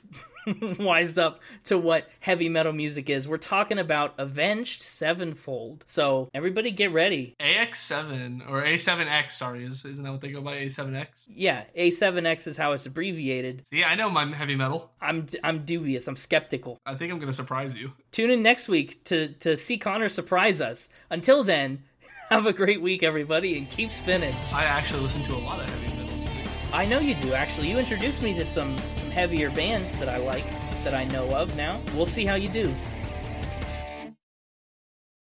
wised 0.79 1.19
up 1.19 1.41
to 1.65 1.77
what 1.77 2.07
heavy 2.19 2.49
metal 2.49 2.73
music 2.73 3.09
is. 3.09 3.27
We're 3.27 3.37
talking 3.37 3.79
about 3.79 4.13
Avenged 4.17 4.81
Sevenfold. 4.81 5.83
So 5.85 6.29
everybody 6.33 6.71
get 6.71 6.91
ready. 6.91 7.35
AX7 7.39 8.49
or 8.49 8.63
A7X, 8.63 9.31
sorry, 9.31 9.65
is, 9.65 9.85
isn't 9.85 10.03
that 10.03 10.11
what 10.11 10.21
they 10.21 10.31
go 10.31 10.41
by? 10.41 10.57
A7X? 10.57 11.07
Yeah, 11.27 11.63
A7X 11.77 12.47
is 12.47 12.57
how 12.57 12.71
it's 12.73 12.85
abbreviated. 12.85 13.63
Yeah, 13.71 13.89
I 13.89 13.95
know 13.95 14.09
my 14.09 14.25
heavy 14.33 14.55
metal. 14.55 14.91
I'm 15.01 15.25
I'm 15.43 15.65
dubious. 15.65 16.07
I'm 16.07 16.15
skeptical. 16.15 16.79
I 16.85 16.95
think 16.95 17.11
I'm 17.11 17.19
going 17.19 17.31
to 17.31 17.35
surprise 17.35 17.75
you. 17.75 17.93
Tune 18.11 18.31
in 18.31 18.41
next 18.41 18.67
week 18.67 19.03
to 19.05 19.29
to 19.39 19.57
see 19.57 19.77
Connor 19.77 20.09
surprise 20.09 20.61
us. 20.61 20.89
Until 21.09 21.43
then, 21.43 21.83
have 22.29 22.45
a 22.45 22.53
great 22.53 22.81
week, 22.81 23.03
everybody, 23.03 23.57
and 23.57 23.69
keep 23.69 23.91
spinning. 23.91 24.35
I 24.53 24.63
actually 24.63 25.01
listen 25.01 25.23
to 25.23 25.35
a 25.35 25.37
lot 25.37 25.59
of 25.59 25.69
heavy. 25.69 25.96
I 26.73 26.85
know 26.85 26.99
you 26.99 27.15
do. 27.15 27.33
Actually, 27.33 27.69
you 27.69 27.79
introduced 27.79 28.21
me 28.21 28.33
to 28.33 28.45
some 28.45 28.77
some 28.93 29.09
heavier 29.09 29.49
bands 29.49 29.91
that 29.99 30.09
I 30.09 30.17
like 30.17 30.45
that 30.83 30.93
I 30.93 31.05
know 31.05 31.33
of. 31.33 31.55
Now 31.55 31.79
we'll 31.95 32.05
see 32.05 32.25
how 32.25 32.35
you 32.35 32.49
do. 32.49 32.73